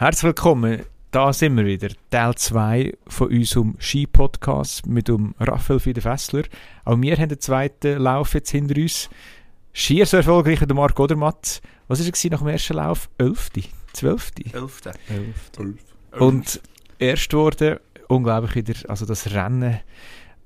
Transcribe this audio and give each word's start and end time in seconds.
Herzlich 0.00 0.24
willkommen, 0.24 0.86
da 1.10 1.30
sind 1.30 1.58
wir 1.58 1.66
wieder. 1.66 1.90
Teil 2.08 2.34
2 2.34 2.96
von 3.06 3.28
unserem 3.28 3.76
Ski-Podcast 3.78 4.86
mit 4.86 5.08
dem 5.08 5.34
Raphael 5.38 5.78
Fiedefessler. 5.78 6.44
Auch 6.86 6.98
wir 6.98 7.18
haben 7.18 7.28
den 7.28 7.38
zweiten 7.38 7.98
Lauf 7.98 8.32
jetzt 8.32 8.48
hinter 8.48 8.80
uns. 8.80 9.10
Schier 9.74 10.06
so 10.06 10.16
erfolgreich 10.16 10.62
wie 10.62 10.66
der 10.66 10.74
Marc 10.74 10.98
Odermatt. 10.98 11.60
Was 11.88 12.00
war 12.00 12.14
es 12.14 12.24
nach 12.24 12.38
dem 12.38 12.48
ersten 12.48 12.76
Lauf? 12.76 13.10
Elfte? 13.18 13.62
Zwölfte? 13.92 14.42
Elfte. 14.54 14.92
Und 16.18 16.62
erst 16.98 17.34
wurde 17.34 17.82
unglaublich 18.08 18.54
wieder, 18.54 18.88
also 18.88 19.04
das 19.04 19.30
Rennen 19.30 19.80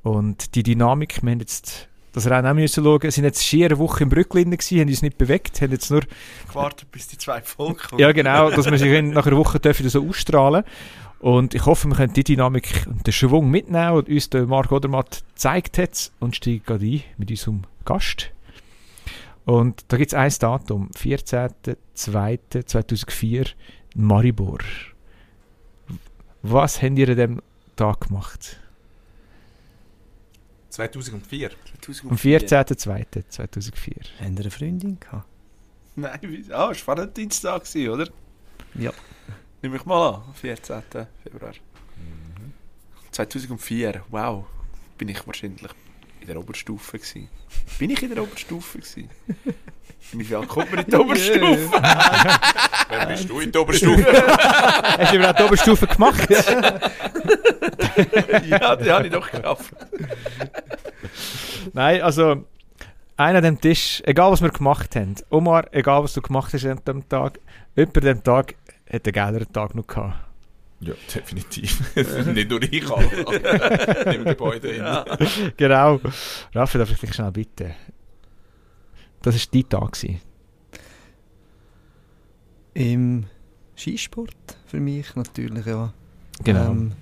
und 0.02 0.56
die 0.56 0.64
Dynamik. 0.64 1.22
Wir 1.22 1.30
haben 1.30 1.38
jetzt 1.38 1.88
das 2.14 2.30
Rennen 2.30 2.46
auch 2.46 2.54
müssen 2.54 2.82
schauen. 2.82 3.02
Wir 3.02 3.10
sind 3.10 3.24
jetzt 3.24 3.44
schier 3.44 3.66
eine 3.66 3.78
Woche 3.78 4.04
im 4.04 4.08
Brücklin 4.08 4.50
gewesen, 4.50 4.80
haben 4.80 4.88
uns 4.88 5.02
nicht 5.02 5.18
bewegt, 5.18 5.60
haben 5.60 5.72
jetzt 5.72 5.90
nur... 5.90 6.00
Gewartet, 6.48 6.90
bis 6.90 7.08
die 7.08 7.18
zwei 7.18 7.42
Folgen 7.42 7.76
kommen. 7.76 8.00
Ja, 8.00 8.12
genau, 8.12 8.48
dass 8.50 8.70
wir 8.70 8.78
sich 8.78 9.02
nach 9.02 9.26
einer 9.26 9.36
Woche 9.36 9.60
dürfen 9.60 9.86
so 9.88 10.08
ausstrahlen 10.08 10.64
Und 11.18 11.54
ich 11.54 11.66
hoffe, 11.66 11.88
wir 11.88 11.96
können 11.96 12.12
die 12.12 12.22
Dynamik 12.22 12.86
und 12.86 13.04
den 13.06 13.12
Schwung 13.12 13.50
mitnehmen, 13.50 13.96
und 13.96 14.08
uns 14.08 14.30
der 14.30 14.46
Marc 14.46 14.70
Odermatt 14.70 15.24
gezeigt 15.34 15.78
hat. 15.78 16.12
Und 16.20 16.36
steigen 16.36 16.62
gerade 16.64 16.86
ein 16.86 17.02
mit 17.18 17.30
unserem 17.30 17.62
Gast. 17.84 18.30
Und 19.44 19.84
da 19.88 19.96
gibt 19.96 20.12
es 20.12 20.18
ein 20.18 20.32
Datum, 20.38 20.90
14.02.2004, 20.96 23.48
Maribor. 23.96 24.60
Was 26.42 26.80
habt 26.80 26.96
ihr 26.98 27.08
an 27.08 27.16
diesem 27.16 27.42
Tag 27.76 28.08
gemacht? 28.08 28.60
2004. 30.74 31.50
Am 32.10 32.16
14.02.2004. 32.16 34.18
Haben 34.18 34.34
ihr 34.34 34.40
eine 34.40 34.50
Freundin 34.50 34.98
gehabt? 34.98 35.28
Nein, 35.96 36.18
wie, 36.22 36.52
ah, 36.52 36.70
es 36.72 36.86
war 36.86 36.96
Valentinstag, 36.96 37.62
oder? 37.76 38.08
Ja. 38.74 38.92
Nimm 39.62 39.76
ich 39.76 39.84
mal 39.84 40.14
an, 40.14 40.34
14. 40.34 40.82
Februar. 41.22 41.52
2004, 43.12 44.02
wow. 44.10 44.44
Bin 44.98 45.08
ich 45.08 45.24
wahrscheinlich 45.26 45.62
in 46.24 46.32
der 46.32 46.38
Oberstufe 46.38 46.98
gewesen. 46.98 47.28
Bin 47.78 47.90
ich 47.90 48.02
in 48.02 48.14
der 48.14 48.22
Oberstufe 48.22 48.78
gewesen? 48.78 49.10
Wie 50.12 50.24
viel 50.24 50.46
kommt 50.46 50.70
man 50.70 50.84
in 50.84 50.90
die 50.90 50.96
Oberstufe? 50.96 51.70
Wer 52.88 53.06
bist 53.06 53.28
du 53.28 53.40
in 53.40 53.52
der 53.52 53.60
Oberstufe? 53.60 54.04
Hast 54.22 55.12
du 55.12 55.16
überhaupt 55.16 55.38
die 55.38 55.42
Oberstufe 55.42 55.86
gemacht? 55.86 56.30
ja, 58.46 58.76
die 58.76 58.92
habe 58.92 59.06
ich 59.06 59.12
doch 59.12 59.30
geschafft. 59.30 59.74
Nein, 61.72 62.02
also 62.02 62.44
einer 63.16 63.38
an 63.38 63.44
dem 63.44 63.60
Tisch, 63.60 64.02
egal 64.06 64.30
was 64.32 64.42
wir 64.42 64.50
gemacht 64.50 64.94
haben, 64.96 65.14
Omar, 65.30 65.66
egal 65.72 66.04
was 66.04 66.12
du 66.14 66.22
gemacht 66.22 66.52
hast 66.52 66.64
an 66.64 66.80
dem 66.86 67.08
Tag, 67.08 67.40
an 67.76 67.92
dem 67.92 68.22
Tag 68.22 68.54
hat 68.90 69.06
einen 69.06 69.12
geileren 69.12 69.52
Tag 69.52 69.74
noch 69.74 69.86
gehabt. 69.86 70.23
Ja, 70.84 70.94
definitiv. 71.14 71.94
Nicht 72.34 72.50
nur 72.50 72.62
ich, 72.62 72.90
alle. 72.90 74.14
Im 74.14 74.24
Gebäude. 74.24 74.76
Ja. 74.76 75.04
Genau. 75.56 76.00
Raffi, 76.54 76.78
darf 76.78 76.90
ich 76.90 76.98
dich 76.98 77.14
schnell 77.14 77.32
bitten? 77.32 77.74
Das 79.22 79.34
war 79.34 79.42
dein 79.52 79.68
Tag. 79.68 79.92
Gewesen. 79.92 80.20
Im 82.74 83.26
Skisport 83.76 84.58
für 84.66 84.80
mich 84.80 85.14
natürlich, 85.14 85.66
ja. 85.66 85.92
Genau. 86.42 86.70
Ähm, 86.70 86.92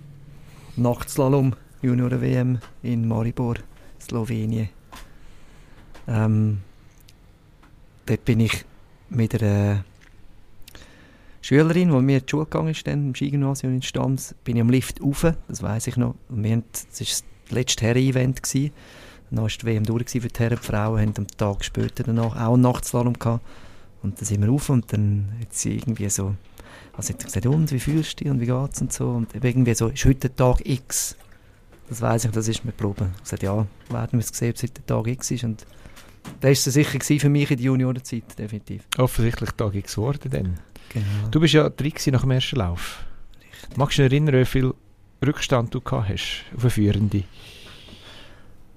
Nachtslalom, 0.76 1.54
Junioren-WM 1.82 2.58
in 2.82 3.08
Maribor, 3.08 3.56
Slowenien. 4.00 4.68
Ähm, 6.08 6.60
dort 8.06 8.24
bin 8.24 8.40
ich 8.40 8.64
mit 9.08 9.40
einer 9.40 9.84
Schülerin, 11.42 11.90
die 11.90 12.00
mir 12.00 12.18
in 12.18 12.24
die 12.24 12.30
Schule 12.30 12.44
gegangen 12.44 12.68
ist, 12.68 12.86
dann, 12.86 13.08
im 13.08 13.14
Skigymnasium 13.14 13.74
in 13.74 13.82
Stams, 13.82 14.34
bin 14.44 14.56
ich 14.56 14.62
am 14.62 14.70
Lift 14.70 15.02
rauf, 15.02 15.26
das 15.48 15.62
weiß 15.62 15.88
ich 15.88 15.96
noch. 15.96 16.14
Und 16.28 16.44
wir 16.44 16.62
das 16.72 17.00
war 17.00 17.06
das 17.06 17.24
letzte 17.50 17.84
Herren-Event. 17.84 18.40
Dann 18.54 19.42
war 19.42 19.48
die 19.48 19.66
WM 19.66 19.84
durch 19.84 20.10
für 20.10 20.20
die 20.20 20.38
Herren. 20.38 20.58
Die 20.60 20.66
Frauen 20.66 21.00
haben 21.00 21.14
am 21.18 21.26
Tag 21.26 21.64
später 21.64 22.04
danach 22.04 22.36
auch 22.36 22.54
einen 22.54 22.62
Nachtslalom 22.62 23.18
gehabt. 23.18 23.44
Und 24.02 24.20
dann 24.20 24.24
sind 24.24 24.40
wir 24.40 24.48
rauf 24.48 24.68
und 24.68 24.92
dann 24.92 25.32
hat 25.40 25.52
sie 25.52 25.76
irgendwie 25.76 26.08
so, 26.10 26.34
also 26.96 27.12
hat 27.12 27.20
sie 27.20 27.26
gesagt, 27.26 27.46
und, 27.46 27.72
wie 27.72 27.80
fühlst 27.80 28.20
du 28.20 28.24
dich 28.24 28.32
und 28.32 28.40
wie 28.40 28.46
geht's 28.46 28.80
und 28.80 28.92
so. 28.92 29.10
Und 29.10 29.34
irgendwie 29.34 29.74
so, 29.74 29.88
ist 29.88 30.04
heute 30.04 30.34
Tag 30.34 30.64
X. 30.64 31.16
Das 31.88 32.00
weiß 32.00 32.26
ich, 32.26 32.30
das 32.30 32.46
ist 32.46 32.64
mir 32.64 32.72
proben. 32.72 33.10
Ich 33.16 33.22
gesagt, 33.24 33.42
ja, 33.42 33.66
werden 33.90 34.12
wir 34.12 34.20
es 34.20 34.28
sehen, 34.28 34.50
ob 34.50 34.56
es 34.56 34.62
heute 34.62 34.86
Tag 34.86 35.06
X 35.08 35.30
ist. 35.32 35.44
Und 35.44 35.66
das 36.40 36.66
war 36.66 36.72
sicher 36.72 37.00
für 37.20 37.28
mich 37.28 37.50
in 37.50 37.56
der 37.56 37.66
Juniorenzeit, 37.66 38.38
definitiv. 38.38 38.84
Offensichtlich 38.98 39.50
Tag 39.52 39.74
X 39.74 39.96
geworden 39.96 40.30
dann. 40.30 40.58
Genau. 40.90 41.28
Du 41.30 41.40
bist 41.40 41.54
ja 41.54 41.68
drin 41.68 41.90
gewesen 41.90 42.12
nach 42.12 42.22
dem 42.22 42.30
ersten 42.30 42.56
Lauf. 42.56 43.04
Magst 43.76 43.98
du 43.98 44.02
dich 44.02 44.12
erinnern, 44.12 44.40
wie 44.40 44.44
viel 44.44 44.74
Rückstand 45.24 45.74
du 45.74 45.80
gehabt 45.80 46.08
hast 46.08 46.44
auf 46.56 46.62
eine 46.62 46.70
Führende? 46.70 47.24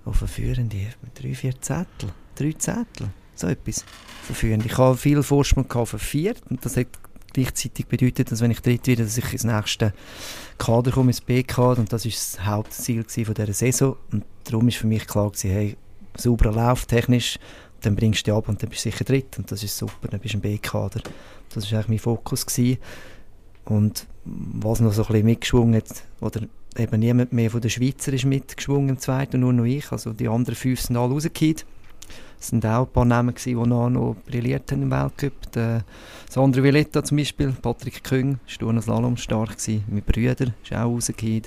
Auf 0.05 0.21
eine 0.21 0.27
Führende, 0.27 0.77
drei, 1.13 1.33
vier 1.33 1.59
Zettel. 1.59 2.11
Drei 2.35 2.53
Zettel, 2.53 3.09
so 3.33 3.47
etwas. 3.47 3.83
Führende. 4.33 4.65
Ich 4.65 4.77
habe 4.77 4.97
viel 4.97 5.21
Vorsprung 5.23 5.67
gehabt 5.67 5.81
auf 5.81 5.93
eine 5.93 5.99
Viert 5.99 6.41
und 6.49 6.63
das 6.65 6.77
hat 6.77 6.87
gleichzeitig 7.33 7.85
bedeutet, 7.87 8.31
dass 8.31 8.41
wenn 8.41 8.51
ich 8.51 8.61
dritt 8.61 8.87
werde, 8.87 9.03
dass 9.03 9.17
ich 9.17 9.33
ins 9.33 9.43
nächste 9.43 9.93
Kader 10.57 10.91
komme, 10.91 11.09
ins 11.09 11.21
B-Kader 11.21 11.79
und 11.79 11.91
das 11.91 12.05
war 12.05 12.11
das 12.11 12.45
Hauptziel 12.45 13.03
von 13.03 13.33
dieser 13.33 13.53
Saison 13.53 13.97
und 14.11 14.23
darum 14.45 14.67
ist 14.67 14.77
für 14.77 14.87
mich 14.87 15.05
klar 15.05 15.29
gewesen, 15.29 15.51
hey, 15.51 15.77
sauberer 16.17 16.53
Lauf, 16.53 16.85
technisch, 16.85 17.37
dann 17.85 17.95
bringst 17.95 18.21
du 18.21 18.31
dich 18.31 18.33
ab 18.33 18.49
und 18.49 18.61
dann 18.61 18.69
bist 18.69 18.85
du 18.85 18.91
sicher 18.91 19.03
dritt 19.03 19.37
und 19.37 19.51
das 19.51 19.63
ist 19.63 19.77
super, 19.77 20.07
dann 20.09 20.19
bist 20.19 20.33
du 20.33 20.37
im 20.37 20.41
B-Kader. 20.41 21.01
Das 21.53 21.71
war 21.71 21.79
eigentlich 21.79 21.89
mein 21.89 21.99
Fokus 21.99 22.45
gewesen. 22.45 22.77
und 23.65 24.07
was 24.25 24.79
noch 24.79 24.93
so 24.93 25.03
ein 25.03 25.07
bisschen 25.07 25.25
mitgeschwungen 25.25 25.75
hat, 25.75 26.03
oder 26.19 26.41
eben 26.77 26.99
niemand 26.99 27.33
mehr 27.33 27.51
von 27.51 27.61
den 27.61 27.69
Schweizer 27.69 28.13
ist 28.13 28.25
mitgeschwungen 28.25 28.89
im 28.89 28.99
zweiten, 28.99 29.39
nur 29.39 29.53
noch 29.53 29.65
ich, 29.65 29.91
also 29.91 30.13
die 30.13 30.27
anderen 30.27 30.55
fünf 30.55 30.81
sind 30.81 30.97
alle 30.97 31.13
rausgefallen. 31.13 31.63
Es 32.39 32.49
sind 32.49 32.65
auch 32.65 32.85
ein 32.85 32.91
paar 32.91 33.05
Namen 33.05 33.33
gewesen, 33.33 33.63
die 33.63 33.69
noch, 33.69 33.89
noch 33.89 34.15
brilliert 34.25 34.71
haben 34.71 34.83
im 34.83 34.91
Weltcup. 34.91 35.51
Der 35.53 35.83
Sandro 36.29 36.61
Villetta 36.61 37.03
zum 37.03 37.17
Beispiel, 37.17 37.51
Patrick 37.59 38.03
Küng, 38.03 38.39
Sturner 38.45 38.81
Slalom 38.81 39.17
stark 39.17 39.57
gewesen. 39.57 39.83
Mein 39.87 40.03
Brüder 40.03 40.53
ist 40.63 40.73
auch 40.73 40.85
rausgefallen. 40.85 41.43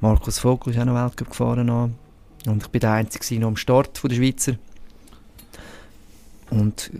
Markus 0.00 0.38
Vogel 0.38 0.72
ist 0.72 0.80
auch 0.80 0.86
noch 0.86 0.94
Weltcup 0.94 1.30
gefahren. 1.30 1.66
Noch. 1.66 1.90
Und 2.46 2.62
ich 2.62 2.68
bin 2.68 2.80
der 2.80 2.92
Einzige 2.92 3.40
noch 3.40 3.48
am 3.48 3.56
Start 3.56 4.02
der 4.02 4.14
Schweizer. 4.14 4.54
Und 6.50 6.90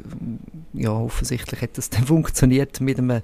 äh, 0.75 0.83
ja, 0.83 0.93
offensichtlich 0.93 1.61
hat 1.61 1.79
das 1.79 1.91
dann 1.91 2.05
funktioniert 2.07 2.81
mit 2.81 2.99
einem 2.99 3.23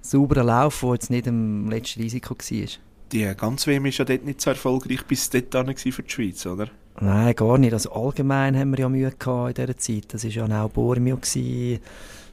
sauberen 0.00 0.46
Lauf, 0.46 0.80
der 0.80 0.92
jetzt 0.92 1.10
nicht 1.10 1.26
im 1.26 1.68
letzten 1.70 2.00
Risiko 2.00 2.34
war. 2.34 2.68
Die 3.12 3.34
ganze 3.36 3.70
WM 3.70 3.86
ist 3.86 3.98
ja 3.98 4.04
dort 4.04 4.24
nicht 4.24 4.40
so 4.40 4.50
erfolgreich 4.50 5.04
bis 5.04 5.30
dort 5.30 5.52
für 5.52 6.02
die 6.02 6.10
Schweiz, 6.10 6.44
oder? 6.46 6.68
Nein, 7.00 7.34
gar 7.34 7.58
nicht. 7.58 7.72
Also 7.72 7.92
allgemein 7.92 8.56
haben 8.56 8.70
wir 8.70 8.80
ja 8.80 8.88
Mühe 8.88 9.12
gehabt 9.16 9.58
in 9.58 9.66
dieser 9.66 9.78
Zeit. 9.78 10.14
Das 10.14 10.24
war 10.24 10.30
ja 10.30 10.64
auch 10.64 10.70
Bormio. 10.70 11.16
gewesen. 11.16 11.80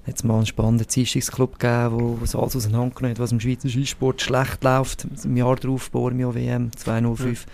Es 0.06 0.24
mal 0.24 0.36
einen 0.36 0.46
spannenden 0.46 0.88
Dienstagsclub 0.88 1.60
gegeben, 1.60 1.94
wo, 1.94 2.20
wo 2.20 2.24
es 2.26 2.36
alles 2.36 2.58
auseinandergenommen 2.58 3.12
hat, 3.16 3.20
was 3.20 3.32
im 3.32 3.40
Schweizer 3.40 3.70
Skisport 3.70 4.22
schlecht 4.22 4.64
läuft. 4.64 5.08
Im 5.24 5.38
Jahr 5.38 5.56
darauf 5.56 5.90
Bormio 5.92 6.36
WM 6.36 6.72
205. 6.76 7.46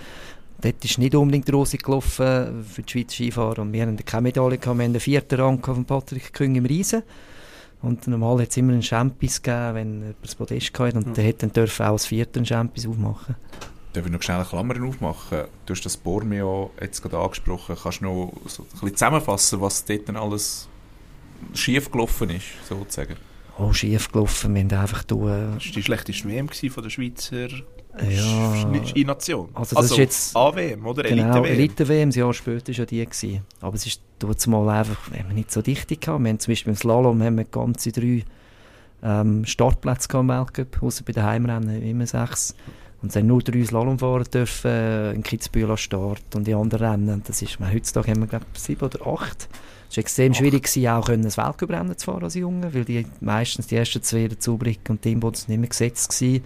Dort 0.61 0.83
ist 0.83 0.97
nicht 0.97 1.15
unbedingt 1.15 1.51
rosig 1.53 1.83
gelaufen 1.83 2.65
für 2.65 2.81
die 2.81 2.91
Schweizer 2.91 3.15
Skifahrer. 3.15 3.59
Und 3.59 3.71
wir 3.73 3.83
haben 3.83 3.95
keine 4.05 4.23
Medaille 4.23 4.57
gehabt. 4.57 4.77
Wir 4.77 4.83
haben 4.85 4.93
den 4.93 4.99
vierten 4.99 5.39
Rang 5.39 5.63
von 5.63 5.85
Patrick 5.85 6.33
Küng 6.33 6.55
im 6.55 6.65
Riesen. 6.65 7.03
Und 7.81 8.05
normal 8.07 8.41
hat 8.41 8.49
es 8.49 8.57
immer 8.57 8.73
einen 8.73 8.83
Champis 8.83 9.41
gegeben, 9.41 9.75
wenn 9.75 9.99
jemand 10.01 10.15
das 10.21 10.35
Podest 10.35 10.77
hatte. 10.77 10.97
Und 10.97 11.07
Mhm. 11.07 11.13
der 11.13 11.23
hätte 11.23 11.47
dann 11.47 11.53
dürfen 11.53 11.85
auch 11.85 11.91
als 11.93 12.05
vierter 12.07 12.37
einen 12.39 12.45
Champis 12.45 12.85
aufmachen. 12.85 13.35
Darf 13.93 14.05
ich 14.05 14.11
noch 14.11 14.21
schnell 14.21 14.43
Klammern 14.43 14.83
aufmachen? 14.83 15.43
Du 15.65 15.73
hast 15.73 15.85
das 15.85 15.95
Bormio 15.95 16.71
jetzt 16.81 17.01
gerade 17.01 17.17
angesprochen. 17.17 17.75
Kannst 17.81 18.01
du 18.01 18.05
noch 18.05 18.33
so 18.47 18.63
ein 18.63 18.69
bisschen 18.71 18.95
zusammenfassen, 18.97 19.61
was 19.61 19.85
dort 19.85 20.09
dann 20.09 20.17
alles 20.17 20.67
schief 21.53 21.89
gelaufen 21.89 22.29
ist, 22.31 22.45
sozusagen? 22.67 23.15
Oh, 23.57 23.71
schief 23.73 24.11
gelaufen. 24.11 24.53
Wir 24.53 24.61
haben 24.61 24.71
einfach 24.73 25.03
äh, 25.03 25.05
Das 25.07 25.09
war 25.17 25.57
die 25.57 25.83
schlechteste 25.83 26.27
WM 26.27 26.49
von 26.49 26.83
der 26.83 26.89
Schweizer 26.89 27.47
ja, 28.07 28.85
Ski-Nation. 28.85 29.49
Also 29.53 29.75
das 29.75 29.91
ist 29.91 29.97
jetzt- 29.97 30.35
AWM, 30.35 30.85
oder? 30.85 31.03
Genau, 31.03 31.43
Elite-WM. 31.43 31.45
Elite-WM, 31.45 32.09
ein 32.09 32.11
Jahr 32.11 32.33
später 32.33 32.67
war 32.69 32.75
ja 32.75 32.85
die. 32.85 33.05
Gewesen. 33.05 33.41
Aber 33.61 33.75
es 33.75 33.85
ist 33.85 34.01
dort 34.19 34.45
mal 34.47 34.69
einfach 34.69 35.11
wir 35.11 35.19
haben 35.19 35.33
nicht 35.33 35.51
so 35.51 35.61
dicht 35.61 35.87
gehabt. 35.87 36.23
Wir 36.23 36.29
haben 36.29 36.39
zum 36.39 36.51
Beispiel 36.51 36.71
im 36.71 36.77
Slalom 36.77 37.21
haben 37.23 37.37
wir 37.37 37.45
ganze 37.45 37.91
drei 37.91 38.23
ähm, 39.03 39.45
Startplätze 39.45 40.07
gehabt 40.07 40.23
im 40.23 40.29
Weltcup, 40.29 40.83
außer 40.83 41.03
bei 41.05 41.13
den 41.13 41.23
Heimrennen 41.23 41.81
immer 41.81 42.05
sechs. 42.05 42.55
Und 43.01 43.09
es 43.09 43.15
haben 43.15 43.27
nur 43.27 43.41
drei 43.41 43.63
Slalomfahrer 43.63 44.25
dürfen 44.25 44.71
äh, 44.71 45.13
in 45.13 45.23
Kitzbühel 45.23 45.71
an 45.71 45.77
Start 45.77 46.35
und 46.35 46.45
die 46.45 46.53
anderen 46.53 46.85
Rennen. 46.85 47.23
Das 47.25 47.41
ist, 47.41 47.59
meine, 47.59 47.73
heutzutage 47.73 48.11
haben 48.11 48.21
wir 48.21 48.27
glaube 48.27 48.45
ich 48.53 48.59
sieben 48.59 48.81
oder 48.81 49.07
acht. 49.07 49.47
Es 49.89 49.97
war 49.97 50.01
extrem 50.01 50.35
schwierig, 50.35 50.63
gewesen, 50.63 50.87
auch 50.87 51.05
können, 51.07 51.25
ein 51.25 51.35
Weltcuprennen 51.35 51.97
zu 51.97 52.05
fahren 52.05 52.23
als 52.23 52.35
Junge, 52.35 52.71
weil 52.73 52.85
die 52.85 53.07
meistens 53.21 53.67
die 53.67 53.75
ersten 53.75 54.03
zwei 54.03 54.27
dazu 54.27 54.55
bringen 54.55 54.77
und 54.87 55.03
die 55.03 55.13
Imboden 55.13 55.41
nicht 55.47 55.59
mehr 55.59 55.69
gesetzt 55.69 56.11
gewesen. 56.11 56.45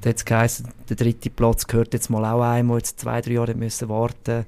Da 0.00 0.10
hat 0.10 0.16
es 0.16 0.24
geheißen, 0.24 0.68
der 0.88 0.96
dritte 0.96 1.30
Platz 1.30 1.66
gehört 1.66 1.92
jetzt 1.92 2.08
mal 2.08 2.24
auch 2.24 2.42
einem, 2.42 2.68
der 2.68 2.76
jetzt 2.76 3.00
zwei, 3.00 3.20
drei 3.20 3.32
Jahre 3.32 3.54
müssen 3.54 3.88
warten 3.88 4.44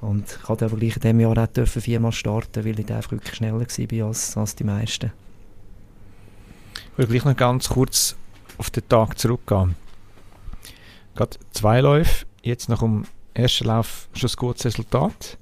Und 0.00 0.24
ich 0.30 0.46
durfte 0.46 0.64
aber 0.64 0.76
gleich 0.78 0.96
in 0.96 1.02
diesem 1.02 1.20
Jahr 1.20 1.36
auch 1.36 1.46
dürfen 1.46 1.82
viermal 1.82 2.12
starten, 2.12 2.64
weil 2.64 2.80
ich 2.80 2.90
einfach 2.90 3.10
wirklich 3.12 3.34
schneller 3.34 3.60
war 3.60 4.06
als, 4.06 4.36
als 4.36 4.54
die 4.54 4.64
meisten. 4.64 5.12
Ich 6.92 6.98
will 6.98 7.06
gleich 7.06 7.24
noch 7.26 7.36
ganz 7.36 7.68
kurz 7.68 8.16
auf 8.56 8.70
den 8.70 8.88
Tag 8.88 9.18
zurückgehen. 9.18 9.74
Gerade 11.14 11.36
zwei 11.52 11.80
Läufe, 11.80 12.24
jetzt 12.42 12.70
nach 12.70 12.78
dem 12.78 13.04
ersten 13.34 13.66
Lauf 13.66 14.08
schon 14.14 14.30
ein 14.30 14.36
gutes 14.36 14.64
Resultat. 14.64 15.38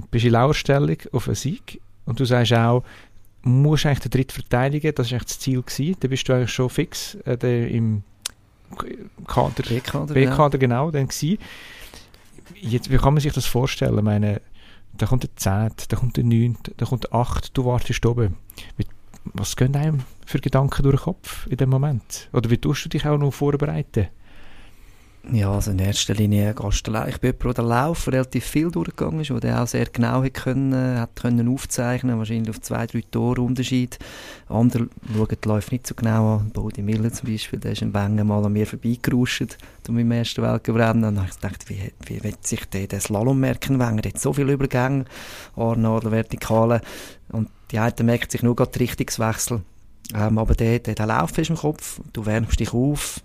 Du 0.00 0.06
bist 0.10 0.24
in 0.24 0.32
Lauerstellung 0.32 0.96
auf 1.12 1.28
einen 1.28 1.34
Sieg 1.34 1.80
und 2.04 2.20
du 2.20 2.24
sagst 2.24 2.52
auch, 2.52 2.82
du 3.42 3.48
musst 3.48 3.86
eigentlich 3.86 4.00
den 4.00 4.10
Dritt 4.10 4.32
verteidigen, 4.32 4.94
das 4.94 5.08
war 5.10 5.16
eigentlich 5.16 5.28
das 5.28 5.38
Ziel 5.38 5.62
gewesen. 5.62 5.96
Da 6.00 6.08
bist 6.08 6.28
du 6.28 6.32
eigentlich 6.32 6.52
schon 6.52 6.70
fix 6.70 7.14
äh, 7.24 7.36
der 7.36 7.68
im 7.68 8.02
Kader, 9.26 9.62
B-Kader, 9.66 10.14
B-Kader 10.14 10.58
genau, 10.58 10.90
dann 10.90 11.08
gewesen. 11.08 11.38
Jetzt, 12.54 12.90
wie 12.90 12.96
kann 12.96 13.14
man 13.14 13.20
sich 13.20 13.32
das 13.32 13.46
vorstellen? 13.46 13.96
Ich 13.96 14.04
meine, 14.04 14.40
da 14.96 15.06
kommt 15.06 15.22
der 15.22 15.34
10., 15.36 15.70
da 15.88 15.96
kommt 15.96 16.16
der 16.16 16.24
9., 16.24 16.58
da 16.76 16.86
kommt 16.86 17.04
der 17.04 17.14
8., 17.14 17.56
du 17.56 17.64
wartest 17.64 18.04
oben. 18.04 18.36
Was 19.24 19.56
gehen 19.56 19.76
einem 19.76 20.00
für 20.26 20.40
Gedanken 20.40 20.82
durch 20.82 20.96
den 20.96 21.04
Kopf 21.04 21.46
in 21.48 21.56
dem 21.56 21.70
Moment? 21.70 22.28
Oder 22.32 22.50
wie 22.50 22.58
tust 22.58 22.84
du 22.84 22.88
dich 22.88 23.06
auch 23.06 23.18
noch 23.18 23.32
vorbereiten? 23.32 24.08
Ja, 25.30 25.52
also 25.52 25.72
in 25.72 25.78
erster 25.78 26.14
Linie 26.14 26.54
allein. 26.56 27.10
Ich 27.10 27.20
bin 27.20 27.34
jemand, 27.38 27.58
der 27.58 27.64
den 27.64 27.68
Lauf 27.68 28.08
relativ 28.08 28.46
viel 28.46 28.70
durchgegangen 28.70 29.20
ist, 29.20 29.30
der 29.42 29.62
auch 29.62 29.66
sehr 29.66 29.84
genau 29.84 30.24
hat 30.24 30.32
können, 30.32 30.98
hat 30.98 31.16
können 31.16 31.48
aufzeichnen 31.48 32.16
wahrscheinlich 32.16 32.48
auf 32.48 32.62
zwei, 32.62 32.86
drei 32.86 33.02
Tore 33.10 33.42
Unterschied. 33.42 33.98
Andere 34.48 34.88
schauen 35.14 35.28
die 35.28 35.48
Läufe 35.48 35.74
nicht 35.74 35.86
so 35.86 35.94
genau 35.94 36.38
an. 36.38 36.50
Bodi 36.50 36.80
Miller 36.80 37.12
zum 37.12 37.30
Beispiel, 37.30 37.58
der 37.58 37.72
ist 37.72 37.82
in 37.82 37.92
Wengen 37.92 38.26
mal 38.26 38.42
an 38.42 38.54
mir 38.54 38.66
vorbeigeruscht, 38.66 39.58
zu 39.82 39.92
meinem 39.92 40.12
ersten 40.12 40.42
Weltcuprennen. 40.42 41.04
Und 41.04 41.22
ich 41.22 41.34
gedacht, 41.34 41.68
wie, 41.68 41.92
wie 42.06 42.24
wird 42.24 42.46
sich 42.46 42.64
der, 42.64 42.86
der 42.86 43.00
Slalom 43.00 43.38
merken, 43.38 43.78
Wenger? 43.78 44.00
Der 44.00 44.12
hat 44.12 44.20
so 44.20 44.32
viele 44.32 44.54
Übergänge, 44.54 45.04
Arne 45.56 45.90
oder 45.90 46.10
Vertikale. 46.10 46.80
Und 47.32 47.50
die 47.70 47.78
einen 47.78 48.06
merkt 48.06 48.32
sich 48.32 48.42
nur 48.42 48.56
gerade 48.56 48.72
die 48.72 48.78
Richtungswechsel. 48.78 49.60
Ähm, 50.14 50.38
aber 50.38 50.54
der, 50.54 50.78
der, 50.78 50.94
der 50.94 51.06
Lauf 51.06 51.36
ist 51.36 51.50
im 51.50 51.56
Kopf, 51.56 52.00
du 52.14 52.24
wärmst 52.24 52.58
dich 52.58 52.72
auf, 52.72 53.20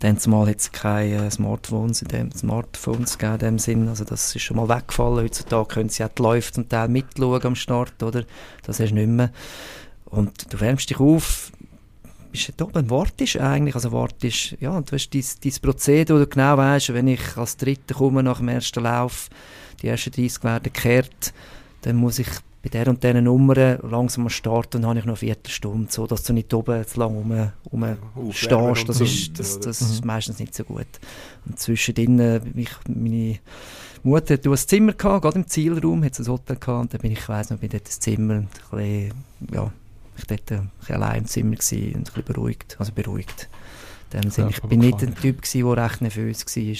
dann 0.00 0.18
zumal 0.18 0.48
hat 0.48 0.60
es 0.60 0.72
keine 0.72 1.26
äh, 1.26 1.30
Smartphones 1.30 2.02
in 2.02 2.08
dem, 2.08 2.32
Smartphones 2.32 3.18
gegeben 3.18 3.34
in 3.34 3.40
dem 3.40 3.58
Sinn. 3.58 3.88
Also 3.88 4.04
das 4.04 4.34
ist 4.34 4.42
schon 4.42 4.56
mal 4.56 4.68
weggefallen. 4.68 5.24
Heutzutage 5.24 5.74
können 5.74 5.88
sie 5.88 6.04
auch 6.04 6.08
die 6.08 6.22
Läufe 6.22 6.52
zum 6.52 6.68
Teil 6.68 6.88
mitschauen 6.88 7.42
am 7.44 7.54
Start, 7.54 8.02
oder? 8.02 8.24
Das 8.64 8.80
hast 8.80 8.90
du 8.90 8.94
nicht 8.94 9.08
mehr. 9.08 9.30
Und 10.06 10.52
du 10.52 10.60
wärmst 10.60 10.90
dich 10.90 11.00
auf, 11.00 11.50
bist 12.30 12.52
da 12.56 12.64
oben, 12.64 12.90
wartest 12.90 13.36
eigentlich, 13.36 13.74
also 13.74 13.92
wartest, 13.92 14.56
ja, 14.60 14.80
du 14.80 14.92
hast 14.92 15.10
dein, 15.14 15.24
dein 15.42 15.52
Prozedere, 15.62 16.18
wo 16.18 16.24
du 16.24 16.28
genau 16.28 16.56
weißt, 16.56 16.92
wenn 16.92 17.08
ich 17.08 17.36
als 17.36 17.56
Dritter 17.56 17.94
komme 17.94 18.22
nach 18.22 18.38
dem 18.38 18.48
ersten 18.48 18.82
Lauf, 18.82 19.28
die 19.80 19.88
ersten 19.88 20.10
30 20.10 20.42
werden 20.42 20.64
gekehrt, 20.64 21.32
dann 21.82 21.96
muss 21.96 22.18
ich 22.18 22.28
bei 22.64 22.70
der 22.70 22.88
und 22.88 23.02
dieser 23.02 23.20
Nummer 23.20 23.76
langsam 23.82 24.24
mal 24.24 24.30
starten, 24.30 24.80
dann 24.80 24.86
habe 24.88 24.98
ich 24.98 25.04
noch 25.04 25.12
eine 25.12 25.18
Viertelstunde, 25.18 25.92
so 25.92 26.06
dass 26.06 26.22
du 26.22 26.32
nicht 26.32 26.52
oben 26.54 26.86
zu 26.86 26.98
lange 26.98 27.18
rum, 27.18 27.50
rum 27.70 27.96
Aufwärmen 28.16 28.74
stehst, 28.74 28.88
das 28.88 29.00
ist, 29.02 29.38
das, 29.38 29.60
das 29.60 29.82
Mhm. 29.82 29.86
ist 29.88 30.04
meistens 30.06 30.38
nicht 30.38 30.54
so 30.54 30.64
gut. 30.64 30.86
Und 31.44 31.58
zwischendrin, 31.58 32.18
äh, 32.18 32.40
ich, 32.54 32.70
meine 32.88 33.38
Mutter 34.02 34.34
hatte 34.34 34.48
ein 34.50 34.56
Zimmer 34.56 34.94
gehabt, 34.94 35.22
gerade 35.22 35.38
im 35.40 35.46
Zielraum, 35.46 36.02
hat 36.02 36.18
ein 36.18 36.26
Hotel 36.26 36.56
gehabt, 36.56 36.80
und 36.80 36.94
dann 36.94 37.00
bin 37.02 37.12
ich, 37.12 37.18
ich 37.18 37.28
weiss 37.28 37.50
noch, 37.50 37.58
bin 37.58 37.68
dort 37.68 37.86
ins 37.86 38.00
Zimmer 38.00 38.34
und 38.36 38.48
ein 38.72 38.78
bisschen, 38.78 39.12
ja, 39.52 39.70
ich 40.16 40.24
dort 40.24 40.52
ein 40.52 40.70
bisschen 40.80 40.94
allein 40.96 41.18
im 41.18 41.26
Zimmer 41.26 41.56
gewesen 41.56 41.86
und 41.88 41.96
ein 41.96 42.02
bisschen 42.04 42.24
beruhigt, 42.24 42.76
also 42.78 42.92
beruhigt. 42.92 43.48
Sinne, 44.10 44.32
Ja, 44.36 44.48
ich 44.48 44.62
bin 44.62 44.80
nicht 44.80 45.02
ein 45.02 45.14
Typ 45.16 45.42
gewesen, 45.42 45.66
der 45.66 45.84
recht 45.84 46.00
nervös 46.00 46.46
war, 46.46 46.76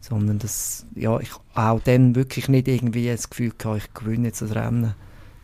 sondern 0.00 0.38
das, 0.38 0.86
ja, 0.94 1.20
ich 1.20 1.30
auch 1.54 1.80
dann 1.84 2.14
wirklich 2.14 2.48
nicht 2.48 2.66
irgendwie 2.68 3.06
das 3.06 3.30
Gefühl 3.30 3.52
gehabt, 3.56 3.82
ich 3.84 3.94
gewinne 3.94 4.28
jetzt 4.28 4.42
das 4.42 4.54
Rennen. 4.54 4.94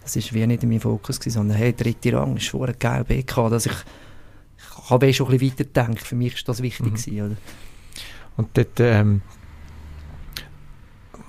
Das 0.03 0.17
ist 0.17 0.33
wie 0.33 0.47
nicht 0.47 0.63
in 0.63 0.69
meinem 0.71 0.81
Fokus 0.81 1.21
gewesen, 1.21 1.35
sondern 1.35 1.57
hey, 1.59 1.73
dritte 1.75 2.13
Rang 2.13 2.37
ist 2.37 2.49
vorher 2.49 2.75
geil 2.75 3.05
BK, 3.05 3.49
dass 3.51 3.67
ich, 3.67 3.73
ich 3.73 4.91
habe 4.91 5.07
eh 5.07 5.13
schon 5.13 5.27
ein 5.29 5.39
bisschen 5.39 5.53
weitergedacht. 5.59 6.07
Für 6.07 6.17
mich 6.17 6.35
ist 6.35 6.49
das 6.49 6.63
wichtig 6.63 6.87
Mhm. 6.87 6.95
gewesen, 6.95 7.23
oder? 7.27 7.37
Und 8.37 8.49
dort, 8.57 8.81
ähm, 8.81 9.21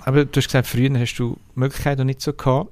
aber 0.04 0.24
du 0.24 0.36
hast 0.38 0.46
gesagt, 0.46 0.66
früher 0.66 0.90
hast 0.98 1.14
du 1.16 1.38
die 1.54 1.60
Möglichkeit 1.60 1.98
noch 1.98 2.04
nicht 2.04 2.20
so 2.20 2.32
gehabt. 2.32 2.70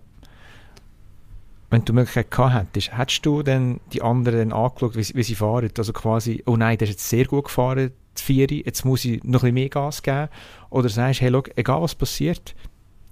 Wenn 1.69 1.81
du 1.83 1.87
die 1.87 1.93
Möglichkeit 1.93 2.31
gehabt 2.31 2.55
hättest, 2.55 2.97
hättest 2.99 3.25
du 3.27 3.43
dann 3.45 3.79
die 3.93 4.03
anderen 4.03 4.49
dann 4.51 4.53
angeschaut, 4.59 4.97
wie, 4.97 5.05
sie- 5.05 5.15
wie 5.15 5.23
sie 5.23 5.37
fahren? 5.37 5.71
Also 5.79 5.93
quasi, 5.93 6.43
oh 6.47 6.57
nein, 6.57 6.79
der 6.79 6.89
ist 6.89 6.95
jetzt 6.95 7.09
sehr 7.09 7.27
gut 7.27 7.45
gefahren, 7.45 7.93
die 8.19 8.23
Vieri, 8.23 8.63
jetzt 8.67 8.85
muss 8.85 9.05
ich 9.05 9.23
noch 9.23 9.43
ein 9.45 9.53
bisschen 9.53 9.55
mehr 9.55 9.69
Gas 9.69 10.03
geben. 10.03 10.29
Oder 10.71 10.89
sagst, 10.89 11.21
hey, 11.21 11.31
schau, 11.31 11.43
egal 11.55 11.83
was 11.83 11.95
passiert, 11.95 12.57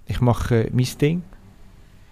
ich 0.07 0.19
mache 0.19 0.67
mein 0.73 0.87
Ding. 0.99 1.23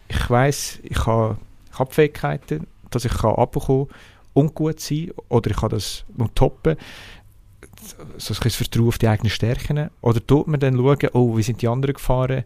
Ich 0.10 0.30
weiss, 0.30 0.80
ich 0.84 1.06
habe, 1.06 1.38
ich 1.72 1.78
die 1.78 1.94
Fähigkeiten, 1.94 2.68
dass 2.90 3.06
ich 3.06 3.14
kann 3.14 3.32
runterkommen 3.32 3.88
und 4.34 4.54
gut 4.56 4.80
sein 4.80 5.12
oder 5.30 5.52
ich 5.52 5.58
kann 5.58 5.70
das 5.70 6.06
noch 6.16 6.30
toppen 6.36 6.78
so 8.18 8.34
ein 8.34 8.40
bisschen 8.40 8.44
das 8.44 8.56
Vertrauen 8.56 8.88
auf 8.88 8.98
die 8.98 9.08
eigenen 9.08 9.30
Stärken? 9.30 9.90
Oder 10.02 10.26
tut 10.26 10.48
man 10.48 10.60
dann 10.60 10.76
schauen, 10.76 11.10
oh, 11.14 11.38
wie 11.38 11.44
sind 11.44 11.62
die 11.62 11.68
anderen 11.68 11.94
gefahren? 11.94 12.44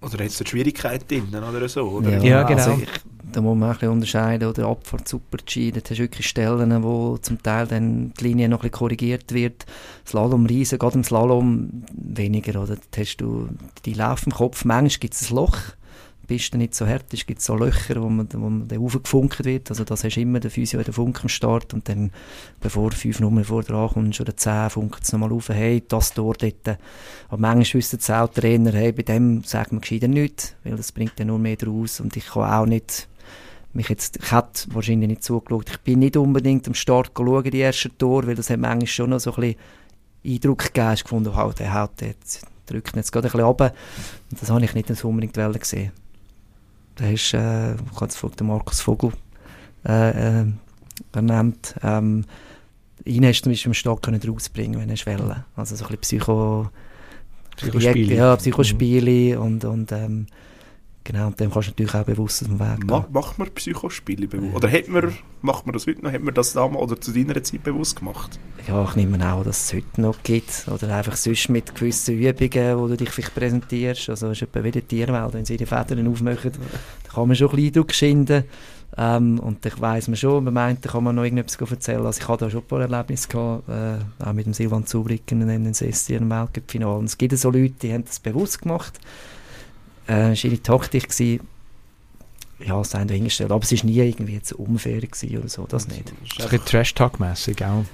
Oder 0.00 0.24
hat 0.24 0.30
es 0.30 0.40
eine 0.40 0.48
Schwierigkeit 0.48 1.10
drin 1.10 1.28
oder 1.28 1.68
so? 1.68 1.82
Oder? 1.82 2.22
Ja, 2.24 2.42
genau. 2.44 2.58
Also 2.58 2.82
ich, 2.82 2.88
da 3.32 3.40
muss 3.42 3.56
man 3.56 3.68
auch 3.68 3.74
ein 3.74 3.78
bisschen 3.78 3.92
unterscheiden, 3.92 4.48
oder 4.48 4.66
Abfahrt, 4.66 5.06
Super-G, 5.06 5.72
dort 5.72 5.90
hast 5.90 5.98
du 5.98 6.02
wirklich 6.02 6.26
Stellen, 6.26 6.82
wo 6.82 7.18
zum 7.18 7.42
Teil 7.42 7.66
dann 7.66 8.12
die 8.18 8.24
Linie 8.24 8.48
noch 8.48 8.58
ein 8.58 8.62
bisschen 8.62 8.78
korrigiert 8.78 9.32
wird. 9.32 9.66
Slalom 10.06 10.46
riesen, 10.46 10.78
gerade 10.78 10.96
im 10.96 11.04
Slalom 11.04 11.84
weniger, 11.92 12.62
oder? 12.62 12.76
Dort 12.76 12.96
hast 12.96 13.18
du 13.18 13.48
die 13.84 13.92
Lauf 13.92 14.26
im 14.26 14.32
Kopf, 14.32 14.64
manchmal 14.64 15.00
gibt 15.00 15.14
es 15.14 15.30
ein 15.30 15.36
Loch, 15.36 15.58
Piste 16.30 16.58
nicht 16.58 16.76
so 16.76 16.86
hart 16.86 17.12
ist, 17.12 17.26
gibt 17.26 17.40
es 17.40 17.46
so 17.46 17.56
Löcher, 17.56 18.00
wo 18.00 18.08
man, 18.08 18.28
wo 18.32 18.38
man 18.38 18.68
dann 18.68 18.78
raufgefunkt 18.78 19.44
wird, 19.44 19.68
also 19.68 19.82
das 19.82 20.04
hast 20.04 20.14
du 20.14 20.20
immer, 20.20 20.38
der 20.38 20.52
Physio 20.52 20.80
den 20.80 20.92
Funken 20.92 21.22
am 21.22 21.28
Start 21.28 21.74
und 21.74 21.88
dann, 21.88 22.12
bevor 22.60 22.92
fünf 22.92 23.18
Nummern 23.18 23.44
vor 23.44 23.64
dir 23.64 23.74
ankommst 23.74 24.20
oder 24.20 24.36
zehn, 24.36 24.70
funkt 24.70 25.02
es 25.02 25.12
nochmal 25.12 25.32
auf, 25.32 25.48
hey, 25.48 25.82
das 25.88 26.14
Tor 26.14 26.34
dort. 26.34 26.78
Aber 27.28 27.40
manchmal 27.40 27.80
wissen 27.80 27.98
es 28.00 28.10
auch 28.10 28.28
die 28.28 28.40
Trainer, 28.40 28.72
hey, 28.72 28.92
bei 28.92 29.02
dem 29.02 29.42
sagt 29.42 29.72
man 29.72 29.80
gescheiter 29.80 30.06
nichts, 30.06 30.54
weil 30.62 30.76
das 30.76 30.92
bringt 30.92 31.18
ja 31.18 31.24
nur 31.24 31.40
mehr 31.40 31.56
draus 31.56 31.98
und 32.00 32.16
ich 32.16 32.26
kann 32.26 32.50
auch 32.50 32.66
nicht 32.66 33.08
mich 33.72 33.88
jetzt, 33.88 34.18
ich 34.22 34.30
hätte 34.30 34.72
wahrscheinlich 34.72 35.08
nicht 35.08 35.24
zugeschaut. 35.24 35.70
Ich 35.70 35.80
bin 35.80 36.00
nicht 36.00 36.16
unbedingt 36.16 36.66
am 36.68 36.74
Start 36.74 37.12
schauen, 37.16 37.50
die 37.50 37.60
ersten 37.60 37.96
Tor, 37.98 38.26
weil 38.26 38.34
das 38.34 38.50
hat 38.50 38.58
manchmal 38.58 38.86
schon 38.86 39.10
noch 39.10 39.20
so 39.20 39.34
ein 39.34 39.40
bisschen 39.40 39.56
Eindruck 40.24 40.72
gegeben. 40.72 40.92
Ich 40.94 41.02
gefunden, 41.02 41.34
halt, 41.34 41.58
der 41.58 41.74
haut 41.74 42.00
jetzt, 42.00 42.46
drückt 42.66 42.96
jetzt 42.96 43.12
gerade 43.12 43.28
ein 43.28 43.32
bisschen 43.32 43.46
runter. 43.46 43.72
Und 44.30 44.42
das 44.42 44.50
habe 44.50 44.64
ich 44.64 44.74
nicht 44.74 45.04
unbedingt 45.04 45.60
gesehen. 45.60 45.92
Da 47.00 47.08
ist, 47.08 47.32
äh, 47.32 47.74
jetzt 48.00 48.16
von 48.16 48.30
den 48.32 48.46
Markus 48.46 48.82
Vogel 48.82 49.12
äh, 49.86 50.40
äh, 50.40 50.46
ernannt. 51.14 51.74
Ähm, 51.82 52.24
ihn 53.06 53.24
hast 53.24 53.40
du 53.40 53.44
zum 53.44 53.52
Beispiel 53.52 53.70
im 53.70 53.74
Stock 53.74 54.02
können 54.02 54.20
rausbringen, 54.22 54.78
wenn 54.78 54.90
er 54.90 54.96
wollte. 55.06 55.44
Also 55.56 55.76
so 55.76 55.86
ein 55.86 55.96
bisschen 55.96 56.18
Psycho... 56.20 56.70
Psychospiele. 57.56 58.14
Ja, 58.14 58.36
Psychospiele 58.36 59.40
und, 59.40 59.64
und 59.64 59.92
ähm, 59.92 60.26
genau, 61.12 61.26
und 61.28 61.40
dem 61.40 61.50
kannst 61.50 61.68
du 61.68 61.72
natürlich 61.72 61.94
auch 61.94 62.04
bewusst 62.04 62.42
aus 62.42 62.48
dem 62.48 62.60
Weg 62.60 62.84
Ma 62.86 63.00
gehen. 63.00 63.12
macht 63.12 63.38
man 63.38 63.50
Psychospiele 63.50 64.28
bewusst? 64.28 64.56
Oder 64.56 64.70
hat 64.70 64.88
man, 64.88 65.14
macht 65.42 65.66
man 65.66 65.72
das 65.72 65.86
heute 65.86 66.02
noch? 66.02 66.12
Hat 66.12 66.22
man 66.22 66.34
das 66.34 66.52
damals 66.52 66.82
oder 66.82 67.00
zu 67.00 67.12
deiner 67.12 67.42
Zeit 67.42 67.62
bewusst 67.62 67.96
gemacht? 67.96 68.38
Ja, 68.68 68.84
ich 68.84 68.96
nehme 68.96 69.32
auch, 69.32 69.44
dass 69.44 69.64
es 69.64 69.74
heute 69.74 70.00
noch 70.00 70.22
gibt. 70.22 70.66
Oder 70.68 70.94
einfach 70.94 71.16
sonst 71.16 71.48
mit 71.48 71.74
gewissen 71.74 72.18
Übungen, 72.18 72.78
wo 72.78 72.88
du 72.88 72.96
dich 72.96 73.10
vielleicht 73.10 73.34
präsentierst. 73.34 74.10
Also 74.10 74.28
es 74.28 74.38
ist 74.38 74.42
etwa 74.42 74.62
wie 74.64 74.70
die 74.70 74.82
Tierwelt, 74.82 75.34
wenn 75.34 75.44
sie 75.44 75.54
ihre 75.54 75.66
Federn 75.66 76.06
aufmachen, 76.06 76.52
da 77.04 77.12
kann 77.12 77.26
man 77.26 77.36
schon 77.36 77.48
ein 77.48 77.56
bisschen 77.56 77.68
Eindruck 77.68 77.92
schinden. 77.92 78.44
Ähm, 78.96 79.38
und 79.38 79.64
ich 79.64 79.80
weiss 79.80 80.08
man 80.08 80.16
schon, 80.16 80.44
man 80.44 80.54
meint, 80.54 80.84
da 80.84 80.90
kann 80.90 81.04
man 81.04 81.14
noch 81.14 81.22
irgendetwas 81.22 81.70
erzählen. 81.70 82.04
Also 82.04 82.20
ich 82.20 82.28
hatte 82.28 82.46
da 82.46 82.50
schon 82.50 82.60
ein 82.60 82.66
paar 82.66 82.80
Erlebnisse 82.80 83.28
gehabt, 83.28 83.68
äh, 83.68 84.24
auch 84.24 84.32
mit 84.32 84.46
dem 84.46 84.52
Silvan 84.52 84.84
Zubricken 84.84 85.42
in 85.42 85.64
den 85.64 85.74
Sessi 85.74 86.14
im 86.14 86.28
Weltcup-Finale. 86.28 87.04
Es 87.04 87.16
gibt 87.16 87.36
so 87.38 87.50
Leute, 87.50 87.74
die 87.82 87.92
haben 87.92 88.04
das 88.04 88.18
bewusst 88.18 88.62
gemacht. 88.62 88.98
Äh, 90.08 90.32
es 90.32 90.44
war 90.44 90.50
ihre 90.50 90.62
Taktik. 90.62 91.08
Gewesen. 91.08 91.40
Ja, 92.64 92.80
es 92.80 92.90
sei 92.90 93.04
dahingestellt. 93.04 93.50
Aber 93.52 93.62
es 93.64 93.72
war 93.72 93.84
nie 93.84 93.98
irgendwie 93.98 94.34
jetzt 94.34 94.52
unfair 94.52 95.00
gewesen 95.00 95.38
oder 95.38 95.48
so, 95.48 95.66
das 95.66 95.88
nicht. 95.88 96.04
Das 96.04 96.12
ist 96.12 96.40
ein 96.40 96.48
bisschen 96.50 96.64
Trash-Talk-mässig 96.66 97.64
auch. 97.64 97.84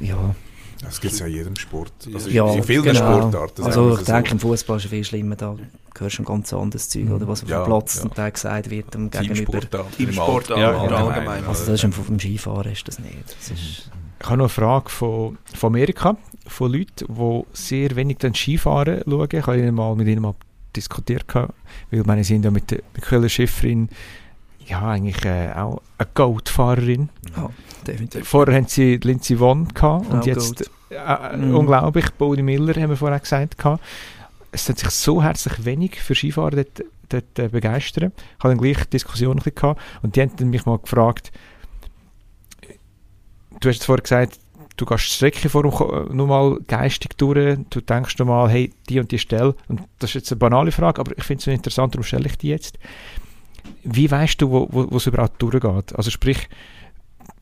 Ja, 0.00 0.34
Das 0.82 1.00
gibt 1.00 1.14
es 1.14 1.20
ja 1.20 1.26
in 1.26 1.32
jedem 1.34 1.56
Sport. 1.56 1.92
Also 2.12 2.28
Ja, 2.28 2.52
in 2.52 2.62
vielen 2.62 2.82
genau. 2.82 2.98
Sportarten. 3.30 3.62
Also 3.64 3.92
ich 3.92 3.98
wir 4.00 4.04
so. 4.04 4.12
denke, 4.12 4.30
im 4.32 4.38
Fußball 4.40 4.76
ist 4.78 4.84
es 4.84 4.90
viel 4.90 5.04
schlimmer, 5.04 5.36
da 5.36 5.56
hörst 5.98 6.18
du 6.18 6.22
ein 6.22 6.26
ganz 6.26 6.52
anderes 6.52 6.88
Zeug, 6.90 7.08
oder 7.10 7.26
was 7.28 7.42
auf 7.44 7.48
Ja, 7.48 7.62
dem 7.62 7.66
Platz 7.66 7.94
ja. 7.96 8.00
zum 8.02 8.12
Teil 8.14 8.32
gesagt 8.32 8.68
wird 8.70 8.92
dem 8.92 9.10
Gegenüber. 9.10 9.60
Teamsport 9.96 10.50
im 10.50 10.58
Ja, 10.58 10.70
Allgemeinen. 10.72 10.90
ja, 10.90 11.06
allgemein. 11.14 11.44
Also 11.46 11.64
das 11.66 11.74
ist 11.74 11.84
einfach 11.84 12.02
vom 12.04 12.18
Skifahren 12.18 12.72
ist 12.72 12.86
das 12.88 12.98
nicht. 12.98 13.14
Das 13.38 13.50
ist, 13.50 13.90
Ich 14.20 14.26
habe 14.26 14.36
noch 14.36 14.44
eine 14.44 14.48
Frage 14.50 14.90
von, 14.90 15.38
von 15.54 15.68
Amerika, 15.68 16.16
von 16.48 16.70
Leuten, 16.72 17.06
die 17.08 17.42
sehr 17.54 17.94
wenig 17.96 18.18
dann 18.18 18.34
Skifahren 18.34 19.02
schauen. 19.08 19.28
Ich 19.32 19.46
habe 19.46 19.58
ihnen 19.58 19.74
mal 19.74 19.94
mit 19.96 20.06
ihnen 20.08 20.20
mal 20.22 20.34
diskutiert, 20.76 21.28
gehabt, 21.28 21.54
weil 21.90 22.02
meine, 22.04 22.24
sind 22.24 22.44
ja 22.44 22.50
mit 22.50 22.70
der 22.70 22.80
Michaela 22.94 23.28
Schifferin 23.28 23.88
ja 24.66 24.82
eigentlich 24.82 25.24
äh, 25.24 25.52
auch 25.52 25.82
eine 25.98 26.08
Goat-Fahrerin. 26.14 27.08
ja, 27.36 27.50
definitiv. 27.86 28.28
Vorher 28.28 28.56
haben 28.56 28.66
sie 28.68 28.96
Lindsay 28.96 29.38
Vonn 29.38 29.68
gehabt 29.68 30.10
und 30.10 30.26
jetzt 30.26 30.62
äh, 30.62 31.36
Mhm. 31.36 31.54
unglaublich, 31.54 32.10
Bodi 32.12 32.42
Miller 32.42 32.74
haben 32.80 32.90
wir 32.90 32.96
vorher 32.96 33.18
gesagt 33.18 33.56
gehabt. 33.56 33.82
Es 34.50 34.68
hat 34.68 34.78
sich 34.78 34.90
so 34.90 35.22
herzlich 35.22 35.64
wenig 35.64 35.98
für 36.00 36.14
Skifahren 36.14 36.56
dort, 36.56 36.84
dort 37.08 37.38
äh, 37.38 37.48
begeistern. 37.48 38.12
Ich 38.38 38.44
habe 38.44 38.54
dann 38.54 38.62
gleich 38.62 38.84
Diskussionen 38.90 39.40
gehabt 39.42 39.80
und 40.02 40.14
die 40.16 40.20
haben 40.20 40.50
mich 40.50 40.66
mal 40.66 40.78
gefragt, 40.78 41.32
du 43.60 43.68
hast 43.68 43.84
vorhin 43.84 44.02
gesagt, 44.02 44.38
du 44.76 44.84
gehst 44.84 45.04
die 45.04 45.14
Strecke 45.14 45.48
vor 45.48 45.62
dem 45.62 46.16
nur 46.16 46.26
mal 46.26 46.58
geistig 46.66 47.16
durch, 47.16 47.58
du 47.70 47.80
denkst 47.80 48.18
nochmal, 48.18 48.50
hey, 48.50 48.72
die 48.88 49.00
und 49.00 49.10
die 49.10 49.18
Stelle, 49.18 49.54
und 49.68 49.82
das 49.98 50.10
ist 50.10 50.14
jetzt 50.14 50.32
eine 50.32 50.38
banale 50.38 50.72
Frage, 50.72 51.00
aber 51.00 51.16
ich 51.16 51.24
finde 51.24 51.40
es 51.40 51.46
interessant, 51.46 51.94
darum 51.94 52.04
stelle 52.04 52.26
ich 52.26 52.38
die 52.38 52.48
jetzt. 52.48 52.78
Wie 53.84 54.10
weißt 54.10 54.40
du, 54.40 54.50
wo, 54.50 54.68
wo, 54.70 54.96
es 54.96 55.06
überhaupt 55.06 55.40
durchgeht? 55.40 55.94
Also 55.94 56.10
sprich, 56.10 56.48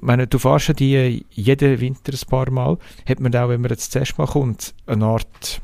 meine, 0.01 0.27
du 0.27 0.39
fährst 0.39 0.69
ja 0.69 0.75
die 0.75 1.27
jeden 1.31 1.81
Winter 1.81 2.13
ein 2.13 2.29
paar 2.29 2.51
Mal, 2.51 2.79
hat 3.09 3.21
man 3.21 3.35
auch, 3.35 3.49
wenn 3.49 3.61
man 3.61 3.71
jetzt 3.71 3.95
das 3.95 4.01
erste 4.01 4.21
Mal 4.21 4.29
kommt, 4.29 4.75
eine 4.87 5.07
Art 5.07 5.61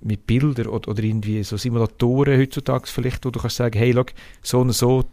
mit 0.00 0.26
Bildern 0.26 0.68
oder, 0.68 0.88
oder 0.88 1.02
irgendwie 1.02 1.42
so 1.42 1.56
Simulatoren 1.56 2.38
heutzutage 2.38 2.86
vielleicht, 2.86 3.24
wo 3.24 3.30
du 3.30 3.40
kannst 3.40 3.56
sagen, 3.56 3.78
hey, 3.78 3.92
look, 3.92 4.12
so 4.42 4.60
und 4.60 4.72
so, 4.72 5.04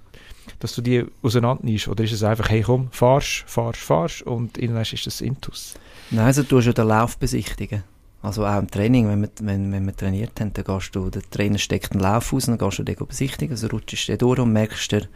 dass 0.60 0.76
du 0.76 0.82
die 0.82 1.06
auseinander 1.22 1.64
nimmst? 1.64 1.88
Oder 1.88 2.04
ist 2.04 2.14
es 2.14 2.24
einfach, 2.24 2.50
hey 2.50 2.62
komm, 2.62 2.90
fahrst, 2.92 3.44
fahrst, 3.48 3.80
fahrst 3.80 4.22
und 4.24 4.58
irgendwann 4.58 4.84
ist 4.84 5.06
das 5.06 5.22
Intus? 5.22 5.76
Nein, 6.12 6.26
also 6.26 6.44
du 6.44 6.50
tust 6.50 6.68
ja 6.68 6.74
den 6.74 6.88
Lauf 6.88 7.18
besichtigen. 7.18 7.84
Also 8.22 8.46
auch 8.46 8.58
im 8.58 8.70
Training, 8.70 9.08
wenn 9.08 9.22
wir, 9.22 9.30
wenn, 9.42 9.72
wenn 9.72 9.86
wir 9.86 9.96
trainiert 9.96 10.40
haben, 10.40 10.52
dann 10.54 10.64
gehst 10.64 10.96
du, 10.96 11.10
der 11.12 11.22
Trainer 11.30 11.60
steckt 11.60 11.92
einen 11.92 12.02
Lauf 12.02 12.34
aus 12.34 12.48
und 12.48 12.60
dann 12.60 12.68
gehst 12.68 12.80
du 12.80 12.84
den 12.84 12.96
besichtigen, 12.96 13.54
also 13.54 13.68
rutschst 13.68 14.10
du 14.10 14.18
durch 14.18 14.40
und 14.40 14.52
merkst 14.52 14.92
dir, 14.92 15.08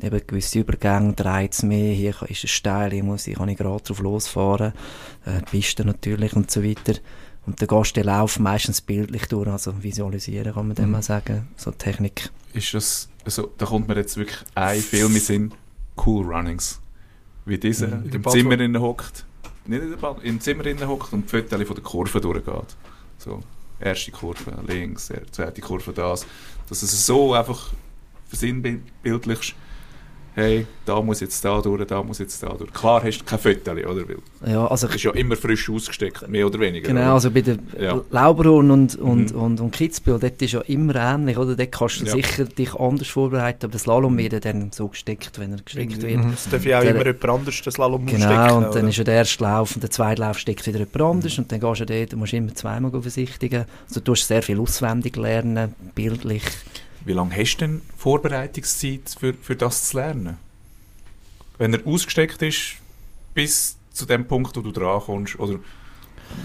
eben 0.00 0.20
gewisse 0.26 0.60
Übergänge, 0.60 1.14
dreht 1.14 1.52
es 1.52 1.62
mehr, 1.62 1.92
hier 1.92 2.14
ist 2.28 2.44
es 2.44 2.50
steil, 2.50 2.92
hier 2.92 3.02
muss 3.02 3.26
ich, 3.26 3.36
kann 3.36 3.48
ich 3.48 3.58
gerade 3.58 3.82
drauf 3.82 3.98
losfahren, 3.98 4.72
äh, 5.26 5.40
Piste 5.50 5.84
natürlich 5.84 6.34
und 6.34 6.50
so 6.50 6.62
weiter. 6.62 6.94
Und 7.48 7.62
dann 7.62 7.68
gehst 7.68 7.96
du 7.96 8.00
den 8.00 8.06
Lauf 8.08 8.38
meistens 8.38 8.82
bildlich 8.82 9.24
durch, 9.24 9.48
also 9.48 9.82
visualisieren 9.82 10.52
kann 10.52 10.66
man 10.68 10.76
dem 10.76 10.84
Mhm. 10.86 10.92
mal 10.92 11.02
sagen, 11.02 11.48
so 11.56 11.70
Technik. 11.70 12.28
Ist 12.52 12.74
das, 12.74 13.08
also, 13.24 13.50
da 13.56 13.64
kommt 13.64 13.88
mir 13.88 13.96
jetzt 13.96 14.18
wirklich 14.18 14.36
ein 14.54 14.82
Film 14.82 15.14
in 15.14 15.20
Sinn, 15.20 15.54
Cool 16.04 16.26
Runnings. 16.26 16.78
Wie 17.46 17.56
dieser 17.56 17.86
In 17.86 18.10
der 18.10 18.14
im 18.16 18.28
Zimmer 18.28 18.60
innen 18.60 18.82
hockt, 18.82 19.24
nicht 19.64 19.82
in 19.82 19.88
der 19.90 19.96
Bad, 19.96 20.22
im 20.24 20.38
Zimmer 20.42 20.66
innen 20.66 20.86
hockt 20.86 21.10
und 21.14 21.24
die 21.24 21.28
Fotos 21.28 21.66
von 21.66 21.76
der 21.76 21.84
Kurve 21.84 22.20
durchgeht. 22.20 22.76
So, 23.16 23.42
erste 23.80 24.10
Kurve 24.10 24.52
links, 24.66 25.10
zweite 25.30 25.62
Kurve 25.62 25.94
das. 25.94 26.26
Dass 26.68 26.82
es 26.82 27.06
so 27.06 27.32
einfach 27.32 27.72
versinnbildlichst, 28.26 29.54
hey, 30.38 30.66
da 30.86 31.00
muss 31.02 31.20
jetzt 31.20 31.44
da 31.44 31.60
durch, 31.60 31.84
da 31.86 32.02
muss 32.02 32.18
jetzt 32.18 32.42
da 32.42 32.48
durch. 32.48 32.72
Klar 32.72 33.02
hast 33.02 33.18
du 33.18 33.24
kein 33.24 33.38
Foto, 33.38 33.72
oder? 33.72 34.08
Weil 34.08 34.16
Ja, 34.52 34.66
also 34.66 34.86
es 34.86 34.94
ist 34.94 35.02
ja 35.04 35.10
immer 35.12 35.36
frisch 35.36 35.68
ausgesteckt, 35.68 36.28
mehr 36.28 36.46
oder 36.46 36.58
weniger. 36.60 36.86
Genau, 36.88 37.00
oder? 37.00 37.12
also 37.14 37.30
bei 37.30 37.40
der 37.42 37.58
Ja. 37.78 38.00
Lauberhorn 38.10 38.70
und, 38.70 38.96
und, 38.96 39.34
Mhm. 39.34 39.40
und, 39.40 39.60
und 39.60 39.70
Kitzbühel, 39.72 40.18
dort 40.18 40.40
ist 40.40 40.52
ja 40.52 40.60
immer 40.62 40.94
ähnlich, 40.96 41.36
oder? 41.36 41.56
Dort 41.56 41.72
kannst 41.72 42.00
du 42.00 42.06
Ja. 42.06 42.12
sicher 42.12 42.44
dich 42.44 42.74
anders 42.74 43.08
vorbereiten, 43.08 43.64
aber 43.64 43.72
der 43.72 43.80
Slalom 43.80 44.16
wird 44.16 44.32
ja 44.32 44.40
dann 44.40 44.70
so 44.72 44.88
gesteckt, 44.88 45.38
wenn 45.38 45.52
er 45.52 45.58
gesteckt 45.62 46.00
wird. 46.02 46.24
Mhm. 46.24 46.32
Es 46.32 46.48
darf 46.48 46.64
ja 46.64 46.78
auch 46.78 46.82
Der- 46.82 46.94
immer 46.94 47.04
jemand 47.06 47.24
anderes 47.28 47.60
den 47.62 47.72
Slalom 47.72 48.06
Genau, 48.06 48.26
ausstecken, 48.26 48.56
und 48.56 48.62
dann 48.62 48.70
oder? 48.82 48.88
ist 48.88 48.96
ja 48.96 49.04
der 49.04 49.14
erste 49.14 49.44
Lauf 49.44 49.74
und 49.74 49.82
der 49.82 49.90
zweite 49.90 50.22
Lauf 50.22 50.38
steckt 50.38 50.66
wieder 50.66 50.78
jemand 50.78 51.00
anders 51.00 51.36
und 51.38 51.50
dann 51.52 51.60
gehst 51.60 51.80
du 51.80 51.86
dort, 51.86 52.12
du 52.12 52.16
musst 52.16 52.32
immer 52.32 52.54
zweimal 52.54 52.90
gehen 52.90 53.00
besichtigen. 53.02 53.64
Also 53.88 54.00
du 54.00 54.12
hast 54.12 54.26
sehr 54.28 54.42
viel 54.42 54.60
auswendig 54.60 55.16
lernen, 55.16 55.74
bildlich. 55.94 56.42
Wie 57.08 57.14
lange 57.14 57.34
hast 57.34 57.56
du 57.56 57.66
denn 57.66 57.80
Vorbereitungszeit 57.96 59.16
für, 59.18 59.32
für 59.32 59.56
das 59.56 59.88
zu 59.88 59.96
lernen? 59.96 60.36
Wenn 61.56 61.72
er 61.72 61.86
ausgesteckt 61.86 62.42
ist, 62.42 62.74
bis 63.32 63.78
zu 63.94 64.04
dem 64.04 64.26
Punkt, 64.26 64.54
wo 64.58 64.60
du 64.60 64.70
dran 64.72 65.00
kommst, 65.00 65.38
oder 65.38 65.58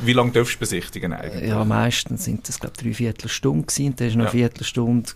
wie 0.05 0.13
lange 0.13 0.31
darfst 0.31 0.55
du 0.55 0.59
besichtigen 0.59 1.11
eigentlich? 1.11 1.49
Ja, 1.49 1.65
meistens 1.65 2.23
sind 2.23 2.47
das, 2.47 2.61
glaube 2.61 2.75
ich, 2.77 2.81
drei 2.83 2.93
Viertelstunde 2.93 3.65
gewesen. 3.67 3.87
Und 3.87 3.99
dann 3.99 4.07
war 4.07 4.15
noch 4.15 4.23
Ja. 4.23 4.29
eine 4.29 4.39
Viertelstunde 4.39 5.11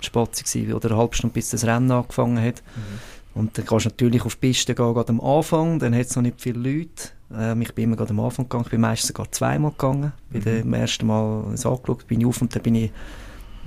Spazi 0.00 0.72
oder 0.72 0.90
eine 0.90 0.98
halbe 0.98 1.16
Stunde, 1.16 1.34
bis 1.34 1.50
das 1.50 1.64
Rennen 1.64 1.90
angefangen 1.90 2.38
hat. 2.40 2.62
Mhm. 2.76 3.40
Und 3.40 3.58
dann 3.58 3.66
kannst 3.66 3.86
du 3.86 3.88
natürlich 3.88 4.22
auf 4.24 4.36
die 4.36 4.46
Piste 4.46 4.76
gehen, 4.76 4.94
gerade 4.94 5.08
am 5.08 5.20
Anfang, 5.20 5.80
dann 5.80 5.92
hat 5.92 6.06
es 6.06 6.14
noch 6.14 6.22
nicht 6.22 6.40
viele 6.40 6.60
Leute. 6.60 7.08
Ähm, 7.36 7.62
ich 7.62 7.74
bin 7.74 7.84
immer 7.86 7.96
gerade 7.96 8.10
am 8.10 8.20
Anfang 8.20 8.44
gegangen, 8.44 8.62
ich 8.66 8.70
bin 8.70 8.80
meistens 8.80 9.08
sogar 9.08 9.32
zweimal 9.32 9.72
gegangen. 9.72 10.12
Bei 10.32 10.38
Mhm. 10.38 10.44
dem 10.44 10.74
ersten 10.74 11.06
Mal 11.08 11.52
es 11.52 11.66
angeschaut, 11.66 12.06
bin 12.06 12.20
ich 12.20 12.26
auf 12.26 12.40
und 12.40 12.54
dann 12.54 12.62
bin 12.62 12.76
ich 12.76 12.92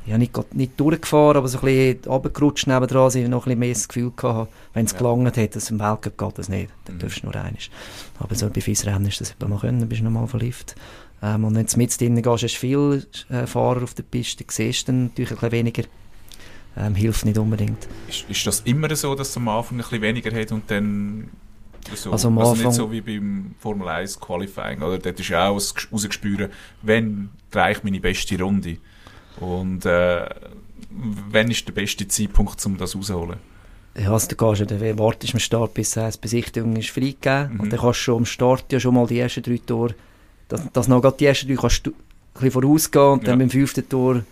ja, 0.07 0.17
nicht, 0.17 0.33
nicht 0.55 0.79
durchgefahren, 0.79 1.37
aber 1.37 1.47
so 1.47 1.57
ein 1.59 1.65
bisschen 1.65 1.99
runtergerutscht 2.11 2.67
nebendran, 2.67 3.11
ich 3.15 3.27
noch 3.27 3.45
ein 3.45 3.49
bisschen 3.49 3.59
mehr 3.59 3.73
das 3.73 3.87
Gefühl 3.87 4.11
hatte, 4.23 4.47
wenn 4.73 4.85
es 4.85 4.93
Ja. 4.93 4.97
gelangt 4.99 5.37
hat, 5.37 5.55
dass 5.55 5.69
im 5.69 5.79
Weltcup 5.79 6.17
geht 6.17 6.37
das 6.39 6.49
nicht, 6.49 6.69
dann 6.85 6.95
Mhm. 6.95 6.99
darfst 6.99 7.21
du 7.23 7.25
nur 7.27 7.35
eines. 7.35 7.69
Aber 8.19 8.33
so 8.35 8.49
bei 8.49 8.61
Fiesrennen 8.61 9.07
ist 9.07 9.19
das 9.21 9.31
eben 9.39 9.49
mal 9.49 9.59
können, 9.59 9.79
dann 9.79 9.89
bist 9.89 10.01
du 10.01 10.05
nochmal 10.05 10.27
verliebt. 10.27 10.75
Ähm, 11.21 11.43
und 11.43 11.55
wenn 11.55 11.65
du 11.65 11.77
mit 11.77 11.99
drinnen 11.99 12.21
gehst, 12.21 12.43
hast 12.43 12.53
du 12.55 12.59
viele 12.59 13.05
äh, 13.29 13.45
Fahrer 13.47 13.83
auf 13.83 13.93
der 13.95 14.03
Piste, 14.03 14.45
siehst 14.49 14.87
du 14.87 14.91
dann 14.91 15.03
natürlich 15.05 15.31
ein 15.31 15.35
bisschen 15.35 15.51
weniger. 15.51 15.83
Ähm, 16.77 16.93
hilft 16.95 17.25
nicht 17.25 17.37
unbedingt. 17.39 17.87
Ist, 18.07 18.25
ist 18.29 18.45
das 18.47 18.59
immer 18.61 18.95
so, 18.95 19.15
dass 19.15 19.29
es 19.29 19.37
am 19.37 19.47
Anfang 19.47 19.77
ein 19.79 19.81
bisschen 19.81 20.01
weniger 20.01 20.31
hat 20.39 20.51
und 20.51 20.69
dann 20.69 21.29
so, 21.95 22.11
Also 22.11 22.27
am 22.27 22.37
also 22.37 22.51
Anfang- 22.51 22.65
nicht 22.67 22.75
so 22.75 22.91
wie 22.91 23.01
beim 23.01 23.55
Formel 23.59 23.87
1 23.87 24.19
Qualifying, 24.19 24.81
oder? 24.83 24.99
Dort 24.99 25.19
ist 25.19 25.29
ja 25.29 25.47
auch 25.49 25.53
rausgespüren, 25.91 26.49
wenn 26.83 27.29
drehe 27.49 27.71
ich 27.71 27.83
meine 27.83 27.99
beste 27.99 28.39
Runde 28.39 28.77
und 29.39 29.85
äh, 29.85 30.25
wenn 31.29 31.51
ist 31.51 31.67
der 31.67 31.73
beste 31.73 32.07
Zeitpunkt, 32.07 32.65
um 32.65 32.77
das 32.77 32.95
rauszuholen? 32.95 33.37
Ja, 33.99 34.11
also 34.13 34.27
du 34.27 34.35
gehst 34.35 34.59
ja, 34.59 34.65
dann 34.65 34.99
wartest 34.99 35.33
am 35.33 35.39
Start, 35.39 35.73
bis 35.73 35.95
äh, 35.97 36.09
die 36.11 36.17
Besichtigung 36.19 36.75
ist 36.75 36.89
freigegeben 36.89 37.53
Mhm. 37.53 37.59
und 37.61 37.73
dann 37.73 37.79
kannst 37.79 37.99
du 37.99 38.03
schon 38.03 38.17
am 38.17 38.25
Start 38.25 38.71
ja 38.71 38.79
schon 38.79 38.93
mal 38.93 39.07
die 39.07 39.19
ersten 39.19 39.41
drei 39.43 39.59
Tore, 39.65 39.95
dass, 40.49 40.61
dass 40.71 40.87
noch 40.87 41.01
gerade 41.01 41.17
die 41.17 41.25
ersten 41.25 41.47
drei 41.47 41.55
kannst 41.55 41.85
du 41.85 41.91
ein 41.91 41.95
bisschen 42.33 42.51
vorausgehen 42.61 43.05
und 43.13 43.23
dann 43.27 43.39
Ja. 43.39 43.45
beim 43.45 43.49
fünften 43.49 43.87
Tor 43.89 44.23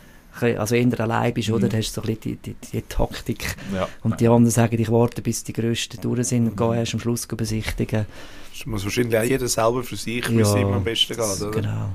also 0.42 0.76
eher 0.76 1.00
allein 1.00 1.34
bist, 1.34 1.50
oder? 1.50 1.66
Mhm. 1.66 1.70
Dann 1.70 1.80
hast 1.80 1.96
du 1.96 2.02
so 2.02 2.08
ein 2.08 2.16
bisschen 2.16 2.40
die, 2.44 2.54
die, 2.54 2.70
die 2.74 2.82
Taktik. 2.82 3.56
Ja. 3.74 3.88
Und 4.04 4.20
die 4.20 4.28
anderen 4.28 4.50
sagen, 4.52 4.78
ich 4.80 4.92
warte, 4.92 5.22
bis 5.22 5.44
die 5.46 5.54
Größten 5.54 6.02
durch 6.02 6.28
sind 6.28 6.48
und 6.50 6.58
gehe 6.58 6.76
erst 6.76 6.94
am 6.94 7.00
Schluss 7.00 7.26
besichtigen. 7.26 8.06
Das 8.52 8.66
muss 8.66 8.84
wahrscheinlich 8.84 9.18
auch 9.18 9.24
jeder 9.24 9.48
selber 9.48 9.82
für 9.84 9.96
sich, 9.96 10.30
wie 10.30 10.42
es 10.42 10.54
ihm 10.54 10.68
am 10.74 10.84
besten 10.84 11.16
geht, 11.16 11.42
oder? 11.42 11.52
Genau. 11.52 11.90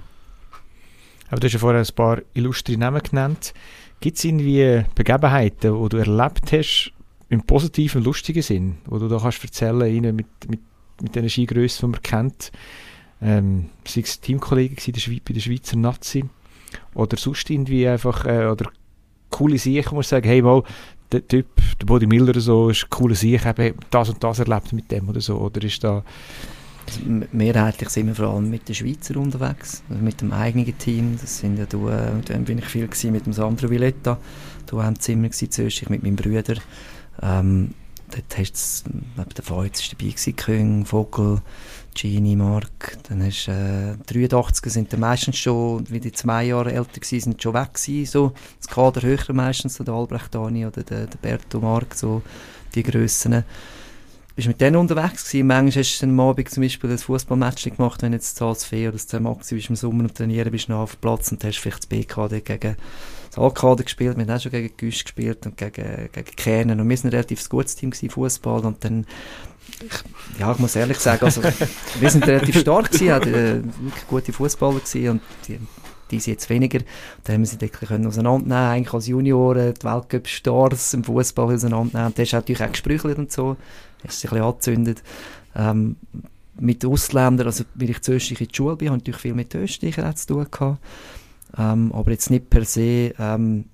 Aber 1.30 1.40
du 1.40 1.46
hast 1.46 1.52
ja 1.54 1.58
vorher 1.58 1.80
ein 1.80 1.94
paar 1.94 2.20
illustre 2.34 2.76
Namen 2.76 3.02
genannt. 3.02 3.54
Gibt 4.00 4.18
es 4.18 4.24
irgendwie 4.24 4.84
Begebenheiten, 4.94 5.82
die 5.82 5.88
du 5.88 5.96
erlebt 5.96 6.52
hast, 6.52 6.92
im 7.28 7.42
positiven, 7.42 8.02
lustigen 8.02 8.42
Sinn, 8.42 8.78
wo 8.86 8.98
du 8.98 9.08
da 9.08 9.18
kannst 9.18 9.42
erzählen 9.44 10.14
mit, 10.14 10.26
mit, 10.48 10.60
mit 11.00 11.14
diesen 11.14 11.30
Skigrössen, 11.30 11.86
die 11.86 11.92
man 11.92 12.02
kennt, 12.02 12.52
ähm, 13.22 13.70
sei 13.86 14.00
es 14.00 14.20
Teamkollegen 14.20 14.76
gewesen, 14.76 14.92
der 14.92 15.00
Schweiz, 15.00 15.20
bei 15.26 15.34
der 15.34 15.40
Schweizer 15.40 15.76
Nazi, 15.76 16.24
oder 16.94 17.16
sonst 17.16 17.48
irgendwie 17.48 17.86
einfach, 17.86 18.24
äh, 18.24 18.46
oder 18.46 18.70
coole 19.30 19.56
wo 19.56 19.94
man 19.94 20.02
sagen, 20.02 20.26
hey, 20.26 20.42
mal, 20.42 20.64
der 21.12 21.26
Typ, 21.26 21.46
der 21.80 21.86
Body 21.86 22.06
Miller 22.06 22.30
oder 22.30 22.40
so, 22.40 22.70
ist 22.70 22.90
cooler 22.90 23.14
Sieg, 23.14 23.46
eben 23.46 23.76
das 23.90 24.08
und 24.08 24.22
das 24.22 24.40
erlebt 24.40 24.72
mit 24.72 24.90
dem 24.90 25.08
oder 25.08 25.20
so, 25.20 25.38
oder 25.38 25.62
ist 25.62 25.84
da, 25.84 26.02
mehrheitlich 27.32 27.88
sind 27.90 28.06
wir 28.06 28.14
vor 28.14 28.28
allem 28.28 28.50
mit 28.50 28.68
den 28.68 28.74
Schweizer 28.74 29.16
unterwegs, 29.16 29.82
also 29.88 30.02
mit 30.02 30.20
dem 30.20 30.32
eigenen 30.32 30.76
Team. 30.78 31.18
Das 31.20 31.38
sind 31.38 31.58
ja 31.58 31.66
du, 31.66 31.88
äh, 31.88 32.20
dem 32.28 32.44
bin 32.44 32.58
ich 32.58 32.66
viel 32.66 32.88
mit 33.10 33.26
dem 33.26 33.32
Sandro 33.32 33.68
Villetta. 33.68 34.18
Du 34.66 34.82
haben 34.82 34.98
Zimmer 34.98 35.28
gewesen, 35.28 35.50
zuerst 35.50 35.90
mit 35.90 36.02
meinem 36.02 36.16
Bruder. 36.16 36.56
Ähm, 37.22 37.74
dort 38.10 38.38
hast 38.38 38.84
du, 38.86 39.24
der 39.24 39.44
Feuz 39.44 39.80
ist 39.80 39.92
dabei 39.92 40.10
gewesen, 40.10 40.36
Köng, 40.36 40.86
Vogel, 40.86 41.42
Gini, 41.94 42.36
Mark. 42.36 42.98
Dann 43.08 43.24
hast 43.24 43.48
äh, 43.48 43.94
83er 44.06 44.70
sind 44.70 44.92
dann 44.92 45.00
meistens 45.00 45.38
schon, 45.38 45.84
wie 45.90 46.00
die 46.00 46.12
zwei 46.12 46.44
Jahre 46.44 46.72
älter 46.72 47.00
gewesen, 47.00 47.20
sind 47.20 47.42
schon 47.42 47.54
weg 47.54 47.74
gewesen, 47.74 48.10
so. 48.10 48.32
Das 48.58 48.68
Kader 48.68 49.02
höher 49.02 49.32
meistens, 49.32 49.74
so 49.74 49.84
der 49.84 49.94
Albrecht 49.94 50.34
Dani 50.34 50.66
oder 50.66 50.82
der, 50.82 51.06
der 51.06 51.18
Berto 51.18 51.60
Mark, 51.60 51.94
so 51.94 52.22
die 52.74 52.82
Grössen 52.82 53.44
bist 54.36 54.48
mit 54.48 54.60
denen 54.60 54.76
unterwegs 54.76 55.24
gewesen. 55.24 55.46
Manchmal 55.46 55.82
hast 55.84 55.98
du 55.98 56.06
dann 56.06 56.10
am 56.10 56.20
Abend 56.20 56.50
zum 56.50 56.62
Beispiel 56.62 56.90
ein 56.90 56.98
Fußballmatch 56.98 57.64
gemacht, 57.64 58.02
wenn 58.02 58.12
jetzt 58.12 58.40
das 58.40 58.64
Fee 58.64 58.88
oder 58.88 58.92
das 58.92 59.06
Zemaxi 59.06 59.54
bist 59.54 59.70
im 59.70 59.76
Sommer 59.76 60.04
und 60.04 60.14
trainieren 60.14 60.50
bist 60.50 60.68
noch 60.68 60.80
auf 60.80 60.96
dem 60.96 61.00
Platz 61.00 61.30
und 61.32 61.42
hast 61.44 61.58
vielleicht 61.58 61.78
das 61.78 61.86
BKD 61.86 62.40
gegen 62.40 62.76
das 63.30 63.38
AKD 63.38 63.84
gespielt. 63.84 64.16
Wir 64.16 64.24
haben 64.24 64.36
auch 64.36 64.40
schon 64.40 64.52
gegen 64.52 64.76
Güsch 64.76 65.04
gespielt 65.04 65.46
und 65.46 65.56
gegen, 65.56 66.08
gegen 66.12 66.36
Kernen 66.36 66.80
und 66.80 66.88
wir 66.88 66.96
sind 66.96 67.10
ein 67.10 67.14
relativ 67.14 67.48
gutes 67.48 67.76
Team 67.76 67.90
gewesen, 67.90 68.10
Fußball 68.10 68.64
und 68.64 68.84
dann 68.84 69.06
ich, 69.82 70.38
ja, 70.40 70.52
ich 70.52 70.58
muss 70.58 70.76
ehrlich 70.76 70.98
sagen, 70.98 71.24
also, 71.24 71.42
wir 71.42 72.10
sind 72.10 72.26
relativ 72.26 72.60
stark 72.60 72.90
gewesen, 72.90 73.08
äh, 73.08 73.62
wirklich 73.62 74.06
gute 74.08 74.32
Fußballer 74.32 74.80
gewesen 74.80 75.08
und 75.10 75.20
die, 75.46 75.58
die 76.10 76.20
sind 76.20 76.32
jetzt 76.32 76.50
weniger. 76.50 76.80
Da 77.24 77.32
haben 77.32 77.40
wir 77.40 77.46
sie 77.46 77.60
wirklich 77.60 77.88
können 77.88 78.06
auseinandernehmen, 78.06 78.70
eigentlich 78.70 78.94
als 78.94 79.06
Junioren, 79.06 79.74
die 79.74 79.84
Weltcup-Stars 79.84 80.94
im 80.94 81.04
Fußball 81.04 81.54
auseinandernehmen. 81.54 82.08
Und 82.08 82.18
da 82.18 82.22
hast 82.22 82.32
du 82.32 82.36
natürlich 82.36 82.62
auch 82.62 82.72
gesprüchelt 82.72 83.18
und 83.18 83.32
so, 83.32 83.56
dich 84.02 84.24
ein 84.24 84.30
bisschen 84.30 84.42
angezündet. 84.42 85.02
Ähm, 85.54 85.96
mit 86.58 86.82
den 86.82 86.90
Ausländern, 86.90 87.46
also 87.46 87.64
weil 87.74 87.90
ich 87.90 88.02
zu 88.02 88.12
Österreich 88.12 88.42
in 88.42 88.48
die 88.48 88.54
Schule 88.54 88.76
bin, 88.76 88.88
habe 88.88 88.98
ich 88.98 89.02
natürlich 89.02 89.20
viel 89.20 89.34
mit 89.34 89.54
den 89.54 89.62
Österreichern 89.62 90.14
zu 90.14 90.26
tun 90.26 90.46
gehabt. 90.50 90.78
Ähm, 91.56 91.92
aber 91.92 92.10
jetzt 92.10 92.30
nicht 92.30 92.50
per 92.50 92.64
se, 92.64 93.14
ähm, 93.18 93.64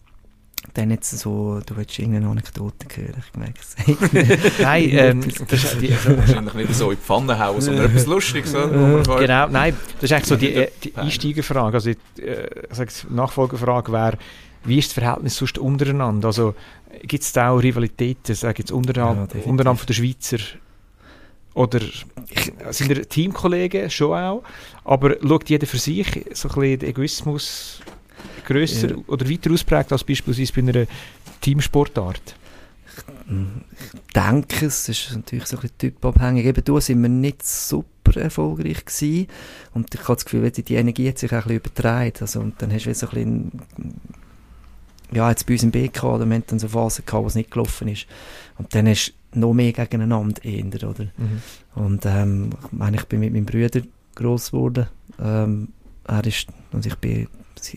dann 0.75 0.91
jetzt 0.91 1.11
so, 1.19 1.61
du 1.65 1.77
willst 1.77 1.99
irgendeine 1.99 2.29
Anekdote 2.29 2.87
hören, 2.95 3.15
ich 3.19 3.39
merke 3.39 3.61
es. 3.61 4.59
nein, 4.61 4.89
ähm, 4.93 5.25
das 5.49 5.65
ist 5.65 5.81
die, 5.81 5.91
Wahrscheinlich 5.91 6.55
nicht 6.55 6.75
so 6.75 6.91
in 6.91 6.97
die 6.97 7.03
Pfanne 7.03 7.39
hauen, 7.39 7.61
sondern 7.61 7.87
etwas 7.87 8.07
Lustiges. 8.07 8.55
Oder? 8.55 9.03
Genau, 9.19 9.49
nein, 9.49 9.77
das 10.01 10.05
ist 10.05 10.13
eigentlich 10.13 10.27
so 10.27 10.37
die, 10.37 10.55
äh, 10.55 10.71
die. 10.83 10.95
Einsteigerfrage. 10.95 11.77
Also, 11.77 11.91
die, 12.17 12.23
äh, 12.23 12.49
ich 12.71 12.77
sage, 12.77 12.93
die 13.09 13.15
Nachfolgerfrage 13.15 13.93
wäre, 13.93 14.19
wie 14.67 14.79
ist 14.79 14.89
das 14.89 14.95
Verhältnis 15.05 15.37
sonst 15.37 15.59
untereinander? 15.59 16.29
Also, 16.29 16.55
gibt 17.03 17.23
es 17.25 17.33
da 17.33 17.51
auch 17.51 17.59
Rivalitäten, 17.59 18.35
sage 18.35 18.59
jetzt 18.61 18.71
Ja, 18.71 18.77
untereinander, 18.77 19.27
definitiv. 19.27 19.51
untereinander 19.51 19.79
von 19.79 19.87
der 19.87 19.95
Schweizer 19.95 20.39
Oder 21.55 21.81
sind 22.71 22.91
ihr 22.91 23.09
Teamkollegen 23.09 23.89
schon 23.91 24.13
auch? 24.13 24.43
Aber 24.85 25.17
schaut 25.23 25.49
jeder 25.49 25.67
für 25.67 25.79
sich 25.79 26.07
so 26.35 26.49
ein 26.49 26.55
bisschen 26.55 26.79
den 26.81 26.89
Egoismus 26.91 27.81
grösser 28.45 28.91
Ja. 28.91 28.97
oder 29.07 29.29
weiter 29.29 29.51
ausprägt 29.51 29.91
als 29.93 30.05
beispielsweise 30.05 30.53
bei 30.53 30.61
einer 30.61 30.87
Teamsportart? 31.41 32.37
Ich 33.29 34.13
denke, 34.15 34.67
es 34.67 34.89
ist 34.89 35.13
natürlich 35.15 35.47
so 35.47 35.57
ein 35.57 35.63
bisschen 35.63 35.79
typabhängig. 35.79 36.47
Eben 36.47 36.65
da 36.65 36.81
sind 36.81 37.03
wir 37.03 37.09
nicht 37.09 37.43
super 37.47 38.17
erfolgreich 38.17 38.85
gewesen. 38.85 39.27
Und 39.75 39.95
ich 39.95 40.01
habe 40.03 40.15
das 40.15 40.25
Gefühl, 40.25 40.51
die 40.51 40.75
Energie 40.75 41.09
hat 41.09 41.19
sich 41.19 41.31
auch 41.31 41.37
ein 41.37 41.43
bisschen 41.43 41.57
übertragen. 41.57 42.13
Also, 42.21 42.41
und 42.41 42.61
dann 42.63 42.73
hast 42.73 42.87
du 42.87 42.95
so 42.95 43.07
ein 43.09 43.11
bisschen, 43.11 43.53
ja, 45.13 45.31
jetzt 45.31 45.47
bei 45.47 45.55
uns 45.55 45.63
im 45.63 45.71
BK, 45.71 46.05
oder 46.05 46.27
wir 46.27 46.35
haben 46.35 46.45
dann 46.47 46.59
so 46.59 46.69
Phasen 46.69 47.05
gehabt, 47.07 47.23
wo 47.23 47.29
es 47.29 47.35
nicht 47.35 47.51
gelaufen 47.51 47.89
ist. 47.89 48.07
Und 48.59 48.75
dann 48.75 48.87
du 48.87 48.95
noch 49.35 49.53
mehr 49.53 49.73
gegeneinander 49.73 50.45
eher, 50.45 50.65
oder? 50.89 51.07
Und 51.75 52.07
ähm, 52.07 52.51
ich 52.65 52.73
meine, 52.73 52.97
ich 52.97 53.05
bin 53.05 53.21
mit 53.21 53.33
meinem 53.33 53.47
Bruder 53.47 53.83
gross 54.15 54.51
geworden. 54.51 54.87
Ähm, 55.23 55.69
er 56.07 56.25
ist, 56.25 56.49
also 56.73 56.89
ich 56.89 56.97
bin 56.97 57.29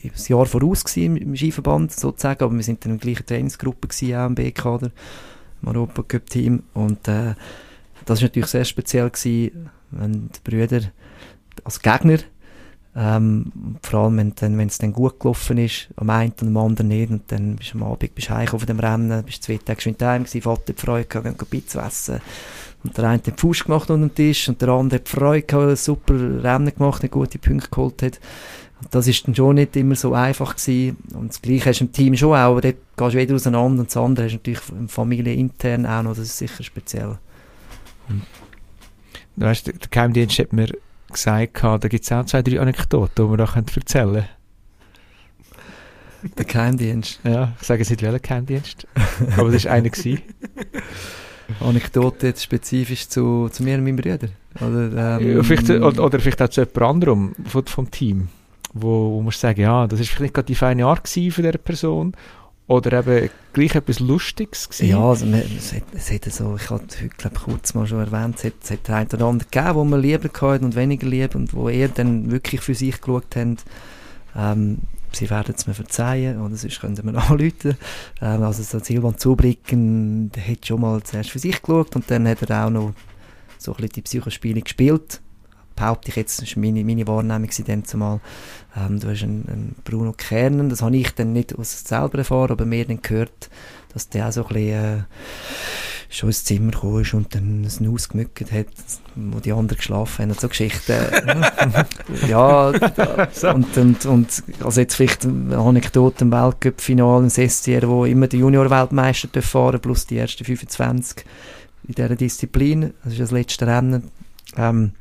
ein 0.04 0.12
Jahr 0.28 0.46
voraus 0.46 0.84
gewesen 0.84 1.18
im, 1.18 1.36
Skiverband 1.36 1.92
sozusagen, 1.92 2.44
aber 2.44 2.56
wir 2.56 2.64
sind 2.64 2.84
dann 2.84 2.94
in 2.94 2.98
der 3.00 3.06
gleichen 3.06 3.26
Trainingsgruppe 3.26 3.88
gewesen, 3.88 4.16
auch 4.16 4.28
im 4.28 4.36
B-Kader, 4.36 4.92
im 5.62 5.68
Europacup-Team. 5.68 6.64
Und 6.74 7.08
äh, 7.08 7.36
das 8.06 8.22
war 8.22 8.28
natürlich 8.28 8.50
sehr 8.50 8.66
speziell 8.66 9.10
gewesen, 9.10 9.70
wenn 9.92 10.30
die 10.30 10.50
Brüder 10.50 10.82
als 11.64 11.82
Gegner, 11.82 12.20
ähm, 13.02 13.52
vor 13.82 14.02
allem 14.02 14.18
wenn 14.18 14.34
dann- 14.36 14.60
es 14.60 14.78
dann 14.78 14.92
gut 14.92 15.22
gelaufen 15.22 15.58
ist, 15.58 15.88
am 15.96 16.10
einen 16.10 16.34
und 16.42 16.48
am 16.50 16.58
anderen 16.58 16.90
nicht, 16.90 17.10
und 17.10 17.32
dann 17.32 17.56
bist 17.56 17.74
du 17.74 17.78
am 17.78 17.84
Abend 17.92 18.14
bist 18.14 18.30
du 18.30 18.34
auf 18.36 18.66
dem 18.66 18.80
Rennen, 18.80 19.24
bist 19.24 19.44
zwei 19.44 19.58
Tage 19.58 19.78
geschwind 19.78 20.02
heim 20.04 20.24
gewesen, 20.26 20.42
Vater 20.42 20.74
hat 20.74 20.80
Freude 20.82 21.06
gehabt, 21.06 21.26
gehen 21.40 21.48
Pizza 21.50 21.86
essen. 21.88 22.20
Und 22.84 22.98
der 22.98 23.06
eine 23.06 23.14
hat 23.16 23.28
den 23.28 23.38
Fuß 23.38 23.64
gemacht 23.64 23.90
unter 23.90 24.08
dem 24.08 24.14
Tisch 24.16 24.50
und 24.50 24.62
der 24.62 24.70
andere 24.70 25.00
hat 25.00 25.08
Freude 25.08 25.44
gehabt, 25.44 25.70
ein 25.70 25.76
super 25.78 26.14
Rennen 26.14 26.76
gemacht, 26.76 27.02
eine 27.02 27.10
gute 27.10 27.40
Punkte 27.40 27.70
geholt 27.70 28.02
hat. 28.02 28.20
Und 28.82 28.94
das 28.96 29.08
ist 29.08 29.26
dann 29.28 29.36
schon 29.36 29.56
nicht 29.56 29.76
immer 29.78 29.96
so 29.96 30.14
einfach 30.14 30.56
gewesen. 30.56 30.98
Und 31.14 31.30
das 31.30 31.42
Gleiche 31.42 31.70
hast 31.70 31.80
du 31.80 31.86
im 31.86 31.92
Team 31.94 32.16
schon 32.18 32.30
auch, 32.32 32.52
aber 32.52 32.62
dort 32.62 32.78
gehst 32.98 33.14
du 33.14 33.18
wieder 33.18 33.36
auseinander 33.36 33.82
und 33.82 33.88
das 33.90 33.98
andere 33.98 34.26
hast 34.26 34.34
du 34.34 34.38
natürlich 34.38 34.92
familienintern 34.92 35.86
auch 35.86 36.04
noch, 36.04 36.12
das 36.12 36.20
ist 36.28 36.38
sicher 36.38 36.64
speziell. 36.64 37.18
Weißt, 39.38 39.68
der 39.68 39.74
der 39.76 39.88
Geheimdienst 39.90 40.40
hat 40.40 40.54
mir 40.54 40.70
gesagt, 41.10 41.64
da 41.64 41.78
gibt 41.78 42.04
es 42.04 42.12
auch 42.12 42.26
zwei, 42.26 42.42
drei 42.42 42.60
Anekdoten, 42.60 43.26
die 43.26 43.32
wir 43.32 43.38
da 43.38 43.46
können 43.46 43.66
erzählen 43.76 44.14
können. 44.14 44.30
Der 46.38 46.46
Geheimdienst. 46.46 47.20
Ja, 47.24 47.54
ich 47.60 47.68
sage 47.68 47.80
jetzt 47.80 47.90
nicht 47.90 48.02
welcher 48.02 48.20
Geheimdienst, 48.20 48.88
aber 49.38 49.52
das 49.52 49.66
war 49.66 49.72
einer. 49.72 49.90
gewesen. 49.90 50.22
Anekdote 51.62 52.28
jetzt 52.28 52.44
spezifisch 52.44 53.08
zu, 53.08 53.50
zu 53.50 53.64
mir 53.64 53.76
und 53.78 53.84
meinem 53.84 53.96
Bruder. 53.96 54.30
Oder, 54.60 55.20
ähm, 55.20 55.38
Ja, 55.38 55.44
vielleicht, 55.44 55.70
oder, 55.70 56.04
oder 56.04 56.20
vielleicht 56.20 56.42
auch 56.42 56.50
zu 56.50 56.62
jemand 56.62 56.82
anderem 56.82 57.36
vom, 57.46 57.66
vom 57.66 57.92
Team, 57.92 58.28
wo, 58.74 59.14
wo 59.14 59.22
man 59.22 59.32
sagen, 59.32 59.62
ja, 59.62 59.88
das 59.88 60.00
war 60.00 60.06
vielleicht 60.06 60.34
gerade 60.34 60.46
die 60.46 60.56
feine 60.56 60.86
Art 60.86 61.08
von 61.08 61.22
dieser 61.22 61.52
Person 61.54 62.14
oder 62.70 63.00
eben 63.00 63.30
gleich 63.52 63.74
etwas 63.76 64.00
Lustiges 64.00 64.70
gewesen. 64.70 64.90
Ja, 64.90 65.00
also, 65.00 65.26
man- 65.26 65.42
es, 65.58 65.74
hat, 65.74 65.84
es 65.94 66.12
hat 66.12 66.24
so, 66.32 66.56
ich 66.56 66.70
habe 66.70 66.84
heute 66.84 67.10
glaub, 67.18 67.34
kurz 67.44 67.74
mal 67.74 67.88
schon 67.88 68.00
erwähnt, 68.00 68.36
es 68.38 68.44
hat, 68.46 68.54
es 68.64 68.72
hat 68.72 68.90
einen 68.92 69.10
oder 69.12 69.26
anderen 69.26 69.50
gegeben, 69.52 69.76
wo 69.76 69.84
man 69.84 70.02
lieber 70.02 70.30
gehabt 70.30 70.64
und 70.64 70.76
weniger 70.76 71.08
lieb 71.08 71.34
und 71.36 71.54
wo 71.54 71.68
eher 71.68 71.88
dann 71.90 72.30
wirklich 72.32 72.62
für 72.62 72.76
sich 72.76 73.02
geschaut 73.02 73.36
haben. 73.36 73.58
Ähm, 74.36 74.78
sie 75.12 75.30
werden 75.32 75.56
es 75.58 75.66
mir 75.66 75.74
verzeihen, 75.74 76.40
oder 76.40 76.56
sonst 76.56 76.80
können 76.80 76.96
sie 76.96 77.02
mir 77.02 77.18
anrufen. 77.30 77.76
Ähm, 78.22 78.44
also 78.44 78.62
so 78.62 78.78
Silvan 78.78 79.18
Zubricken, 79.18 80.32
der 80.32 80.48
hat 80.48 80.68
schon 80.68 80.82
mal 80.82 81.02
zuerst 81.02 81.32
für 81.32 81.40
sich 81.40 81.62
geschaut 81.62 81.96
und 81.96 82.10
dann 82.12 82.28
hat 82.28 82.44
er 82.44 82.66
auch 82.66 82.70
noch 82.70 82.94
so 83.58 83.72
ein 83.72 83.78
bisschen 83.78 83.94
die 83.94 84.02
Psychospiele 84.04 84.62
gespielt. 84.62 85.22
Behaupte 85.80 86.10
ich 86.10 86.18
jetzt, 86.18 86.42
das 86.42 86.56
war 86.56 86.62
meine, 86.62 86.84
meine 86.84 87.08
Wahrnehmung 87.08 87.50
dann 87.66 87.86
zumal. 87.86 88.20
Ähm, 88.76 89.00
du 89.00 89.10
hast 89.10 89.24
einen, 89.24 89.48
einen 89.48 89.76
Bruno 89.86 90.12
Kernen, 90.12 90.70
das 90.70 90.82
habe 90.82 90.98
ich 90.98 91.16
dann 91.16 91.32
nicht 91.32 91.58
aus 91.58 91.86
selber 91.86 92.18
erfahren, 92.18 92.52
aber 92.52 92.66
mir 92.66 92.84
dann 92.86 93.02
gehört, 93.02 93.50
dass 93.94 94.10
der 94.10 94.28
auch 94.28 94.34
so 94.34 94.42
ein 94.42 94.48
bisschen 94.50 95.00
äh, 95.00 95.04
schon 96.10 96.30
ins 96.30 96.44
Zimmer 96.44 96.72
gekommen 96.72 97.02
ist 97.02 97.14
und 97.14 97.34
dann 97.34 97.62
ein 97.62 97.72
Nuss 97.80 98.10
gemückt 98.10 98.52
hat, 98.52 98.68
wo 99.16 99.40
die 99.40 99.54
anderen 99.54 99.78
geschlafen 99.78 100.24
haben 100.24 100.32
und 100.32 100.42
so 100.42 100.50
Geschichten. 100.50 100.98
ja, 102.28 102.68
und, 102.68 103.78
und, 103.78 104.06
und 104.06 104.44
also 104.62 104.82
jetzt 104.82 104.96
vielleicht 104.96 105.26
eine 105.26 105.58
Anekdote 105.58 106.26
im 106.26 106.32
Weltcup-Finale 106.34 107.24
im 107.24 107.30
SCR, 107.30 107.88
wo 107.88 108.04
immer 108.04 108.28
der 108.28 108.40
Junior-Weltmeister 108.40 109.42
fahren 109.42 109.80
plus 109.80 110.08
die 110.08 110.18
ersten 110.18 110.44
25 110.44 111.24
in 111.88 111.94
dieser 111.94 112.16
Disziplin. 112.16 112.94
Das 113.04 113.14
ist 113.14 113.22
das 113.22 113.32
letzte 113.32 113.68
Rennen. 113.68 114.12
Ähm, 114.58 114.92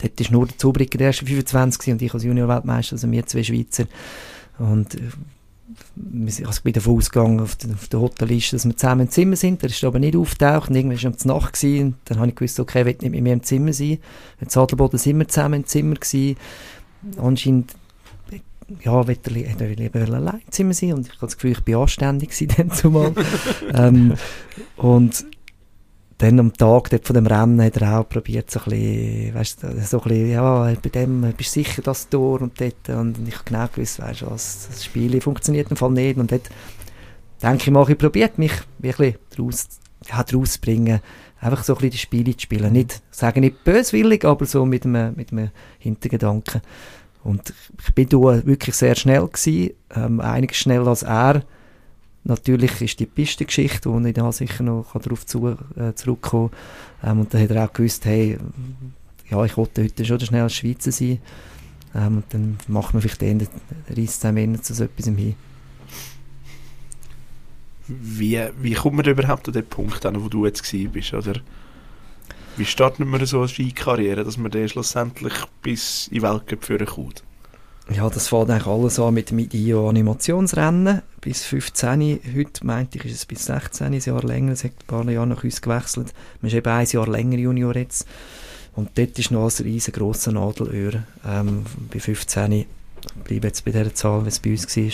dort 0.00 0.20
ist 0.20 0.30
nur 0.30 0.46
der 0.46 0.58
Zubricker 0.58 0.98
der 0.98 1.08
ersten 1.08 1.26
25 1.26 1.80
gewesen 1.80 1.92
und 1.92 2.02
ich 2.02 2.14
als 2.14 2.24
Junior-Weltmeister, 2.24 2.94
also 2.94 3.10
wir 3.10 3.26
zwei 3.26 3.42
Schweizer. 3.42 3.84
Und 4.58 4.94
äh, 4.94 5.00
also 6.44 6.50
ich 6.50 6.62
bin 6.62 6.72
davon 6.72 6.96
ausgegangen, 6.96 7.40
auf 7.40 7.56
der, 7.56 7.70
auf 7.72 7.88
der 7.88 8.00
Hotelliste, 8.00 8.56
dass 8.56 8.66
wir 8.66 8.76
zusammen 8.76 9.02
im 9.02 9.10
Zimmer 9.10 9.36
sind. 9.36 9.62
Der 9.62 9.70
ist 9.70 9.84
aber 9.84 9.98
nicht 9.98 10.16
auftaucht. 10.16 10.70
Und 10.70 10.76
irgendwann 10.76 11.02
war 11.02 11.10
es 11.10 11.24
um 11.24 11.28
Nacht. 11.28 11.54
Gewesen. 11.54 11.94
Dann 12.04 12.18
habe 12.18 12.28
ich 12.28 12.34
gewusst, 12.34 12.60
okay, 12.60 12.80
ich 12.80 12.86
will 12.86 12.96
nicht 13.00 13.10
mit 13.12 13.22
mir 13.22 13.32
im 13.32 13.42
Zimmer 13.42 13.72
sein. 13.72 13.98
In 14.40 14.48
Sadelboden 14.48 14.98
sind 14.98 15.18
wir 15.18 15.28
zusammen 15.28 15.60
im 15.60 15.66
Zimmer 15.66 15.94
gewesen. 15.94 16.36
Anscheinend 17.18 17.74
ja, 18.80 19.06
will 19.06 19.18
er, 19.24 19.48
hätte 19.48 19.64
er 19.64 19.76
lieber 19.76 20.00
allein 20.00 20.40
im 20.44 20.52
Zimmer 20.52 20.74
sein 20.74 20.94
und 20.94 21.06
ich 21.06 21.12
habe 21.14 21.26
das 21.26 21.36
Gefühl, 21.36 21.52
ich 21.52 21.60
bin 21.60 21.74
anständig 21.74 22.30
gewesen 22.30 22.54
dann 22.56 22.70
zumal. 22.70 23.12
ähm, 23.74 24.14
und 24.76 25.26
dann 26.18 26.38
am 26.38 26.52
Tag 26.52 26.90
dort 26.90 27.06
von 27.06 27.14
dem 27.14 27.26
Rennen 27.26 27.62
hat 27.62 27.76
er 27.78 27.98
auch 27.98 28.08
probiert, 28.08 28.50
so 28.50 28.60
ein 28.60 28.70
bisschen, 28.70 29.34
weißt 29.34 29.60
so 29.60 29.66
ein 29.66 30.08
bisschen, 30.08 30.30
ja, 30.30 30.74
bei 30.82 30.88
dem, 30.88 31.20
bist 31.36 31.56
du 31.56 31.62
sicher 31.62 31.82
das 31.82 32.08
Tor 32.08 32.40
und 32.42 32.60
dort, 32.60 32.88
und 32.88 33.26
ich 33.26 33.34
habe 33.34 33.44
genau 33.44 33.66
gewusst, 33.72 34.00
weißt 34.00 34.30
was, 34.30 34.68
das 34.68 34.84
Spiel 34.84 35.20
funktioniert 35.20 35.70
im 35.70 35.76
Fall 35.76 35.90
nicht 35.90 36.18
und 36.18 36.30
dort 36.30 36.48
denke 37.42 37.62
ich 37.64 37.70
mal, 37.70 37.88
ich 37.90 37.98
probiert 37.98 38.38
mich 38.38 38.52
wirklich 38.78 39.16
draus, 39.34 39.68
ja, 40.08 40.22
draus 40.22 40.52
zu 40.52 40.60
bringen, 40.60 41.00
einfach 41.40 41.64
so 41.64 41.74
ein 41.74 41.76
bisschen 41.76 41.90
die 41.90 41.98
Spiele 41.98 42.36
zu 42.36 42.42
spielen, 42.42 42.72
nicht, 42.72 43.02
ich 43.10 43.18
sage 43.18 43.40
nicht 43.40 43.64
böswillig, 43.64 44.24
aber 44.24 44.46
so 44.46 44.64
mit 44.64 44.84
einem, 44.84 45.14
mit 45.16 45.32
einem 45.32 45.50
Hintergedanken. 45.78 46.62
Und 47.24 47.52
ich 47.80 47.94
bin 47.94 48.08
da 48.08 48.18
wirklich 48.46 48.74
sehr 48.74 48.96
schnell 48.96 49.26
gewesen, 49.26 49.70
ähm, 49.94 50.20
einiges 50.20 50.56
schneller 50.56 50.88
als 50.88 51.02
er. 51.02 51.42
Natürlich 52.24 52.80
ist 52.80 53.00
die 53.00 53.06
Pistengeschichte, 53.06 53.90
wo 53.90 53.98
ich 54.00 54.14
da 54.14 54.30
sicher 54.30 54.62
noch 54.62 54.92
darauf 54.92 55.26
zu, 55.26 55.56
äh, 55.76 55.92
zurückkommen 55.94 56.50
ähm, 57.02 57.20
Und 57.20 57.34
dann 57.34 57.42
hat 57.42 57.50
er 57.50 57.64
auch 57.64 57.72
gewusst, 57.72 58.04
hey, 58.04 58.38
ja, 59.28 59.44
ich 59.44 59.56
wollte 59.56 59.82
heute 59.82 60.04
schon 60.04 60.18
der 60.18 60.26
schnellste 60.26 60.60
Schweizer 60.60 60.92
sein. 60.92 61.18
Ähm, 61.94 62.18
und 62.18 62.24
dann 62.30 62.58
macht 62.68 62.94
man 62.94 63.02
vielleicht 63.02 63.22
den 63.22 63.46
Reis 63.88 64.20
zusammen 64.20 64.62
zu 64.62 64.72
so 64.72 64.84
etwas 64.84 65.06
hin. 65.06 65.34
Wie, 67.88 68.40
wie 68.60 68.74
kommt 68.74 68.96
man 68.96 69.04
überhaupt 69.04 69.48
an 69.48 69.54
den 69.54 69.66
Punkt 69.66 70.06
an, 70.06 70.22
wo 70.22 70.28
du 70.28 70.46
jetzt 70.46 70.70
bist? 70.92 71.12
Oder 71.14 71.40
wie 72.56 72.64
startet 72.64 73.06
man 73.06 73.24
so 73.26 73.38
eine 73.38 73.48
Skikarriere, 73.48 74.24
dass 74.24 74.36
man 74.36 74.52
dann 74.52 74.68
schlussendlich 74.68 75.34
bis 75.62 76.06
in 76.08 76.20
den 76.20 76.22
Weltcup 76.22 76.64
führen 76.64 76.86
kommt? 76.86 77.24
Ja, 77.94 78.08
das 78.08 78.28
fängt 78.28 78.48
eigentlich 78.48 78.66
alles 78.66 78.98
an 78.98 79.12
mit 79.12 79.30
dem 79.30 79.38
IO-Animationsrennen. 79.38 81.02
Bis 81.20 81.44
15, 81.44 82.20
heute 82.34 82.66
meinte 82.66 82.96
ich, 82.98 83.04
ist 83.04 83.14
es 83.14 83.26
bis 83.26 83.44
16, 83.44 83.88
ein 83.88 84.00
Jahr 84.00 84.22
länger. 84.22 84.52
Es 84.52 84.64
hat 84.64 84.70
ein 84.70 84.86
paar 84.86 85.10
Jahre 85.10 85.26
nach 85.26 85.44
uns 85.44 85.60
gewechselt. 85.60 86.14
Man 86.40 86.48
ist 86.48 86.54
eben 86.54 86.72
ein 86.72 86.86
Jahr 86.86 87.06
länger 87.06 87.36
Junior 87.36 87.76
jetzt. 87.76 88.06
Und 88.74 88.96
dort 88.96 89.18
ist 89.18 89.30
noch 89.30 89.50
ein 89.50 89.64
riesengroßer 89.64 90.32
Nadelöhr. 90.32 91.02
Ähm, 91.26 91.64
bei 91.92 92.00
15, 92.00 92.52
ich 92.52 92.66
bleibe 93.24 93.48
jetzt 93.48 93.64
bei 93.64 93.72
dieser 93.72 93.94
Zahl, 93.94 94.24
wie 94.24 94.28
es 94.28 94.38
bei 94.38 94.50
uns 94.52 94.76
war, 94.76 94.92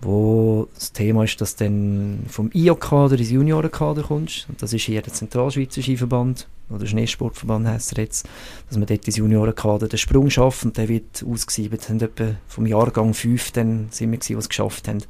wo 0.00 0.68
das 0.74 0.92
Thema 0.92 1.24
ist, 1.24 1.40
dass 1.40 1.56
du 1.56 1.64
dann 1.64 2.24
vom 2.28 2.50
IO-Kader 2.52 3.18
ins 3.18 3.30
Juniorenkader 3.30 4.02
kommst. 4.02 4.48
Und 4.48 4.62
das 4.62 4.72
ist 4.72 4.82
hier 4.82 5.02
der 5.02 5.12
Zentralschweizer 5.12 5.82
Skiverband, 5.82 6.46
oder 6.70 6.86
Schneesportverband 6.86 7.66
heisst 7.66 7.92
er 7.96 8.04
jetzt, 8.04 8.28
dass 8.68 8.76
man 8.76 8.86
dort 8.86 9.06
ins 9.06 9.16
Juniorenkader 9.16 9.88
den 9.88 9.98
Sprung 9.98 10.28
schafft 10.30 10.64
und 10.64 10.76
der 10.76 10.88
wird 10.88 11.24
ausgesiebert. 11.26 11.88
Und 11.88 12.02
etwa 12.02 12.34
vom 12.46 12.66
Jahrgang 12.66 13.14
5 13.14 13.52
dann 13.52 13.88
sind 13.90 14.12
wir 14.12 14.18
die 14.18 14.34
es 14.34 14.48
geschafft 14.48 14.88
haben, 14.88 15.02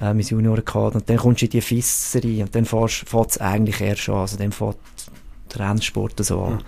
ähm, 0.00 0.18
ins 0.18 0.30
Juniorenkader. 0.30 0.96
Und 0.96 1.08
dann 1.08 1.16
kommst 1.16 1.42
du 1.42 1.46
in 1.46 1.50
die 1.50 1.60
Fisserei 1.60 2.42
und 2.42 2.54
dann 2.54 2.64
fährt 2.64 3.30
es 3.30 3.38
eigentlich 3.38 3.80
erst 3.80 4.08
an. 4.08 4.16
Also 4.16 4.36
dann 4.36 4.52
fährt 4.52 4.78
der 5.54 5.70
Rennsport 5.70 6.24
so 6.24 6.42
an. 6.42 6.54
Mhm. 6.54 6.60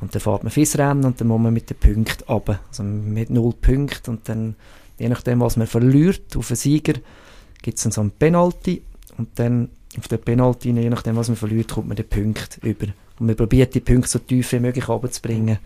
Und 0.00 0.14
dann 0.14 0.20
fährt 0.20 0.42
man 0.42 0.50
Fissrennen 0.50 1.04
und 1.04 1.20
dann 1.20 1.28
muss 1.28 1.40
man 1.40 1.54
mit 1.54 1.70
den 1.70 1.76
Punkten 1.76 2.24
runter. 2.24 2.60
Also 2.68 2.82
hat 2.82 3.30
null 3.30 3.54
Punkte 3.60 4.10
und 4.10 4.28
dann, 4.28 4.56
je 5.04 5.10
nachdem, 5.10 5.40
was 5.40 5.58
man 5.58 5.66
verliert 5.66 6.34
auf 6.34 6.50
einen 6.50 6.56
Sieger, 6.56 6.94
gibt 7.60 7.76
es 7.76 7.84
dann 7.84 7.92
so 7.92 8.00
einen 8.00 8.10
Penalty 8.10 8.82
und 9.18 9.28
dann 9.34 9.68
auf 9.98 10.08
den 10.08 10.18
Penalty, 10.18 10.70
je 10.70 10.88
nachdem, 10.88 11.16
was 11.16 11.28
man 11.28 11.36
verliert, 11.36 11.72
kommt 11.72 11.88
man 11.88 11.96
den 11.96 12.08
Punkt 12.08 12.58
über. 12.62 12.86
Und 13.18 13.26
man 13.26 13.36
probiert, 13.36 13.74
die 13.74 13.80
Punkte 13.80 14.08
so 14.08 14.18
tief 14.18 14.50
wie 14.52 14.60
möglich 14.60 14.88
runterzubringen. 14.88 15.58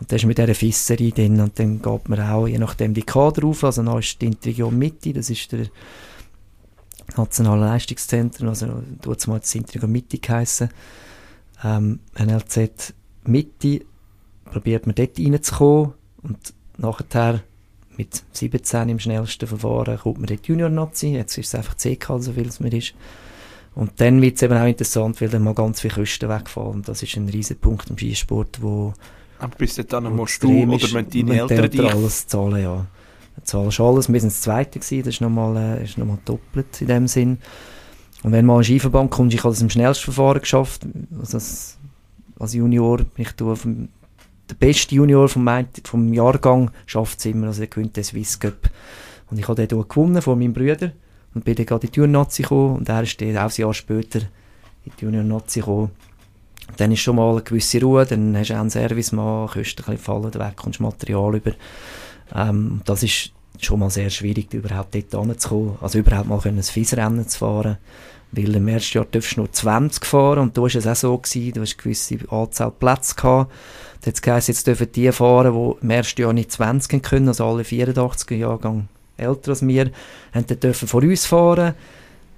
Und 0.00 0.10
dann 0.10 0.16
ist 0.16 0.24
mit 0.24 0.38
dieser 0.38 0.56
Fisserei 0.56 1.12
drin 1.14 1.40
und 1.40 1.56
dann 1.60 1.80
geht 1.80 2.08
man 2.08 2.20
auch, 2.20 2.48
je 2.48 2.58
nachdem, 2.58 2.92
die 2.92 3.04
Kader 3.04 3.46
auf. 3.46 3.62
Also 3.62 3.84
dann 3.84 4.00
ist 4.00 4.20
die 4.20 4.26
Intrigion 4.26 4.76
Mitte, 4.76 5.12
das 5.12 5.30
ist 5.30 5.52
der 5.52 5.66
Nationale 7.16 7.60
Leistungszentrum, 7.60 8.48
also 8.48 8.82
dort 9.02 9.24
mal 9.28 9.38
das 9.38 9.54
Intrigion 9.54 9.92
Mitte 9.92 10.18
geheissen, 10.18 10.70
ähm, 11.62 12.00
NLZ. 12.18 12.92
Mitte 13.24 13.82
probiert 14.46 14.86
man 14.86 14.96
dort 14.96 15.16
reinzukommen 15.16 15.92
und 16.22 16.54
nachher 16.76 17.42
mit 18.00 18.22
17 18.32 18.88
im 18.88 18.98
schnellsten 18.98 19.46
Verfahren 19.46 19.98
kommt 19.98 20.18
man 20.18 20.26
dort 20.26 20.46
Junior-Nazi, 20.46 21.08
jetzt 21.08 21.36
ist 21.36 21.48
es 21.48 21.54
einfach 21.54 21.76
CK, 21.76 22.22
so 22.22 22.32
viel 22.32 22.48
es 22.48 22.60
mir 22.60 22.72
ist. 22.72 22.94
Und 23.74 23.92
dann 24.00 24.20
wird 24.22 24.36
es 24.36 24.42
eben 24.42 24.56
auch 24.56 24.66
interessant, 24.66 25.20
weil 25.20 25.28
dann 25.28 25.42
mal 25.42 25.54
ganz 25.54 25.80
viele 25.80 25.94
Kosten 25.94 26.28
wegfallen. 26.28 26.82
Das 26.82 27.02
ist 27.02 27.16
ein 27.16 27.28
riesen 27.28 27.58
Punkt 27.58 27.90
im 27.90 27.98
Skisport, 27.98 28.60
wo 28.62 28.94
Aber 29.38 29.54
bis 29.56 29.76
dann 29.76 30.14
musst 30.16 30.42
du 30.42 30.50
oder 30.50 30.66
müssen 30.66 31.08
deine 31.08 31.40
Eltern 31.40 31.70
dich... 31.70 31.80
alles 31.80 32.26
zahlen, 32.26 32.62
ja. 32.62 32.86
Dann 33.36 33.44
zahlst 33.44 33.78
du 33.78 33.86
alles. 33.86 34.12
Wir 34.12 34.20
sind 34.20 34.32
das 34.32 34.40
Zweite 34.40 34.80
gewesen, 34.80 35.04
das 35.04 35.14
ist 35.14 35.20
nochmal, 35.20 35.56
äh, 35.56 35.84
ist 35.84 35.98
nochmal 35.98 36.18
doppelt 36.24 36.80
in 36.80 36.88
dem 36.88 37.06
Sinn. 37.06 37.38
Und 38.22 38.32
wenn 38.32 38.44
mal 38.44 38.58
ein 38.58 38.64
Skiverband 38.64 39.10
kommt, 39.10 39.32
ich 39.32 39.44
habe 39.44 39.50
das 39.54 39.62
im 39.62 39.70
Schnellstverfahren 39.70 40.40
geschafft. 40.40 40.82
Also 41.18 41.36
als, 41.36 41.78
als 42.38 42.54
Junior 42.54 42.98
bin 42.98 43.26
ich 43.26 43.42
auf 43.42 43.62
dem, 43.62 43.88
der 44.50 44.54
beste 44.54 44.94
Junior 44.94 45.28
vom, 45.28 45.48
vom 45.84 46.12
Jahrgang 46.12 46.70
schafft 46.86 47.18
es 47.20 47.26
immer, 47.26 47.48
also 47.48 47.62
er 47.62 47.68
gewinnt 47.68 47.96
den 47.96 48.04
Swiss 48.04 48.38
Cup. 48.38 48.70
Und 49.30 49.38
ich 49.38 49.48
habe 49.48 49.66
den 49.66 49.88
gewonnen 49.88 50.20
von 50.20 50.38
meinem 50.38 50.52
Bruder 50.52 50.92
und 51.34 51.44
bin 51.44 51.54
dann 51.54 51.66
gerade 51.66 51.86
in 51.86 51.92
die 51.92 52.00
Junior-Nazi 52.00 52.42
gekommen 52.42 52.76
und 52.76 52.88
er 52.88 53.02
ist 53.02 53.20
dann 53.20 53.36
auch 53.36 53.50
ein 53.50 53.60
Jahr 53.60 53.74
später 53.74 54.20
in 54.84 54.92
die 54.98 55.04
Junior-Nazi 55.04 55.60
gekommen. 55.60 55.90
Dann 56.76 56.92
ist 56.92 57.00
schon 57.00 57.16
mal 57.16 57.30
eine 57.32 57.42
gewisse 57.42 57.80
Ruhe, 57.80 58.06
dann 58.06 58.36
hast 58.36 58.50
du 58.50 58.54
auch 58.54 58.60
einen 58.60 58.70
Servicemann, 58.70 59.48
Kosten 59.48 59.82
ein 59.82 59.96
bisschen 59.96 59.98
fallen 59.98 60.34
weg, 60.34 60.56
kommst 60.56 60.80
Material 60.80 61.36
über. 61.36 61.52
Ähm, 62.34 62.80
das 62.84 63.02
ist 63.02 63.32
schon 63.58 63.80
mal 63.80 63.90
sehr 63.90 64.10
schwierig, 64.10 64.52
überhaupt 64.54 64.94
dort 64.94 65.26
hinzukommen. 65.26 65.76
Also 65.80 65.98
überhaupt 65.98 66.28
mal 66.28 66.40
ein 66.44 66.62
FIS-Rennen 66.62 67.28
zu 67.28 67.38
fahren. 67.38 67.78
Weil 68.32 68.54
im 68.54 68.68
ersten 68.68 68.98
Jahr 68.98 69.06
darfst 69.10 69.36
du 69.36 69.40
nur 69.40 69.52
20 69.52 70.04
fahren 70.04 70.38
und 70.38 70.56
da 70.56 70.62
war 70.62 70.68
es 70.68 70.86
auch 70.86 70.94
so, 70.94 71.18
gewesen, 71.18 71.52
du 71.52 71.60
hast 71.62 71.78
gewisse 71.78 72.18
Anzahl 72.28 72.70
Plätze 72.70 73.16
gehabt. 73.16 73.52
Da 74.00 74.06
hat 74.06 74.14
es 74.14 74.22
geheißen, 74.22 74.54
jetzt 74.54 74.66
dürfen 74.66 74.92
die 74.92 75.10
fahren, 75.10 75.52
die 75.52 75.82
im 75.82 75.90
ersten 75.90 76.20
Jahr 76.20 76.32
nicht 76.32 76.52
20 76.52 77.02
können, 77.02 77.28
also 77.28 77.44
alle 77.44 77.64
84er 77.64 78.36
Jahrgang 78.36 78.88
älter 79.16 79.50
als 79.50 79.66
wir, 79.66 79.90
dürfen 80.34 80.88
vor 80.88 81.02
uns 81.02 81.26
fahren. 81.26 81.74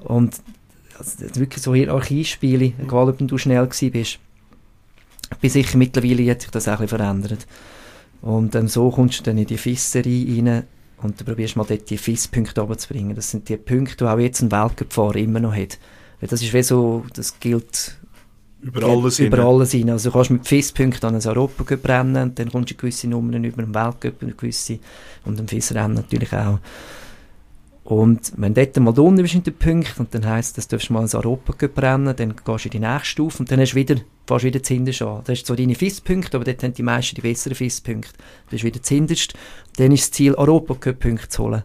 Und 0.00 0.40
also, 0.98 1.26
das 1.26 1.38
wirklich 1.38 1.62
so 1.62 1.74
Hierarchiespiele, 1.74 2.72
egal 2.82 3.08
ob 3.08 3.18
du 3.18 3.38
schnell 3.38 3.66
gewesen 3.66 3.92
bist. 3.92 4.18
Ich 5.30 5.38
bin 5.38 5.50
sicher, 5.50 5.78
mittlerweile 5.78 6.30
hat 6.30 6.42
sich 6.42 6.50
das 6.50 6.68
auch 6.68 6.72
ein 6.72 6.78
bisschen 6.80 6.98
verändert. 6.98 7.46
Und 8.20 8.54
ähm, 8.54 8.68
so 8.68 8.90
kommst 8.90 9.20
du 9.20 9.24
dann 9.24 9.38
in 9.38 9.46
die 9.46 9.56
FIS-Serie 9.56 10.36
rein 10.36 10.64
und 11.02 11.20
du 11.20 11.24
probierst 11.24 11.56
mal 11.56 11.64
dort 11.64 11.88
die 11.90 11.98
FIS-Punkte 11.98 12.60
runterzubringen. 12.60 13.14
Das 13.14 13.30
sind 13.30 13.48
die 13.48 13.56
Punkte, 13.56 14.04
die 14.04 14.04
auch 14.04 14.18
jetzt 14.18 14.42
ein 14.42 14.52
Weltcup-Fahrer 14.52 15.16
immer 15.16 15.40
noch 15.40 15.54
hat. 15.54 15.78
Weil 16.20 16.28
das 16.28 16.42
ist 16.42 16.52
wie 16.52 16.62
so, 16.62 17.04
das 17.14 17.40
gilt 17.40 17.98
Über 18.60 18.84
alles 18.84 19.18
über 19.18 19.38
hin. 19.38 19.46
alles 19.46 19.72
hin. 19.72 19.90
Also 19.90 20.10
du 20.10 20.16
kannst 20.16 20.30
mit 20.30 20.46
FIS-Punkten 20.46 21.06
an 21.06 21.14
ein 21.16 21.26
Europacup 21.26 21.88
rennen, 21.88 22.22
und 22.22 22.38
dann 22.38 22.50
kommst 22.50 22.70
du 22.70 22.74
gewisse 22.76 23.08
Nummern 23.08 23.42
über 23.44 23.62
den 23.62 23.74
Weltcup 23.74 24.22
und 24.22 24.38
gewisse 24.38 24.78
und 25.24 25.38
im 25.40 25.48
FIS-Rennen 25.48 25.94
natürlich 25.94 26.32
auch. 26.32 26.58
Und 27.84 28.32
wenn 28.36 28.54
du 28.54 28.64
dort 28.64 28.78
mal 28.78 28.98
unten 28.98 29.22
bist 29.22 29.34
in 29.34 29.42
den 29.42 29.54
Punkten 29.54 30.02
und 30.02 30.14
dann 30.14 30.26
heisst 30.26 30.56
das 30.56 30.68
darfst 30.68 30.88
du 30.88 30.92
mal 30.92 31.02
ein 31.02 31.12
Europacup 31.12 31.82
rennen, 31.82 32.14
dann 32.14 32.36
gehst 32.36 32.64
du 32.64 32.68
in 32.68 32.70
die 32.70 32.78
nächste 32.78 33.08
Stufe 33.08 33.40
und 33.40 33.50
dann 33.50 33.58
hast 33.58 33.72
du 33.72 33.76
wieder, 33.76 33.96
du 33.96 34.42
wieder 34.42 34.62
zuhinterst 34.62 35.02
an. 35.02 35.22
Das 35.24 35.38
ist 35.38 35.46
so 35.46 35.56
deine 35.56 35.74
FIS-Punkte, 35.74 36.36
aber 36.36 36.44
dort 36.44 36.62
haben 36.62 36.74
die 36.74 36.82
meisten 36.82 37.16
die 37.16 37.22
besseren 37.22 37.56
FIS-Punkte. 37.56 38.12
Du 38.12 38.50
bist 38.50 38.64
wieder 38.64 38.80
zuhinterst, 38.80 39.34
dann 39.76 39.90
ist 39.90 40.04
das 40.04 40.10
Ziel, 40.12 40.34
Europacup-Punkte 40.34 41.28
zu 41.28 41.42
holen. 41.42 41.64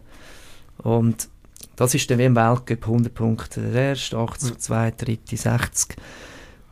Und 0.78 1.28
das 1.76 1.94
ist 1.94 2.10
dann 2.10 2.18
wie 2.18 2.24
im 2.24 2.34
Weltcup 2.34 2.88
100 2.88 3.14
Punkte 3.14 3.60
der 3.60 3.90
erste, 3.90 4.18
80, 4.18 4.58
zweite, 4.58 5.04
dritte, 5.04 5.36
60. 5.36 5.96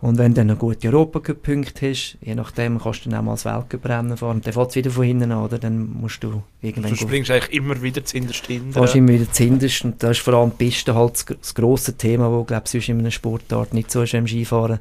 Und 0.02 0.18
wenn 0.18 0.32
du 0.34 0.40
dann 0.40 0.48
noch 0.48 0.58
gute 0.58 0.88
Europacup-Punkte 0.88 1.90
hast, 1.90 2.18
je 2.20 2.34
nachdem 2.34 2.78
kannst 2.78 3.06
du 3.06 3.10
dann 3.10 3.18
auch 3.20 3.22
mal 3.24 3.32
das 3.32 3.46
Weltcup-Rennen 3.46 4.16
fahren. 4.18 4.36
Und 4.36 4.46
dann 4.46 4.52
fährt 4.52 4.68
es 4.70 4.76
wieder 4.76 4.90
von 4.90 5.04
hinten 5.04 5.32
an, 5.32 5.42
oder? 5.42 5.58
Dann 5.58 5.90
musst 6.00 6.22
du 6.22 6.42
irgendwann 6.60 6.90
Du 6.90 6.96
springst 6.96 7.30
eigentlich 7.30 7.54
immer 7.54 7.80
wieder 7.80 8.04
zuhinterst 8.04 8.46
hin. 8.46 8.72
fährst 8.72 8.94
immer 8.94 9.08
wieder 9.08 9.32
zuhinterst. 9.32 9.84
Und 9.86 10.02
da 10.02 10.10
ist 10.10 10.20
vor 10.20 10.34
allem 10.34 10.50
die 10.50 10.64
Piste 10.66 10.94
halt 10.94 11.14
das, 11.14 11.24
gr- 11.26 11.36
das 11.40 11.54
grosse 11.54 11.96
Thema, 11.96 12.30
wo, 12.30 12.44
glaube 12.44 12.64
ich, 12.66 12.70
sonst 12.72 12.88
in 12.90 12.98
einer 13.00 13.10
Sportart 13.10 13.72
nicht 13.72 13.90
so 13.90 14.02
ist 14.02 14.12
im 14.12 14.26
Skifahren. 14.26 14.80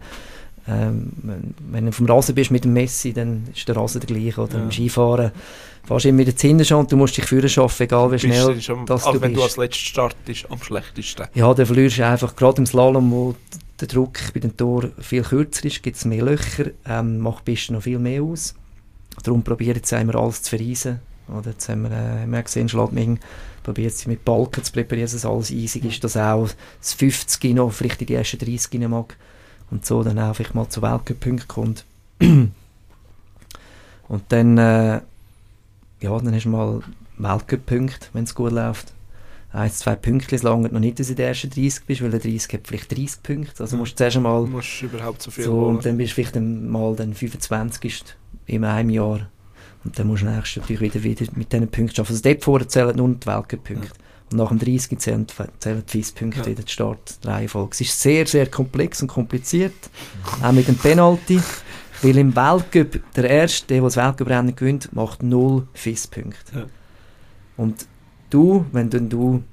Ähm, 0.67 1.11
wenn, 1.23 1.53
wenn 1.71 1.85
du 1.85 1.91
vom 1.93 2.07
Rasen 2.07 2.35
bist 2.35 2.51
mit 2.51 2.65
dem 2.65 2.73
Messi, 2.73 3.13
dann 3.13 3.43
ist 3.55 3.67
der 3.69 3.77
Rasen 3.77 4.01
der 4.01 4.07
gleiche. 4.07 4.41
Oder 4.41 4.57
Ja. 4.57 4.63
im 4.63 4.71
Skifahren 4.71 5.31
fährst 5.85 6.03
du 6.05 6.09
immer 6.09 6.19
wieder 6.19 6.35
zuhinterst 6.35 6.71
an 6.73 6.79
und 6.79 6.91
du 6.91 6.97
musst 6.97 7.15
dich 7.15 7.23
führen 7.25 7.47
schaffen, 7.47 7.83
egal 7.83 8.11
wie 8.11 8.19
schnell 8.19 8.59
schon, 8.61 8.85
dass 8.85 9.05
auch 9.05 9.13
du 9.13 9.21
wenn 9.21 9.33
du 9.33 9.41
bist. 9.41 9.51
als 9.51 9.57
letzter 9.57 9.79
startest, 9.85 10.45
am 10.51 10.61
schlechtesten. 10.61 11.27
Ja, 11.35 11.53
dann 11.53 11.65
verlierst 11.65 11.99
du 11.99 12.05
einfach, 12.05 12.35
gerade 12.35 12.57
im 12.57 12.65
Slalom, 12.65 13.11
wo 13.11 13.35
der 13.79 13.87
Druck 13.87 14.33
bei 14.33 14.39
den 14.39 14.55
Toren 14.55 14.93
viel 14.99 15.23
kürzer 15.23 15.65
ist, 15.65 15.83
gibt 15.83 15.97
es 15.97 16.05
mehr 16.05 16.23
Löcher, 16.23 16.71
ähm, 16.85 17.19
macht 17.19 17.47
die 17.47 17.51
Piste 17.51 17.73
noch 17.73 17.83
viel 17.83 17.99
mehr 17.99 18.23
aus. 18.23 18.55
Darum 19.23 19.43
probieren 19.43 19.81
sie 19.83 19.95
immer 19.95 20.15
alles 20.15 20.43
zu 20.43 20.57
verreisen. 20.57 20.99
Oder 21.27 21.51
jetzt 21.51 21.67
haben 21.69 21.83
wir, 21.83 21.91
äh, 21.91 22.21
haben 22.21 22.31
wir 22.31 22.43
gesehen, 22.43 22.69
Schladming 22.69 23.19
probiert 23.63 23.93
sie 23.93 24.09
mit 24.09 24.23
Balken 24.23 24.63
zu 24.63 24.71
präparieren, 24.71 25.11
dass 25.11 25.25
alles 25.25 25.51
easig 25.51 25.83
ist, 25.85 26.03
dass 26.03 26.15
auch 26.15 26.49
das 26.79 26.93
50 26.93 27.55
noch 27.55 27.71
vielleicht 27.71 28.01
in 28.01 28.07
die 28.07 28.13
ersten 28.13 28.37
30 28.37 28.81
rein 28.81 28.89
mag. 28.89 29.17
Und 29.71 29.85
so 29.85 30.03
dann 30.03 30.19
auch 30.19 30.35
vielleicht 30.35 30.53
mal 30.53 30.69
zu 30.69 30.81
Weltcup-Punkten 30.81 31.47
kommt. 31.47 31.85
Und 32.19 32.51
dann, 34.29 34.57
äh, 34.57 35.01
ja, 36.01 36.19
dann 36.19 36.35
hast 36.35 36.43
du 36.43 36.49
mal 36.49 36.81
Weltcup-Punkte, 37.17 38.09
wenn 38.13 38.25
es 38.25 38.35
gut 38.35 38.51
läuft 38.51 38.93
ein, 39.55 39.71
zwei 39.71 39.95
Punkte 39.95 40.35
lang 40.37 40.63
noch 40.71 40.79
nicht, 40.79 40.99
dass 40.99 41.07
du 41.07 41.13
in 41.13 41.17
den 41.17 41.27
ersten 41.27 41.49
30 41.49 41.85
bist, 41.85 42.01
weil 42.01 42.09
der 42.11 42.19
30 42.19 42.53
hat 42.53 42.67
vielleicht 42.67 42.91
30 42.91 43.23
Punkte. 43.23 43.63
Also 43.63 43.77
musst 43.77 43.93
du 43.93 43.95
zuerst 43.97 44.15
Du 44.15 44.19
einmal 44.19 44.41
musst 44.45 44.81
überhaupt 44.81 45.21
so 45.21 45.31
viel 45.31 45.45
so, 45.45 45.53
holen. 45.53 45.75
und 45.77 45.85
dann 45.85 45.97
bist 45.97 46.11
du 46.11 46.15
vielleicht 46.15 46.35
mal 46.35 46.95
dann 46.95 47.13
25 47.13 48.03
in 48.47 48.63
einem 48.65 48.89
Jahr. 48.89 49.29
Und 49.83 49.97
dann 49.99 50.07
musst 50.07 50.23
du 50.23 50.27
nächstes 50.27 50.57
natürlich 50.61 50.81
wieder, 50.81 51.03
wieder 51.03 51.25
mit 51.35 51.51
diesen 51.53 51.67
Punkten 51.69 51.99
arbeiten. 52.01 52.13
Also 52.13 52.21
dort 52.23 52.43
vorher 52.43 52.67
zählen 52.67 52.95
nur 52.95 53.09
die 53.09 53.25
Weltcup-Punkte. 53.27 53.89
Und 54.31 54.37
nach 54.39 54.49
dem 54.49 54.57
30 54.59 54.97
zählen, 54.99 55.27
die- 55.27 55.59
zählen 55.59 55.83
die 55.85 55.91
FIS-Punkte 55.91 56.39
Ja. 56.39 56.45
wieder 56.47 56.63
die 56.63 56.71
Startreihenfolge. 56.71 57.69
Es 57.73 57.81
ist 57.81 58.01
sehr, 58.01 58.25
sehr 58.25 58.47
komplex 58.47 59.01
und 59.03 59.07
kompliziert. 59.07 59.73
Auch 60.41 60.51
mit 60.51 60.67
dem 60.67 60.75
Penalty. 60.77 61.39
Weil 62.01 62.17
im 62.17 62.35
Weltcup, 62.35 62.99
der 63.15 63.29
Erste, 63.29 63.67
der 63.67 63.81
das 63.83 63.95
Weltcup-Rennen 63.95 64.55
gewinnt, 64.55 64.93
macht 64.93 65.23
null 65.23 65.67
FIS-Punkte. 65.75 66.35
Ja. 66.55 66.65
Und 67.57 67.85
du, 68.29 68.65
wenn 68.71 68.89
dann 68.89 69.09
du, 69.09 69.43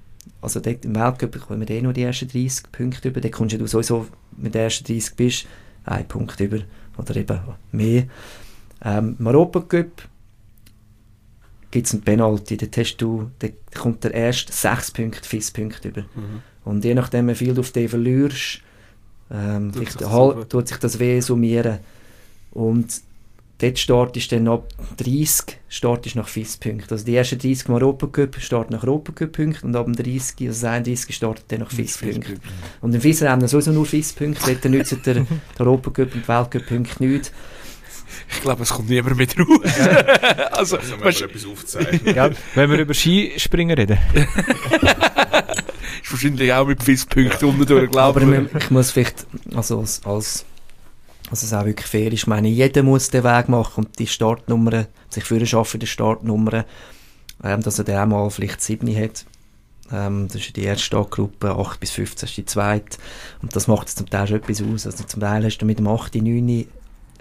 also 0.40 0.60
dort 0.60 0.84
im 0.84 0.94
Weltcup 0.94 1.30
bekommen 1.32 1.60
wir 1.66 1.70
eh 1.70 1.82
nur 1.82 1.92
die 1.92 2.02
ersten 2.02 2.28
30 2.28 2.70
Punkte 2.72 3.08
über, 3.08 3.20
dann 3.20 3.30
kommst 3.30 3.58
du 3.58 3.66
sowieso, 3.66 4.06
wenn 4.36 4.52
du 4.52 4.58
ersten 4.58 4.84
30 4.84 5.14
bist, 5.16 5.46
einen 5.84 6.06
Punkt 6.08 6.38
über, 6.40 6.60
oder 6.96 7.16
eben 7.16 7.38
mehr. 7.72 8.04
Ähm, 8.84 9.16
Im 9.18 9.26
Europacup 9.26 10.08
gibt 11.70 11.86
es 11.86 11.92
einen 11.94 12.02
Penalty, 12.02 12.56
dort, 12.56 12.76
hast 12.76 12.96
du, 12.98 13.30
dort 13.38 13.52
kommt 13.74 14.04
der 14.04 14.14
erste 14.14 14.52
6 14.52 14.90
Punkte, 14.90 15.28
5 15.28 15.52
Punkte 15.52 15.88
über. 15.88 16.02
Mhm. 16.02 16.42
Und 16.64 16.84
je 16.84 16.94
nachdem, 16.94 17.28
wie 17.28 17.34
viel 17.34 17.54
du 17.54 17.60
auf 17.60 17.72
den 17.72 17.88
verlierst, 17.88 18.60
ähm, 19.30 19.72
Tut 19.72 19.86
sich 19.86 19.96
das 19.96 20.10
so- 20.12 20.44
tut 20.44 20.68
sich 20.68 20.76
das 20.76 20.98
weh 20.98 21.18
summieren. 21.20 21.78
Und 22.52 23.00
dort 23.62 23.78
startest 23.78 24.32
du 24.32 24.36
dann 24.36 24.48
ab 24.48 24.68
30 24.98 25.58
startest 25.68 26.16
nach 26.16 26.28
FIS-Punkten. 26.28 26.90
Also 26.90 27.04
die 27.04 27.14
ersten 27.14 27.38
30 27.38 27.68
im 27.68 27.74
Europacup 27.74 28.36
starten 28.40 28.72
nach 28.72 28.82
Europacup-Punkten 28.82 29.68
und 29.68 29.76
ab 29.76 29.86
dem 29.86 29.94
30, 29.94 30.48
also 30.48 30.62
das 30.62 30.64
31 30.64 31.14
startet 31.14 31.44
dann 31.48 31.60
nach 31.60 31.70
FIS-Punkten. 31.70 32.40
Und 32.80 32.94
im 32.94 33.00
FIS-Rennen 33.00 33.46
sowieso 33.46 33.70
nur 33.70 33.86
FIS-Punkte, 33.86 34.42
dort 34.46 34.64
nützt 34.64 35.06
der, 35.06 35.14
der 35.14 35.26
Europacup 35.58 36.14
und 36.14 36.28
Weltcup-Punkte 36.28 37.04
nichts. 37.04 37.32
Ich 38.30 38.40
glaube, 38.42 38.62
es 38.62 38.70
kommt 38.70 38.90
niemand 38.90 39.16
mehr 39.16 39.26
raus. 39.38 39.60
also, 40.52 40.76
Also, 40.76 40.92
wenn 41.00 41.14
wir 41.14 41.22
etwas 41.22 41.46
aufzeichnen. 41.46 42.00
Ja, 42.14 42.30
wenn 42.54 42.70
wir 42.70 42.78
über 42.78 42.94
Skispringen 42.94 43.76
reden. 43.78 43.98
ist 46.02 46.12
wahrscheinlich 46.12 46.52
auch 46.52 46.66
mit 46.66 46.82
FIS-Punkten 46.82 47.44
unten 47.46 47.66
durch, 47.66 47.96
Aber 47.96 48.20
glaube 48.20 48.48
ich, 48.52 48.62
ich 48.64 48.70
muss 48.70 48.90
vielleicht, 48.90 49.26
also 49.54 49.80
als, 49.80 50.02
als 50.04 50.44
also 51.32 51.46
es 51.46 51.54
auch 51.54 51.64
wirklich 51.64 51.86
fair 51.86 52.08
ist, 52.08 52.12
ich 52.12 52.26
meine, 52.26 52.48
jeder 52.48 52.82
muss 52.82 53.08
den 53.08 53.24
Weg 53.24 53.48
machen 53.48 53.84
und 53.84 53.98
die 53.98 54.06
Startnummern, 54.06 54.86
sich 55.08 55.24
für 55.24 55.44
schaffen, 55.46 55.80
die 55.80 55.86
Startnummern, 55.86 56.64
ähm, 57.42 57.62
dass 57.62 57.78
er 57.78 57.86
dann 57.86 58.12
auch 58.12 58.16
mal 58.16 58.30
vielleicht 58.30 58.60
7 58.60 58.94
hat. 58.94 59.24
Ähm, 59.90 60.28
das 60.28 60.42
ist 60.42 60.54
die 60.54 60.64
erste 60.64 60.84
Startgruppe, 60.84 61.56
8 61.56 61.80
bis 61.80 61.92
15 61.92 62.28
ist 62.28 62.36
die 62.36 62.44
zweite. 62.44 62.98
Und 63.40 63.56
das 63.56 63.66
macht 63.66 63.88
zum 63.88 64.10
Teil 64.10 64.26
schon 64.26 64.36
etwas 64.36 64.62
aus. 64.62 64.84
Also 64.84 65.04
zum 65.04 65.20
Teil 65.20 65.42
hast 65.42 65.56
du 65.56 65.64
mit 65.64 65.78
dem 65.78 65.88
8, 65.88 66.14
9 66.16 66.66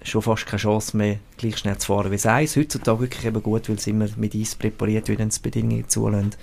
schon 0.04 0.22
fast 0.22 0.46
keine 0.46 0.60
Chance 0.60 0.98
mehr, 0.98 1.20
gleich 1.38 1.58
schnell 1.58 1.78
zu 1.78 1.88
fahren 1.88 2.12
wie 2.12 2.16
das 2.16 2.26
Eis. 2.26 2.58
Heutzutage 2.58 3.00
wirklich 3.00 3.24
eben 3.24 3.42
gut, 3.42 3.70
weil 3.70 3.78
es 3.78 3.88
immer 3.88 4.10
mit 4.18 4.36
Eis 4.36 4.56
präpariert 4.56 5.08
wird, 5.08 5.20
wenn 5.20 5.30
es 5.30 5.40
Bedingungen 5.40 5.88
zulassen. 5.88 6.36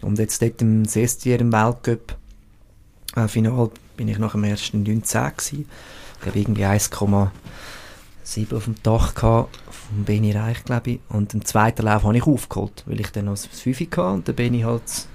Und 0.00 0.18
jetzt 0.18 0.40
dort 0.40 0.62
im 0.62 0.86
Sestier 0.86 1.38
im 1.40 1.52
Weltcup, 1.52 2.16
äh, 3.16 3.28
Final, 3.28 3.70
bin 3.98 4.08
ich 4.08 4.18
nach 4.18 4.32
dem 4.32 4.44
ersten 4.44 4.82
19 4.82 5.32
gewesen. 5.36 5.68
Ich 6.22 6.26
habe 6.28 6.38
irgendwie 6.38 6.64
1,7 6.64 8.54
auf 8.56 8.64
dem 8.64 8.74
Dach 8.82 9.14
gehabt, 9.14 9.58
vom 9.70 10.04
Beni 10.04 10.32
Reich, 10.32 10.64
glaube 10.64 10.90
ich. 10.92 11.00
Und 11.08 11.34
im 11.34 11.44
zweiten 11.44 11.82
Lauf 11.82 12.04
habe 12.04 12.16
ich 12.16 12.22
aufgeholt, 12.26 12.82
weil 12.86 13.00
ich 13.00 13.10
dann 13.10 13.26
noch 13.26 13.32
das 13.32 13.46
5 13.46 13.80
hatte 13.80 14.02
und 14.06 14.36
bin 14.36 14.54
ich 14.54 14.64
halt 14.64 14.82
das 14.84 15.08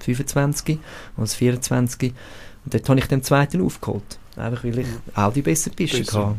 25 0.00 0.78
und 1.16 1.22
das 1.22 1.34
24. 1.34 2.12
Und 2.64 2.74
dort 2.74 2.88
habe 2.88 2.98
ich 2.98 3.06
den 3.06 3.22
zweiten 3.22 3.60
aufgeholt. 3.64 4.18
Einfach 4.36 4.64
weil 4.64 4.78
ich 4.80 4.86
auch 5.14 5.32
die 5.32 5.42
bessere 5.42 5.74
Piste 5.74 5.98
Besser. 5.98 6.26
hatte. 6.28 6.36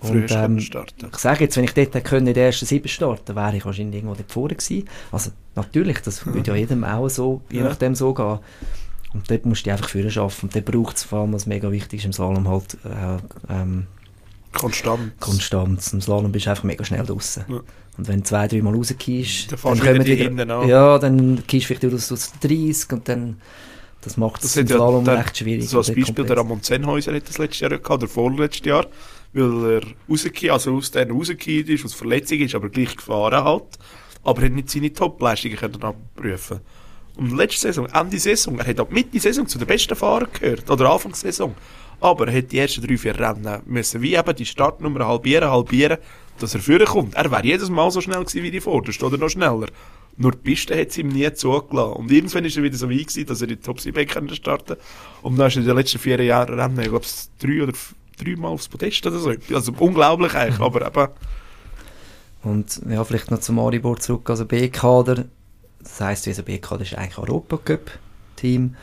Und, 0.00 0.30
ähm, 0.32 0.60
starten. 0.60 1.08
ich 1.10 1.18
sage 1.18 1.44
jetzt, 1.44 1.56
wenn 1.56 1.64
ich 1.64 1.72
dort 1.72 2.04
können, 2.04 2.26
in 2.26 2.34
den 2.34 2.44
ersten 2.44 2.66
sieben 2.66 2.88
starten, 2.88 3.34
wäre 3.34 3.56
ich 3.56 3.64
wahrscheinlich 3.64 3.96
irgendwo 3.96 4.14
dort 4.14 4.30
vorne 4.30 4.54
gewesen. 4.54 4.86
Also 5.10 5.30
natürlich, 5.54 5.98
das 6.00 6.24
würde 6.32 6.50
ja 6.50 6.56
jedem 6.56 6.84
auch 6.84 7.08
so, 7.08 7.40
je 7.50 7.58
Ja. 7.60 7.64
nachdem 7.64 7.94
so 7.94 8.12
gehen. 8.12 8.38
Und 9.14 9.30
dort 9.30 9.46
musst 9.46 9.64
du 9.66 9.70
einfach 9.70 9.88
führen 9.88 10.10
schaffen. 10.10 10.46
Und 10.46 10.54
dort 10.56 10.64
braucht 10.64 10.96
es 10.96 11.04
vor 11.04 11.20
allem, 11.20 11.32
was 11.32 11.46
mega 11.46 11.70
wichtig 11.70 12.00
ist 12.00 12.04
im 12.06 12.12
Slalom, 12.12 12.48
halt 12.48 12.76
äh, 12.84 13.52
ähm, 13.52 13.86
Konstant. 14.52 15.18
Konstanz. 15.20 15.92
Im 15.92 16.00
Slalom 16.00 16.30
bist 16.32 16.46
du 16.46 16.50
einfach 16.50 16.64
mega 16.64 16.84
schnell 16.84 17.04
draussen. 17.04 17.44
Ja. 17.48 17.60
Und 17.96 18.08
wenn 18.08 18.18
du 18.20 18.24
zwei, 18.24 18.48
drei 18.48 18.60
Mal 18.62 18.74
rausgehst, 18.74 19.52
Dann 19.62 19.80
wieder 19.82 19.98
die 20.04 20.16
hinten 20.16 20.50
an. 20.50 20.68
Ja, 20.68 20.98
dann 20.98 21.36
gehst 21.46 21.64
du 21.64 21.66
vielleicht 21.68 21.82
wieder 21.84 21.94
aus 21.94 22.10
aus 22.10 22.32
30 22.40 22.92
und 22.92 23.08
dann, 23.08 23.36
das 24.00 24.16
macht 24.16 24.42
es 24.44 24.56
im 24.56 24.66
ja 24.66 24.76
Slalom 24.76 25.04
der- 25.04 25.18
recht 25.18 25.38
schwierig. 25.38 25.68
So 25.68 25.78
als 25.78 25.88
Beispiel, 25.88 26.04
der 26.04 26.14
komplex. 26.14 26.40
Ramon 26.40 26.62
Zenhäuser 26.62 27.14
hat 27.14 27.28
das 27.28 27.38
letztes 27.38 27.60
Jahr 27.60 27.70
gehabt, 27.70 27.90
oder 27.90 28.08
vorletztes 28.08 28.66
Jahr, 28.66 28.86
weil 29.32 29.74
er 29.74 29.82
rausgekommen, 30.10 30.50
also 30.50 30.74
aus 30.76 30.90
denen 30.90 31.12
rausgekommen 31.12 31.66
ist, 31.68 31.84
aus 31.84 31.94
Verletzung 31.94 32.38
ist, 32.40 32.54
aber 32.56 32.68
gleich 32.68 32.96
gefahren 32.96 33.44
hat, 33.44 33.78
aber 34.24 34.42
er 34.42 34.46
hat 34.46 34.54
nicht 34.54 34.70
seine 34.70 34.92
Top-Leistungen 34.92 35.56
können 35.56 35.82
abprüfen. 35.82 36.60
Und 37.16 37.36
letzte 37.36 37.68
Saison, 37.68 37.86
Ende 37.86 38.18
Saison, 38.18 38.58
er 38.58 38.66
hat 38.66 38.80
ab 38.80 38.90
Mitte 38.90 39.20
Saison 39.20 39.46
zu 39.46 39.58
den 39.58 39.68
besten 39.68 39.94
Fahrern 39.94 40.28
gehört, 40.32 40.68
oder 40.68 40.90
Anfang 40.90 41.14
Saison. 41.14 41.54
Aber 42.00 42.26
er 42.26 42.38
hat 42.38 42.50
die 42.50 42.58
ersten 42.58 42.84
drei, 42.84 42.98
vier 42.98 43.18
Rennen 43.18 43.62
müssen, 43.66 44.02
wie 44.02 44.16
eben 44.16 44.36
die 44.36 44.46
Startnummer 44.46 45.06
halbieren, 45.06 45.48
halbieren, 45.48 45.98
dass 46.38 46.54
er 46.54 46.60
führen 46.60 46.86
kommt. 46.86 47.14
Er 47.14 47.30
wäre 47.30 47.44
jedes 47.44 47.70
Mal 47.70 47.90
so 47.90 48.00
schnell 48.00 48.24
gewesen 48.24 48.42
wie 48.42 48.50
die 48.50 48.60
Vorderste, 48.60 49.06
oder 49.06 49.16
noch 49.16 49.28
schneller. 49.28 49.68
Nur 50.16 50.32
die 50.32 50.38
Piste 50.38 50.78
hat 50.78 50.88
es 50.88 50.98
ihm 50.98 51.08
nie 51.08 51.32
zugelassen. 51.32 51.94
Und 51.94 52.10
irgendwann 52.10 52.44
ist 52.44 52.56
er 52.56 52.62
wieder 52.62 52.76
so 52.76 52.90
weit 52.90 53.06
gewesen, 53.06 53.26
dass 53.26 53.40
er 53.40 53.46
die 53.48 53.56
Top 53.56 53.80
7 53.80 54.06
können 54.06 54.34
starten 54.34 54.76
Und 55.22 55.36
dann 55.36 55.48
ist 55.48 55.56
er 55.56 55.60
in 55.60 55.66
den 55.66 55.76
letzten 55.76 55.98
vier 55.98 56.22
Jahren 56.22 56.58
Rennen, 56.58 56.80
ich 56.80 56.88
glaube, 56.88 57.06
drei 57.40 57.62
oder 57.62 57.72
dreimal 58.22 58.52
aufs 58.52 58.68
Podest 58.68 59.06
oder 59.06 59.18
so. 59.18 59.32
Also 59.52 59.72
unglaublich 59.78 60.34
eigentlich, 60.34 60.60
aber 60.60 60.86
eben, 60.86 61.08
Und 62.42 62.80
ja, 62.88 63.02
vielleicht 63.04 63.30
noch 63.30 63.40
zum 63.40 63.56
Maribor 63.56 63.98
zurück, 63.98 64.30
also 64.30 64.44
B-Kader, 64.44 65.24
das 65.84 66.00
heisst, 66.00 66.26
unser 66.26 66.42
B-Kader 66.42 66.82
ist 66.82 66.94
eigentlich 66.94 67.18
Europacup-Team. 67.18 68.76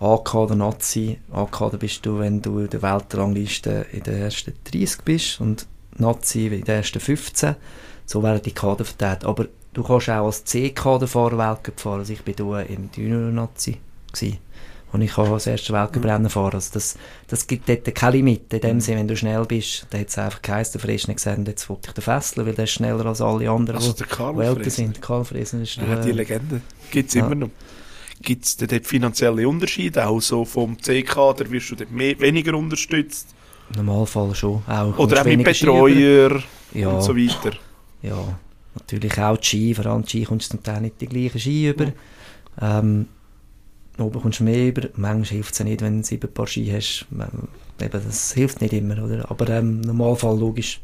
A-Kader 0.00 0.56
Nazi, 0.56 1.18
A-Kader 1.32 1.78
bist 1.78 2.04
du, 2.04 2.18
wenn 2.18 2.42
du 2.42 2.58
in 2.58 2.70
der 2.70 2.82
Weltrangliste 2.82 3.86
in 3.92 4.02
den 4.02 4.20
ersten 4.20 4.52
30 4.64 5.02
bist 5.02 5.40
und 5.40 5.66
Nazi 5.96 6.46
in 6.46 6.64
den 6.64 6.76
ersten 6.76 7.00
15. 7.00 7.56
So 8.04 8.22
werden 8.22 8.42
die 8.42 8.52
Kader 8.52 8.84
verteilt. 8.84 9.24
Aber 9.24 9.46
du 9.72 9.82
kannst 9.82 10.10
auch 10.10 10.26
als 10.26 10.44
C-Kaderfahrer 10.44 11.38
Weltcup 11.38 11.80
fahren. 11.80 12.00
Also 12.00 12.12
ich 12.12 12.22
bin 12.22 12.36
da 12.36 12.60
im 12.60 12.90
Junior-Nazi. 12.94 13.78
Und 14.96 15.02
ich 15.02 15.12
kann 15.12 15.30
das 15.30 15.46
erste 15.46 15.74
Weltcup-Rennen 15.74 16.30
fahren. 16.30 16.54
Also 16.54 16.70
das, 16.72 16.96
das 17.28 17.46
gibt 17.46 17.68
dort 17.68 17.94
keine 17.94 18.16
Limit. 18.16 18.50
In 18.54 18.60
dem 18.60 18.80
Sinne, 18.80 19.00
wenn 19.00 19.08
du 19.08 19.14
schnell 19.14 19.44
bist, 19.44 19.86
dann 19.90 20.00
hat 20.00 20.08
es 20.08 20.16
einfach 20.16 20.40
geheißen, 20.40 20.72
der 20.72 20.80
Fresne 20.80 21.14
gesagt, 21.14 21.46
jetzt 21.46 21.68
wollte 21.68 21.88
ich 21.88 21.92
den 21.92 22.02
fesseln, 22.02 22.46
weil 22.46 22.54
der 22.54 22.64
ist 22.64 22.70
schneller 22.70 23.04
als 23.04 23.20
alle 23.20 23.50
anderen, 23.50 23.76
also 23.76 23.92
der 23.92 24.06
Karl 24.06 24.36
die 24.36 24.40
älter 24.40 24.70
sind. 24.70 25.02
Karl 25.02 25.26
Fresner 25.26 25.60
ist 25.60 25.76
Ja, 25.76 25.84
der, 25.84 26.00
die 26.00 26.12
Legende 26.12 26.62
gibt 26.90 27.10
es 27.10 27.14
Ja. 27.14 27.26
immer 27.26 27.34
noch. 27.34 27.50
Gibt 28.22 28.46
es 28.46 28.56
dort 28.56 28.86
finanzielle 28.86 29.46
Unterschiede? 29.46 30.06
Auch 30.06 30.20
so 30.20 30.46
vom 30.46 30.82
C-Kader 30.82 31.50
wirst 31.50 31.70
du 31.72 31.74
dort 31.74 31.90
mehr, 31.90 32.18
weniger 32.18 32.54
unterstützt? 32.56 33.28
im 33.68 33.84
Normalfall 33.84 34.34
schon. 34.34 34.62
Auch, 34.66 34.96
Oder 34.96 35.20
auch 35.20 35.24
mit. 35.26 35.44
Betreuer 35.44 36.40
Ja, 36.72 36.88
und 36.88 37.02
so 37.02 37.14
weiter? 37.14 37.56
ja, 38.00 38.38
natürlich 38.74 39.20
auch 39.20 39.36
die 39.36 39.44
Ski, 39.46 39.74
vor 39.74 39.86
allem 39.86 40.02
die 40.04 40.08
Ski 40.08 40.24
kommst 40.24 40.50
du 40.52 40.56
zum 40.56 40.62
Teil 40.64 40.80
nicht 40.80 41.00
die 41.02 41.06
gleichen 41.06 41.38
Ski 41.38 41.68
über. 41.68 41.92
Ähm, 42.62 43.08
oben 43.98 44.20
kommst 44.20 44.40
du 44.40 44.44
mehr 44.44 44.68
über. 44.68 44.88
Manchmal 44.96 45.24
hilft 45.24 45.52
es 45.52 45.58
ja 45.58 45.64
nicht, 45.64 45.80
wenn 45.82 45.98
du 46.00 46.06
sieben 46.06 46.32
Paar 46.32 46.46
Ski 46.46 46.66
hast. 46.70 47.06
Ähm, 47.12 47.48
Eben, 47.78 48.02
das 48.02 48.32
hilft 48.32 48.62
nicht 48.62 48.72
immer, 48.72 49.02
oder? 49.04 49.30
Aber 49.30 49.48
ähm, 49.50 49.80
im 49.80 49.80
Normalfall 49.82 50.38
logisch 50.38 50.80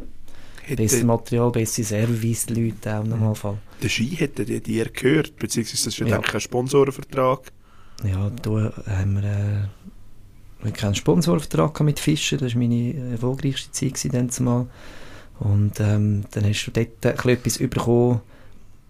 besser 0.76 0.96
Hätte, 0.96 1.06
Material, 1.06 1.50
bessere 1.50 1.84
Service, 1.86 2.50
Leute 2.50 2.94
auch 2.96 3.02
im 3.02 3.08
Normalfall. 3.10 3.56
der 3.82 3.88
Ski 3.88 4.08
hätte 4.08 4.44
die 4.44 4.60
dir 4.60 4.90
gehört, 4.90 5.36
beziehungsweise 5.36 5.84
das 5.84 5.94
ist 5.94 5.98
ja, 5.98 6.06
Ja. 6.06 6.12
denke 6.16 6.28
ich, 6.28 6.34
ein 6.34 6.40
Sponsorenvertrag. 6.40 7.50
Ja, 8.04 8.30
da 8.42 8.72
haben 8.88 9.14
wir 9.14 9.24
äh, 9.24 10.64
wirklich 10.64 10.84
einen 10.84 10.94
Sponsorvertrag 10.94 11.72
gehabt 11.72 11.84
mit 11.86 11.98
Fischer. 11.98 12.36
Das 12.36 12.52
war 12.54 12.60
meine 12.60 13.10
erfolgreichste 13.12 13.70
Zeit 13.72 14.12
dann 14.12 14.28
zumal. 14.30 14.66
Und 15.38 15.80
ähm, 15.80 16.24
dann 16.32 16.44
hast 16.44 16.66
du 16.66 16.70
dort 16.72 17.26
etwas 17.26 17.58
bekommen. 17.58 18.20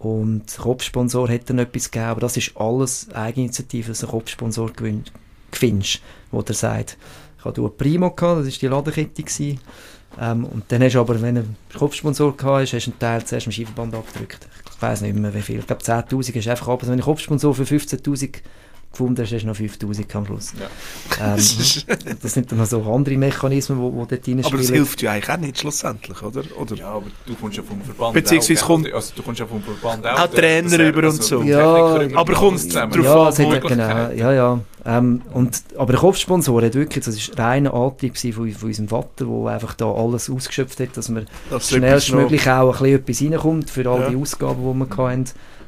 Und 0.02 0.44
Kopfsponsor 0.58 1.28
hat 1.28 1.48
dann 1.48 1.58
etwas 1.60 1.90
gegeben. 1.90 2.10
Aber 2.10 2.20
das 2.20 2.36
ist 2.36 2.56
alles 2.56 3.08
Eigeninitiative, 3.12 3.88
dass 3.88 4.00
du 4.00 4.06
einen 4.06 4.12
Kopfsponsor 4.12 4.70
gewinn- 4.70 5.04
findest, 5.52 6.00
wo 6.30 6.42
der 6.42 6.54
sagt, 6.54 6.96
ich 7.38 7.44
hatte 7.44 7.68
Primo, 7.68 8.10
gehabt, 8.10 8.40
das 8.40 8.46
war 8.46 8.58
die 8.60 8.66
Ladekette. 8.66 9.58
Ähm, 10.20 10.44
und 10.44 10.64
dann 10.68 10.82
hast 10.82 10.94
du 10.94 11.00
aber, 11.00 11.20
wenn 11.20 11.36
du 11.36 11.40
einen 11.42 11.56
Kopfsponsor 11.76 12.36
gehabt 12.36 12.62
hast, 12.62 12.72
hast 12.72 12.86
du 12.86 12.90
einen 12.90 12.98
Teil 12.98 13.24
zuerst 13.24 13.46
im 13.46 13.52
Skiverband 13.52 13.94
abgedrückt. 13.94 14.46
Ich 14.74 14.82
weiß 14.82 15.02
nicht 15.02 15.16
mehr, 15.16 15.32
wie 15.34 15.42
viel. 15.42 15.60
Ich 15.60 15.66
glaube, 15.66 15.82
10'000 15.82 16.34
hast 16.36 16.46
du 16.46 16.50
einfach 16.50 16.68
ab. 16.68 16.80
Also 16.80 16.92
wenn 16.92 16.98
du 16.98 17.04
einen 17.04 17.12
Kopfsponsor 17.14 17.54
für 17.54 17.62
15'000 17.62 18.36
gefunden 18.92 19.22
hast, 19.22 19.32
hast 19.32 19.42
du 19.42 19.46
noch 19.48 19.56
5'000 19.56 20.14
am 20.16 20.26
Schluss. 20.26 20.52
Ja. 20.60 21.34
Ähm, 21.34 21.36
das 22.22 22.32
sind 22.34 22.50
dann 22.52 22.58
noch 22.58 22.66
so 22.66 22.82
andere 22.92 23.16
Mechanismen, 23.16 23.78
die, 23.80 23.90
die 23.90 23.96
dort 23.96 24.10
reinspielen. 24.12 24.44
Aber 24.44 24.56
das 24.58 24.68
hilft 24.70 25.02
ja 25.02 25.12
eigentlich 25.12 25.30
auch 25.30 25.36
nicht 25.38 25.58
schlussendlich, 25.58 26.22
oder? 26.22 26.42
oder? 26.56 26.74
Ja, 26.76 26.86
aber 26.88 27.06
du 27.26 27.34
kommst 27.34 27.56
ja 27.56 27.62
vom 27.62 27.80
Verband 27.82 28.14
Beziehungsweise 28.14 28.62
auch, 28.62 28.66
kommt- 28.66 28.84
gell? 28.84 28.94
also 28.94 29.12
du 29.16 29.22
kommst 29.22 29.40
ja 29.40 29.46
vom 29.46 29.62
Verband 29.62 30.06
auch. 30.06 30.20
Auch 30.20 30.26
Trainer 30.28 30.78
über 30.88 30.98
und 31.00 31.04
also 31.06 31.22
so. 31.22 31.42
Ja, 31.42 32.02
über 32.02 32.18
aber 32.18 32.32
kommt 32.34 32.60
zusammen. 32.60 32.92
drauf 32.92 33.04
ja, 33.04 33.22
an, 33.22 33.28
es 33.28 33.38
hat, 33.38 33.48
Möglichkeiten. 33.48 34.16
genau, 34.16 34.30
ja, 34.30 34.32
ja. 34.32 34.60
Ähm, 34.84 35.22
und, 35.32 35.62
aber 35.78 35.92
der 35.92 36.00
Kopfsponsor 36.00 36.60
hat 36.62 36.74
wirklich, 36.74 37.04
das 37.04 37.36
war 37.36 37.46
reiner 37.46 37.72
Antrieb 37.72 38.18
von, 38.18 38.50
von 38.52 38.68
unserem 38.68 38.88
Vater, 38.88 39.26
der 39.26 39.46
einfach 39.52 39.74
da 39.74 39.90
alles 39.92 40.28
ausgeschöpft 40.28 40.80
hat, 40.80 40.96
dass 40.96 41.06
so 41.06 41.14
etwas 41.16 41.68
schnellstmöglich 41.70 42.48
auch 42.50 42.80
ein 42.82 43.04
bisschen 43.06 43.30
etwas 43.32 43.46
reinkommt 43.46 43.70
für 43.70 43.88
all 43.88 44.00
Ja. 44.00 44.10
die 44.10 44.16
Ausgaben, 44.16 44.60
die 44.60 44.78
wir 44.90 44.96
hatten. 44.96 45.24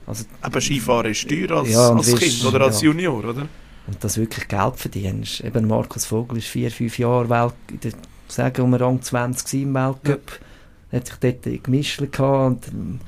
Also, 0.06 0.24
Aber 0.42 0.60
Skifahren 0.60 1.10
ist 1.10 1.28
teuer 1.28 1.50
als, 1.52 1.70
Ja, 1.70 1.90
als 1.94 2.06
wirst- 2.12 2.22
Kind 2.22 2.44
oder 2.44 2.60
als 2.64 2.80
ja. 2.80 2.86
Junior, 2.88 3.24
oder? 3.24 3.48
und 3.86 4.02
das 4.02 4.16
wirklich 4.16 4.48
Geld 4.48 4.76
verdienst. 4.76 5.40
Eben 5.42 5.66
Markus 5.68 6.06
Vogel 6.06 6.38
ist 6.38 6.46
vier, 6.48 6.70
fünf 6.70 6.98
Jahre 6.98 7.28
Welt, 7.28 7.54
in 7.70 7.80
der, 7.80 7.92
sagen 8.28 8.70
wir 8.70 8.80
Rang 8.80 9.02
20 9.02 9.44
gewesen 9.46 9.62
im 9.68 9.74
Weltcup. 9.74 10.40
Hat 10.92 11.06
sich 11.06 11.16
dort 11.16 11.64
gemischt 11.64 11.98
gehabt 12.12 12.66
und 12.66 12.68
ähm, 12.68 13.00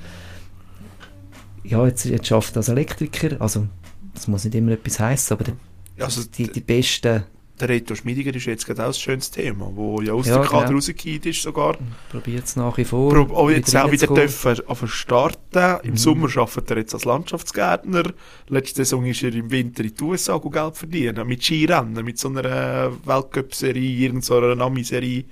ja, 1.65 1.87
jetzt, 1.87 2.05
jetzt 2.05 2.27
schafft 2.27 2.55
er 2.55 2.59
als 2.59 2.69
Elektriker. 2.69 3.41
Also, 3.41 3.67
das 4.15 4.29
muss 4.29 4.45
nicht 4.45 4.55
immer 4.55 4.73
etwas 4.73 4.99
heißen, 5.01 5.37
aber 5.37 5.45
die, 5.45 6.03
Also, 6.03 6.23
die, 6.25 6.51
die 6.51 6.61
besten 6.61 7.25
der 7.61 7.69
Reto 7.71 7.95
Schmiediger 7.95 8.35
ist 8.35 8.47
jetzt 8.47 8.67
gerade 8.67 8.83
auch 8.83 8.89
ein 8.89 8.95
schönes 8.95 9.31
Thema, 9.31 9.71
wo 9.75 10.01
ja 10.03 10.13
aus 10.13 10.27
Ja, 10.27 10.39
der 10.39 10.47
Kader 10.47 10.65
genau. 10.67 10.77
rausgefallen 10.77 11.23
ist 11.23 11.43
sogar. 11.43 11.77
probiert 12.11 12.45
es 12.45 12.57
nach 12.57 12.77
wie 12.77 12.85
vor. 12.85 13.13
Prob 13.13 13.33
auch 13.33 13.51
jetzt 13.51 13.75
auch 13.77 13.91
wieder 13.91 14.07
dürfen 14.09 14.61
auf 14.67 14.83
starten. 14.93 15.79
Im 15.87 15.93
Mhm. 15.93 15.97
Sommer 15.97 16.29
arbeitet 16.37 16.71
er 16.71 16.77
jetzt 16.79 16.95
als 16.95 17.05
Landschaftsgärtner. 17.05 18.13
Letzte 18.49 18.85
Saison 18.85 19.05
ist 19.07 19.23
er 19.23 19.35
im 19.35 19.51
Winter 19.51 19.85
in 19.85 19.95
die 19.95 20.05
USA 20.05 20.39
Geld 20.39 20.77
verdienen. 20.77 21.27
Mit 21.27 21.43
Skirennen, 21.43 22.05
mit 22.05 22.19
so 22.19 22.29
einer 22.29 22.93
Weltcup-Serie, 23.05 23.91
irgendeiner 24.07 24.55
Nami-Serie. 24.55 25.25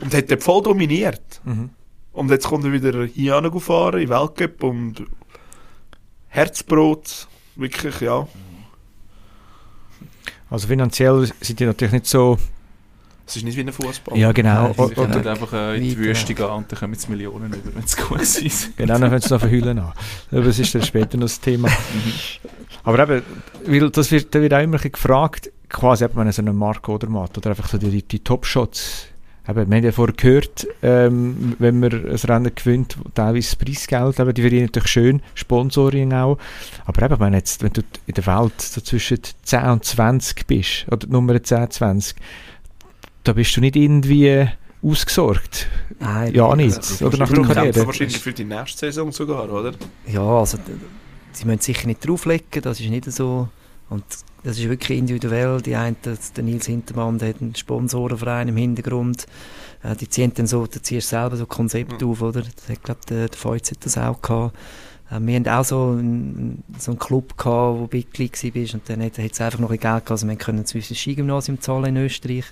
Und 0.00 0.14
hat 0.14 0.30
dort 0.30 0.42
voll 0.42 0.62
dominiert. 0.62 1.40
Mhm. 1.44 1.70
Und 2.12 2.30
jetzt 2.30 2.46
kommt 2.46 2.64
er 2.64 2.72
wieder 2.72 3.04
hier 3.06 3.40
hin 3.40 3.60
fahren, 3.60 4.00
in 4.00 4.08
Weltcup 4.08 4.62
und 4.64 5.04
Herzbrot. 6.28 7.28
Wirklich, 7.56 8.00
ja. 8.00 8.26
Also 10.52 10.68
finanziell 10.68 11.26
sind 11.40 11.60
die 11.60 11.64
natürlich 11.64 11.92
nicht 11.92 12.06
so... 12.06 12.36
Es 13.26 13.36
ist 13.36 13.44
nicht 13.44 13.56
wie 13.56 13.62
ein 13.62 13.72
Fußball. 13.72 14.18
Ja, 14.18 14.32
genau. 14.32 14.74
Nein, 14.76 14.88
Sie 14.88 14.94
können 14.94 15.14
Oder, 15.14 15.30
einfach 15.30 15.52
äh, 15.54 15.76
in 15.76 15.82
die. 15.84 15.96
Wüste 15.96 16.34
gehen 16.34 16.44
und 16.44 16.70
dann 16.70 16.78
kommen 16.78 16.92
jetzt 16.92 17.08
Millionen 17.08 17.54
über, 17.54 17.74
wenn 17.74 17.84
es 17.84 17.96
gut 17.96 18.20
ist. 18.20 18.76
genau, 18.76 18.98
dann 18.98 19.08
können 19.08 19.22
sie 19.22 19.32
noch 19.32 19.40
verhüllen 19.40 19.78
an. 19.78 19.92
Aber 20.30 20.42
das 20.42 20.58
ist 20.58 20.74
dann 20.74 20.82
später 20.82 21.16
noch 21.16 21.24
das 21.24 21.40
Thema. 21.40 21.70
Aber 22.84 22.98
eben, 22.98 23.22
weil 23.64 23.90
das 23.90 24.10
wird, 24.10 24.34
da 24.34 24.42
wird 24.42 24.52
auch 24.52 24.60
immer 24.60 24.76
gefragt, 24.76 25.50
quasi 25.70 26.04
eben, 26.04 26.16
wenn 26.16 26.30
so 26.30 26.42
einen 26.42 26.54
Marco 26.54 26.96
oder 26.96 27.08
Matt 27.08 27.38
oder 27.38 27.50
einfach 27.50 27.70
so 27.70 27.78
die, 27.78 28.02
die 28.02 28.18
Top-Shots. 28.18 29.06
Eben, 29.48 29.68
wir 29.70 29.76
haben 29.76 29.84
ja 29.84 29.90
vorher 29.92 30.14
gehört, 30.14 30.68
ähm, 30.82 31.56
wenn 31.58 31.80
man 31.80 31.92
ein 31.92 32.14
Rennen 32.14 32.52
gewinnt, 32.54 32.96
teilweise 33.14 33.56
Preisgeld, 33.56 34.20
eben, 34.20 34.34
die 34.34 34.40
verdienen 34.40 34.64
natürlich 34.66 34.88
schön, 34.90 35.22
Sponsoring 35.34 36.12
auch. 36.12 36.38
Aber 36.84 37.02
eben, 37.02 37.16
meine 37.18 37.38
jetzt, 37.38 37.62
wenn 37.62 37.72
du 37.72 37.82
in 38.06 38.14
der 38.14 38.24
Welt 38.26 38.60
so 38.60 38.80
zwischen 38.80 39.18
10 39.42 39.64
und 39.64 39.84
20 39.84 40.46
bist, 40.46 40.86
oder 40.92 41.08
Nummer 41.08 41.42
10, 41.42 41.70
20, 41.72 42.16
da 43.24 43.32
bist 43.32 43.56
du 43.56 43.60
nicht 43.60 43.74
irgendwie 43.74 44.48
ausgesorgt. 44.82 45.66
Nein, 45.98 46.34
Ja, 46.34 46.54
nicht. 46.54 46.76
also, 46.76 47.06
Oder 47.06 47.18
nach 47.18 47.32
der 47.32 47.42
Karriere. 47.42 47.86
wahrscheinlich 47.86 48.18
für 48.18 48.32
die 48.32 48.44
nächste 48.44 48.78
Saison 48.86 49.10
sogar, 49.12 49.50
oder? 49.50 49.72
Ja, 50.06 50.22
also 50.22 50.58
sie 51.32 51.44
müssen 51.46 51.60
sicher 51.60 51.86
nicht 51.88 52.06
drauflegen, 52.06 52.62
das 52.62 52.78
ist 52.80 52.88
nicht 52.90 53.04
so. 53.10 53.48
Und 53.90 54.04
das 54.44 54.58
ist 54.58 54.68
wirklich 54.68 54.98
individuell. 54.98 55.60
Die 55.62 55.76
einen, 55.76 55.96
der 56.04 56.44
Nils 56.44 56.66
Hintermann, 56.66 57.18
der 57.18 57.30
hat 57.30 57.40
einen 57.40 57.54
Sponsorenverein 57.54 58.48
im 58.48 58.56
Hintergrund. 58.56 59.26
Äh, 59.82 59.96
die 59.96 60.08
ziehen 60.08 60.32
dann 60.34 60.46
so, 60.46 60.66
da 60.66 60.82
ziehst 60.82 61.12
du 61.12 61.16
selber 61.16 61.36
so 61.36 61.46
Konzept 61.46 62.00
Mhm. 62.02 62.08
auf, 62.08 62.22
oder? 62.22 62.42
Das 62.42 62.68
hat, 62.68 62.82
glaub, 62.82 63.04
der, 63.06 63.28
der 63.28 63.38
Feuz 63.38 63.70
hat 63.70 63.84
das 63.84 63.96
auch 63.98 64.20
gehabt. 64.20 64.56
Äh, 65.10 65.20
wir 65.20 65.36
haben 65.36 65.48
auch 65.48 65.64
so 65.64 65.88
einen, 65.98 66.62
so 66.78 66.92
einen 66.92 66.98
Club 66.98 67.36
gehabt, 67.38 67.78
wo 67.78 67.88
Mitglied 67.92 68.32
war 68.42 68.74
und 68.74 68.88
dann 68.88 69.02
hat 69.02 69.18
es 69.18 69.40
einfach 69.40 69.58
noch 69.58 69.70
ein 69.70 69.78
Geld 69.78 69.82
gehabt. 69.82 70.10
Also 70.10 70.26
wir 70.28 70.36
können 70.36 70.64
zum 70.66 70.78
Beispiel 70.80 70.94
das 70.96 71.00
Skigymnasium 71.02 71.60
zahlen 71.60 71.96
in 71.96 72.04
Österreich. 72.04 72.44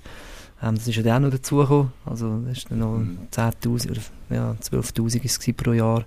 Ähm, 0.62 0.74
das 0.76 0.86
ist 0.86 0.96
ja 0.96 1.02
dann 1.02 1.24
auch 1.24 1.28
noch 1.28 1.36
dazugekommen. 1.36 1.92
Also 2.04 2.40
das 2.46 2.58
ist 2.58 2.70
dann 2.70 2.78
noch 2.80 2.98
Mhm. 2.98 3.18
10'000 3.30 3.90
oder 3.90 4.00
ja, 4.30 4.56
12'000 4.60 5.24
ist 5.24 5.32
es 5.32 5.40
gewesen 5.40 5.56
pro 5.56 5.72
Jahr. 5.72 6.04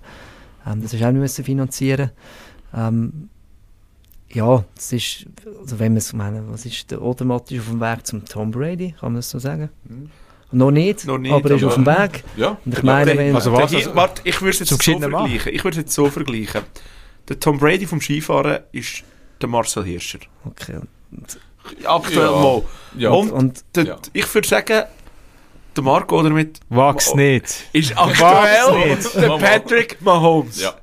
Ähm, 0.66 0.80
das 0.82 0.92
du 0.92 0.96
auch 0.98 1.10
nicht 1.10 1.20
müssen 1.20 1.44
finanzieren. 1.44 2.10
Ähm, 2.74 3.28
ja, 4.34 4.64
das 4.74 4.92
ist, 4.92 5.26
also 5.60 5.78
wenn 5.78 5.92
man 5.92 5.98
es, 5.98 6.12
meine, 6.12 6.42
was 6.50 6.66
ist 6.66 6.90
der 6.90 7.00
Odermatt 7.00 7.50
ist 7.50 7.60
auf 7.60 7.68
dem 7.68 7.80
Weg 7.80 8.06
zum 8.06 8.24
Tom 8.24 8.50
Brady, 8.50 8.92
kann 8.98 9.12
man 9.12 9.16
das 9.20 9.30
so 9.30 9.38
sagen? 9.38 9.70
Mhm. 9.84 10.10
Noch 10.52 10.70
nicht, 10.70 11.04
Noch 11.06 11.18
nicht, 11.18 11.32
aber 11.32 11.50
er 11.50 11.56
ist 11.56 11.64
auf 11.64 11.74
dem 11.74 11.86
Weg. 11.86 12.22
Ja. 12.36 12.56
Und 12.64 12.74
ich 12.74 12.82
meine, 12.84 13.16
wenn, 13.16 13.34
Also 13.34 13.52
was? 13.52 13.74
Also- 13.74 13.94
warte, 13.96 14.20
ich 14.24 14.40
würde 14.40 14.50
es 14.50 14.58
jetzt 14.60 14.68
Zum 14.68 14.78
so 14.78 15.00
vergleichen. 15.00 15.52
Ich 15.52 15.64
würde 15.64 15.76
es 15.78 15.84
jetzt 15.84 15.94
so 15.94 16.08
vergleichen. 16.10 16.62
Der 17.28 17.40
Tom 17.40 17.58
Brady 17.58 17.86
vom 17.86 18.00
Skifahren 18.00 18.60
ist 18.70 19.02
der 19.40 19.48
Marcel 19.48 19.84
Hirscher. 19.84 20.18
okay. 20.44 20.78
Aktuell 21.84 22.26
Ja. 22.26 22.30
mal. 22.30 22.62
Ja. 22.98 23.10
Und 23.10 23.30
Und 23.32 23.64
der, 23.74 23.84
Ja. 23.84 23.96
ich 24.12 24.32
würde 24.34 24.46
sagen, 24.46 24.84
der 25.76 25.84
Marco 25.84 26.18
oder 26.20 26.30
mit 26.30 26.60
Wachs 26.68 27.14
nicht. 27.14 27.64
ist 27.72 27.96
aktuell 27.96 28.88
nicht. 28.88 29.14
der. 29.14 29.28
Patrick 29.38 30.00
Mahomes. 30.00 30.60
Ja. 30.62 30.74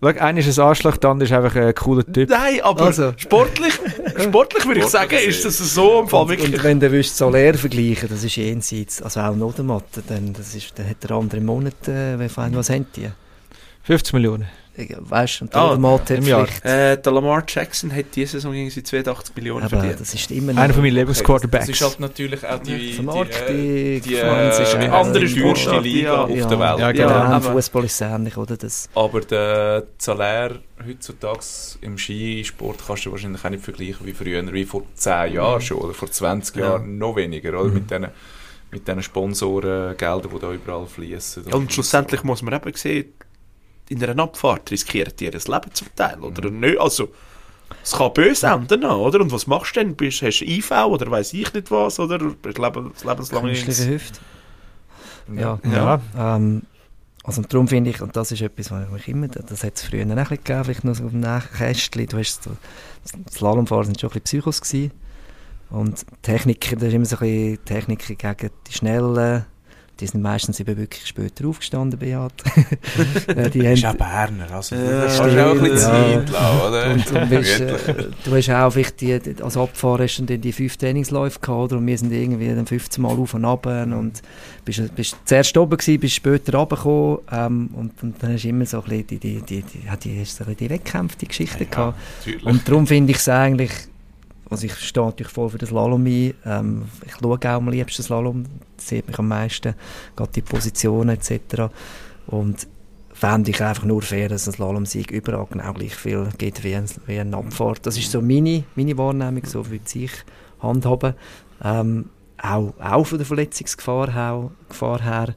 Schau, 0.00 0.08
einer 0.08 0.38
ist 0.38 0.58
ein 0.58 0.64
Arschloch, 0.64 0.96
der 0.96 1.10
andere 1.10 1.28
ist 1.28 1.32
einfach 1.32 1.54
ein 1.56 1.74
cooler 1.74 2.04
Typ. 2.10 2.28
Nein, 2.30 2.60
aber 2.62 2.86
Also. 2.86 3.12
sportlich, 3.16 3.74
sportlich 4.18 4.66
würde 4.66 4.80
ich 4.80 4.86
sagen, 4.86 5.16
ist 5.18 5.44
das 5.44 5.58
so 5.58 6.00
im 6.00 6.08
Fall 6.08 6.22
Und, 6.22 6.28
wirklich. 6.30 6.54
und 6.54 6.64
wenn 6.64 6.80
du 6.80 6.90
willst 6.92 7.16
Soler 7.16 7.54
vergleichen, 7.54 8.08
das 8.08 8.24
ist 8.24 8.36
jenseits, 8.36 9.02
also 9.02 9.20
auch 9.20 9.34
noch 9.36 9.54
der 9.54 9.64
Mathe, 9.64 10.02
dann, 10.06 10.32
das 10.32 10.54
ist, 10.54 10.72
dann 10.78 10.88
hat 10.88 11.02
der 11.02 11.10
andere 11.12 11.38
im 11.38 11.46
Monat, 11.46 11.88
äh, 11.88 12.18
was 12.18 12.70
haben 12.70 12.86
die? 12.96 13.08
50 13.84 14.12
Millionen. 14.14 14.46
Ich- 14.76 14.92
Weißt 14.98 15.40
du, 15.40 15.44
und 15.44 15.54
der 15.54 15.60
Ah, 15.60 15.70
andere 15.72 15.80
Mathe 15.80 16.16
hat 16.16 16.24
vielleicht, 16.24 16.64
Äh, 16.64 17.00
der 17.00 17.12
Lamar 17.12 17.44
Jackson 17.46 17.94
hat 17.94 18.06
diese 18.16 18.32
Saison 18.32 18.52
irgendwie 18.54 18.82
82 18.82 19.36
Millionen 19.36 19.62
aber 19.62 19.68
verdient. 19.78 20.00
das 20.00 20.12
ist 20.14 20.30
immer 20.32 20.52
noch 20.52 20.60
Einer 20.62 20.74
von 20.74 20.82
meinen 20.82 20.94
Das 20.94 20.98
Lieblingsquarterbacks. 21.00 21.68
ist 21.68 21.80
halt 21.82 22.00
natürlich 22.00 22.44
auch 22.44 22.58
die, 22.58 22.76
die, 22.76 22.92
Vermarktung, 22.94 23.56
äh, 23.56 24.00
die 24.00 24.14
Fernsehen, 24.16 24.82
äh, 24.82 24.86
andere 24.88 25.24
die 25.26 25.40
teuerste 25.40 25.78
Liga 25.78 26.12
ja. 26.12 26.22
auf 26.24 26.30
Ja. 26.30 26.46
der 26.48 26.58
Welt. 26.58 26.60
Ja, 26.60 26.78
Ja, 26.78 26.92
genau. 26.92 27.08
Ja, 27.08 27.22
genau, 27.22 27.34
aber- 27.36 27.52
Fußball 27.52 27.84
ist 27.84 28.00
ähnlich, 28.00 28.36
oder? 28.36 28.56
Das, 28.56 28.88
Aber 28.96 29.20
der 29.20 29.84
Salär 29.98 30.58
heutzutage 30.84 31.38
im 31.80 31.96
Skisport 31.96 32.78
kannst 32.84 33.06
du 33.06 33.12
wahrscheinlich 33.12 33.44
auch 33.44 33.50
nicht 33.50 33.62
vergleichen 33.62 34.04
wie 34.06 34.12
früher, 34.12 34.52
wie 34.52 34.64
vor 34.64 34.82
10 34.94 35.34
Jahren 35.34 35.60
schon 35.60 35.76
oder 35.78 35.94
vor 35.94 36.10
20 36.10 36.56
Ja. 36.56 36.62
Jahren 36.70 36.98
noch 36.98 37.14
weniger, 37.14 37.50
oder? 37.60 37.70
Mit 37.70 37.90
diesen 37.90 38.08
mit 38.72 38.88
diesen 38.88 39.04
Sponsorengeldern, 39.04 40.30
die 40.34 40.38
da 40.40 40.50
überall 40.52 40.86
fließen. 40.86 41.44
Ja, 41.48 41.54
und 41.54 41.72
schlussendlich 41.72 42.24
muss 42.24 42.42
man 42.42 42.54
eben 42.54 42.72
sehen, 42.74 43.12
in 43.88 44.02
einer 44.02 44.22
Abfahrt 44.22 44.70
riskieren 44.70 45.12
die 45.18 45.24
ihr 45.26 45.32
Leben 45.32 45.74
zum 45.74 45.88
Teil, 45.94 46.18
oder 46.20 46.50
nicht? 46.50 46.78
Also, 46.78 47.10
es 47.82 47.92
kann 47.92 48.12
böse 48.12 48.46
enden, 48.46 48.84
oder? 48.84 49.20
Und 49.20 49.32
was 49.32 49.46
machst 49.46 49.76
du 49.76 49.80
denn? 49.80 49.94
Bist, 49.94 50.22
hast 50.22 50.40
du 50.40 50.44
IV 50.44 50.70
oder 50.70 51.10
weiß 51.10 51.32
ich 51.34 51.52
nicht 51.52 51.70
was, 51.70 51.98
oder? 51.98 52.18
Bist 52.18 52.58
leben, 52.58 52.92
lebenslang 53.04 53.44
künstliche 53.44 53.86
Hüfte. 53.86 54.20
Ja. 55.34 55.58
Ja. 55.64 56.00
Ähm, 56.16 56.62
also 57.24 57.40
darum 57.40 57.68
finde 57.68 57.90
ich, 57.90 58.02
und 58.02 58.14
das 58.16 58.32
ist 58.32 58.42
etwas, 58.42 58.70
was 58.70 58.86
ich 59.00 59.08
immer, 59.08 59.28
das 59.28 59.64
hat 59.64 59.76
es 59.76 59.84
früher 59.84 60.04
auch 60.04 60.10
ein 60.10 60.16
bisschen 60.16 60.36
gegeben, 60.44 60.64
vielleicht 60.64 60.84
noch 60.84 60.94
so 60.94 61.04
auf 61.04 61.10
dem 61.10 61.24
Kästchen, 61.56 62.06
du 62.06 62.18
hast 62.18 62.50
Slalomfahrer 63.30 63.84
sind 63.84 63.98
schon 63.98 64.10
ein 64.10 64.20
bisschen 64.20 64.42
Psychos 64.42 64.60
gewesen. 64.60 64.90
Und 65.70 66.04
Techniker, 66.22 66.76
da 66.76 66.86
ist 66.86 66.92
immer 66.92 67.06
so 67.06 67.16
ein 67.16 67.20
bisschen 67.20 67.64
Techniker 67.64 68.14
gegen 68.14 68.54
die 68.66 68.72
Schnellen, 68.72 69.46
die 70.00 70.06
sind 70.06 70.22
meistens 70.22 70.58
eben 70.60 70.76
wirklich 70.76 71.06
später 71.06 71.46
aufgestanden, 71.46 71.98
Beat. 71.98 72.32
Ja, 73.36 73.48
die 73.48 73.86
haben, 73.86 73.96
Berner. 73.98 74.50
Also, 74.52 74.74
Ja, 74.74 75.02
Das 75.04 75.20
auch 75.20 75.24
ein 75.24 75.60
bisschen 75.60 75.76
ja. 75.76 75.78
Zeit 75.78 76.30
lassen, 76.30 76.60
oder? 76.68 76.90
Und 76.90 77.10
du, 77.10 77.26
bist, 77.36 77.58
Gemütlich. 77.58 77.88
äh, 77.88 78.08
du 78.24 78.34
hast 78.36 78.50
auch 78.50 78.70
vielleicht 78.70 79.00
die, 79.00 79.20
als 79.42 79.56
Abfahrer 79.56 80.02
hast 80.04 80.18
du 80.18 80.24
dann 80.24 80.40
die 80.40 80.52
fünf 80.52 80.76
Trainingsläufe 80.76 81.38
gehabt, 81.40 81.58
oder? 81.72 81.76
und 81.78 81.86
wir 81.86 81.96
sind 81.98 82.12
irgendwie 82.12 82.48
dann 82.48 82.66
15 82.66 83.02
Mal 83.02 83.16
auf 83.16 83.34
und 83.34 83.44
ab 83.44 83.66
und 83.66 84.22
bist, 84.64 84.94
bist 84.96 85.16
zuerst 85.24 85.56
oben 85.56 85.76
gewesen, 85.76 86.00
bist 86.00 86.14
später 86.14 86.58
runtergekommen 86.58 87.18
ähm, 87.30 87.70
und, 87.74 88.02
und 88.02 88.22
dann 88.22 88.32
hast 88.32 88.44
du 88.44 88.48
immer 88.48 88.66
so 88.66 88.78
ein 88.78 88.84
bisschen 88.84 89.06
die, 89.06 89.18
die, 89.18 89.42
die, 89.42 89.62
die, 89.62 89.86
ja, 89.86 89.96
die, 89.96 90.20
hast 90.20 90.36
so 90.36 90.44
ein 90.44 90.54
bisschen 90.54 90.68
die 90.68 90.70
Wettkämpfe, 90.70 91.16
die 91.18 91.28
Geschichte 91.28 91.66
gehabt. 91.66 91.98
Natürlich. 92.18 92.44
Und 92.46 92.68
darum 92.68 92.86
finde 92.86 93.12
ich 93.12 93.18
es 93.18 93.28
eigentlich, 93.28 93.70
also 94.54 94.66
ich 94.66 94.74
stehe 94.74 95.04
natürlich 95.04 95.32
voll 95.32 95.50
für 95.50 95.58
den 95.58 95.68
Slalom 95.68 96.06
ein, 96.06 96.34
ähm, 96.46 96.82
ich 97.04 97.12
schaue 97.12 97.36
auch 97.36 97.44
am 97.44 97.68
liebsten 97.68 98.02
Slalom, 98.02 98.44
das 98.76 98.88
sieht 98.88 99.06
mich 99.06 99.18
am 99.18 99.28
meisten, 99.28 99.74
gerade 100.14 100.32
die 100.32 100.42
Positionen 100.42 101.10
etc. 101.16 101.72
Und 102.26 102.68
fände 103.12 103.50
ich 103.50 103.62
einfach 103.62 103.84
nur 103.84 104.02
fair, 104.02 104.28
dass 104.28 104.46
ein 104.46 104.52
Slalom-Sieg 104.52 105.10
überall 105.10 105.46
genau 105.50 105.72
gleich 105.72 105.94
viel 105.94 106.28
geht 106.38 106.62
wie 106.62 106.74
ein, 106.74 106.86
wie 107.06 107.18
eine 107.18 107.36
Abfahrt. 107.36 107.86
Das 107.86 107.96
ist 107.96 108.10
so 108.10 108.20
meine, 108.20 108.64
meine 108.74 108.96
Wahrnehmung, 108.96 109.44
so 109.44 109.68
würde 109.68 109.84
ich 109.94 110.12
handhaben. 110.60 111.14
Ähm, 111.62 112.10
auch, 112.40 112.74
auch 112.80 113.04
von 113.04 113.18
der 113.18 113.26
Verletzungsgefahr 113.26 114.12
her, 114.12 114.50
Gefahr 114.68 115.02
her 115.02 115.34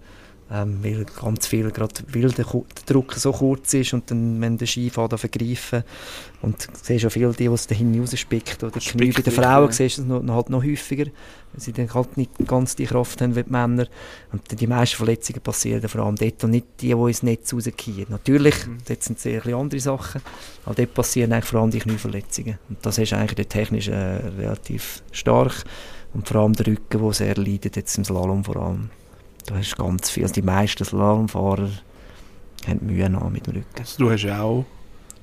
ähm, 0.50 0.80
weil 0.82 1.06
ganz 1.06 1.46
viel, 1.48 1.70
gerade 1.72 1.94
weil 2.12 2.30
der, 2.30 2.46
Druck 2.86 3.14
so 3.14 3.32
kurz 3.34 3.74
ist 3.74 3.94
und 3.94 4.10
dann, 4.10 4.40
wenn 4.40 4.58
der 4.58 4.66
Ski 4.66 4.90
fährt, 4.90 5.12
an 5.12 5.20
vergreifen 5.20 5.84
und 6.42 6.68
siehst 6.82 7.02
schon 7.02 7.10
viele, 7.10 7.32
die, 7.32 7.48
die 7.48 7.54
es 7.54 7.68
dahin 7.68 8.00
rausspickt 8.00 8.64
oder 8.64 8.80
die 8.80 8.80
Knie 8.80 9.12
bei 9.12 9.22
den 9.22 9.34
Frauen 9.34 9.66
ja. 9.66 9.72
siehst 9.72 9.98
du 9.98 10.04
es 10.04 10.08
noch, 10.08 10.36
halt 10.36 10.50
noch 10.50 10.64
häufiger, 10.64 11.06
weil 11.06 11.62
sie 11.62 11.74
dann 11.74 11.94
halt 11.94 12.16
nicht 12.16 12.32
ganz 12.48 12.76
die 12.78 12.86
Kraft 12.86 13.22
haben 13.22 13.36
wie 13.36 13.44
die 13.44 13.52
Männer 13.52 13.88
und 14.32 14.42
die 14.60 14.68
meisten 14.68 14.96
Verletzungen 14.98 15.42
passieren 15.42 15.88
vor 15.90 16.06
allem 16.06 16.16
dort 16.16 16.44
und 16.46 16.52
nicht 16.52 16.68
die, 16.80 16.94
die 16.94 17.08
ins 17.08 17.24
Netz 17.24 17.54
rausgehen. 17.54 18.06
Natürlich, 18.10 18.68
Mhm. 18.68 18.78
dort 18.88 19.04
sind 19.04 19.20
sehr 19.20 19.46
andere 19.48 19.82
Sachen, 19.82 20.22
aber 20.66 20.76
dort 20.76 20.94
passieren 20.94 21.34
eigentlich 21.34 21.46
vor 21.46 21.60
allem 21.60 21.72
die 21.72 21.80
Knieverletzungen 21.80 22.58
und 22.70 22.86
das 22.86 22.98
ist 22.98 23.12
eigentlich 23.12 23.36
der 23.36 23.50
technisch 23.50 23.90
äh, 23.90 23.94
relativ 23.94 25.04
stark 25.12 25.66
und 26.14 26.28
vor 26.28 26.42
allem 26.42 26.54
der 26.54 26.68
Rücken, 26.68 27.02
der 27.02 27.14
sehr 27.14 27.36
leidet, 27.36 27.76
jetzt 27.76 27.98
im 27.98 28.06
Slalom 28.06 28.46
vor 28.46 28.56
allem. 28.58 28.90
Da 29.48 29.56
hast 29.56 29.78
ganz 29.78 30.10
viel, 30.10 30.24
also 30.24 30.34
die 30.34 30.42
meisten 30.42 30.84
Slalomfahrer 30.86 31.70
haben 32.68 32.86
Mühe 32.86 33.10
noch 33.10 33.30
mit 33.30 33.48
dem 33.48 33.56
Rücken. 33.56 33.66
Also, 33.80 33.98
du 34.04 34.12
hast 34.12 34.24
ja 34.24 34.42
auch, 34.42 34.66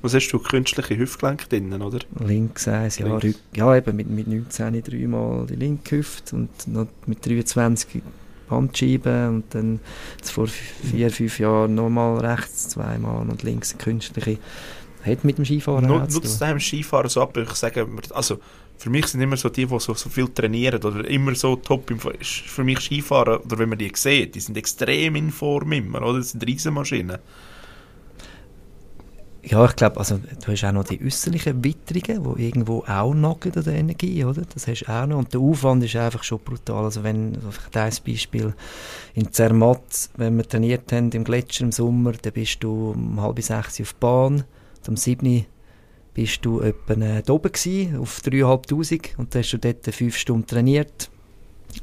was 0.01 0.13
hast 0.15 0.29
du, 0.31 0.39
künstliche 0.39 0.97
Hüftgelenke 0.97 1.47
drinnen, 1.47 1.81
oder? 1.81 1.99
Links 2.19 2.67
eins, 2.67 2.97
ja, 2.97 3.05
Links. 3.17 3.39
Ja 3.55 3.75
eben 3.75 3.95
mit, 3.95 4.09
mit 4.09 4.27
19 4.27 4.81
dreimal 4.83 5.45
die 5.45 5.55
linke 5.55 5.97
Hüfte 5.97 6.35
und 6.35 6.49
noch 6.67 6.87
mit 7.05 7.23
23 7.25 8.01
Bandscheiben 8.49 9.27
und 9.29 9.43
dann 9.53 9.79
vor 10.23 10.47
vier, 10.47 11.11
fünf 11.11 11.39
Jahren 11.39 11.75
nochmal 11.75 12.17
rechts 12.19 12.69
zweimal 12.69 13.27
und 13.27 13.43
links 13.43 13.71
eine 13.73 13.81
künstliche. 13.83 14.37
Hat 15.03 15.23
mit 15.23 15.37
dem 15.37 15.45
Skifahren 15.45 15.85
Nu- 15.85 15.99
auch 15.99 16.07
zu 16.07 16.15
Nutzt 16.15 16.41
dem 16.41 16.59
Skifahren 16.59 17.09
so 17.09 17.21
ab, 17.21 17.37
ich 17.37 17.49
sage, 17.51 17.87
also 18.11 18.39
für 18.77 18.89
mich 18.89 19.07
sind 19.07 19.21
immer 19.21 19.37
so 19.37 19.49
die, 19.49 19.65
die 19.65 19.79
so, 19.79 19.93
so 19.93 20.09
viel 20.09 20.27
trainieren 20.27 20.83
oder 20.83 21.07
immer 21.07 21.33
so 21.35 21.55
top 21.55 21.89
im 21.91 21.99
ist 22.19 22.31
für 22.47 22.63
mich 22.63 22.79
Skifahren, 22.79 23.37
oder 23.37 23.57
wenn 23.57 23.69
man 23.69 23.77
die 23.77 23.91
sieht, 23.93 24.35
die 24.35 24.39
sind 24.39 24.57
extrem 24.57 25.15
in 25.15 25.31
Form 25.31 25.71
immer, 25.71 26.01
oder? 26.01 26.19
Das 26.19 26.31
sind 26.31 26.45
Riesenmaschinen. 26.45 27.19
Ja, 29.47 29.63
ich 29.63 29.75
glaube, 29.75 29.97
also 29.97 30.17
du 30.17 30.51
hast 30.51 30.63
auch 30.63 30.71
noch 30.71 30.85
die 30.85 30.99
äußerlichen 31.05 31.63
Witterungen, 31.63 32.35
die 32.35 32.47
irgendwo 32.47 32.83
auch 32.87 33.13
nagen 33.13 33.53
an 33.55 33.63
der 33.63 33.75
Energie, 33.75 34.25
oder? 34.25 34.41
Das 34.51 34.67
hast 34.67 34.81
du 34.81 34.91
auch 34.91 35.05
noch. 35.05 35.19
Und 35.19 35.33
der 35.33 35.39
Aufwand 35.39 35.83
ist 35.83 35.95
einfach 35.95 36.23
schon 36.23 36.39
brutal. 36.39 36.85
Also 36.85 37.03
wenn, 37.03 37.35
also 37.35 37.59
ein 37.73 37.93
Beispiel, 38.03 38.55
in 39.13 39.31
Zermatt, 39.31 40.09
wenn 40.17 40.37
wir 40.37 40.49
trainiert 40.49 40.91
haben 40.91 41.11
im 41.11 41.23
Gletscher 41.23 41.65
im 41.65 41.71
Sommer, 41.71 42.13
dann 42.13 42.33
bist 42.33 42.63
du 42.63 42.91
um 42.91 43.21
halb 43.21 43.39
sechs 43.39 43.79
auf 43.79 43.93
die 43.93 43.99
Bahn, 43.99 44.45
und 44.79 44.89
um 44.89 44.97
sieben 44.97 45.45
bist 46.15 46.43
du 46.43 46.61
etwa 46.61 46.93
äh, 46.93 47.21
da 47.21 47.33
oben 47.33 47.51
gewesen, 47.51 47.97
auf 47.97 48.19
3'500 48.19 49.17
und 49.17 49.35
hast 49.35 49.51
du 49.51 49.57
dort 49.57 49.85
fünf 49.85 50.17
Stunden 50.17 50.47
trainiert, 50.47 51.11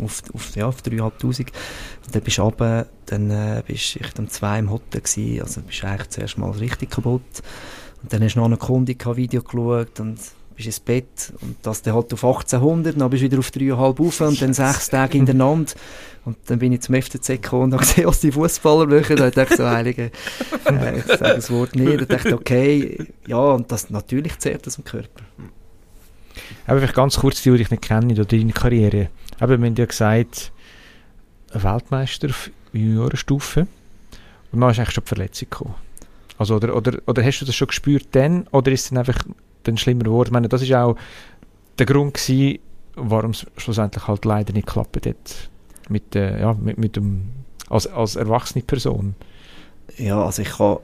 auf, 0.00 0.22
auf, 0.32 0.56
ja, 0.56 0.66
auf 0.66 0.80
3'500 0.80 1.40
und 1.40 2.14
dann 2.14 2.22
bist 2.22 2.38
du 2.38 2.42
runter, 2.42 2.86
dann 3.06 3.30
äh, 3.30 3.62
bist 3.64 3.94
du 3.94 4.22
um 4.22 4.28
zwei 4.28 4.58
im 4.58 4.70
Hotel 4.70 5.02
gewesen, 5.02 5.42
also 5.42 5.60
bist 5.60 5.82
du 5.82 5.86
eigentlich 5.86 6.08
zuerst 6.08 6.38
mal 6.38 6.50
richtig 6.50 6.90
kaputt. 6.90 7.42
Und 8.02 8.12
dann 8.12 8.22
hast 8.24 8.34
du 8.34 8.40
noch 8.40 8.46
eine 8.46 8.56
Kunde 8.56 8.94
gehabt, 8.96 9.16
Video 9.16 9.42
geschaut 9.42 10.00
und 10.00 10.18
bist 10.52 10.66
ins 10.66 10.80
Bett 10.80 11.32
und 11.40 11.56
das 11.62 11.82
dann 11.82 11.94
halt 11.94 12.12
auf 12.12 12.24
1800, 12.24 13.00
dann 13.00 13.10
bist 13.10 13.22
du 13.22 13.26
wieder 13.26 13.38
auf 13.38 13.48
3,5 13.48 13.74
rauf 13.74 14.20
und 14.20 14.42
dann 14.42 14.54
sechs 14.54 14.88
Tage 14.88 15.18
hintereinander 15.18 15.72
und 16.24 16.36
dann 16.46 16.58
bin 16.58 16.72
ich 16.72 16.82
zum 16.82 16.94
FCZ 16.94 17.26
gekommen 17.26 17.64
und 17.64 17.72
habe 17.74 17.84
gesehen, 17.84 18.06
was 18.06 18.20
die 18.20 18.30
Fußballer 18.30 18.86
machen. 18.86 19.16
Da 19.16 19.30
dachte 19.30 19.54
ich 19.54 19.56
so, 19.56 19.68
heilige, 19.68 20.10
äh, 20.66 20.98
ich 20.98 21.04
sage 21.04 21.34
das 21.34 21.50
Wort 21.50 21.74
nicht. 21.74 22.00
Da 22.00 22.04
dachte 22.04 22.28
ich, 22.28 22.34
okay, 22.34 23.06
ja, 23.26 23.38
und 23.38 23.72
das 23.72 23.90
natürlich 23.90 24.38
zehrt 24.38 24.66
das 24.66 24.78
im 24.78 24.84
Körper. 24.84 25.22
Aber 26.66 26.78
vielleicht 26.78 26.94
ganz 26.94 27.18
kurz, 27.18 27.42
die, 27.42 27.50
ich 27.50 27.70
nicht 27.70 27.82
kenne, 27.82 28.12
oder 28.12 28.24
deine 28.24 28.52
Karriere. 28.52 29.08
Aber 29.40 29.58
wir 29.58 29.66
haben 29.66 29.74
ja 29.74 29.84
gesagt, 29.84 30.52
Weltmeister 31.52 32.28
auf 32.28 32.50
Juniorenstufe. 32.72 33.66
Und 34.52 34.60
dann 34.60 34.70
ist 34.70 34.78
eigentlich 34.78 34.94
schon 34.94 35.04
die 35.04 35.08
Verletzung 35.08 35.50
gekommen. 35.50 35.74
Also, 36.38 36.56
oder, 36.56 36.76
oder, 36.76 36.98
oder 37.06 37.24
hast 37.24 37.40
du 37.40 37.44
das 37.46 37.54
schon 37.54 37.68
gespürt 37.68 38.06
dann? 38.12 38.46
Oder 38.52 38.70
ist 38.72 38.84
es 38.84 38.88
dann 38.90 38.98
einfach 38.98 39.24
dann 39.64 39.76
schlimmer 39.76 40.04
geworden? 40.04 40.28
Ich 40.28 40.32
meine, 40.32 40.48
das 40.48 40.62
ist 40.62 40.72
auch 40.72 40.96
der 41.78 41.86
Grund 41.86 42.14
gewesen, 42.14 42.58
warum 42.96 43.30
es 43.30 43.46
schlussendlich 43.56 44.06
halt 44.06 44.24
leider 44.24 44.52
nicht 44.52 44.66
geklappt 44.66 45.06
hat. 45.06 45.50
Mit, 45.88 46.14
äh, 46.14 46.40
ja, 46.40 46.54
mit, 46.54 46.78
mit 46.78 46.96
dem, 46.96 47.30
als, 47.68 47.86
als 47.86 48.16
erwachsene 48.16 48.62
Person. 48.62 49.14
Ja, 49.98 50.24
also 50.24 50.42
ich 50.42 50.50
kann, 50.50 50.78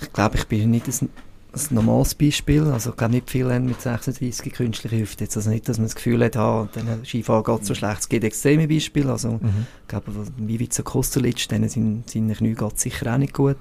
ich 0.00 0.12
glaube, 0.12 0.36
ich 0.36 0.46
bin 0.46 0.70
nicht 0.70 0.88
ein 0.88 1.08
ein 1.52 1.74
normales 1.74 2.14
Beispiel. 2.14 2.62
Also, 2.64 2.90
ich 2.90 2.96
glaube, 2.96 3.14
nicht 3.14 3.28
viele 3.28 3.52
haben 3.54 3.66
mit 3.66 3.80
36 3.80 4.52
künstliche 4.52 4.98
Hüfte. 4.98 5.24
Jetzt 5.24 5.36
also 5.36 5.50
nicht, 5.50 5.68
dass 5.68 5.78
man 5.78 5.86
das 5.86 5.96
Gefühl 5.96 6.24
hat, 6.24 6.36
ah, 6.36 6.68
dann 6.72 7.04
Skifahren 7.04 7.42
geht 7.42 7.66
so 7.66 7.74
schlecht. 7.74 8.00
Es 8.02 8.08
gibt 8.08 8.22
extreme 8.22 8.68
Beispiele. 8.68 9.10
Also, 9.10 9.30
Mhm. 9.32 9.66
ich 9.82 9.88
glaube, 9.88 10.12
Vivica 10.36 10.84
Kostelic, 10.84 11.48
denen 11.48 11.68
sind 11.68 12.08
seine 12.08 12.34
Knie 12.34 12.54
geht 12.54 12.78
sicher 12.78 13.12
auch 13.12 13.18
nicht 13.18 13.34
gut. 13.34 13.56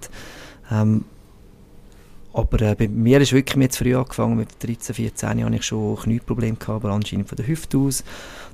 Ähm, 0.72 1.04
aber 2.32 2.62
äh, 2.62 2.76
bei 2.76 2.88
mir 2.88 3.20
ist 3.22 3.34
wirklich 3.34 3.56
mit 3.56 3.74
zu 3.74 3.84
früh 3.84 3.96
angefangen. 3.96 4.38
Mit 4.38 4.50
13, 4.64 4.94
14 4.94 5.44
hatte 5.44 5.56
ich 5.56 5.64
schon 5.64 5.96
Knieprobleme, 5.98 6.58
gehabt, 6.58 6.86
aber 6.86 6.94
anscheinend 6.94 7.28
von 7.28 7.36
der 7.36 7.48
Hüfte 7.48 7.78
aus. 7.78 8.04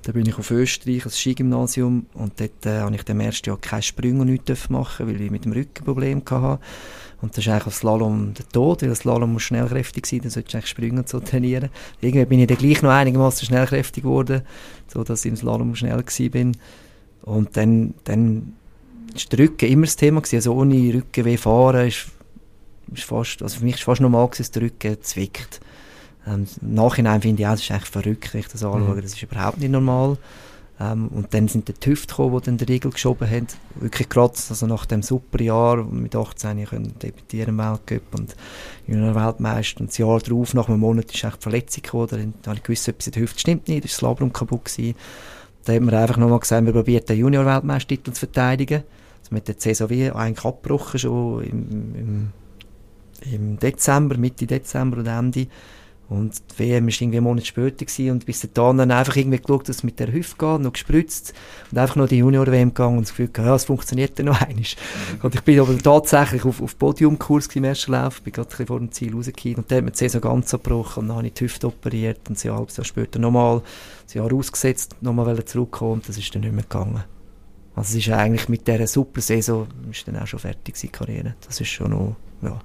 Dann 0.03 0.13
bin 0.13 0.25
ich 0.25 0.37
auf 0.37 0.49
Österreich, 0.51 1.05
als 1.05 1.17
Skigymnasium, 1.17 2.05
und 2.13 2.39
dort 2.39 2.65
äh, 2.65 2.79
habe 2.79 2.95
ich 2.95 3.09
im 3.09 3.19
ersten 3.19 3.49
Jahr 3.49 3.57
keine 3.57 3.81
Sprünge 3.81 4.21
und 4.21 4.27
nichts 4.27 4.69
machen, 4.69 5.07
weil 5.07 5.19
ich 5.19 5.31
mit 5.31 5.45
dem 5.45 5.51
Rücken 5.51 5.83
Probleme 5.83 6.21
hatte. 6.29 6.59
Und 7.21 7.35
das 7.35 7.45
ist 7.45 7.51
eigentlich 7.51 7.73
Slalom 7.73 8.33
der 8.33 8.47
Tod, 8.49 8.81
weil 8.81 8.89
das 8.89 8.99
Slalom 8.99 9.33
muss 9.33 9.43
schnellkräftig 9.43 10.05
sein, 10.05 10.19
dann 10.21 10.29
solltest 10.29 10.53
du 10.53 10.57
eigentlich 10.57 10.69
Sprünge 10.69 11.03
so 11.05 11.19
trainieren. 11.19 11.69
Irgendwie 12.01 12.25
bin 12.25 12.39
ich 12.39 12.47
dann 12.47 12.57
gleich 12.57 12.81
noch 12.81 12.91
einigermaßen 12.91 13.47
schnellkräftig 13.47 14.03
geworden, 14.03 14.41
so 14.87 15.03
dass 15.03 15.25
ich 15.25 15.31
im 15.31 15.37
Slalom 15.37 15.75
schnell 15.75 16.03
bin. 16.29 16.55
Und 17.23 17.57
dann, 17.57 17.95
dann 18.03 18.53
ist 19.15 19.31
der 19.31 19.39
Rücken 19.39 19.69
immer 19.69 19.85
das 19.85 19.95
Thema 19.95 20.21
gewesen. 20.21 20.35
Also 20.35 20.53
ohne 20.53 20.93
Rückenweh 20.93 21.37
fahren 21.37 21.87
ist, 21.87 22.07
ist 22.93 23.03
fast, 23.03 23.41
also 23.41 23.59
für 23.59 23.65
mich 23.65 23.75
ist 23.75 23.83
fast 23.83 24.01
normal 24.01 24.29
dass 24.37 24.51
der 24.51 24.63
Rücken 24.63 24.97
zwickt. 25.01 25.59
Ähm, 26.27 26.47
Im 26.61 26.73
Nachhinein 26.73 27.21
finde 27.21 27.41
ich 27.41 27.47
auch, 27.47 27.51
das 27.51 27.61
ist 27.61 27.71
eigentlich 27.71 27.89
verrückt, 27.89 28.33
wenn 28.33 28.41
ich 28.41 28.47
das 28.47 28.63
anschaue. 28.63 28.95
Mhm. 28.95 29.01
Das 29.01 29.13
ist 29.13 29.21
überhaupt 29.21 29.59
nicht 29.59 29.71
normal. 29.71 30.17
Ähm, 30.79 31.07
und 31.07 31.33
dann 31.33 31.47
sind 31.47 31.69
die 31.69 31.89
Hüfte 31.89 32.07
gekommen, 32.07 32.37
die 32.39 32.45
dann 32.45 32.57
den 32.57 32.67
Riegel 32.67 32.91
geschoben 32.91 33.29
haben. 33.29 33.47
Wirklich 33.75 34.09
gerade 34.09 34.33
also 34.49 34.67
nach 34.67 34.85
dem 34.85 35.03
super 35.03 35.41
Jahr, 35.41 35.83
mit 35.83 36.15
18 36.15 36.57
ich 36.57 36.69
konnte 36.69 36.89
debütieren 36.91 37.49
im 37.49 37.57
Weltcup 37.59 38.19
und 38.19 38.35
Junior 38.85 39.15
Weltmeister. 39.15 39.81
Und 39.81 39.91
das 39.91 39.97
Jahr 39.97 40.19
darauf, 40.19 40.53
nach 40.53 40.67
einem 40.67 40.79
Monat, 40.79 41.13
ist 41.13 41.23
echt 41.23 41.37
die 41.37 41.43
Verletzung 41.43 41.83
gekommen. 41.83 42.07
Dann 42.09 42.33
da 42.41 42.49
habe 42.49 42.57
ich 42.57 42.63
gewusst, 42.63 42.87
etwas 42.87 43.07
in 43.07 43.13
der 43.13 43.21
Hüfte 43.21 43.39
stimmt 43.39 43.67
nicht, 43.67 43.83
da 43.83 43.85
ist 43.85 43.95
das 43.95 44.01
Labrum 44.01 44.33
kaputt 44.33 44.65
gewesen. 44.65 44.95
Da 45.63 45.73
haben 45.73 45.89
wir 45.89 45.99
einfach 45.99 46.17
nochmal 46.17 46.39
gesagt, 46.39 46.65
wir 46.65 46.73
probieren 46.73 47.05
den 47.05 47.17
Junior-Weltmeistertitel 47.19 48.11
zu 48.11 48.19
verteidigen. 48.19 48.83
Also 49.21 49.33
mit 49.33 49.47
der 49.47 49.55
Saison 49.57 49.89
wie 49.89 50.11
eigentlich 50.11 50.45
abgebrochen 50.45 50.99
schon 50.99 51.43
im, 51.43 51.95
im, 51.95 52.31
im 53.21 53.59
Dezember, 53.59 54.17
Mitte 54.17 54.45
Dezember 54.45 54.99
oder 54.99 55.17
Ende. 55.17 55.47
Und 56.07 56.35
die 56.51 56.59
WM 56.59 56.85
war 56.85 56.93
irgendwie 56.93 57.17
einen 57.17 57.23
Monat 57.23 57.47
später 57.47 57.83
gewesen 57.83 58.11
und 58.11 58.25
bis 58.27 58.47
dahin 58.53 58.77
dann 58.77 58.91
einfach 58.91 59.15
irgendwie 59.15 59.39
geschaut, 59.39 59.67
dass 59.67 59.77
es 59.77 59.83
mit 59.83 59.99
der 59.99 60.13
Hüfte 60.13 60.35
geht, 60.37 60.61
noch 60.61 60.73
gespritzt 60.73 61.33
und 61.71 61.79
einfach 61.79 61.95
noch 61.95 62.07
die 62.07 62.19
Junior-WM 62.19 62.69
gegangen 62.69 62.97
und 62.97 63.05
das 63.05 63.09
Gefühl 63.09 63.29
gehabt, 63.29 63.47
ja, 63.47 63.55
es 63.55 63.65
funktioniert 63.65 64.19
dann 64.19 64.27
noch 64.27 64.39
einmal. 64.47 64.65
Und 65.23 65.33
ich 65.33 65.41
bin 65.41 65.59
aber 65.59 65.75
tatsächlich 65.79 66.45
auf, 66.45 66.61
auf 66.61 66.77
Podiumkurs 66.77 67.47
im 67.55 67.63
ersten 67.63 67.93
Lauf, 67.93 68.21
bin 68.21 68.33
gerade 68.33 68.55
ein 68.55 68.67
vor 68.67 68.79
dem 68.79 68.91
Ziel 68.91 69.15
rausgekommen 69.15 69.55
und 69.57 69.71
dann 69.71 69.77
hat 69.77 69.85
mir 69.85 69.91
die 69.91 69.97
Saison 69.97 70.21
ganz 70.21 70.53
abgebrochen 70.53 71.01
und 71.01 71.07
dann 71.07 71.17
habe 71.17 71.27
ich 71.27 71.33
die 71.33 71.45
Hüfte 71.45 71.67
operiert 71.67 72.29
und 72.29 72.45
ein 72.45 72.51
halbes 72.51 72.77
Jahr 72.77 72.85
später 72.85 73.17
nochmal, 73.17 73.57
ein 73.57 74.17
Jahr 74.17 74.31
ausgesetzt, 74.31 74.95
nochmal 75.01 75.43
zurückkommen 75.43 75.93
und 75.93 76.09
das 76.09 76.19
ist 76.19 76.35
dann 76.35 76.43
nicht 76.43 76.53
mehr 76.53 76.63
gegangen. 76.63 77.03
Also 77.75 77.97
es 77.97 78.07
ist 78.07 78.13
eigentlich 78.13 78.47
mit 78.47 78.67
dieser 78.67 78.85
super 78.87 79.21
Saison 79.21 79.67
ist 79.89 80.07
dann 80.07 80.17
auch 80.17 80.27
schon 80.27 80.39
fertig 80.39 80.75
die 80.79 80.87
Karriere. 80.87 81.35
Das 81.45 81.59
ist 81.59 81.67
schon 81.67 81.91
noch, 81.91 82.15
ja. 82.41 82.59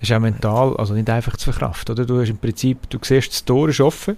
Ist 0.00 0.12
auch 0.12 0.20
mental, 0.20 0.76
also 0.76 0.94
nicht 0.94 1.08
einfach 1.10 1.36
zu 1.36 1.52
verkraften, 1.52 1.92
oder? 1.94 2.06
Du 2.06 2.20
hast 2.20 2.30
im 2.30 2.38
Prinzip, 2.38 2.88
du 2.90 2.98
siehst, 3.02 3.32
das 3.32 3.44
Tor 3.44 3.68
ist 3.68 3.80
offen, 3.80 4.16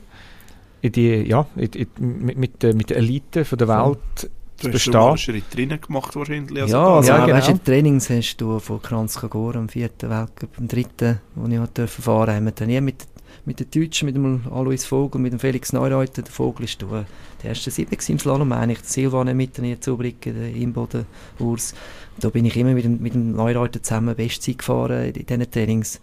in 0.81 0.93
die, 0.93 1.23
ja, 1.29 1.47
in, 1.57 1.71
in, 1.73 1.87
mit, 2.25 2.37
mit, 2.39 2.63
der- 2.63 2.75
mit 2.75 2.91
der 2.91 2.97
Elite 2.99 3.45
von 3.45 3.59
der 3.59 3.69
Welt 3.69 3.99
zu 4.17 4.29
Du 4.59 4.69
hast 4.69 4.73
bestehen. 4.75 4.93
schon 4.93 5.19
Schritt 5.19 5.45
drinnen 5.55 5.81
gemacht 5.81 6.15
wahrscheinlich. 6.15 6.57
ja, 6.57 6.65
also 6.65 7.09
ja, 7.11 7.19
ja, 7.19 7.25
genau. 7.27 7.37
weißt 7.37 7.49
du, 7.49 7.53
in 7.53 7.65
Trainings 7.65 8.11
hast 8.11 8.37
du 8.37 8.61
von 8.61 8.81
Kranz 8.81 9.19
Kagor 9.19 9.57
am 9.57 9.69
vierten 9.69 10.09
Weltcup, 10.09 10.51
am 10.57 10.69
dritten, 10.69 11.21
wo 11.35 11.49
ich 11.49 11.59
halt 11.59 11.77
dürfen 11.77 12.03
fahren, 12.03 12.35
haben 12.37 12.45
wir 12.45 12.55
trainiert 12.55 12.85
mit, 12.85 13.07
mit 13.45 13.59
den 13.59 13.71
Deutschen, 13.71 14.07
mit 14.07 14.15
dem 14.15 14.43
Alois 14.53 14.85
Vogel, 14.85 15.21
mit 15.21 15.33
dem 15.33 15.41
Felix 15.41 15.73
Neureuter. 15.73 16.23
Der 16.23 16.33
Vogel 16.33 16.65
ist 16.65 16.81
der 16.83 17.07
erste 17.43 17.71
gewesen 17.71 18.13
im 18.13 18.19
Slalom, 18.19 18.53
eigentlich. 18.53 18.81
Der 18.81 18.89
Silvan 18.89 19.29
hat 19.29 19.37
mit 19.37 19.55
trainiert, 19.55 19.83
Zubricken, 19.83 20.35
der 20.35 20.55
Imboden, 20.55 21.07
Urs. 21.39 21.75
Da 22.21 22.29
bin 22.29 22.45
ich 22.45 22.57
immer 22.57 22.73
mit 22.73 22.85
dem, 22.85 23.01
mit 23.01 23.15
dem 23.15 23.33
Neureuter 23.33 23.83
zusammen 23.83 24.15
Bestzeit 24.15 24.59
gefahren 24.59 25.05
in, 25.07 25.15
in 25.15 25.27
diesen 25.27 25.51
Trainings. 25.51 26.01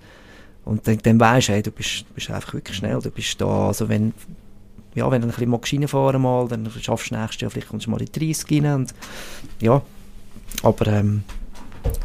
Und 0.66 0.88
dann, 0.88 0.98
dann 1.00 1.20
weisst 1.20 1.48
du, 1.48 1.54
hey, 1.54 1.64
du 1.64 1.72
bist, 1.72 2.14
bist 2.14 2.30
einfach 2.30 2.54
wirklich 2.54 2.78
schnell, 2.78 3.00
du 3.02 3.10
bist 3.10 3.40
da, 3.40 3.68
also 3.68 3.88
wenn, 3.88 4.14
ja, 4.94 5.10
wenn 5.10 5.22
du 5.22 5.28
ein 5.28 5.32
bisschen 5.32 5.50
magst 5.50 5.74
reinfahren 5.74 6.22
mal, 6.22 6.48
dann 6.48 6.70
schaffst 6.70 7.12
du 7.12 7.16
nächstes 7.16 7.42
Jahr, 7.42 7.52
vielleicht 7.52 7.70
kommst 7.70 7.88
du 7.88 7.92
mal 7.92 8.00
in 8.02 8.08
die 8.12 8.28
30 8.34 8.64
rein 8.64 8.74
und 8.76 8.94
ja, 9.62 9.82
aber 10.62 10.88
ähm, 10.88 11.24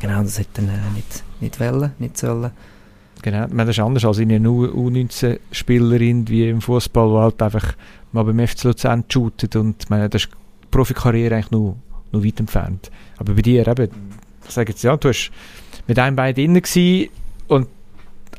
genau, 0.01 0.22
das 0.22 0.39
hätte 0.39 0.62
dann 0.62 0.68
äh, 0.68 0.91
nicht, 0.95 1.24
nicht 1.41 1.61
wollen, 1.61 1.93
nicht 1.99 2.16
sollen. 2.16 2.53
Genau, 3.25 3.47
das 3.47 3.70
ist 3.70 3.79
anders 3.79 4.05
als 4.05 4.18
in 4.18 4.31
einer 4.31 4.51
U19-Spielerin 4.51 6.29
wie 6.29 6.47
im 6.47 6.61
Fußball, 6.61 7.09
die 7.09 7.16
halt 7.16 7.41
einfach 7.41 7.75
mal 8.12 8.22
beim 8.22 8.47
FC 8.47 8.64
Luzern 8.64 9.03
shootet 9.09 9.57
und 9.57 9.89
meine, 9.89 10.11
das 10.11 10.25
ist 10.25 10.31
die 10.31 10.66
Profikarriere 10.70 11.37
eigentlich 11.37 11.51
noch, 11.51 11.79
noch 12.12 12.22
weit 12.22 12.39
entfernt. 12.39 12.91
Aber 13.16 13.33
bei 13.33 13.41
dir 13.41 13.66
eben, 13.66 13.89
ich 14.47 14.51
sage 14.51 14.75
ja, 14.77 14.99
du 14.99 15.09
hast 15.09 15.31
mit 15.87 15.99
einem 15.99 16.16
Bein 16.16 16.35
drinnen 16.35 16.61
gewesen 16.61 17.09
und 17.49 17.66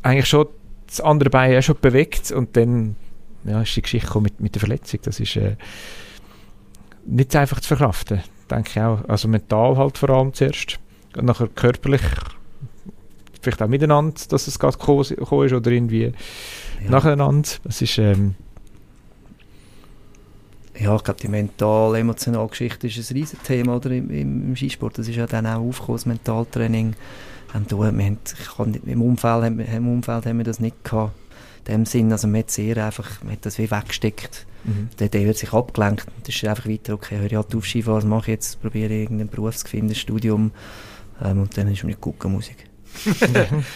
eigentlich 0.04 0.28
schon 0.28 0.50
das 0.86 1.02
andere 1.02 1.32
Bein 1.32 1.58
auch 1.58 1.64
schon 1.64 1.78
bewegt 1.82 2.30
und 2.32 2.56
dann 2.56 2.96
ja, 3.44 3.64
ist 3.64 3.76
die 3.76 3.82
Geschichte 3.82 4.22
mit, 4.22 4.40
mit 4.40 4.54
der 4.54 4.60
Verletzung. 4.60 5.00
Das 5.02 5.20
ist 5.20 5.36
äh, 5.36 5.56
nicht 7.08 7.36
einfach 7.36 7.60
zu 7.60 7.70
verkraften, 7.70 8.22
denke 8.52 8.70
ich 8.70 8.80
auch. 8.80 9.04
Also 9.08 9.30
mental 9.30 9.78
halt 9.78 9.98
vor 9.98 10.12
allem 10.12 10.32
zuerst 10.36 10.78
und 11.18 11.26
nachher 11.26 11.48
körperlich 11.48 12.04
vielleicht 13.46 13.62
auch 13.62 13.68
miteinander, 13.68 14.20
dass 14.30 14.48
es 14.48 14.60
gerade 14.60 14.78
gekommen 14.78 15.02
ist 15.02 15.54
oder 15.54 15.72
irgendwie 15.72 16.12
Ja, 16.84 16.90
nacheinander. 16.90 17.50
Es 17.64 17.82
ist, 17.82 17.98
ähm, 17.98 18.36
ja 20.78 20.96
ich 20.96 21.04
glaube, 21.04 21.20
die 21.22 21.28
mental-emotionale 21.30 22.48
Geschichte 22.50 22.88
ist 22.88 23.10
ein 23.12 23.18
riesen 23.18 23.40
Thema 23.44 23.78
oder, 23.78 23.92
im, 23.92 24.10
im, 24.10 24.56
Skisport. 24.56 24.98
Das 24.98 25.08
ist 25.08 25.16
ja 25.16 25.26
dann 25.26 25.46
auch 25.48 25.62
aufgekommen, 25.62 25.98
das 25.98 26.06
Mentaltraining. 26.06 26.96
Ähm, 27.56 27.66
wir 27.70 27.86
haben, 27.88 27.98
nicht, 28.72 28.86
im, 28.86 29.02
Umfeld, 29.02 29.44
haben, 29.44 29.58
wir- 29.58 29.68
Im 29.70 29.88
Umfeld 29.88 30.26
haben 30.26 30.38
wir 30.38 30.46
das 30.46 30.60
nicht 30.60 30.84
gehabt. 30.84 31.14
In 31.68 31.74
dem 31.74 31.86
Sinn, 31.86 32.12
also 32.12 32.28
man 32.28 32.42
hat 32.42 32.52
sehr 32.52 32.78
einfach, 32.86 33.24
man 33.24 33.34
hat 33.34 33.46
das 33.46 33.58
wie 33.58 33.72
weggesteckt. 33.72 34.46
Der, 35.00 35.10
der 35.10 35.26
wird 35.26 35.38
sich 35.38 35.54
abgelenkt. 35.54 36.08
Das 36.26 36.36
ist 36.36 36.44
einfach 36.46 36.68
weiter, 36.68 36.96
okay, 36.96 37.18
hör 37.20 37.26
ich 37.28 37.36
halt 37.36 37.56
auf 37.56 37.66
Skifahren, 37.66 37.98
was 37.98 38.06
mache 38.06 38.22
ich 38.22 38.28
jetzt? 38.36 38.62
Probiere 38.62 38.94
irgendeinen 38.94 39.30
Beruf 39.30 39.56
zu 39.58 39.68
finden, 39.68 39.90
ein 39.92 39.96
Studium. 39.96 40.52
Ähm, 41.24 41.42
und 41.42 41.56
dann 41.56 41.72
ist 41.72 41.84
mir 41.84 41.96
gucken 41.96 42.32
Musik. 42.34 42.68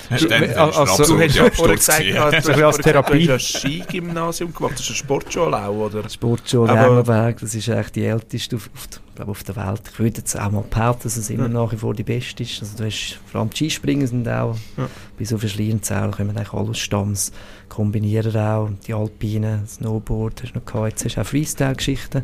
Hast 0.09 0.23
du 0.23 0.27
dann, 0.27 0.41
Du- 0.41 0.47
der 0.47 0.57
also, 0.61 1.03
Du 1.15 1.19
hast 1.21 1.35
ja 1.35 1.49
vorher 1.51 1.75
gesagt, 1.75 2.03
du 2.47 2.65
hast 2.65 2.81
Therapie. 2.81 3.27
Du 3.27 3.33
hast 3.33 3.55
ein 3.55 3.71
Skigymnasium 3.83 4.53
gemacht, 4.53 4.73
das 4.73 4.81
ist 4.81 4.87
eine 4.89 4.95
Sportschule 4.97 5.57
auch, 5.65 5.75
oder? 5.75 6.09
Sportschule 6.09 6.71
Aber- 6.71 6.87
Engelberg, 6.87 7.39
das 7.39 7.55
ist 7.55 7.69
eigentlich 7.69 7.91
die 7.91 8.05
älteste 8.05 8.55
auf, 8.55 8.69
glaube 9.15 9.31
auf 9.31 9.43
der 9.43 9.55
Welt. 9.55 9.81
Ich 9.93 9.99
würde 9.99 10.17
jetzt 10.19 10.39
auch 10.39 10.51
mal 10.51 10.63
behaupten, 10.69 11.03
dass 11.03 11.17
es 11.17 11.29
immer 11.29 11.47
nach 11.47 11.71
wie 11.71 11.77
vor 11.77 11.93
die 11.93 12.03
beste 12.03 12.43
ist. 12.43 12.61
Also 12.61 12.77
du 12.77 12.85
hast, 12.85 13.19
vor 13.31 13.41
allem 13.41 13.49
die 13.49 13.55
Skispringen 13.57 14.07
sind 14.07 14.27
auch, 14.27 14.55
Ja. 14.77 14.87
bis 15.17 15.33
auf 15.33 15.41
Schliernzell 15.41 16.11
kommen 16.11 16.35
eigentlich 16.37 16.53
alles 16.53 16.79
Stamms, 16.79 17.31
kombinieren 17.67 18.35
auch, 18.37 18.69
die 18.87 18.93
Alpinen, 18.93 19.67
Snowboard, 19.67 20.41
hast 20.43 20.53
du 20.55 20.59
noch 20.59 20.65
gehabt, 20.65 20.89
jetzt 20.91 21.05
hast 21.05 21.15
du 21.17 21.21
auch 21.21 21.25
Freestyle-Geschichten. 21.25 22.23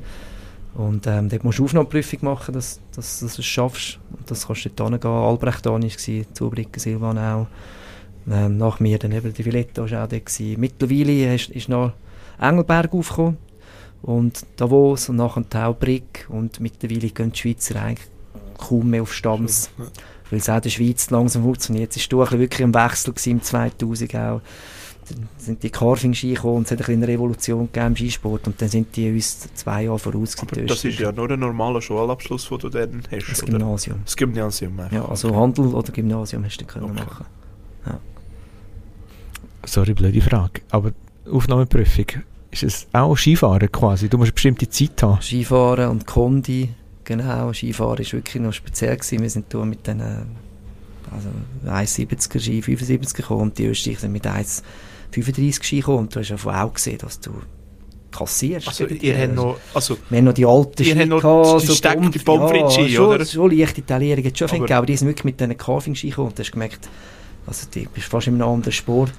Und 0.74 1.08
ähm, 1.08 1.30
dort 1.30 1.46
musst 1.46 1.60
du 1.60 1.64
Aufnahmeprüfung 1.64 2.20
machen, 2.24 2.54
dass, 2.54 2.82
dass, 2.93 3.22
dass 3.22 3.36
du 3.36 3.41
es 3.41 3.46
schaffst. 3.46 3.98
Das 4.26 4.48
kannst 4.48 4.66
du 4.66 4.70
dort 4.70 4.92
hingehen. 4.92 5.12
Albrecht 5.12 5.66
war 5.66 5.80
es, 5.84 6.10
Zubricken, 6.34 6.80
Silvan 6.80 7.18
auch. 7.18 7.48
Ähm, 8.30 8.58
nach 8.58 8.80
mir 8.80 8.98
dann 8.98 9.12
eben 9.12 9.34
die 9.34 9.44
Villetta 9.44 9.90
war 9.90 10.04
auch 10.04 10.08
dort. 10.08 10.40
Mittlerweile 10.58 11.36
ist, 11.36 11.50
ist 11.50 11.70
noch 11.70 11.94
Engelberg 12.40 12.94
aufgekommen 12.94 13.38
und 14.02 14.46
Davos 14.56 15.10
und 15.10 15.18
nachher 15.18 15.48
Taubrick 15.48 16.26
und 16.30 16.60
mittlerweile 16.60 17.10
gehen 17.10 17.32
die 17.32 17.40
Schweizer 17.40 17.82
eigentlich 17.82 18.08
kaum 18.58 18.90
mehr 18.90 19.02
auf 19.02 19.14
Stamms, 19.14 19.70
weil 20.30 20.40
es 20.40 20.50
auch 20.50 20.56
in 20.56 20.62
der 20.62 20.70
Schweiz 20.70 21.10
langsam 21.10 21.44
funktioniert. 21.44 21.96
Es 21.96 22.12
war 22.12 22.32
wirklich 22.32 22.64
ein 22.64 22.74
Wechsel 22.74 23.14
im 23.26 23.42
2000 23.42 24.16
auch 24.16 24.42
sind 25.38 25.64
die 25.64 25.70
Carving-Ski 25.70 26.34
gekommen 26.34 26.58
und 26.58 26.72
es 26.72 26.72
hat 26.72 26.89
eine 26.89 27.08
Revolution 27.08 27.68
gegeben 27.72 27.88
im 27.88 27.95
Skisport 27.95 28.47
und 28.47 28.62
dann 28.62 28.70
sind 28.70 28.95
die 28.95 29.12
uns 29.12 29.47
zwei 29.53 29.84
Jahre 29.84 29.99
voraus 29.99 30.36
Aber 30.39 30.62
das 30.62 30.84
ist 30.84 30.99
ja 30.99 31.12
nur 31.12 31.30
ein 31.30 31.39
normaler 31.39 31.82
Schulabschluss, 31.82 32.49
den 32.49 32.60
du 32.60 32.70
dann 32.70 33.03
hast, 33.12 33.30
Das 33.30 33.41
Gymnasium. 33.41 33.99
Das 34.06 34.16
Gymnasium 34.16 34.80
einfach. 34.80 34.91
Ja, 34.91 35.06
also. 35.06 35.36
Handel 35.36 35.68
oder 35.68 35.91
Gymnasium 35.91 36.43
hast 36.43 36.58
du 36.58 36.66
können 36.66 36.86
okay. 36.86 36.95
machen. 36.95 37.26
Ja. 37.86 37.99
Sorry, 39.66 39.93
blöde 39.93 40.22
Frage, 40.22 40.62
aber 40.70 40.91
Aufnahmeprüfung, 41.30 42.06
ist 42.51 42.64
es 42.64 42.88
auch 42.93 43.16
Skifahren 43.16 43.72
quasi? 43.72 44.10
Du 44.10 44.18
musst 44.18 44.30
eine 44.30 44.34
bestimmte 44.34 44.70
Zeit 44.70 45.01
haben. 45.03 45.22
Skifahren 45.22 45.89
und 45.89 46.06
Kondi, 46.06 46.70
genau. 47.03 47.51
Skifahren 47.53 47.99
war 48.06 48.12
wirklich 48.12 48.41
noch 48.41 48.53
speziell. 48.53 48.95
Gewesen. 48.95 49.22
Wir 49.22 49.30
sind 49.30 49.45
hier 49.51 49.66
mit 49.66 49.86
den 49.88 50.01
also 51.12 51.30
1,70er 51.68 52.39
Ski, 52.39 52.60
75er 52.62 53.16
gekommen 53.16 53.41
und 53.41 53.58
die 53.58 53.66
Österreicher 53.66 54.01
sind 54.01 54.12
mit 54.12 54.26
1,70 54.26 54.64
35 55.12 55.74
reinkommen 55.74 55.99
und 56.01 56.16
du 56.16 56.20
hast 56.20 56.30
ja 56.30 56.64
auch 56.64 56.74
gesehen, 56.74 56.97
dass 56.99 57.20
du 57.20 57.32
kassierst. 58.16 58.68
Also, 58.68 58.86
ihr 58.88 59.18
habt 59.18 59.36
noch, 59.36 59.58
also, 59.74 59.97
wir 60.10 60.18
haben 60.18 60.26
noch 60.26 60.34
die 60.34 60.45
alten 60.45 60.84
Ski 60.84 60.93
gehabt. 60.93 61.62
Die 61.64 61.68
so 61.68 61.82
Bombe, 61.82 62.20
Bombe 62.20 62.58
ja, 62.58 62.70
Ski, 62.70 62.89
schon, 62.89 63.06
oder? 63.08 63.26
Schon 63.26 63.51
leichte 63.51 63.84
schon 63.88 64.47
aber, 64.47 64.56
Finke, 64.56 64.76
aber 64.76 64.86
die 64.86 64.97
sind 64.97 65.08
wirklich 65.08 65.26
mit 65.26 65.39
diesen 65.39 65.58
Carving-Ski 65.58 66.10
gekommen 66.10 66.30
und 66.30 66.38
du 66.39 66.43
hast 66.43 66.51
gemerkt, 66.51 66.89
also 67.47 67.68
du 67.72 67.86
bist 67.89 68.08
fast 68.08 68.28
in 68.28 68.36
einem 68.36 68.49
anderen 68.49 68.72
Sport 68.72 69.12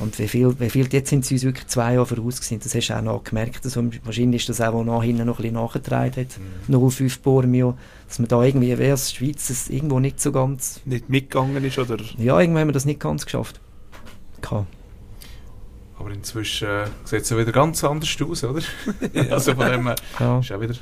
und 0.00 0.18
wie 0.18 0.26
viel, 0.26 0.58
wie 0.58 0.70
viel 0.70 0.88
jetzt 0.90 1.10
sind 1.10 1.24
sie 1.24 1.34
uns 1.34 1.44
wirklich 1.44 1.68
zwei 1.68 1.94
Jahre 1.94 2.06
voraus 2.06 2.40
gewesen, 2.40 2.60
das 2.62 2.74
hast 2.74 2.88
du 2.88 2.96
auch 2.96 3.02
noch 3.02 3.24
gemerkt. 3.24 3.60
Also, 3.64 3.84
wahrscheinlich 4.04 4.42
ist 4.42 4.48
das 4.48 4.60
auch, 4.60 4.74
was 4.74 4.86
nachher 4.86 5.24
noch 5.24 5.38
ein 5.38 5.42
bisschen 5.42 5.54
nachgetragen 5.54 6.16
hat, 6.16 6.38
mhm. 6.68 6.90
05 6.90 7.20
Bormio, 7.20 7.76
dass 8.08 8.18
man 8.18 8.28
da 8.28 8.42
irgendwie, 8.42 8.76
wie 8.78 8.90
als 8.90 9.12
Schweiz, 9.12 9.68
irgendwo 9.68 10.00
nicht 10.00 10.20
so 10.20 10.32
ganz... 10.32 10.80
Nicht 10.84 11.08
mitgegangen 11.08 11.62
ist, 11.62 11.78
oder? 11.78 11.98
Ja, 12.18 12.40
irgendwie 12.40 12.60
haben 12.60 12.68
wir 12.68 12.72
das 12.72 12.86
nicht 12.86 13.00
ganz 13.00 13.24
geschafft. 13.24 13.60
Kann. 14.40 14.66
Aber 16.00 16.10
inzwischen 16.10 16.66
äh, 16.66 16.86
sieht 17.04 17.20
es 17.22 17.30
ja 17.30 17.36
wieder 17.38 17.52
ganz 17.52 17.84
anders 17.84 18.16
aus, 18.22 18.42
oder? 18.42 18.62
also 19.30 19.54
von 19.54 19.70
dem 19.70 19.86
her 19.86 19.96
Ja. 20.18 20.38
ist 20.40 20.50
auch 20.50 20.60
wieder 20.60 20.74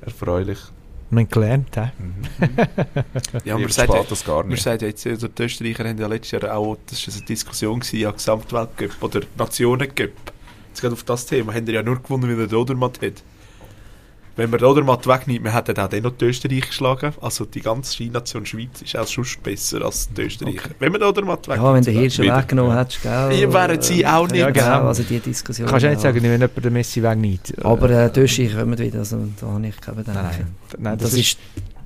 erfreulich. 0.00 0.58
Man 1.10 1.28
gelernt, 1.28 1.76
hä? 1.76 1.92
Ja, 3.44 3.56
Lieber 3.56 3.58
man 3.60 3.68
sagt, 3.68 3.92
ja, 3.92 4.00
als 4.00 4.24
gar 4.24 4.38
man 4.38 4.48
nicht. 4.48 4.62
sagt 4.62 4.80
ja 4.80 4.88
jetzt, 4.88 5.06
also 5.06 5.28
die 5.28 5.42
Österreicher 5.42 5.86
haben 5.86 5.98
ja 5.98 6.06
letztes 6.06 6.40
Jahr 6.40 6.56
auch, 6.56 6.78
das 6.88 7.06
war 7.06 7.14
eine 7.14 7.24
Diskussion 7.26 7.80
gewesen, 7.80 8.06
am 8.06 8.14
Gesamtweltcup 8.14 8.90
oder 9.02 9.20
Nationencup. 9.36 10.10
Jetzt 10.68 10.80
gerade 10.80 10.94
auf 10.94 11.02
das 11.04 11.26
Thema, 11.26 11.52
haben 11.52 11.66
die 11.66 11.72
ja 11.72 11.82
nur 11.82 12.02
gewonnen, 12.02 12.26
weil 12.30 12.36
der 12.36 12.46
Dodermatt 12.46 13.02
hat. 13.02 13.22
Wenn 14.34 14.48
man 14.48 14.58
den 14.58 14.64
Dodermatt 14.64 15.06
wegnimmt, 15.06 15.44
man 15.44 15.52
hätte 15.52 15.82
auch 15.82 15.88
den 15.88 16.02
noch 16.02 16.12
die 16.16 16.24
Österreich 16.24 16.68
geschlagen. 16.68 17.12
Also 17.20 17.44
die 17.44 17.60
ganze 17.60 17.92
Skination 17.92 18.46
Schweiz 18.46 18.80
ist 18.82 18.96
auch 18.96 19.06
schon 19.06 19.26
besser 19.42 19.84
als 19.84 20.08
die 20.08 20.22
Österreicher. 20.22 20.70
Wenn 20.78 20.92
man 20.92 21.00
den 21.00 21.08
Dodermatt 21.08 21.48
wegnimmt. 21.48 21.62
Ja, 21.62 21.74
wenn 21.74 21.84
der 21.84 21.92
Hirsch 21.92 22.18
weggenommen 22.18 22.76
hättest, 22.76 23.02
gell? 23.02 23.32
Ja, 23.32 23.52
wären 23.52 23.82
sie 23.82 24.06
auch 24.06 24.28
nicht. 24.28 24.40
Ja, 24.40 24.50
genau. 24.50 24.86
Also 24.88 25.02
die 25.02 25.20
Diskussion. 25.20 25.68
Kannst 25.68 25.84
du 25.84 25.90
nicht 25.90 26.00
sagen, 26.00 26.22
wenn 26.22 26.32
jemand 26.32 26.64
den 26.64 26.72
Messi 26.72 27.02
wegnimmt. 27.02 27.52
Aber 27.62 27.90
äh, 27.90 28.10
die 28.10 28.20
Österreicher 28.20 28.60
kommen 28.60 28.78
wieder, 28.78 28.98
also 29.00 29.18
da 29.38 29.46
habe 29.48 29.66
ich 29.66 29.80
keine 29.80 29.96
Bedenken. 29.98 30.22
Nein, 30.22 30.56
nein, 30.78 30.98
das, 30.98 31.12
ist, 31.12 31.38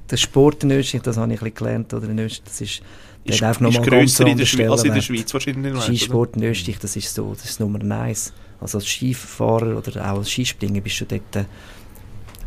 der 0.09 0.17
Sport 0.17 0.63
in 0.63 0.71
Österreich, 0.71 1.03
das 1.03 1.17
habe 1.17 1.33
ich 1.33 1.41
ein 1.41 1.45
bisschen 1.45 1.55
gelernt, 1.55 1.95
oder 1.95 2.09
in 2.09 2.19
Österreich, 2.19 2.45
das 2.45 2.61
ist, 2.61 2.83
der 3.27 3.35
Ist, 3.35 3.61
ist 3.61 3.83
grösser 3.83 4.27
in 4.27 4.39
der 4.39 4.47
Schweiz 4.47 4.71
als 4.71 4.85
in 4.85 4.95
der. 4.95 5.01
Schweiz 5.01 5.35
wahrscheinlich. 5.35 5.73
nicht, 5.73 5.73
oder? 5.73 5.83
Skisport 5.83 6.37
in 6.37 6.45
Österreich, 6.45 6.79
das 6.79 6.95
ist 6.95 7.13
so, 7.13 7.35
das 7.35 7.45
ist 7.45 7.61
Nummer 7.61 7.83
eins. 7.97 8.33
Also 8.61 8.79
als 8.79 8.87
Skifahrer 8.87 9.77
oder 9.77 10.01
auch 10.13 10.19
als 10.19 10.31
Skispringer 10.31 10.81
bist 10.81 11.01
du 11.01 11.07
dort, 11.07 11.37
äh, 11.37 11.45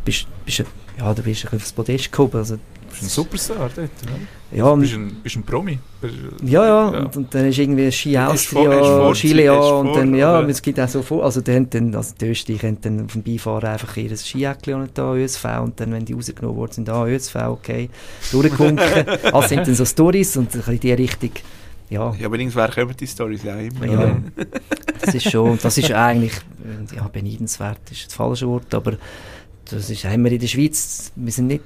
bist, 0.04 0.26
bist, 0.44 0.58
ja, 0.98 1.12
bist 1.12 1.18
du 1.18 1.22
ein 1.22 1.22
bisschen 1.24 1.50
aufs 1.56 1.72
Podest 1.72 2.12
gehoben. 2.12 2.36
Also, 2.38 2.56
Du 2.56 2.94
bist 2.94 3.02
ein 3.04 3.08
Superstar 3.08 3.56
dort, 3.76 3.78
oder? 3.78 3.88
ja, 4.50 4.64
Du 4.64 4.70
und, 4.72 4.80
bist 4.80 4.94
ein, 4.94 5.16
bist 5.22 5.36
ein 5.36 5.42
Promi. 5.44 5.78
Bist- 6.00 6.14
ja, 6.42 6.66
ja, 6.66 6.88
Und, 6.88 7.16
und 7.16 7.34
dann 7.34 7.46
ist 7.46 7.56
irgendwie 7.58 7.92
Ski 7.92 8.18
Austria, 8.18 9.12
Chile 9.12 9.52
und 9.78 9.94
dann, 9.94 10.12
ja, 10.16 10.40
es 10.42 10.60
gibt 10.60 10.80
auch 10.80 10.88
so 10.88 11.00
vor, 11.02 11.24
also 11.24 11.40
die, 11.40 11.52
haben 11.54 11.70
dann, 11.70 11.94
also 11.94 12.14
die 12.20 12.26
Österreicher 12.26 12.66
haben 12.66 12.80
dann 12.80 13.04
auf 13.04 13.12
dem 13.12 13.22
Beifahren 13.22 13.64
einfach 13.68 13.96
ihr 13.96 14.16
Skiäckchen 14.16 14.88
da, 14.92 15.14
ÖSV, 15.14 15.44
und 15.62 15.78
dann, 15.78 15.92
wenn 15.92 16.04
die 16.04 16.14
rausgenommen 16.14 16.56
worden 16.56 16.72
sind, 16.72 16.88
ah, 16.90 17.06
ÖSV, 17.06 17.36
okay, 17.36 17.90
durchgewunken. 18.32 19.06
also 19.32 19.48
sind 19.48 19.68
dann 19.68 19.74
so 19.76 19.84
Stories 19.84 20.36
und 20.36 20.52
in 20.52 20.80
die 20.80 20.92
Richtung, 20.92 21.30
ja, 21.88 22.12
Ja, 22.18 22.26
aber 22.26 22.38
irgendwann 22.38 22.70
kommen 22.72 22.96
die 22.98 23.06
Storys 23.06 23.44
ja 23.44 23.56
immer. 23.56 23.86
Ja, 23.86 24.16
das 25.00 25.14
ist 25.14 25.30
schon, 25.30 25.58
das 25.62 25.78
ist 25.78 25.92
eigentlich, 25.92 26.32
äh, 26.34 26.96
ja, 26.96 27.06
beneidenswert 27.06 27.78
ist 27.90 28.06
das 28.06 28.14
falsche 28.14 28.48
Wort, 28.48 28.74
aber 28.74 28.94
das 29.70 29.90
ist, 29.90 30.04
haben 30.04 30.24
wir 30.24 30.32
in 30.32 30.40
der 30.40 30.46
Schweiz, 30.46 31.12
wir 31.16 31.32
sind 31.32 31.48
nicht, 31.48 31.62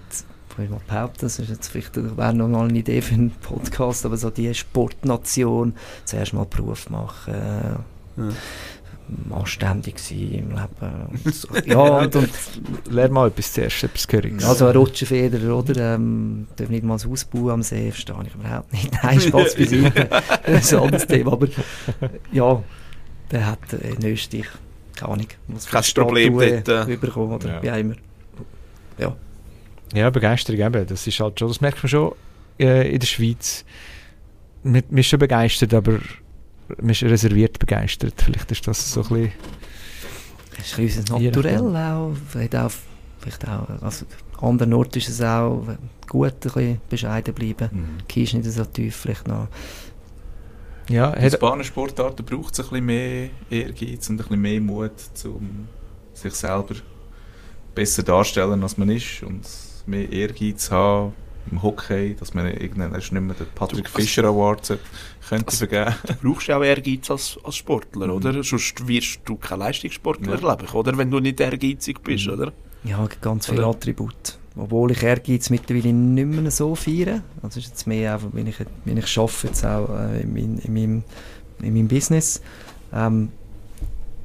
ich 0.63 0.71
mal 0.71 0.81
behaupten, 0.87 1.23
das 1.23 1.39
ist 1.39 1.49
jetzt 1.49 1.69
vielleicht, 1.69 1.97
wäre 1.97 2.35
noch 2.35 2.49
mal 2.49 2.69
eine 2.69 2.79
Idee 2.79 3.01
für 3.03 3.15
einen 3.15 3.31
Podcast, 3.31 4.07
aber 4.07 4.17
so 4.17 4.31
die 4.31 4.55
Sportnation, 4.55 5.75
zuerst 6.05 6.33
mal 6.33 6.47
Beruf 6.47 6.91
machen, 6.91 7.35
äh, 7.35 9.33
anständig 9.33 9.99
sein 9.99 10.33
im 10.33 10.51
Leben. 10.51 11.21
Und 11.25 11.35
so. 11.35 11.49
Ja, 11.67 11.99
und, 11.99 12.17
und 12.17 12.31
Lern 12.89 13.13
mal 13.13 13.29
etwas 13.29 13.53
zuerst, 13.53 13.85
etwas 13.85 14.09
Gehöriges. 14.09 14.45
also 14.45 14.67
ein 14.67 14.77
Rutschenfeder, 14.77 15.55
oder? 15.55 15.95
Ähm, 15.95 16.47
darf 16.57 16.69
nicht 16.69 16.85
mal 16.85 16.99
ein 16.99 17.11
Haus 17.11 17.25
bauen 17.25 17.51
am 17.51 17.63
See, 17.63 17.91
verstehe 17.91 18.17
ich 18.27 18.35
überhaupt 18.35 18.73
nicht. 18.73 18.91
Nein, 19.03 19.21
Spaß 19.21 19.57
beiseite. 19.57 20.09
das 20.47 20.65
ist 20.65 20.75
ein 20.75 20.81
anderes 20.81 21.07
Thema, 21.07 21.33
aber 21.33 21.49
ja, 22.33 22.63
der 23.31 23.47
hat 23.47 23.73
äh, 23.73 23.91
in 23.91 24.07
Österreich, 24.07 24.47
keine 24.95 25.13
Ahnung, 25.13 25.27
was 25.49 25.67
Kein 25.67 25.83
Problem 25.95 26.39
dort, 26.39 26.89
äh. 26.89 26.97
bekommen, 26.97 27.33
oder 27.33 27.49
Ja. 27.49 27.63
wie 27.63 27.71
auch 27.71 27.77
immer. 27.77 27.95
Ja, 28.99 29.17
Ja, 29.93 30.11
Begeisterung 30.11 30.61
eben. 30.61 30.87
Das 30.87 31.07
ist 31.07 31.21
halt 31.21 31.39
schon, 31.39 31.49
das 31.49 31.61
merkt 31.61 31.83
man 31.83 31.89
schon 31.89 32.13
äh, 32.59 32.93
in 32.93 33.01
der 33.01 33.07
Schweiz. 33.07 33.65
Man, 34.63 34.83
man 34.89 34.99
ist 34.99 35.07
schon 35.09 35.19
begeistert, 35.19 35.75
aber 35.75 35.99
man 36.79 36.91
ist 36.91 37.03
reserviert 37.03 37.59
begeistert. 37.59 38.15
Vielleicht 38.17 38.51
ist 38.51 38.67
das 38.67 38.93
so 38.93 39.03
ein 39.03 39.09
bisschen... 39.09 39.33
das 40.57 40.67
ist 40.67 40.79
ein 40.79 40.87
bisschen 40.87 41.25
Naturell 41.25 41.77
auch, 41.77 42.13
vielleicht 42.29 42.57
auch, 42.57 42.71
vielleicht 43.21 43.49
auch, 43.49 43.69
also 43.83 44.07
an 44.41 44.51
anderen 44.51 44.75
Orten 44.75 44.99
ist 44.99 45.09
es 45.09 45.21
auch 45.21 45.67
gut, 46.09 46.33
ein 46.33 46.39
bisschen 46.41 46.81
bescheiden 46.89 47.35
bleiben. 47.35 47.69
Mhm. 47.73 48.07
Kies 48.09 48.33
nicht 48.33 48.45
so 48.51 48.65
tief, 48.65 48.97
vielleicht 48.97 49.27
noch. 49.29 49.49
Ja, 50.89 51.13
In 51.15 51.31
Bahnensportarten 51.41 52.25
braucht 52.25 52.53
es 52.55 52.61
ein 52.61 52.69
bisschen 52.69 52.87
mehr 52.87 53.29
Ehrgeiz 53.51 54.09
und 54.11 54.17
ein 54.17 54.19
bisschen 54.19 54.41
mehr 54.41 54.61
Mut, 54.61 54.93
um 55.25 55.69
sich 56.13 56.35
selber 56.35 56.75
besser 57.75 58.03
darstellen, 58.03 58.63
als 58.63 58.77
man 58.77 58.91
ist 58.91 59.23
und 59.23 59.43
mehr 59.87 60.11
Ehrgeiz 60.13 60.71
haben 60.71 61.13
im 61.51 61.63
Hockey, 61.63 62.15
dass 62.19 62.33
man 62.35 62.47
irgendwann 62.47 62.95
erst 62.95 63.13
nicht 63.13 63.21
mehr 63.23 63.35
den 63.35 63.47
Patrick 63.55 63.85
Du- 63.85 63.91
also- 63.91 63.99
Fischer 63.99 64.25
Award 64.25 64.79
könnte 65.29 65.47
Also- 65.47 65.67
vergeben. 65.67 65.95
Du 66.23 66.33
brauchst 66.33 66.47
ja 66.49 66.59
auch 66.59 66.63
Ehrgeiz 66.65 67.11
als, 67.11 67.39
als 67.43 67.57
Sportler, 67.57 68.07
Mhm. 68.07 68.13
oder? 68.13 68.43
Sonst 68.43 68.87
wirst 68.87 69.21
du 69.25 69.37
kein 69.37 69.59
Leistungssportler, 69.59 70.33
Ja. 70.33 70.39
glaube 70.39 70.65
ich, 70.67 70.75
oder? 70.75 70.97
Wenn 70.97 71.11
du 71.11 71.19
nicht 71.21 71.41
ehrgeizig 71.41 72.03
bist, 72.03 72.27
Mhm. 72.27 72.33
oder? 72.33 72.53
Ja, 72.85 73.07
ganz 73.21 73.47
viele? 73.47 73.67
Attribute. 73.67 74.39
Obwohl 74.57 74.93
ich 74.93 75.03
Ehrgeiz 75.03 75.51
mittlerweile 75.51 75.93
nicht 75.93 76.27
mehr 76.27 76.51
so 76.51 76.75
feiere. 76.75 77.23
Also 77.43 77.59
ist 77.59 77.69
jetzt 77.69 77.87
mehr 77.87 78.15
einfach, 78.15 78.29
wenn 78.33 78.47
ich, 78.47 78.57
wenn 78.85 78.97
ich 78.97 79.19
arbeite, 79.19 79.47
jetzt 79.49 79.65
auch 79.65 79.89
äh, 79.91 80.21
in, 80.21 80.59
in, 80.59 80.73
meinem, 80.73 81.03
in 81.61 81.75
meinem 81.75 81.89
Business, 81.89 82.41
ähm, 82.93 83.31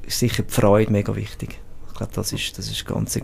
ist 0.06 0.18
sicher 0.20 0.44
die 0.44 0.52
Freude 0.52 0.92
mega 0.92 1.14
wichtig. 1.16 1.60
Ich 1.88 1.94
glaube, 1.96 2.12
das 2.14 2.32
ist, 2.32 2.56
das 2.56 2.70
ist 2.70 2.86
ganz, 2.86 3.14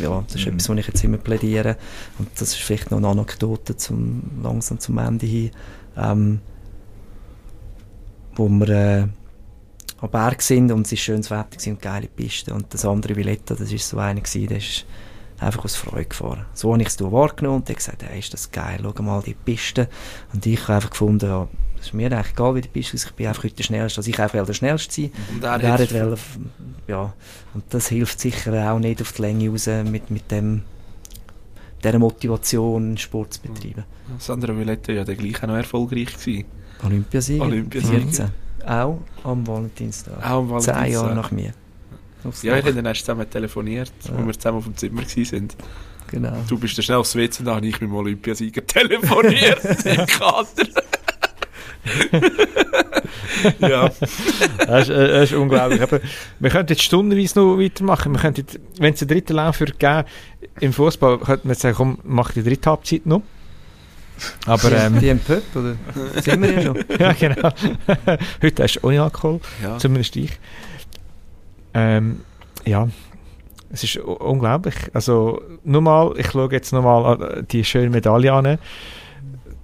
ja, 0.00 0.24
das 0.26 0.36
ist 0.36 0.46
Mhm. 0.46 0.52
etwas, 0.54 0.68
was 0.68 0.78
ich 0.78 0.86
jetzt 0.86 1.04
immer 1.04 1.18
plädiere. 1.18 1.76
Und 2.18 2.28
das 2.36 2.50
ist 2.50 2.60
vielleicht 2.60 2.90
noch 2.90 2.98
eine 2.98 3.08
Anekdote 3.08 3.76
zum, 3.76 4.22
langsam 4.42 4.78
zum 4.78 4.98
Ende 4.98 5.26
hin. 5.26 5.50
Ähm, 5.96 6.40
wo 8.34 8.48
wir 8.48 8.68
äh, 8.68 9.06
am 10.00 10.10
Berg 10.10 10.42
sind 10.42 10.72
und 10.72 10.86
es 10.86 10.92
ist 10.92 11.00
schönes 11.00 11.30
Wetter 11.30 11.70
und 11.70 11.82
geile 11.82 12.08
Piste. 12.08 12.54
Und 12.54 12.72
das 12.72 12.84
andere 12.84 13.14
Villetta, 13.14 13.54
das 13.54 13.70
ist 13.72 13.88
so 13.88 13.98
einer 13.98 14.20
gewesen, 14.20 14.46
der 14.48 14.58
ist 14.58 14.86
einfach 15.42 15.64
aus 15.64 15.76
Freude 15.76 16.06
gefahren. 16.06 16.44
So 16.54 16.72
habe 16.72 16.82
ich 16.82 16.88
es 16.88 17.00
wahrgenommen 17.00 17.56
und 17.58 17.68
der 17.68 17.74
gesagt, 17.76 18.02
hey, 18.02 18.18
ist 18.18 18.32
das 18.32 18.50
geil, 18.50 18.80
schau 18.82 19.02
mal 19.02 19.22
die 19.22 19.34
Piste. 19.34 19.88
Und 20.32 20.44
ich 20.46 20.60
habe 20.62 20.74
einfach 20.74 20.90
gefunden, 20.90 21.26
ja, 21.26 21.48
das 21.76 21.86
ist 21.86 21.94
mir 21.94 22.10
eigentlich 22.12 22.32
egal, 22.32 22.54
wie 22.54 22.60
die 22.60 22.68
Piste 22.68 22.96
ist, 22.96 23.06
ich 23.06 23.12
bin 23.12 23.26
einfach 23.26 23.44
heute 23.44 23.54
der 23.56 23.64
Schnellste. 23.64 23.98
Also 23.98 24.10
ich 24.10 24.18
einfach 24.18 24.46
der 24.46 24.52
Schnellste 24.54 24.92
sein. 24.94 25.10
Und 25.34 25.42
er 25.44 25.54
Und 25.54 25.62
er 25.64 25.72
hat- 25.72 25.92
wollen, 25.94 26.18
ja, 26.88 27.12
und 27.54 27.64
das 27.70 27.88
hilft 27.88 28.20
sicher 28.20 28.72
auch 28.72 28.78
nicht 28.78 29.00
auf 29.02 29.12
die 29.12 29.22
Länge 29.22 29.50
raus 29.50 29.68
mit, 29.90 30.10
mit 30.10 30.30
dem, 30.30 30.62
dieser 31.82 31.98
Motivation, 31.98 32.96
Sport 32.96 33.34
zu 33.34 33.40
betreiben. 33.42 33.84
Sandra 34.18 34.54
Villette 34.54 34.92
ja 34.92 35.04
der 35.04 35.16
gleich 35.16 35.42
auch 35.42 35.48
noch 35.48 35.56
erfolgreich 35.56 36.16
gewesen. 36.16 36.44
Olympiasieger, 36.84 37.44
Olympiasieger. 37.44 38.00
14. 38.00 38.28
Auch 38.66 38.98
am 39.24 39.46
Valentinstag. 39.46 40.18
Auch 40.24 40.38
am 40.40 40.60
Zehn 40.60 40.74
Valentinstag. 40.74 40.88
Jahre 40.92 41.14
nach 41.14 41.30
mir. 41.32 41.52
Aufs 42.24 42.42
Ja, 42.42 42.54
wir 42.54 42.60
Dach. 42.62 42.68
haben 42.68 42.76
dann 42.76 42.86
erst 42.86 43.00
zusammen 43.00 43.28
telefoniert, 43.28 43.92
Ja. 44.04 44.10
wo 44.16 44.26
wir 44.26 44.32
zusammen 44.34 44.58
auf 44.58 44.64
dem 44.64 44.76
Zimmer 44.76 45.02
waren. 45.02 45.48
Genau. 46.10 46.36
Du 46.48 46.58
bist 46.58 46.76
dann 46.76 46.82
schnell 46.82 46.98
aufs 46.98 47.14
WC, 47.16 47.42
da 47.44 47.56
habe 47.56 47.66
ich 47.66 47.80
mit 47.80 47.88
dem 47.90 47.94
Olympiasieger 47.94 48.66
telefoniert 48.66 49.64
im 49.84 50.06
Kader. 50.06 50.46
ja, 53.60 53.88
das, 53.88 54.00
ist, 54.00 54.88
äh, 54.90 55.08
das 55.08 55.30
ist 55.30 55.36
unglaublich. 55.36 55.82
Aber 55.82 56.00
wir 56.38 56.50
könnten 56.50 56.72
jetzt 56.72 56.82
stundenweise 56.82 57.38
noch 57.40 57.58
weitermachen. 57.58 58.12
Wir 58.12 58.20
könnten, 58.20 58.46
wenn 58.78 58.94
es 58.94 59.00
einen 59.02 59.08
dritten 59.08 59.32
Lauf 59.34 59.58
würde 59.60 59.72
geben 59.74 60.04
im 60.60 60.72
Fußball, 60.72 61.18
könnte 61.18 61.46
man 61.46 61.54
jetzt 61.54 61.62
sagen, 61.62 61.74
komm, 61.76 61.98
mach 62.04 62.32
die 62.32 62.42
dritte 62.42 62.70
Halbzeit 62.70 63.06
noch. 63.06 63.22
Aber 64.46 64.70
ähm, 64.70 65.00
Die 65.00 65.08
im 65.08 65.18
Pub, 65.18 65.42
oder? 65.56 65.74
Sind 66.22 66.42
wir 66.42 66.52
ja 66.52 66.62
schon. 66.62 66.84
ja, 66.98 67.12
genau. 67.12 67.50
Heute 68.42 68.62
hast 68.62 68.74
du 68.74 68.86
ohne 68.86 69.02
Alkohol, 69.02 69.40
ja. 69.62 69.78
zumindest 69.78 70.14
ich. 70.16 70.30
Ähm, 71.74 72.20
ja, 72.64 72.88
es 73.70 73.84
ist 73.84 73.96
unglaublich. 73.96 74.74
Also, 74.92 75.42
nur 75.64 75.80
mal, 75.82 76.14
ich 76.18 76.30
schaue 76.30 76.52
jetzt 76.52 76.72
nochmal 76.72 77.44
die 77.50 77.64
schöne 77.64 77.90
Medaille 77.90 78.32
an. 78.32 78.58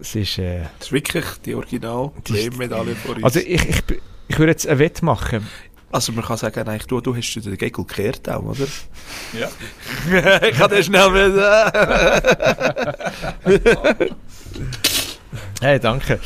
Es 0.01 0.15
ist, 0.15 0.39
äh, 0.39 0.63
das 0.79 0.89
ist 0.89 0.93
wirklich 0.93 1.25
die 1.45 1.55
original 1.55 2.13
Medaille 2.57 2.95
vor 2.95 3.17
uns. 3.17 3.25
also 3.25 3.41
ich, 3.41 3.69
ich, 3.69 3.83
ich 4.29 4.39
würde 4.39 4.53
jetzt 4.53 4.67
ein 4.67 4.79
Wett 4.79 5.03
machen. 5.03 5.47
Also 5.91 6.13
man 6.13 6.25
kann 6.25 6.37
sagen, 6.37 6.69
eigentlich, 6.69 6.87
du, 6.87 7.01
du 7.01 7.17
hast 7.17 7.35
den 7.35 7.57
Gegel 7.57 7.85
gekehrt 7.85 8.29
auch, 8.29 8.43
oder? 8.43 8.67
Ja. 9.33 9.49
ich 10.49 10.57
kann 10.57 10.71
den 10.71 10.85
schnell 10.85 11.13
wieder... 11.15 11.73
Hey, 15.61 15.81
danke. 15.81 16.21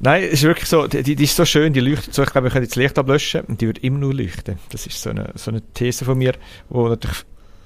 Nein, 0.00 0.24
es 0.24 0.34
ist 0.34 0.42
wirklich 0.44 0.68
so, 0.68 0.86
die, 0.86 1.02
die 1.02 1.24
ist 1.24 1.36
so 1.36 1.44
schön, 1.44 1.74
die 1.74 1.80
leuchtet 1.80 2.14
so, 2.14 2.22
ich 2.22 2.30
glaube, 2.30 2.46
wir 2.46 2.50
können 2.50 2.64
jetzt 2.64 2.72
das 2.76 2.82
Licht 2.82 2.98
ablöschen 2.98 3.42
und 3.42 3.60
die 3.60 3.66
wird 3.66 3.78
immer 3.78 3.98
nur 3.98 4.14
leuchten. 4.14 4.58
Das 4.70 4.86
ist 4.86 5.02
so 5.02 5.10
eine, 5.10 5.30
so 5.34 5.50
eine 5.50 5.60
These 5.74 6.06
von 6.06 6.16
mir, 6.16 6.34
wo 6.70 6.88
natürlich 6.88 7.24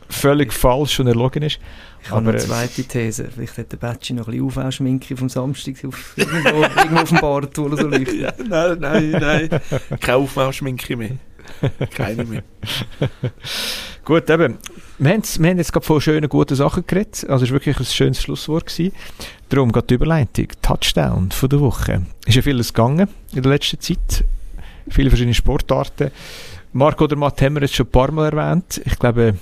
völlig 0.08 0.52
falsch 0.52 0.98
und 0.98 1.06
erlogen 1.06 1.44
ist. 1.44 1.60
Ich 2.02 2.10
habe 2.10 2.22
noch 2.22 2.32
äh, 2.32 2.36
eine 2.36 2.44
zweite 2.44 2.84
These. 2.84 3.28
Vielleicht 3.32 3.58
hat 3.58 3.72
der 3.72 3.76
Batschi 3.76 4.14
noch 4.14 4.26
ein 4.28 4.38
bisschen 4.38 4.66
Aufschminke 4.66 5.16
vom 5.16 5.28
Samstag 5.28 5.76
auf, 5.84 6.14
irgendwo, 6.16 6.62
irgendwo 6.62 7.00
auf 7.00 7.08
dem 7.08 7.18
Bart 7.18 7.58
oder 7.58 7.76
so 7.76 7.86
leuchten. 7.86 8.20
Ja, 8.20 8.32
nein, 8.38 8.78
nein, 8.80 9.10
nein. 9.10 9.60
Keine 10.00 10.18
Aufmauschminke 10.18 10.96
mehr. 10.96 11.10
Keine 11.94 12.24
mehr. 12.24 12.42
Gut, 14.04 14.28
eben. 14.30 14.58
Wir 14.98 15.12
haben, 15.12 15.22
wir 15.22 15.50
haben 15.50 15.58
jetzt 15.58 15.72
gerade 15.74 15.84
von 15.84 16.00
schönen, 16.00 16.28
guten 16.28 16.54
Sachen 16.54 16.86
geredet. 16.86 17.26
Also, 17.28 17.44
es 17.44 17.50
war 17.50 17.56
wirklich 17.56 17.78
ein 17.78 17.84
schönes 17.84 18.22
Schlusswort. 18.22 18.64
Gewesen. 18.66 18.92
Darum 19.50 19.70
geht 19.70 19.90
die 19.90 19.94
Überleitung. 19.94 20.48
Touchdown 20.62 21.30
von 21.32 21.48
der 21.50 21.60
Woche. 21.60 22.02
Ist 22.24 22.34
ja 22.34 22.40
vieles 22.40 22.72
gegangen 22.72 23.08
in 23.34 23.42
der 23.42 23.52
letzten 23.52 23.78
Zeit. 23.78 24.24
Viele 24.88 25.10
verschiedene 25.10 25.34
Sportarten. 25.34 26.10
Marco 26.72 27.04
oder 27.04 27.16
Matt 27.16 27.42
haben 27.42 27.56
wir 27.56 27.62
jetzt 27.62 27.74
schon 27.74 27.86
ein 27.86 27.92
paar 27.92 28.10
Mal 28.10 28.32
erwähnt. 28.32 28.80
Ich 28.86 28.98
glaube, 28.98 29.34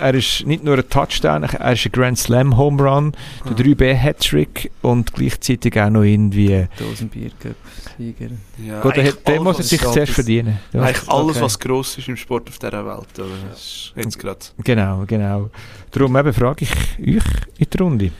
er 0.00 0.14
ist 0.14 0.44
nicht 0.46 0.64
nur 0.64 0.76
ein 0.76 0.88
Touchdown, 0.88 1.44
er 1.44 1.72
ist 1.72 1.86
ein 1.86 1.92
Grand 1.92 2.18
Slam 2.18 2.56
Home 2.56 2.82
Run, 2.82 3.12
der 3.48 3.56
3B 3.56 3.94
Hattrick 3.94 4.70
und 4.82 5.12
gleichzeitig 5.14 5.78
auch 5.80 5.90
noch 5.90 6.02
irgendwie. 6.02 6.66
Dosenbier-Cup-Sieger. 6.78 8.30
Ja, 8.64 8.80
Gut, 8.80 8.98
alles, 8.98 9.40
muss 9.40 9.58
er 9.58 9.64
sich 9.64 9.80
zuerst 9.80 10.12
verdienen. 10.12 10.58
Ja. 10.72 10.82
Eigentlich 10.82 11.08
alles, 11.08 11.36
Okay. 11.36 11.44
was 11.44 11.58
gross 11.58 11.98
ist 11.98 12.08
im 12.08 12.16
Sport 12.16 12.48
auf 12.48 12.58
dieser 12.58 12.84
Welt. 12.84 13.06
Das 13.14 13.26
ist 13.54 13.92
jetzt 13.96 14.18
gerade. 14.18 14.40
Genau, 14.64 15.04
genau. 15.06 15.50
Darum 15.90 16.16
eben 16.16 16.32
frage 16.32 16.64
ich 16.64 16.72
euch 17.16 17.24
in 17.58 17.66
die 17.72 17.78
Runde. 17.78 18.10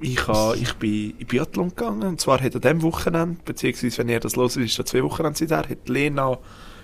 Ich, 0.00 0.28
ha, 0.28 0.54
ich 0.54 0.74
bin 0.74 1.14
in 1.18 1.26
Biathlon 1.26 1.70
gegangen, 1.70 2.02
und 2.06 2.20
zwar 2.20 2.40
hat 2.40 2.54
an 2.54 2.60
diesem 2.60 2.82
Wochenende, 2.82 3.40
beziehungsweise 3.44 3.98
wenn 3.98 4.08
ihr 4.08 4.20
das 4.20 4.36
hört, 4.36 4.56
ist 4.56 4.78
da 4.78 4.84
zwei 4.84 5.02
Wochenende 5.02 5.36
seither, 5.38 5.68
hat 5.68 5.88
Lena 5.88 6.38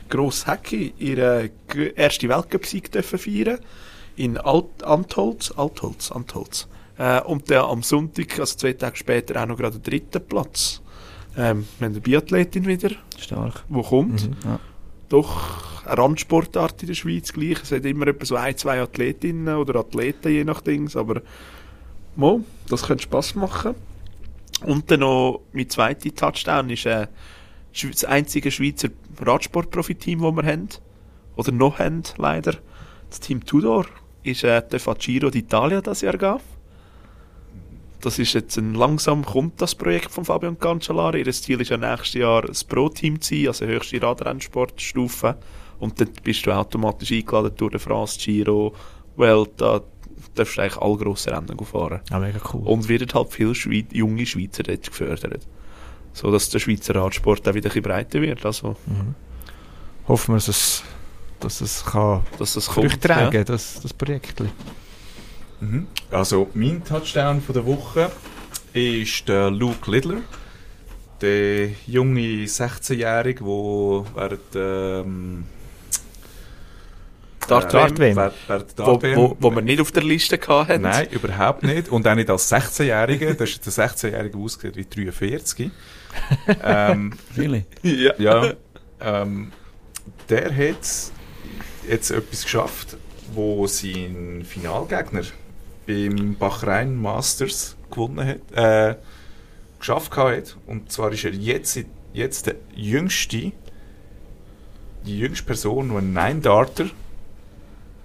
Gross-Hecki 0.08 0.94
ihren 0.98 1.50
g- 1.68 1.92
ersten 1.94 2.28
Weltcup-Sieg 2.28 2.90
dürfen 2.92 3.18
feiern 3.18 3.58
in 4.16 4.38
Alt 4.38 4.82
Antholz, 4.84 5.52
Altholz, 5.56 6.12
Antholz. 6.12 6.68
Äh, 6.98 7.20
und 7.22 7.50
dann 7.50 7.64
am 7.64 7.82
Sonntag, 7.82 8.38
also 8.38 8.56
zwei 8.56 8.72
Tage 8.74 8.96
später, 8.96 9.42
auch 9.42 9.46
noch 9.46 9.56
gerade 9.56 9.78
den 9.78 9.82
dritten 9.82 10.24
Platz. 10.26 10.80
Ähm, 11.36 11.66
wir 11.78 11.86
haben 11.86 11.92
eine 11.94 12.00
Biathletin 12.00 12.66
wieder, 12.66 12.90
Stark. 13.18 13.64
die 13.68 13.82
kommt. 13.82 14.28
Mhm. 14.28 14.36
Ja. 14.44 14.60
Doch 15.08 15.84
eine 15.84 15.98
Randsportart 15.98 16.82
in 16.82 16.88
der 16.88 16.94
Schweiz 16.94 17.32
gleich. 17.32 17.62
Es 17.62 17.72
hat 17.72 17.84
immer 17.84 18.06
etwa 18.06 18.24
so 18.24 18.36
ein, 18.36 18.56
zwei 18.56 18.80
Athletinnen 18.80 19.56
oder 19.56 19.80
Athleten, 19.80 20.28
je 20.32 20.44
nachdem. 20.44 20.88
Aber 20.94 21.22
mo, 22.14 22.40
das 22.68 22.84
könnte 22.84 23.02
Spass 23.02 23.34
machen. 23.34 23.74
Und 24.64 24.90
dann 24.90 25.00
noch 25.00 25.40
mein 25.52 25.68
zweiter 25.68 26.14
Touchdown 26.14 26.70
ist 26.70 26.86
äh, 26.86 27.08
das 27.82 28.04
einzige 28.04 28.50
Schweizer 28.50 28.88
Radsportprofi-Team, 29.20 30.22
das 30.22 30.36
wir 30.36 30.50
haben. 30.50 30.68
Oder 31.36 31.52
noch 31.52 31.78
haben, 31.78 32.02
leider. 32.16 32.54
Das 33.10 33.20
Team 33.20 33.44
Tudor 33.44 33.86
ist 34.22 34.44
äh, 34.44 34.62
der 34.62 34.80
Giro 34.94 35.28
d'Italia 35.28 35.80
das 35.80 36.00
Jahr 36.00 36.16
gab. 36.16 36.40
Das 38.00 38.18
ist 38.18 38.34
jetzt 38.34 38.58
ein 38.58 38.74
langsam 38.74 39.24
kommt 39.24 39.62
das 39.62 39.74
Projekt 39.74 40.10
von 40.10 40.24
Fabian 40.24 40.58
Cancellara. 40.58 41.16
Ihr 41.16 41.32
Ziel 41.32 41.60
ist 41.60 41.70
ja 41.70 41.78
nächstes 41.78 42.14
Jahr 42.14 42.42
das 42.42 42.62
Pro-Team 42.62 43.20
zu 43.20 43.34
sein, 43.34 43.48
also 43.48 43.64
höchste 43.64 44.02
Radrennsportstufe. 44.02 45.38
Und 45.78 46.00
dann 46.00 46.10
bist 46.22 46.44
du 46.46 46.52
automatisch 46.52 47.12
eingeladen 47.12 47.56
Tour 47.56 47.70
de 47.70 47.80
France, 47.80 48.18
Giro, 48.18 48.74
Vuelta. 49.16 49.80
darfst 50.34 50.58
du 50.58 50.62
eigentlich 50.62 50.76
alle 50.76 50.96
grossen 50.96 51.32
Rennen 51.32 51.58
fahren. 51.64 52.00
Ah, 52.10 52.18
mega 52.18 52.40
cool. 52.52 52.66
Und 52.66 52.88
werden 52.88 53.08
halt 53.14 53.32
viele 53.32 53.54
Schweiz 53.54 53.86
junge 53.92 54.26
Schweizer 54.26 54.62
dort 54.62 54.86
gefördert. 54.86 55.46
So 56.14 56.30
dass 56.30 56.48
der 56.48 56.60
Schweizer 56.60 56.94
Radsport 56.94 57.40
auch 57.46 57.54
wieder 57.54 57.68
ein 57.68 57.72
bisschen 57.74 57.82
breiter 57.82 58.22
wird. 58.22 58.46
Also, 58.46 58.76
Mhm. 58.86 59.14
Hoffen 60.08 60.32
wir, 60.34 60.36
dass 60.36 60.48
es, 60.48 60.82
dass 61.40 61.60
es 61.60 61.84
kann 61.84 62.22
dass 62.38 62.54
das 62.54 62.66
kommt. 62.68 63.00
Tragen 63.02 63.44
das, 63.44 63.80
das 63.82 63.92
Projekt. 63.92 64.42
Mhm. 65.60 65.86
Also, 66.10 66.48
mein 66.54 66.84
Touchdown 66.84 67.40
von 67.42 67.54
der 67.54 67.66
Woche 67.66 68.10
ist 68.72 69.28
der 69.28 69.50
Luke 69.50 69.90
Littler. 69.90 70.18
Der 71.20 71.70
junge 71.86 72.44
16-Jährige, 72.44 73.44
der 73.44 74.04
während 74.14 74.40
ähm, 75.06 75.44
Dart 77.46 77.72
äh, 77.74 77.98
WM. 77.98 78.16
während, 78.16 78.34
während 78.46 78.78
der 78.78 78.86
Wo, 78.86 79.02
wo, 79.02 79.36
wo 79.40 79.50
wir 79.50 79.62
nicht 79.62 79.80
auf 79.80 79.92
der 79.92 80.02
Liste 80.02 80.38
hatten. 80.46 80.82
Nein, 80.82 81.08
überhaupt 81.10 81.62
nicht. 81.62 81.88
Und 81.88 82.06
auch 82.06 82.14
nicht 82.14 82.30
als 82.30 82.52
16-Jähriger. 82.52 83.34
Das 83.34 83.50
ist 83.50 83.66
der 83.66 83.72
16-Jährige 83.72 84.38
ausgesehen 84.38 84.76
wie 84.76 84.84
43. 84.84 85.70
ähm, 86.64 87.12
Really? 87.36 87.64
Ja. 87.82 88.12
ja, 88.18 88.52
ähm, 89.00 89.52
der 90.28 90.54
hat 90.54 91.12
jetzt 91.88 92.10
etwas 92.10 92.44
geschafft, 92.44 92.96
wo 93.32 93.66
sein 93.66 94.44
Finalgegner 94.46 95.22
beim 95.86 96.36
Bahrain 96.36 97.00
Masters 97.00 97.76
gewonnen 97.90 98.26
hat, 98.26 98.52
äh, 98.52 98.96
geschafft 99.78 100.16
hat. 100.16 100.56
Und 100.66 100.90
zwar 100.90 101.12
ist 101.12 101.24
er 101.24 101.32
jetzt, 101.32 101.78
jetzt 102.12 102.46
der 102.46 102.56
jüngste, 102.74 103.52
die 105.04 105.18
jüngste 105.18 105.44
Person, 105.44 105.90
die 105.90 105.96
einen 105.96 106.12
Nine-Darter 106.12 106.86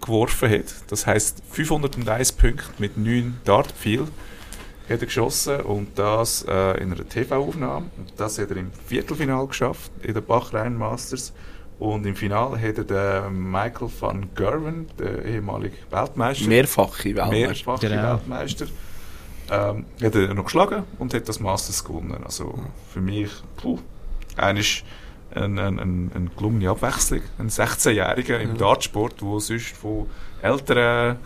geworfen 0.02 0.50
hat. 0.50 0.66
Das 0.88 1.06
heißt 1.06 1.42
501 1.50 2.32
Punkte 2.34 2.66
mit 2.78 2.98
9 2.98 3.42
Dartpfeil 3.46 4.08
hat 4.90 5.02
er 5.02 5.06
geschossen 5.06 5.62
und 5.62 6.00
das 6.00 6.44
äh, 6.48 6.82
in 6.82 6.92
einer 6.92 7.08
TV-Aufnahme. 7.08 7.92
Und 7.98 8.14
das 8.18 8.40
hat 8.40 8.50
er 8.50 8.58
im 8.58 8.72
Viertelfinal 8.88 9.46
geschafft, 9.48 9.92
in 10.02 10.14
der 10.14 10.22
Bahrain 10.22 10.76
Masters. 10.76 11.32
Und 11.78 12.06
im 12.06 12.16
Finale 12.16 12.60
hat 12.60 12.78
er 12.78 12.84
den 12.84 13.52
Michael 13.52 13.90
van 14.00 14.30
Gerwen, 14.36 14.88
der 14.98 15.24
ehemalige 15.24 15.78
Weltmeister, 15.92 16.48
Mehrfache 16.48 17.06
Weltmeister. 17.06 17.48
mehrfache 17.48 17.88
Genau. 17.88 18.14
Weltmeister, 18.14 18.66
ähm, 19.50 19.86
hat 20.02 20.16
er 20.16 20.34
noch 20.34 20.44
geschlagen 20.44 20.84
und 20.98 21.14
hat 21.14 21.30
das 21.30 21.40
Masters 21.40 21.84
gewonnen. 21.84 22.22
Also 22.26 22.60
für 22.92 23.00
mich, 23.00 23.30
puh, 23.58 23.80
eigentlich 24.36 24.84
eine, 25.36 25.62
eine, 25.64 25.82
eine, 25.82 26.10
eine 26.14 26.30
gelungene 26.36 26.70
Abwechslung. 26.70 27.22
Ein 27.38 27.50
16-Jähriger 27.50 28.38
im 28.40 28.52
Ja. 28.52 28.56
Dartsport, 28.58 29.22
der 29.22 29.40
sonst 29.40 29.76
von 29.76 30.08
älteren 30.42 31.18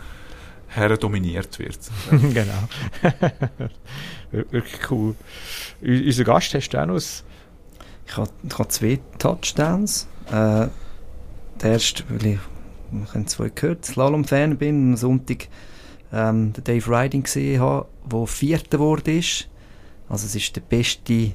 Herren 0.68 0.98
dominiert 0.98 1.58
wird. 1.58 1.78
genau. 2.10 2.68
Wir- 4.30 4.50
Wirklich 4.50 4.90
cool. 4.90 5.14
Unser 5.80 6.24
Gast 6.24 6.54
hast 6.54 6.70
du 6.70 6.82
auch 6.82 6.86
noch 6.86 6.96
Ich 6.96 8.16
habe, 8.16 8.30
ich 8.42 8.58
habe 8.58 8.68
zwei 8.68 9.00
Touchdowns. 9.18 10.08
Äh, 10.28 10.66
der 11.60 11.70
erste, 11.72 12.02
weil 12.08 12.26
ich, 12.26 12.38
ich 13.04 13.14
habe 13.14 13.24
zwei 13.26 13.48
gehört, 13.54 13.84
Slalom-Fan 13.84 14.56
bin 14.58 14.86
und 14.86 14.90
am 14.92 14.96
Sonntag 14.96 15.48
ähm, 16.12 16.52
den 16.52 16.64
Dave 16.64 16.90
Riding 16.90 17.22
gesehen 17.22 17.60
habe, 17.60 17.86
der 18.10 18.26
Vierter 18.26 18.78
geworden 18.78 19.18
ist. 19.18 19.48
Also 20.08 20.26
es 20.26 20.34
ist 20.34 20.56
der 20.56 20.60
beste, 20.62 21.32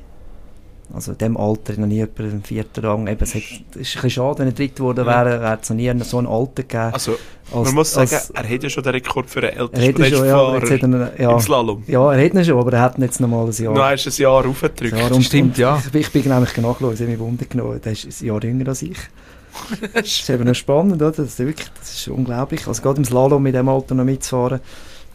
also 0.93 1.11
in 1.11 1.17
dem 1.19 1.37
Alter 1.37 1.73
noch 1.79 1.87
nie 1.87 1.95
jemand 1.97 2.19
im 2.19 2.43
vierten 2.43 2.85
Rang. 2.85 3.07
Eben, 3.07 3.21
es 3.23 3.35
hat, 3.35 3.41
es 3.41 3.51
ist 3.51 3.75
ein 3.75 3.75
bisschen 3.75 4.09
schade, 4.09 4.39
wenn 4.39 4.47
er 4.47 4.53
Dritter 4.53 4.75
geworden 4.75 5.05
Ja. 5.05 5.25
wäre, 5.25 5.41
wäre 5.41 5.59
es 5.61 5.69
noch 5.69 5.75
nie 5.77 5.91
so 6.03 6.17
einen 6.17 6.27
Alter 6.27 6.63
gegeben. 6.63 6.93
Also, 6.93 7.11
Als- 7.51 7.65
man 7.67 7.75
muss 7.75 7.91
sagen, 7.93 8.13
als- 8.13 8.29
er 8.31 8.49
hat 8.49 8.63
ja 8.63 8.69
schon 8.69 8.83
den 8.83 8.91
Rekord 8.93 9.29
für 9.29 9.41
den 9.41 9.51
er 9.51 9.59
ältesten 9.73 10.05
schon, 10.17 10.27
ja, 10.27 10.55
jetzt 10.57 10.71
hat 10.71 10.83
er, 10.83 11.11
ja, 11.21 11.31
im 11.31 11.39
Slalom. 11.39 11.83
ja, 11.87 12.13
er 12.13 12.25
hat 12.25 12.33
ihn 12.33 12.45
schon, 12.45 12.59
aber 12.59 12.73
er 12.73 12.81
hat 12.81 12.97
ihn 12.97 13.03
jetzt 13.03 13.19
noch 13.19 13.27
mal 13.29 13.45
ein 13.45 13.51
Jahr. 13.51 13.73
Noch 13.73 13.83
hast 13.83 14.05
du 14.05 14.09
ein 14.09 14.15
Jahr 14.17 14.45
aufgedrückt. 14.47 14.97
Ja, 14.97 15.07
und, 15.07 15.23
Stimmt, 15.23 15.49
und 15.49 15.57
ja. 15.57 15.81
Ich, 15.93 15.95
ich 15.99 16.11
bin 16.11 16.23
nämlich 16.31 16.57
nachgeschaut, 16.57 16.93
es 16.93 16.99
hat 17.01 17.07
mich 17.07 17.19
Wunder 17.19 17.45
genommen. 17.45 17.79
Der 17.83 17.91
ist 17.91 18.05
ein 18.21 18.25
Jahr 18.25 18.43
jünger 18.43 18.67
als 18.69 18.81
ich. 18.81 18.97
Das 19.93 20.05
ist 20.05 20.29
eben 20.29 20.43
noch 20.45 20.53
spannend, 20.53 20.95
oder? 21.01 21.11
Das 21.11 21.19
ist 21.27 21.39
wirklich, 21.39 21.67
das 21.79 21.91
ist 21.93 22.07
unglaublich. 22.07 22.67
Also 22.67 22.81
gerade 22.83 22.97
im 22.99 23.05
Slalom 23.05 23.41
mit 23.41 23.55
dem 23.55 23.67
Alter 23.67 23.95
noch 23.95 24.05
mitzufahren. 24.05 24.59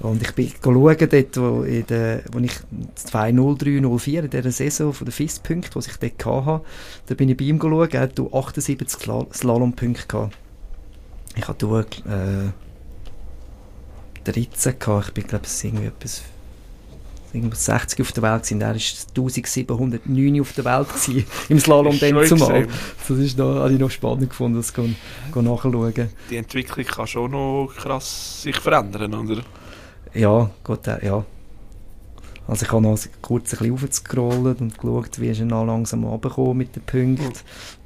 Und 0.01 0.21
ich 0.23 0.33
bin 0.33 0.51
schauen, 0.63 0.97
dort, 0.99 1.37
wo, 1.37 1.63
in 1.63 1.87
der, 1.87 2.23
wo 2.33 2.39
ich 2.41 2.53
2.03.04 3.11 4.25
in 4.25 4.31
dieser 4.31 4.51
Saison 4.51 4.93
von 4.93 5.05
den 5.07 5.13
FIS-Punkten, 5.13 5.81
die 5.81 5.89
ich 5.89 5.97
dort 6.19 6.47
hatte, 6.47 6.65
da 7.07 7.15
bin 7.15 7.29
ich 7.29 7.37
bei 7.37 7.45
ihm 7.45 7.59
geschaut, 7.59 7.95
er 7.95 8.01
hat 8.03 8.19
78 8.21 8.99
Sla- 9.01 9.33
Slalom-Punkte 9.33 10.07
gehabt. 10.07 10.37
Ich 11.37 11.49
hatte 11.49 11.87
äh, 14.27 14.31
13 14.31 14.79
gehabt. 14.79 15.09
Ich 15.09 15.15
bin, 15.15 15.27
glaube 15.27 15.47
ich, 15.47 15.65
irgendwie 15.65 15.87
etwas 15.87 16.23
irgendwas 17.33 17.65
60 17.65 18.01
auf 18.01 18.13
der 18.13 18.23
Welt 18.23 18.43
gewesen. 18.45 18.61
Er 18.61 18.69
war 18.69 18.75
1709 18.75 20.41
auf 20.41 20.53
der 20.53 20.65
Welt 20.65 20.89
gewesen, 20.89 21.27
im 21.49 21.59
Slalom 21.59 21.99
dann 21.99 22.27
zumal. 22.27 22.69
Das 23.09 23.19
ist 23.19 23.37
noch, 23.39 23.57
habe 23.57 23.73
ich 23.73 23.79
noch 23.81 23.91
spannend 23.91 24.31
gefunden, 24.31 24.57
das 24.59 24.73
nachschauen. 25.35 26.11
Die 26.31 26.37
Entwicklung 26.37 26.87
kann 26.87 27.07
schon 27.07 27.31
noch 27.33 27.71
krass 27.77 28.43
sich 28.43 28.57
verändern, 28.57 29.13
oder? 29.15 29.43
Ja, 30.15 30.49
Gott, 30.63 30.87
äh, 30.87 31.05
ja. 31.05 31.25
Also 32.47 32.67
ich 32.67 32.73
habe 32.73 32.83
noch 32.83 32.99
kurz 33.23 33.53
ein 33.55 33.59
bisschen 33.59 33.73
aufgescrollt 33.73 34.61
und 34.61 34.79
geschaut, 34.79 35.19
wie 35.19 35.29
ist 35.29 35.41
er 35.41 35.47
noch 35.47 35.65
langsam 35.65 36.05
runtergekommen 36.05 36.59
mit 36.59 36.77
den 36.77 36.83
Punkten. 36.83 37.33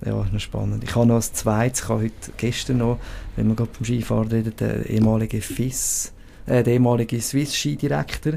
Ja, 0.05 0.27
noch 0.31 0.41
spannend. 0.41 0.85
Ich 0.85 0.95
habe 0.95 1.07
noch 1.07 1.15
als 1.15 1.33
zweites, 1.33 1.83
ich 1.83 1.89
habe 1.89 2.03
heute, 2.03 2.33
gestern 2.37 2.79
noch, 2.79 2.99
wenn 3.37 3.49
wir 3.49 3.55
gerade 3.55 3.71
vom 3.73 3.87
Skifahren 3.87 4.29
reden, 4.29 4.55
den 4.57 4.85
ehemaligen 4.85 5.41
FIS, 5.41 6.13
äh, 6.47 6.63
den 6.65 6.75
ehemaligen 6.75 7.21
Swiss-Skidirektor 7.21 8.35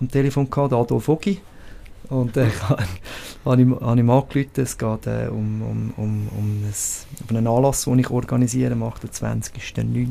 am 0.00 0.08
Telefon 0.08 0.48
gehabt, 0.48 0.72
Adolf 0.72 1.08
Ogi. 1.08 1.40
Und 2.08 2.36
äh, 2.36 2.46
habe 3.44 3.60
ihm, 3.60 3.78
habe 3.78 4.00
ihm 4.00 4.10
angerufen, 4.10 4.50
es 4.54 4.78
geht 4.78 5.06
äh, 5.08 5.26
um, 5.28 5.62
um, 5.62 5.94
um, 5.96 6.28
um, 6.28 6.62
ein, 6.62 6.74
um 7.28 7.36
einen 7.36 7.46
Anlass, 7.48 7.84
den 7.84 7.98
ich 7.98 8.08
organisiere 8.08 8.72
am 8.72 8.84
28.09. 8.84 10.06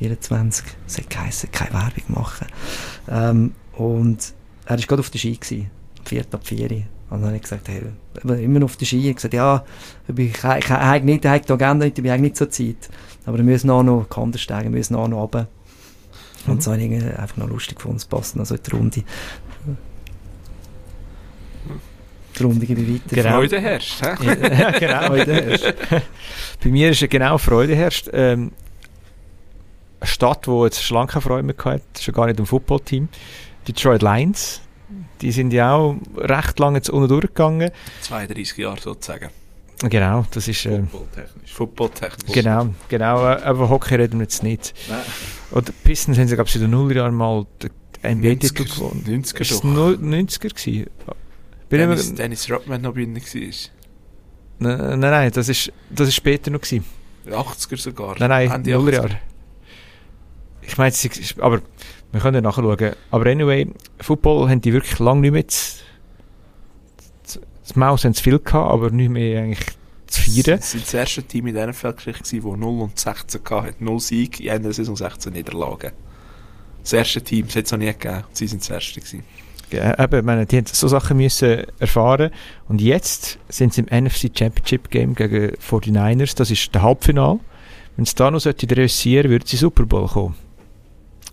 24. 0.00 0.64
Es 0.86 0.98
hat 0.98 1.10
geheißen, 1.10 1.52
keine 1.52 1.74
Werbung 1.74 2.04
machen. 2.08 2.46
Ähm, 3.10 3.54
und 3.76 4.32
er 4.64 4.78
war 4.78 4.86
gerade 4.86 5.00
auf 5.00 5.10
der 5.10 5.18
Ski, 5.18 5.36
gewesen, 5.36 5.70
vier 6.04 6.24
ab 6.32 6.40
vier. 6.46 6.70
Und 7.10 7.20
dann 7.20 7.24
habe 7.26 7.36
ich 7.36 7.42
gesagt, 7.42 7.68
hey, 7.68 7.82
immer 8.44 8.64
auf 8.64 8.76
der 8.76 8.86
Ski. 8.86 8.98
Ich 8.98 9.04
habe 9.06 9.14
gesagt, 9.14 9.34
ja, 9.34 9.64
ich, 10.16 10.42
habe 10.42 11.04
nicht, 11.04 11.24
die 11.24 11.28
Agenda 11.28 11.84
ich 11.86 11.98
habe 11.98 12.18
nicht 12.18 12.36
so 12.36 12.46
Zeit. 12.46 12.88
Aber 13.26 13.36
wir 13.36 13.44
müssen 13.44 13.68
auch 13.68 13.82
noch 13.82 14.08
Kanten 14.08 14.38
steigen, 14.38 14.72
wir 14.72 14.78
müssen 14.78 14.94
auch 14.96 15.08
noch 15.08 15.22
runter. 15.22 15.48
Und 16.46 16.54
Mhm. 16.54 16.60
so 16.62 16.72
habe 16.72 16.82
ich 16.82 17.18
einfach 17.18 17.36
noch 17.36 17.48
lustig 17.48 17.76
gefunden, 17.76 17.98
es 17.98 18.06
passt 18.06 18.36
noch 18.36 18.46
so 18.46 18.54
in 18.54 18.62
die 18.62 18.70
Runde. 18.70 19.04
Die 22.38 22.42
Runde 22.42 22.64
gebe 22.64 22.80
ich 22.80 22.94
weiter. 22.94 23.16
Genau. 23.16 23.36
Freude 23.36 23.60
herrscht. 23.60 24.00
ja, 24.02 24.70
genau. 24.70 25.06
Freude 25.08 25.34
herrscht. 25.34 25.74
Bei 26.64 26.70
mir 26.70 26.90
ist 26.90 27.10
genau 27.10 27.36
Freude 27.36 27.76
herrscht. 27.76 28.08
Ähm, 28.12 28.52
eine 30.00 30.08
Stadt, 30.08 30.46
die 30.46 30.50
jetzt 30.64 30.82
schon 30.82 30.96
lange 30.96 31.08
keine 31.08 31.22
Freude 31.22 31.42
mehr 31.42 31.54
hatte, 31.58 31.82
schon 32.02 32.14
gar 32.14 32.26
nicht 32.26 32.38
im 32.38 32.46
Footballteam. 32.46 33.08
Detroit 33.68 34.02
Lions. 34.02 34.60
Die 35.20 35.30
sind 35.32 35.52
ja 35.52 35.74
auch 35.74 35.96
recht 36.16 36.58
lange 36.58 36.78
jetzt 36.78 36.90
unten 36.90 37.08
durchgegangen. 37.08 37.70
32 38.02 38.56
Jahre 38.56 38.80
sozusagen. 38.80 39.28
Genau, 39.82 40.26
das 40.32 40.48
ist... 40.48 40.64
Ähm, 40.66 40.88
Footballtechnisch. 40.88 41.52
Footballtechnisch. 41.54 42.32
Genau, 42.34 42.68
genau. 42.88 43.22
äh, 43.26 43.42
Aber 43.42 43.68
Hockey 43.70 43.94
reden 43.94 44.18
wir 44.18 44.24
jetzt 44.24 44.42
nicht. 44.42 44.74
Nein. 44.88 44.98
Und 45.52 45.68
die 45.68 45.72
Pistons 45.72 46.18
haben 46.18 46.28
sie, 46.28 46.34
glaube 46.34 46.48
ich, 46.48 46.54
in 46.56 46.62
den 46.62 46.70
Nullerjahren 46.70 47.14
mal 47.14 47.46
den 47.62 48.18
NBA-Titel 48.18 48.62
90er 48.64 48.74
gewonnen. 48.74 49.04
90er 49.06 49.40
Ist 49.40 49.50
es 49.52 49.60
doch. 49.60 49.64
nu- 49.64 49.92
90er 49.94 50.48
gewesen? 50.54 50.86
Bin 51.68 51.78
Dennis, 51.78 52.10
mir- 52.10 52.16
Dennis 52.16 52.50
Rodman 52.50 52.82
noch 52.82 52.94
bei 52.94 53.00
ihnen 53.00 53.16
war. 53.16 53.22
Nein, 54.58 54.78
nein, 54.78 55.00
nein, 55.00 55.32
das 55.32 55.48
ist, 55.48 55.72
das 55.88 56.08
ist 56.08 56.14
später 56.14 56.50
noch 56.50 56.60
gewesen. 56.60 56.84
80er 57.30 57.76
sogar. 57.78 58.16
Nein, 58.18 58.28
nein, 58.28 58.50
Ende. 58.50 59.18
Ich 60.62 60.78
meine, 60.78 60.94
aber 61.38 61.60
wir 62.12 62.20
können 62.20 62.36
ja 62.36 62.40
nachschauen. 62.40 62.92
Aber 63.10 63.26
anyway, 63.26 63.68
Football 64.00 64.48
haben 64.48 64.60
die 64.60 64.72
wirklich 64.72 64.98
lange 64.98 65.20
nicht 65.20 65.32
mehr 65.32 65.48
zu, 65.48 65.76
zu, 67.24 67.40
das 67.62 67.76
Maus 67.76 68.04
haben 68.04 68.14
sie 68.14 68.22
viel 68.22 68.38
gehabt, 68.38 68.70
aber 68.70 68.90
nicht 68.90 69.10
mehr 69.10 69.42
eigentlich 69.42 69.66
zu 70.06 70.22
feiern. 70.22 70.60
Sie 70.60 70.78
sind 70.78 70.84
das 70.84 70.94
erste 70.94 71.22
Team 71.22 71.46
in 71.46 71.54
der 71.54 71.68
NFL-Geschichte, 71.68 72.22
das 72.22 72.32
0 72.32 72.54
und 72.62 72.98
16 72.98 73.40
hatte. 73.50 73.84
0 73.84 74.00
Sieg 74.00 74.40
in 74.40 74.50
einer 74.50 74.72
Saison 74.72 74.96
16 74.96 75.32
Niederlagen. 75.32 75.92
Das 76.82 76.92
erste 76.92 77.22
Team, 77.22 77.46
das 77.46 77.56
hat 77.56 77.66
es 77.66 77.72
noch 77.72 77.78
nie 77.78 77.86
gegeben. 77.86 78.24
Sie 78.32 78.46
sind 78.46 78.62
das 78.62 78.70
erste 78.70 79.00
gewesen. 79.00 79.22
Ja, 79.70 80.02
eben, 80.02 80.24
meine, 80.24 80.46
die 80.46 80.56
haben 80.56 80.66
so 80.66 80.88
Sachen 80.88 81.16
müssen 81.16 81.64
erfahren 81.78 82.30
und 82.68 82.80
jetzt 82.80 83.38
sind 83.48 83.72
sie 83.72 83.82
im 83.82 84.04
NFC 84.04 84.30
Championship 84.36 84.90
Game 84.90 85.14
gegen 85.14 85.54
49ers, 85.56 86.36
das 86.36 86.50
ist 86.50 86.74
der 86.74 86.82
Halbfinal. 86.82 87.38
Wenn 87.94 88.02
es 88.02 88.16
da 88.16 88.32
noch 88.32 88.40
sollte 88.40 88.74
reüssieren, 88.76 89.30
würde 89.30 89.46
sie 89.46 89.56
Super 89.56 89.84
Bowl 89.84 90.08
kommen. 90.08 90.34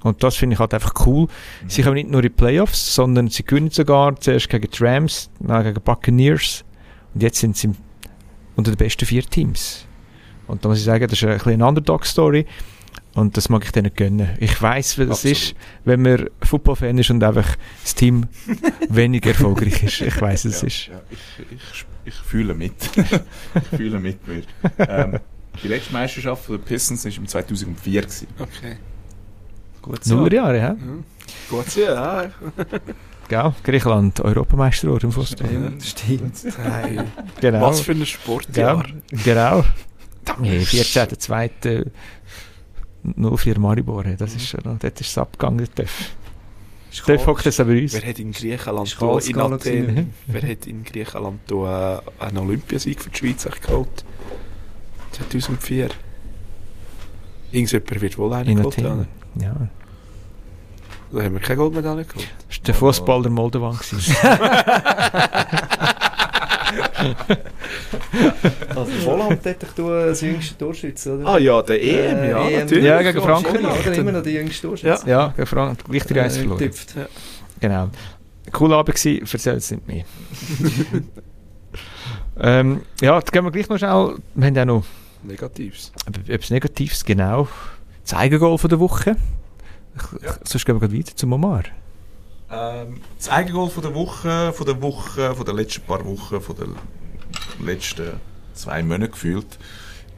Und 0.08 0.24
das 0.24 0.36
finde 0.36 0.56
ich 0.56 0.60
halt 0.60 0.74
einfach 0.74 0.94
cool. 1.06 1.28
Sie 1.68 1.82
kommen 1.82 1.96
nicht 1.96 2.10
nur 2.10 2.22
in 2.22 2.30
die 2.30 2.36
Playoffs, 2.36 2.96
sondern 2.96 3.28
sie 3.28 3.44
gewinnen 3.44 3.70
sogar 3.70 4.20
zuerst 4.20 4.50
gegen 4.50 4.70
die 4.70 4.84
Rams, 4.84 5.30
dann 5.40 5.64
gegen 5.64 5.76
die 5.76 5.82
Buccaneers 5.82 6.64
und 7.14 7.24
jetzt 7.24 7.40
sind 7.40 7.58
sie 7.58 7.72
unter 8.56 8.72
den 8.72 8.78
besten 8.78 9.06
vier 9.06 9.24
Teams. 9.24 9.86
Und 10.48 10.64
da 10.64 10.70
muss 10.70 10.80
ich 10.80 10.86
sagen, 10.86 11.08
das 11.08 11.14
ist 11.14 11.24
ein 11.24 11.34
bisschen 11.34 11.54
eine 11.54 11.68
Underdog-Story 11.68 12.46
und 13.14 13.36
das 13.36 13.50
mag 13.50 13.66
ich 13.66 13.72
denen 13.72 13.92
gönnen. 13.94 14.30
Ich 14.40 14.62
weiß, 14.62 14.98
wie 14.98 15.08
das 15.08 15.26
Absolut. 15.26 15.38
ist, 15.38 15.56
wenn 15.86 16.02
man 16.02 16.30
Football-Fan 16.44 16.98
ist 16.98 17.10
und 17.10 17.24
einfach 17.24 17.56
das 17.84 17.96
Team 17.96 18.28
weniger 18.90 19.30
erfolgreich 19.30 19.84
ist. 19.84 20.02
Ich 20.02 20.22
weiß, 20.22 20.46
es 20.46 20.62
ja, 20.62 20.68
ist. 20.68 20.88
Ja, 20.88 21.02
ich, 21.10 21.46
ich, 21.52 21.86
ich 22.06 22.14
fühle 22.14 22.54
mit. 22.54 22.74
ich 22.96 23.78
fühle 23.78 24.00
mit 24.00 24.28
mir. 24.28 24.44
Ähm, 24.78 25.20
die 25.64 25.68
letzte 25.68 25.94
Meisterschaft 25.94 26.48
der 26.50 26.60
Pistons 26.60 27.06
war 27.06 27.12
im 27.12 27.28
2004. 27.28 28.02
Gewesen. 28.02 28.28
Okay. 28.38 28.78
Gut 29.88 30.04
so. 30.04 30.16
Nullerjahre, 30.16 30.58
ja? 30.58 30.74
Mhm. 30.74 31.04
Gut, 31.50 31.76
ja. 31.76 32.30
Gell? 33.30 33.54
Griechenland, 33.64 34.20
Europameister 34.22 34.88
geworden 34.88 35.06
im 35.08 35.12
Fußball. 35.12 35.48
Stimmt, 35.48 35.84
stimmt. 35.84 36.58
Hey, 36.58 37.00
Genau. 37.42 37.62
Was 37.62 37.82
für 37.82 37.92
ein 37.94 38.06
Sportjahr. 38.06 38.86
Genau. 39.24 39.64
Nee, 40.40 40.60
14.2. 40.60 41.86
04 43.16 43.60
Maribor, 43.60 44.04
das 44.04 44.36
ist 44.36 44.48
schon 44.48 44.62
dort 44.64 44.84
ist 44.84 45.02
es 45.02 45.18
abgegangen. 45.18 45.68
Def 45.76 47.28
hockt 47.28 47.46
es 47.46 47.60
aber 47.60 47.72
uns. 47.72 47.94
Wer 47.94 48.10
hat 48.10 48.20
in 48.20 48.32
Griechenland 48.32 48.98
da, 49.00 49.20
in 49.20 49.40
Athen, 49.40 49.60
gewesen. 49.88 50.14
wer 50.28 50.42
hat 50.42 50.68
in 50.68 50.84
Griechenland 50.84 51.40
da 51.48 52.02
einen 52.20 52.38
Olympiasieg 52.38 53.02
für 53.02 53.10
die 53.10 53.18
Schweiz 53.18 53.48
geholt? 53.62 54.04
2004. 55.12 55.90
Irgendjemand 57.52 58.02
wird 58.02 58.18
wohl 58.18 58.34
einen 58.34 58.50
In 58.50 58.58
geholt 58.58 58.78
haben. 58.84 59.08
Ja. 59.42 59.56
Da 61.12 61.24
haben 61.24 61.34
wir 61.34 61.40
keine 61.40 61.58
Goldmedaille 61.58 62.04
geholt. 62.06 62.28
Das 62.50 62.58
war 62.58 62.64
der 62.66 62.74
Fußball 62.76 63.22
der 63.22 63.32
Moldovan. 63.32 63.78
Also 68.76 68.92
Volland 69.06 69.44
hätte 69.46 69.66
ich 69.66 69.72
du 69.74 69.90
als 69.90 70.22
jüngster 70.22 70.58
Torschütze, 70.58 71.18
oder? 71.18 71.28
Ah 71.28 71.38
ja, 71.38 71.62
der 71.62 71.82
EM, 71.82 72.18
Äh, 72.18 72.30
ja, 72.32 72.48
EM. 72.50 72.60
natürlich. 72.60 72.84
Ja, 72.86 73.02
gegen 73.02 73.22
Frankreich. 73.22 73.54
Genau, 73.54 73.74
oder 73.76 73.94
immer 73.94 74.12
noch 74.12 74.24
die 74.24 74.32
jüngste 74.32 74.68
Torschütze. 74.68 75.10
ja, 75.10 75.28
gegen 75.30 75.48
Frank, 75.48 75.84
gleich 75.86 76.04
die 76.06 76.14
Reise 76.14 76.38
Äh, 76.38 76.42
verloren. 76.42 76.60
getüpft. 76.60 76.96
Genau. 77.60 77.90
Cool 78.60 78.74
Abend 78.74 78.96
gewesen, 78.96 79.28
erzähl 79.32 79.56
es 79.56 79.72
nicht 79.72 79.88
mehr. 79.88 80.04
ähm, 82.40 82.82
ja, 83.02 83.18
jetzt 83.18 83.32
gehen 83.32 83.44
wir 83.44 83.52
gleich 83.52 83.68
noch 83.70 83.78
schnell, 83.78 84.16
wir 84.36 84.48
haben 84.48 84.56
ja 84.56 84.66
noch 84.66 84.84
Negatives. 85.24 85.92
etwas 86.28 86.50
Negatives, 86.50 87.04
genau. 87.04 87.48
Das 88.08 88.14
Eigengoal 88.14 88.58
von 88.58 88.70
der 88.70 88.80
Woche. 88.80 89.18
Ich- 89.96 90.22
Ja. 90.24 90.36
Sonst 90.46 90.66
gehen 90.66 90.80
wir 90.80 90.94
weiter 90.94 91.14
zum 91.14 91.34
Omar. 91.34 91.64
Ähm, 92.50 93.02
das 93.18 93.28
Eigengoal 93.28 93.70
von 93.70 93.84
der 93.84 93.94
Woche, 93.94 94.54
von 94.54 94.66
der 94.66 94.82
Woche, 94.82 95.36
von 95.36 95.46
den 95.46 95.58
letzten 95.58 95.82
paar 95.82 96.06
Wochen, 96.06 96.40
von 96.40 96.56
den 96.56 96.76
letzten 97.66 98.14
zwei 98.54 98.82
Monaten 98.82 99.12
gefühlt, 99.12 99.60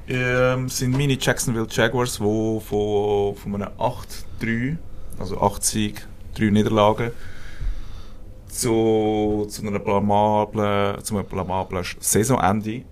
ähm, 0.07 0.69
sind 0.69 0.91
meine 0.91 1.17
Jacksonville 1.19 1.65
Jaguars, 1.67 2.13
die 2.17 2.19
von, 2.19 3.35
von 3.35 3.55
einem 3.55 3.69
8-3, 3.79 4.77
also 5.17 5.41
8 5.41 5.63
Sieg, 5.63 6.07
3 6.35 6.51
Niederlagen, 6.51 7.09
zu, 8.47 9.47
zu, 9.49 9.65
einer 9.65 9.79
blamablen, 9.79 11.03
zu 11.03 11.17
einem 11.17 11.25
blamablen 11.25 11.83
Saisonende 11.99 12.83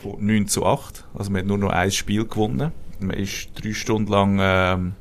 von 0.00 0.24
9 0.24 0.46
zu 0.46 0.64
8. 0.64 1.04
Also 1.14 1.32
man 1.32 1.40
hat 1.40 1.46
nur 1.48 1.58
noch 1.58 1.70
ein 1.70 1.90
Spiel 1.90 2.24
gewonnen. 2.24 2.70
Man 3.00 3.16
ist 3.16 3.48
drei 3.54 3.72
Stunden 3.72 4.10
lang 4.10 4.38
ähm, 4.40 4.92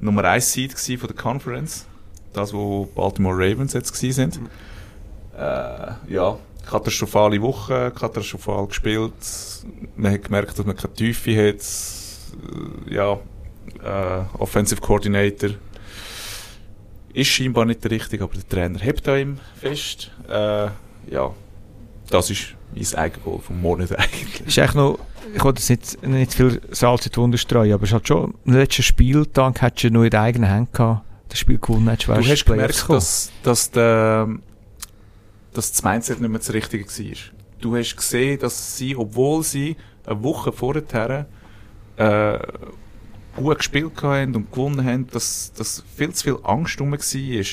Nummer 0.00 0.24
1 0.24 0.52
Seed 0.52 0.78
von 0.78 1.08
der 1.08 1.16
Conference. 1.16 1.86
Das, 2.32 2.52
wo 2.52 2.86
Baltimore 2.86 3.34
Ravens 3.36 3.72
jetzt 3.72 3.92
gewesen 3.92 4.30
sind. 4.32 4.40
Äh, 5.36 6.12
ja, 6.12 6.36
katastrophale 6.68 7.40
Woche, 7.40 7.92
katastrophal 7.98 8.66
gespielt. 8.66 9.12
Man 9.96 10.12
hat 10.12 10.24
gemerkt, 10.24 10.58
dass 10.58 10.66
man 10.66 10.76
keine 10.76 10.94
Tiefe 10.94 11.48
hat. 11.48 11.60
Äh, 12.88 12.94
Ja, 12.94 13.18
äh, 13.82 14.24
Offensive 14.38 14.80
Coordinator 14.80 15.50
ist 17.12 17.28
scheinbar 17.28 17.64
nicht 17.64 17.82
der 17.82 17.90
richtige, 17.90 18.24
aber 18.24 18.34
der 18.34 18.48
Trainer 18.48 18.78
hebt 18.78 19.08
an 19.08 19.18
ihm 19.18 19.38
fest. 19.60 20.10
Äh, 20.28 20.68
ja, 21.10 21.34
das 22.10 22.30
ist 22.30 22.54
mein 22.74 22.94
Eigengoal 22.94 23.40
vom 23.40 23.60
Monat 23.60 23.92
eigentlich. 23.98 24.40
Ist 24.46 24.58
eigentlich 24.58 24.74
noch, 24.74 24.98
ich 25.34 25.44
wollte 25.44 25.60
jetzt 25.60 26.02
nicht, 26.02 26.12
nicht 26.12 26.34
viel 26.34 26.60
Salz 26.70 27.06
in 27.06 27.12
die 27.12 27.18
Wunde 27.18 27.38
streuen, 27.38 27.72
aber 27.72 27.84
es 27.84 27.92
hat 27.92 28.06
schon 28.08 28.34
im 28.44 28.52
letzten 28.52 28.82
Spieltag 28.82 29.60
hättest 29.62 29.84
du 29.84 29.90
noch 29.90 30.04
in 30.04 30.10
den 30.10 30.20
eigenen 30.20 30.50
Händen 30.50 30.72
gehabt, 30.72 31.04
das 31.28 31.38
Spiel 31.38 31.58
gewonnen 31.58 31.88
hättest, 31.88 32.08
Du 32.08 32.12
wärst 32.12 32.28
hast 32.30 32.38
die 32.38 32.44
Playoffs 32.44 32.58
gemerkt, 32.58 32.80
gekommen. 32.80 32.98
dass, 32.98 33.32
dass, 33.42 33.70
der, 33.70 34.28
dass 35.52 35.72
das 35.72 35.82
Mindset 35.82 36.20
nicht 36.20 36.30
mehr 36.30 36.38
das 36.38 36.52
Richtige 36.52 36.86
war. 36.86 37.16
Du 37.60 37.76
hast 37.76 37.96
gesehen, 37.96 38.38
dass 38.38 38.76
sie, 38.76 38.96
obwohl 38.96 39.42
sie 39.42 39.76
eine 40.06 40.22
Woche 40.22 40.52
vorher 40.52 41.26
äh, 41.96 42.38
gut 43.36 43.58
gespielt 43.58 44.02
haben 44.02 44.34
und 44.34 44.50
gewonnen 44.52 44.84
haben, 44.84 45.06
dass, 45.08 45.52
dass 45.52 45.82
viel 45.96 46.12
zu 46.12 46.24
viel 46.24 46.38
Angst 46.44 46.80
rum 46.80 46.92
war. 46.92 47.44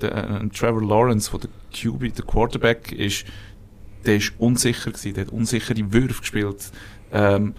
Der, 0.00 0.40
äh, 0.42 0.48
Trevor 0.48 0.82
Lawrence, 0.82 1.30
der, 1.30 1.40
der 1.40 1.50
QB, 1.72 2.14
der 2.16 2.24
Quarterback 2.24 2.92
ist, 2.92 3.24
der 4.04 4.16
ist 4.16 4.32
unsicher 4.38 4.90
gewesen, 4.90 5.14
der 5.14 5.26
hat 5.26 5.32
unsichere 5.32 5.92
Würfe 5.92 6.20
gespielt. 6.20 6.72
Ähm, 7.12 7.54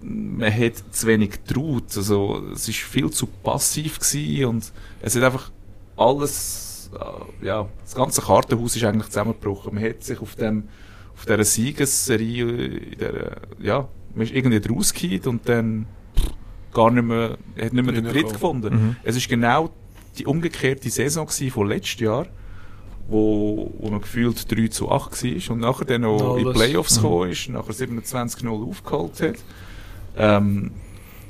man 0.00 0.52
hat 0.52 0.74
zu 0.90 1.06
wenig 1.06 1.42
getraut, 1.44 1.96
also 1.96 2.42
es 2.52 2.68
ist 2.68 2.78
viel 2.78 3.10
zu 3.10 3.26
passiv 3.26 3.98
gewesen 3.98 4.44
und 4.44 4.72
es 5.02 5.16
hat 5.16 5.22
einfach 5.24 5.50
alles, 5.96 6.90
äh, 6.94 7.46
ja, 7.46 7.68
das 7.82 7.94
ganze 7.94 8.22
Kartenhaus 8.22 8.76
ist 8.76 8.84
eigentlich 8.84 9.08
zusammengebrochen. 9.08 9.74
Man 9.74 9.84
hat 9.84 10.04
sich 10.04 10.20
auf 10.20 10.36
dem, 10.36 10.68
auf 11.14 11.24
dieser 11.24 11.44
Siegesserie, 11.44 12.44
in 12.44 12.98
der, 12.98 13.40
ja, 13.58 13.88
man 14.14 14.26
ist 14.26 14.34
irgendwie 14.34 14.66
rausgekehrt 14.68 15.26
und 15.26 15.48
dann 15.48 15.86
pff, 16.16 16.30
gar 16.72 16.90
nicht 16.90 17.04
mehr, 17.04 17.36
hat 17.60 17.72
nicht 17.72 17.84
mehr 17.84 17.94
den 17.94 18.08
Tritt 18.08 18.32
gefunden. 18.32 18.74
Mhm. 18.74 18.96
Es 19.02 19.16
ist 19.16 19.28
genau 19.28 19.70
die 20.16 20.26
umgekehrte 20.26 20.90
Saison 20.90 21.28
von 21.28 21.68
letztes 21.68 22.00
Jahr, 22.00 22.26
wo, 23.08 23.72
wo 23.78 23.88
man 23.90 24.00
gefühlt 24.00 24.50
3 24.50 24.68
zu 24.68 24.90
8 24.90 25.24
war 25.24 25.54
und 25.54 25.60
nachher 25.60 25.84
dann 25.86 26.02
noch 26.02 26.36
in 26.36 26.40
die 26.42 26.44
Alles. 26.46 26.56
Playoffs 26.58 26.96
Mhm. 26.98 27.02
gekommen 27.02 27.30
ist, 27.30 27.48
nachher 27.48 27.72
27-0 27.72 28.68
aufgeholt 28.70 29.20
hat. 29.22 29.34
Ähm, 30.16 30.70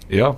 ja, 0.08 0.36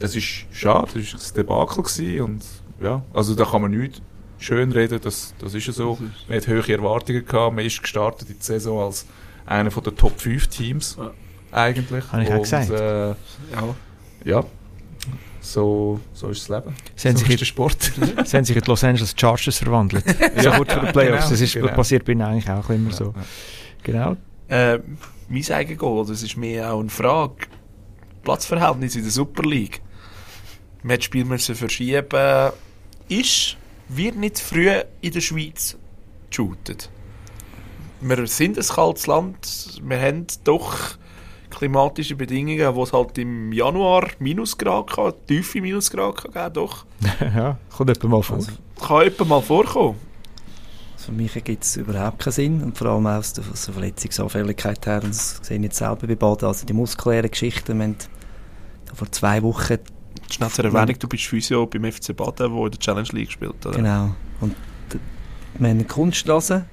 es 0.00 0.16
ist 0.16 0.46
schade, 0.50 0.98
es 0.98 1.12
war 1.14 1.20
ein 1.20 1.34
Debakel 1.36 1.82
gewesen 1.84 2.20
und 2.22 2.42
ja, 2.82 3.02
also 3.14 3.34
da 3.34 3.44
kann 3.44 3.62
man 3.62 3.70
nicht 3.70 4.02
schön 4.38 4.72
reden, 4.72 4.98
das, 5.02 5.34
das 5.38 5.54
ist 5.54 5.66
ja 5.68 5.72
so. 5.72 5.98
Man 6.28 6.36
hat 6.38 6.48
hohe 6.48 6.68
Erwartungen 6.72 7.24
gehabt, 7.24 7.54
man 7.54 7.64
ist 7.64 7.80
gestartet 7.80 8.28
in 8.28 8.36
die 8.38 8.44
Saison 8.44 8.80
als 8.86 9.06
einer 9.46 9.70
von 9.70 9.84
der 9.84 9.94
Top 9.94 10.20
5 10.20 10.48
Teams 10.48 10.96
Ja. 10.98 11.10
eigentlich. 11.52 12.10
Habe 12.10 12.22
ich 12.24 12.28
auch 12.30 12.34
und, 12.36 12.42
gesagt. 12.42 12.70
Äh, 12.70 13.08
Ja. 13.10 13.14
ja, 14.24 14.44
so, 15.42 16.00
so 16.14 16.28
ist 16.28 16.48
das 16.48 16.64
Leben. 16.64 16.74
Sie 16.94 17.08
haben 17.08 17.16
so 17.16 17.24
sich 17.24 17.34
ist 17.34 17.40
der 17.40 17.46
Sport. 17.46 17.82
Sie 18.24 18.36
haben 18.36 18.44
sich 18.44 18.56
in 18.56 18.62
die 18.62 18.68
Los 18.68 18.84
Angeles 18.84 19.14
Chargers 19.18 19.58
verwandelt. 19.58 20.04
so 20.08 20.48
Ja, 20.48 20.56
kurz 20.56 20.72
vor 20.72 20.82
ja, 20.82 20.88
den 20.88 20.92
Playoffs. 20.92 21.24
genau, 21.24 21.30
das 21.30 21.40
ist 21.40 21.52
genau. 21.54 21.74
passiert 21.74 22.04
bei 22.04 22.12
ihnen 22.12 22.22
eigentlich 22.22 22.48
auch 22.48 22.70
immer 22.70 22.92
so. 22.92 23.12
Ja, 23.16 23.24
Genau. 23.82 24.16
Äh, 24.48 24.78
mein 25.28 25.50
Eigengoal, 25.50 26.06
das 26.06 26.22
ist 26.22 26.36
mir 26.36 26.70
auch 26.72 26.80
eine 26.80 26.88
Frage. 26.88 27.46
Platzverhältnis 28.22 28.94
in 28.94 29.02
der 29.02 29.10
Super 29.10 29.42
League. 29.42 29.82
Man 30.82 30.92
hat 30.94 30.98
das 31.00 31.04
Spiel 31.06 31.24
müssen 31.24 31.54
verschieben. 31.54 32.52
Ist, 33.08 33.56
wird 33.88 34.16
nicht 34.16 34.38
früh 34.38 34.70
in 35.00 35.12
der 35.12 35.20
Schweiz 35.20 35.76
geshootet. 36.30 36.88
Wir 38.00 38.26
sind 38.26 38.58
ein 38.58 38.66
kaltes 38.66 39.06
Land. 39.06 39.80
Wir 39.82 40.00
haben 40.00 40.26
doch 40.44 40.96
klimatische 41.52 42.16
Bedingungen, 42.16 42.74
wo 42.74 42.82
es 42.82 42.92
halt 42.92 43.16
im 43.18 43.52
Januar 43.52 44.08
Minusgrad 44.18 44.90
kann, 44.90 45.12
tiefe 45.26 45.60
Minusgrad 45.60 46.16
kann 46.16 46.32
geben, 46.32 46.54
doch. 46.54 46.84
ja, 47.20 47.58
kommt 47.76 47.90
etwa 47.90 48.08
mal 48.08 48.22
vor. 48.22 48.36
Also, 48.36 48.52
Kann 48.80 49.06
etwa 49.06 49.24
mal 49.24 49.42
vorkommen. 49.42 49.98
für 50.96 51.12
mich 51.12 51.32
gibt 51.44 51.64
es 51.64 51.76
überhaupt 51.76 52.18
keinen 52.18 52.32
Sinn. 52.32 52.62
Und 52.62 52.78
vor 52.78 52.88
allem 52.88 53.06
auch 53.06 53.18
aus 53.18 53.32
der, 53.32 53.44
aus 53.52 53.66
der 53.66 53.74
Verletzungsanfälligkeit 53.74 54.86
her. 54.86 55.02
Und 55.02 55.10
das 55.10 55.40
sehe 55.42 55.58
ich 55.58 55.64
jetzt 55.64 55.78
selber 55.78 56.06
bei 56.06 56.14
Baden. 56.14 56.46
Also 56.46 56.66
die 56.66 56.72
muskulären 56.72 57.30
Geschichten. 57.30 57.78
Wir 57.78 57.84
haben 57.84 57.96
vor 58.94 59.10
zwei 59.10 59.42
Wochen 59.42 59.78
Schnell 60.30 60.48
zur 60.48 60.64
Erwähnung, 60.64 60.98
du 60.98 61.08
bist 61.08 61.24
Physio 61.24 61.66
beim 61.66 61.90
FC 61.90 62.16
Baden, 62.16 62.54
der 62.54 62.64
in 62.64 62.70
der 62.70 62.80
Challenge 62.80 63.08
League 63.12 63.32
spielt. 63.32 63.66
Oder? 63.66 63.76
Genau. 63.76 64.14
Und 64.40 64.54
wir 65.58 65.68
haben 65.68 65.78
eine 65.78 65.84
Kunststraße, 65.84 66.64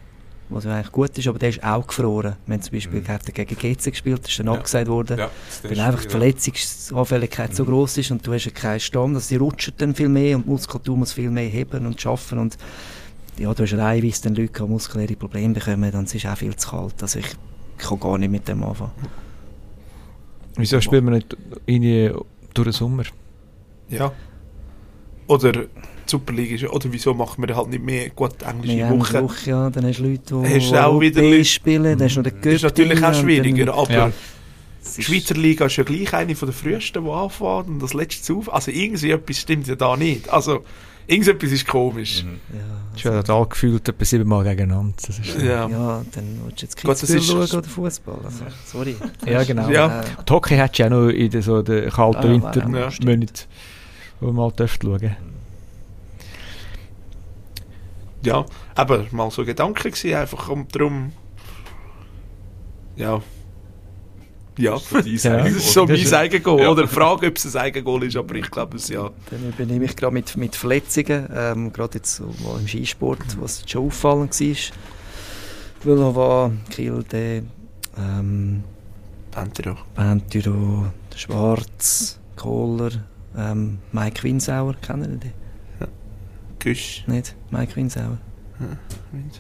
was 0.50 0.64
ja 0.64 0.74
eigentlich 0.76 0.91
gut 0.91 1.18
ist, 1.18 1.28
aber 1.28 1.38
der 1.39 1.50
ist 1.50 1.64
auch 1.64 1.86
gefroren. 1.86 2.36
Wir 2.45 2.54
haben 2.56 2.62
zum 2.62 2.74
Beispiel 2.74 3.02
Mhm. 3.02 3.34
gegen 3.34 3.56
GC 3.56 3.91
gespielt, 3.91 4.20
das 4.24 4.32
ist 4.32 4.39
dann 4.39 4.47
Ja. 4.47 4.54
abgesagt 4.54 4.88
worden. 4.88 5.20
Ja, 5.20 5.30
Weil 5.64 5.80
einfach 5.80 6.04
die 6.04 6.10
Verletzungsanfälligkeit 6.10 7.56
so 7.56 7.64
Mhm. 7.64 7.68
groß 7.70 7.97
ist 8.00 8.12
und 8.12 8.26
du 8.26 8.34
hast 8.34 8.45
ja 8.45 8.52
keinen 8.52 8.80
Stamm, 8.80 9.14
dass 9.14 9.28
die 9.28 9.36
rutschen 9.36 9.74
dann 9.78 9.93
viel 9.95 10.10
mehr 10.10 10.36
und 10.38 10.45
die 10.45 10.50
Muskulatur 10.50 10.97
muss 10.97 11.14
viel 11.14 11.30
mehr 11.30 11.47
heben 11.47 11.86
und 11.86 12.00
schaffen 12.02 12.39
und 12.39 12.58
ja, 13.38 13.54
du 13.54 13.64
hast 13.64 13.74
reihenweise 13.74 14.24
dann 14.24 14.36
Leute, 14.36 14.64
die 14.64 14.70
muskuläre 14.70 15.16
Probleme 15.16 15.54
bekommen, 15.54 15.91
dann 15.91 16.06
ist 16.06 16.16
es 16.16 16.26
auch 16.26 16.36
viel 16.38 16.56
zu 16.56 16.70
kalt. 16.70 17.02
Also 17.02 17.20
ich, 17.20 17.28
ich 17.28 17.86
kann 17.88 18.00
gar 18.00 18.18
nicht 18.18 18.30
mit 18.32 18.47
dem 18.47 18.64
anfangen. 18.64 18.91
Wieso 20.58 20.82
spielen 20.82 21.06
wir 21.06 21.12
nicht 21.12 21.38
irgendwie 21.66 22.12
durch 22.54 22.66
den 22.66 22.74
Sommer? 22.74 23.04
Ja. 23.88 24.12
Oder 25.28 25.66
die 26.10 26.12
Super 26.12 26.34
League 26.34 26.51
ist, 26.51 26.64
oder 26.70 26.86
wieso 26.91 27.14
machen 27.14 27.47
wir 27.47 27.55
halt 27.55 27.70
nicht 27.70 27.84
mehr 27.84 28.10
gut 28.10 28.41
englische 28.41 28.86
haben 28.88 28.99
Woche? 28.99 29.24
Woche, 29.24 29.49
ja, 29.49 29.70
dann 29.70 29.86
hast 29.86 29.99
du 29.99 30.03
Leute, 30.03 30.22
die 30.47 30.55
Hast 30.55 30.74
auch 30.76 30.99
wieder 30.99 31.22
Leute- 31.22 31.45
spielen, 31.45 31.97
dann 31.97 32.05
hast 32.07 32.16
du 32.16 32.22
noch 32.22 32.30
den 32.30 32.36
Das 32.36 32.43
Göpp 32.43 32.53
ist 32.53 32.64
natürlich 32.64 33.03
auch 33.03 33.14
schwieriger, 33.14 33.74
aber 33.74 33.93
Ja. 33.93 34.12
Die 34.97 35.03
Schweizer 35.03 35.36
Liga 35.36 35.66
ist 35.66 35.76
ja 35.78 35.84
gleich 35.84 36.14
eine 36.14 36.36
von 36.36 36.47
der 36.47 36.55
frühesten, 36.55 37.03
die 37.03 37.10
anfängt 37.12 37.68
und 37.68 37.80
das 37.80 37.93
letzte 37.93 38.34
auf. 38.34 38.51
Also 38.51 38.72
irgendwie 38.72 39.12
etwas 39.12 39.38
stimmt 39.38 39.68
ja 39.68 39.76
da 39.76 39.95
nicht. 39.95 40.28
Also 40.30 40.64
irgendetwas 41.05 41.51
ist 41.51 41.68
komisch. 41.68 42.24
Mhm. 42.24 42.39
Ja, 42.57 42.66
Ich 42.95 43.05
habe 43.05 43.22
da 43.24 43.43
gefühlt 43.43 43.88
etwa 43.88 44.03
siebenmal 44.05 44.43
gegeneinander. 44.45 44.93
Das 45.05 45.20
ist 45.20 45.38
Ja. 45.38 45.68
Ja, 45.70 46.01
dann 46.12 46.39
willst 46.43 46.62
du 46.62 46.66
jetzt 46.66 46.76
Kitzbühel 46.78 47.22
schauen 47.22 47.60
oder 47.60 47.70
Fußball. 47.70 48.20
Also, 48.26 48.45
sorry. 48.66 48.95
Ja, 49.28 49.43
genau. 49.43 49.70
Ja. 49.70 50.01
Äh, 50.01 50.05
Die 50.28 50.34
Hockey 50.34 50.55
hättest 50.55 50.80
du 50.80 50.84
ja 50.84 50.89
noch 50.89 51.10
in 51.10 51.30
den, 51.30 51.41
so 51.43 51.62
den 51.62 51.89
kalten 51.91 52.18
Ah, 52.18 52.24
ja, 52.26 52.30
Wintermonaten, 52.32 52.74
ja, 52.76 52.89
stimmt. 52.91 53.47
wo 54.22 54.28
man 54.28 54.36
mal 54.38 54.51
dürfte 54.51 54.88
schauen 54.88 55.16
Ja, 58.24 58.45
aber 58.76 59.05
mal 59.11 59.32
so 59.32 59.45
Gedanken 59.45 59.91
gewesen, 59.91 60.13
einfach 60.15 60.49
um 60.49 60.67
drum. 60.67 61.11
Ja. 62.95 63.22
Ja. 64.57 64.74
Das 64.74 64.91
ist 65.05 65.24
so 65.24 65.30
dein 65.30 65.45
Ja. 65.45 65.59
So 65.59 65.86
mein 65.86 65.95
ist- 65.95 66.13
Eigengoal. 66.13 66.61
Ja. 66.63 66.70
Oder 66.72 66.82
die 66.84 66.88
Frage, 66.89 67.28
ob 67.28 67.38
es 67.38 67.55
ein 67.55 67.61
Eigengoal 67.61 68.03
ist, 68.03 68.17
aber 68.17 68.36
ich 68.36 68.51
glaube 68.51 68.76
es 68.78 68.89
ja. 68.89 69.09
Dann 69.30 69.49
übernehme 69.49 69.86
ich 69.86 69.95
gerade 69.95 70.13
mit, 70.13 70.36
mit 70.36 70.55
Verletzungen, 70.55 71.30
ähm, 71.34 71.72
gerade 71.72 71.95
jetzt 71.99 72.15
so 72.15 72.26
mal 72.43 72.59
im 72.59 72.67
Skisport, 72.67 73.20
was 73.39 73.63
schon 73.65 73.86
auffallend 73.88 74.38
war. 74.39 74.55
Villova, 75.82 76.51
Kilde, 76.70 77.43
ähm, 77.97 78.63
Pantero. 79.32 79.78
Pentyro, 79.95 80.88
Schwarz, 81.15 82.20
Kohler, 82.36 82.91
ähm, 83.38 83.80
Mike 83.93 84.24
Winsauer, 84.24 84.74
kennen 84.82 85.13
Sie 85.13 85.20
den? 85.30 85.34
Güsch. 86.60 87.03
Nicht? 87.07 87.36
Mike 87.51 87.76
Winsauer? 87.76 88.18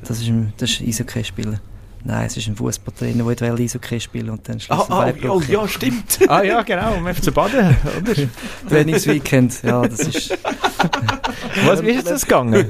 Das 0.07 0.21
ist 0.21 0.27
ein, 0.27 0.53
das 0.57 0.71
ist 0.71 0.81
ein 0.81 0.87
Eishockey-Spieler. 0.87 1.59
Nein, 2.05 2.25
es 2.25 2.37
ist 2.37 2.47
ein 2.47 2.55
Fußballtrainer, 2.55 3.35
der 3.35 3.57
will 3.57 3.65
Eishockey 3.65 3.99
spielen 3.99 4.29
und 4.29 4.47
dann 4.47 4.55
Ah, 4.55 4.59
Schlüsselbein 4.59 4.89
ah, 4.89 5.09
oh, 5.09 5.13
gebrochen. 5.39 5.51
ja, 5.51 5.67
stimmt. 5.67 6.19
Ah 6.29 6.43
ja, 6.43 6.61
genau, 6.61 6.95
um 6.95 7.05
FC 7.13 7.33
Baden, 7.33 7.75
oder? 7.97 8.13
Trainingsweekend, 8.69 9.61
ja, 9.63 9.81
das 9.81 9.99
ist 9.99 10.29
Was, 11.65 11.83
wie 11.83 11.89
ist 11.89 12.09
das 12.09 12.23
gegangen? 12.23 12.65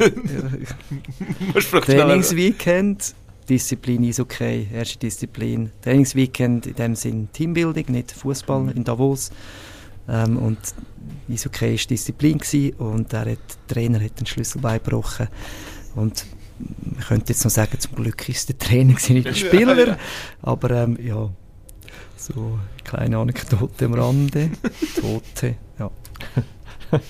Trainingsweekend, 1.86 3.14
Disziplin 3.48 4.04
Eishockey, 4.04 4.68
erste 4.74 4.98
Disziplin. 4.98 5.72
Trainingsweekend 5.84 6.66
in 6.68 6.76
dem 6.76 6.96
Sinn 6.96 7.30
Teambuilding, 7.32 7.86
nicht 7.90 8.12
Fußball 8.12 8.72
in 8.76 8.84
Davos. 8.84 9.32
Ähm, 10.10 10.38
und 10.38 10.58
Eishockey 11.30 11.78
war 11.78 11.88
Disziplin 11.90 12.40
gewesen 12.40 12.74
und 12.78 13.12
der, 13.12 13.20
hat, 13.20 13.28
der 13.28 13.38
Trainer 13.68 14.04
hat 14.04 14.20
den 14.20 14.26
Schlüsselbein 14.26 14.80
gebrochen. 14.84 15.28
Und 15.96 16.26
man 16.60 17.00
könnte 17.02 17.34
jetzt 17.34 17.44
noch 17.44 17.52
sagen, 17.52 17.80
zum 17.80 17.96
Glück 17.96 18.28
ist 18.28 18.38
es 18.38 18.46
der 18.48 18.58
Trainer, 18.58 18.94
gewesen, 18.94 19.14
nicht 19.14 19.28
der 19.28 19.34
Spieler. 19.34 19.78
Ja, 19.78 19.88
ja. 19.88 19.98
Aber 20.42 20.72
ähm, 20.72 20.98
ja, 21.02 21.30
so 22.16 22.34
eine 22.34 22.84
kleine 22.84 23.18
Anekdote 23.18 23.86
am 23.86 23.94
Rande. 23.94 24.52
Tote, 25.00 25.56
ja, 25.78 25.92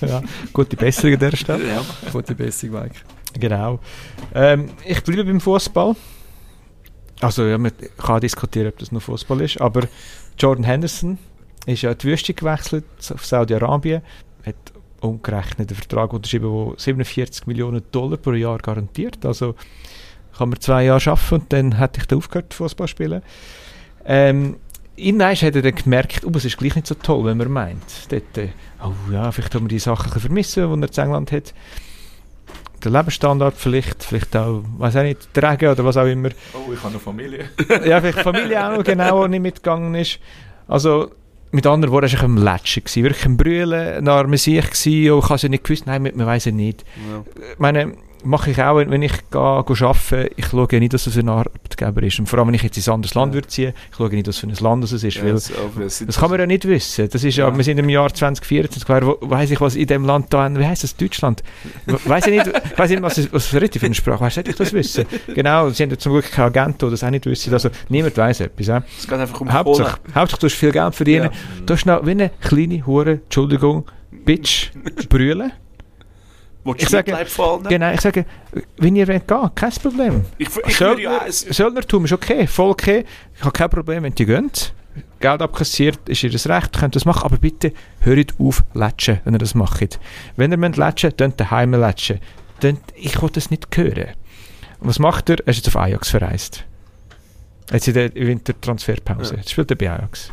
ja, 0.06 0.22
gute 0.52 0.76
Besserung 0.76 1.14
an 1.14 1.20
dieser 1.20 1.36
Stelle. 1.36 1.68
Ja. 1.68 1.84
gute 2.12 2.34
Besserung, 2.34 2.80
Mike. 2.80 2.96
Genau. 3.34 3.80
Ähm, 4.34 4.70
ich 4.84 5.02
bleibe 5.02 5.24
beim 5.24 5.40
Fußball. 5.40 5.96
Also, 7.20 7.44
ja, 7.46 7.58
man 7.58 7.72
kann 7.98 8.20
diskutieren, 8.20 8.68
ob 8.68 8.78
das 8.78 8.92
nur 8.92 9.00
Fußball 9.00 9.40
ist, 9.42 9.60
aber 9.60 9.86
Jordan 10.38 10.64
Henderson 10.64 11.18
ist 11.70 11.82
ja 11.82 11.94
die 11.94 12.08
Wüste 12.08 12.34
gewechselt 12.34 12.84
auf 13.12 13.24
Saudi-Arabien, 13.24 14.02
hat 14.44 14.56
umgerechnet 15.00 15.70
einen 15.70 15.76
Vertrag 15.76 16.12
unterschrieben, 16.12 16.66
der 16.68 16.78
47 16.78 17.46
Millionen 17.46 17.82
Dollar 17.90 18.18
pro 18.18 18.32
Jahr 18.32 18.58
garantiert. 18.58 19.24
Also 19.24 19.54
kann 20.36 20.50
man 20.50 20.60
zwei 20.60 20.84
Jahre 20.84 21.10
arbeiten 21.10 21.34
und 21.34 21.52
dann 21.52 21.78
hätte 21.78 22.00
ich 22.00 22.06
dann 22.06 22.18
aufgehört, 22.18 22.54
Fußball 22.54 22.86
zu 22.86 22.90
spielen. 22.90 23.22
Ähm, 24.04 24.56
Irgendwann 24.96 25.34
hat 25.34 25.56
er 25.56 25.62
dann 25.62 25.74
gemerkt, 25.74 26.26
oh, 26.26 26.32
es 26.34 26.44
ist 26.44 26.58
gleich 26.58 26.74
nicht 26.74 26.86
so 26.86 26.94
toll, 26.94 27.24
wenn 27.24 27.38
man 27.38 27.50
meint. 27.50 27.82
Dort, 28.10 28.36
äh, 28.36 28.48
oh 28.84 28.92
ja, 29.10 29.32
vielleicht 29.32 29.54
haben 29.54 29.64
wir 29.64 29.68
die 29.68 29.78
Sachen 29.78 30.20
vermissen, 30.20 30.62
die 30.62 30.68
er 30.68 30.74
in 30.74 30.82
England 30.82 31.32
hat. 31.32 31.54
Der 32.84 32.90
Lebensstandard 32.90 33.56
vielleicht, 33.56 34.04
vielleicht 34.04 34.36
auch, 34.36 34.62
weiß 34.78 34.96
auch 34.96 35.02
nicht, 35.02 35.34
der 35.34 35.50
Regen 35.50 35.70
oder 35.70 35.84
was 35.84 35.96
auch 35.96 36.06
immer. 36.06 36.30
Oh, 36.52 36.72
ich 36.72 36.78
habe 36.80 36.90
eine 36.90 36.98
Familie. 36.98 37.50
ja, 37.84 38.00
vielleicht 38.00 38.20
Familie 38.20 38.66
auch 38.66 38.76
noch 38.76 38.84
genau, 38.84 39.24
die 39.24 39.30
nicht 39.30 39.42
mitgegangen 39.42 39.94
ist. 39.94 40.18
Also, 40.68 41.10
mit 41.52 41.66
anderen 41.66 41.92
Worten, 41.92 42.12
war 42.12 42.24
am 42.24 42.36
Latschen, 42.36 42.84
gewesen, 42.84 43.02
wirklich 43.02 43.26
am 43.26 43.36
Brüllen, 43.36 44.04
nach 44.04 44.24
Sieg 44.36 44.70
gewesen, 44.70 45.12
und 45.12 45.18
ich 45.18 45.24
habe 45.24 45.34
es 45.34 45.42
ja 45.42 45.48
nicht 45.48 45.64
gewusst, 45.64 45.86
nein, 45.86 46.02
man 46.02 46.12
man 46.14 46.26
weiß 46.26 46.46
ja 46.46 46.52
nicht. 46.52 46.84
Ja. 47.10 47.24
Ich 47.52 47.58
meine, 47.58 47.94
mache 48.24 48.50
ich 48.50 48.62
auch, 48.62 48.76
wenn 48.76 49.02
ich 49.02 49.12
gehe, 49.30 49.40
arbeiten, 49.40 50.28
ich 50.36 50.46
schaue 50.46 50.68
ja 50.70 50.78
nicht, 50.78 50.92
dass 50.92 51.06
es 51.06 51.16
ein 51.16 51.28
Arbeitgeber 51.28 52.02
ist. 52.02 52.18
Und 52.18 52.26
vor 52.28 52.38
allem, 52.38 52.48
wenn 52.48 52.54
ich 52.54 52.62
jetzt 52.62 52.76
in 52.76 52.84
ein 52.84 52.94
anderes 52.94 53.14
Land 53.14 53.32
Ja. 53.32 53.34
würde 53.34 53.48
ziehen, 53.48 53.72
ich 53.90 53.96
schaue 53.96 54.08
nicht, 54.10 54.26
was 54.28 54.38
für 54.38 54.46
ein 54.46 54.54
Land 54.60 54.84
es 54.84 54.92
ist, 54.92 55.16
Ja, 55.16 55.22
weil 55.24 55.32
das- 55.32 55.50
es 55.78 56.04
das 56.06 56.18
kann 56.18 56.30
man 56.30 56.40
ja 56.40 56.46
nicht 56.46 56.66
wissen. 56.66 57.08
Das 57.10 57.24
ist 57.24 57.36
ja, 57.36 57.56
wir 57.56 57.64
sind 57.64 57.78
im 57.78 57.88
Jahr 57.88 58.12
2024, 58.12 58.88
wer 58.88 59.06
wo- 59.06 59.18
weiss 59.22 59.50
ich, 59.50 59.60
was 59.60 59.76
in 59.76 59.86
dem 59.86 60.04
Land 60.04 60.26
da, 60.32 60.48
wie 60.58 60.66
heisst 60.66 60.84
das, 60.84 60.96
Deutschland? 60.96 61.42
We- 61.86 61.98
Weiss 62.04 62.26
ich 62.26 62.32
nicht, 62.34 62.46
weiss 62.78 62.90
ich 62.90 62.96
nicht, 62.96 63.02
was, 63.02 63.18
es- 63.18 63.32
was 63.32 63.46
für 63.46 63.58
eine 63.60 63.94
Sprache, 63.94 64.20
weißt 64.20 64.38
du, 64.38 64.40
ich 64.50 64.56
das 64.56 64.72
wissen? 64.72 65.04
Genau, 65.34 65.70
sie 65.70 65.82
haben 65.82 65.90
ja 65.90 65.98
zum 65.98 66.12
Glück 66.12 66.30
keinen 66.30 66.46
Agent, 66.46 66.82
der 66.82 66.90
das 66.90 67.04
auch 67.04 67.10
nicht 67.10 67.26
wissen, 67.26 67.52
also 67.52 67.70
niemand 67.88 68.16
weiss 68.16 68.40
etwas. 68.40 68.68
Äh? 68.68 68.80
Es 68.98 69.06
geht 69.08 69.18
einfach 69.18 69.40
um 69.40 69.52
Hauptsache, 69.52 69.98
Hauptsache, 70.14 70.40
du 70.40 70.46
hast 70.46 70.54
viel 70.56 70.72
Geld 70.72 70.94
verdienen, 70.94 71.24
Ja. 71.32 71.62
du 71.66 71.74
hast 71.74 71.86
noch 71.86 72.04
wie 72.06 72.10
eine 72.12 72.30
kleine 72.40 72.84
Hure, 72.86 73.12
Entschuldigung, 73.12 73.84
Bitch, 74.24 74.70
brüllen. 75.08 75.52
Willst 76.64 76.82
Ich 76.82 76.88
sage-? 76.88 77.16
Genau, 77.68 77.92
ich 77.92 78.00
sage, 78.00 78.26
wenn 78.76 78.96
ihr 78.96 79.08
wollt 79.08 79.26
gehen, 79.26 79.50
kein 79.54 79.72
Problem. 79.72 80.24
Ich, 80.38 80.48
ich 80.48 80.78
ja... 80.78 80.94
Söldner, 80.94 81.26
Es, 81.26 81.40
Söldnertum 81.40 82.04
ist 82.04 82.12
okay, 82.12 82.46
voll 82.46 82.70
okay. 82.70 83.04
Ich 83.34 83.40
habe 83.40 83.52
kein 83.52 83.70
Problem, 83.70 84.02
wenn 84.02 84.14
die 84.14 84.26
gehen. 84.26 84.50
Geld 85.20 85.40
abkassiert, 85.42 86.08
ist 86.08 86.22
ihr 86.22 86.30
das 86.30 86.48
Recht, 86.48 86.78
könnt 86.78 86.96
das 86.96 87.04
machen, 87.04 87.24
aber 87.24 87.38
bitte 87.38 87.72
hört 88.00 88.34
auf 88.38 88.62
latschen, 88.74 89.20
wenn 89.24 89.34
ihr 89.34 89.38
das 89.38 89.54
macht. 89.54 89.98
Wenn 90.36 90.50
ihr 90.50 90.58
müsst 90.58 90.76
latschen, 90.76 91.12
dann 91.16 91.34
daheim 91.36 91.72
latschen. 91.72 92.20
Dann, 92.60 92.78
ich 92.94 93.20
will 93.22 93.30
das 93.32 93.50
nicht 93.50 93.66
hören. 93.76 94.10
Und 94.80 94.88
was 94.88 94.98
macht 94.98 95.30
er? 95.30 95.38
Er 95.40 95.48
ist 95.48 95.58
jetzt 95.58 95.68
auf 95.68 95.76
Ajax 95.76 96.10
verreist. 96.10 96.64
Jetzt 97.72 97.88
in 97.88 97.94
der 97.94 98.14
Wintertransferpause. 98.14 99.34
Ja. 99.34 99.40
Jetzt 99.40 99.50
spielt 99.50 99.70
er 99.70 99.76
bei 99.76 99.90
Ajax. 99.90 100.32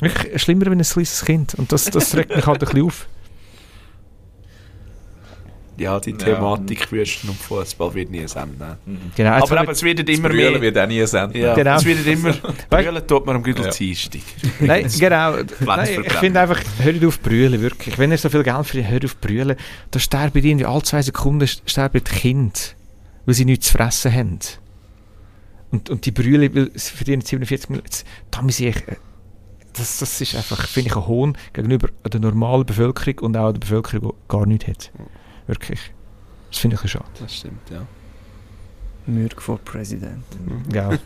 Wirklich 0.00 0.42
schlimmer 0.42 0.66
wie 0.66 0.70
ein 0.70 0.82
kleines 0.82 1.24
Kind. 1.24 1.54
Und 1.54 1.70
das, 1.72 1.84
das 1.84 2.14
regt 2.16 2.34
mich 2.34 2.46
halt 2.46 2.62
ein 2.62 2.66
bisschen 2.66 2.86
auf. 2.86 3.06
Ja, 5.78 6.00
die 6.00 6.12
Ja. 6.12 6.16
Thematik 6.16 6.90
Wüsten 6.90 7.28
und 7.28 7.38
Fußball 7.38 7.92
wird 7.94 8.10
nie 8.10 8.20
ein 8.20 8.24
Ende 8.26 8.78
nehmen. 8.86 9.12
Genau, 9.14 9.34
jetzt 9.38 9.50
Aber 9.52 9.62
eben, 9.62 9.70
es 9.72 9.82
wird 9.82 10.08
immer 10.08 10.28
mehr. 10.30 10.60
wird 10.60 10.78
auch 10.78 10.86
nie 10.86 11.02
ein 11.02 11.08
Ende. 11.08 11.38
Ja, 11.38 11.54
Genau. 11.54 11.76
es 11.76 11.84
wird 11.84 12.06
immer. 12.06 12.32
Brüllen 12.70 13.06
tut 13.06 13.26
man 13.26 13.36
am 13.36 13.42
Gütel 13.42 13.66
Ja. 13.66 13.70
Dienstag. 13.70 14.20
Nein, 14.60 14.86
genau. 14.98 15.36
Nein, 15.60 16.02
ich 16.06 16.12
finde 16.14 16.40
einfach, 16.40 16.60
hört 16.78 17.04
auf 17.04 17.20
brüllen, 17.20 17.60
wirklich. 17.60 17.98
Wenn 17.98 18.10
ihr 18.10 18.18
so 18.18 18.28
viel 18.30 18.42
Geld 18.42 18.66
verdient, 18.66 18.88
hört 18.90 19.04
auf 19.04 19.16
brüllen. 19.20 19.56
Da 19.90 19.98
sterben 19.98 20.38
irgendwie 20.44 20.64
alle 20.66 20.82
zwei 20.82 21.02
Sekunden 21.02 21.46
sterben 21.46 22.02
die 22.02 22.10
Kinder, 22.10 22.58
weil 23.26 23.34
sie 23.34 23.44
nichts 23.44 23.66
zu 23.66 23.72
fressen 23.76 24.12
haben. 24.14 24.38
Und, 25.72 25.90
und 25.90 26.06
die 26.06 26.16
weil 26.54 26.70
sie 26.74 26.90
verdienen 26.96 27.22
47 27.22 27.68
Millionen. 27.70 27.88
Da 28.30 28.40
muss 28.40 28.60
ich... 28.60 28.76
äh, 28.76 28.96
Das, 29.74 29.98
das 29.98 30.20
ist 30.22 30.34
einfach, 30.34 30.66
finde 30.68 30.88
ich, 30.90 30.96
ein 30.96 31.06
Hohn 31.06 31.36
gegenüber 31.52 31.88
der 32.10 32.20
normalen 32.20 32.64
Bevölkerung 32.64 33.18
und 33.18 33.36
auch 33.36 33.52
der 33.52 33.60
Bevölkerung, 33.60 34.12
die 34.14 34.28
gar 34.28 34.46
nichts 34.46 34.66
hat. 34.68 34.90
Wirklich. 35.46 35.80
Das 36.50 36.58
finde 36.60 36.74
ich 36.74 36.80
ein 36.80 36.82
bisschen 36.84 37.00
schade. 37.00 37.10
Das 37.20 37.34
stimmt, 37.34 37.70
ja. 37.70 37.86
Mürg 39.06 39.40
vor 39.40 39.58
Präsident. 39.58 40.24
Ja. 40.72 40.90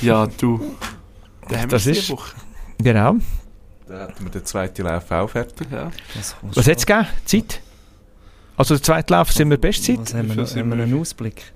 Ja, 0.00 0.26
du. 0.26 0.74
Da 1.48 1.60
haben 1.60 1.68
Das 1.68 1.86
ist- 1.86 2.10
Woche. 2.10 2.34
genau. 2.78 3.16
Dann 3.86 4.08
hätten 4.08 4.24
wir 4.24 4.30
den 4.30 4.44
zweiten 4.44 4.82
Lauf 4.82 5.10
auch 5.10 5.28
fertig. 5.30 5.66
Ja. 5.70 5.90
Was, 6.14 6.36
Was 6.42 6.66
hat 6.68 6.78
es 6.78 6.86
gegeben? 6.86 7.06
Zeit? 7.24 7.60
Also 8.56 8.74
der 8.74 8.82
zweite 8.82 9.12
Lauf 9.14 9.32
sind 9.32 9.50
wir 9.50 9.56
Bestzeit? 9.58 9.98
Was 10.00 10.14
haben 10.14 10.28
wir, 10.28 10.36
noch? 10.36 10.48
haben 10.56 10.76
wir 10.76 10.82
einen 10.84 11.00
Ausblick? 11.00 11.52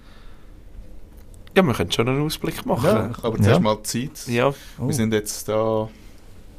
ja, 1.56 1.62
wir 1.62 1.74
können 1.74 1.90
schon 1.90 2.08
einen 2.08 2.22
Ausblick 2.22 2.64
machen. 2.66 2.84
Ja. 2.84 3.10
Aber 3.22 3.36
Ja. 3.38 3.42
zuerst 3.42 3.60
mal 3.60 3.76
die 3.76 4.12
Zeit. 4.12 4.28
Ja, 4.28 4.48
Oh. 4.78 4.86
Wir 4.86 4.94
sind 4.94 5.12
jetzt 5.12 5.48
da 5.48 5.88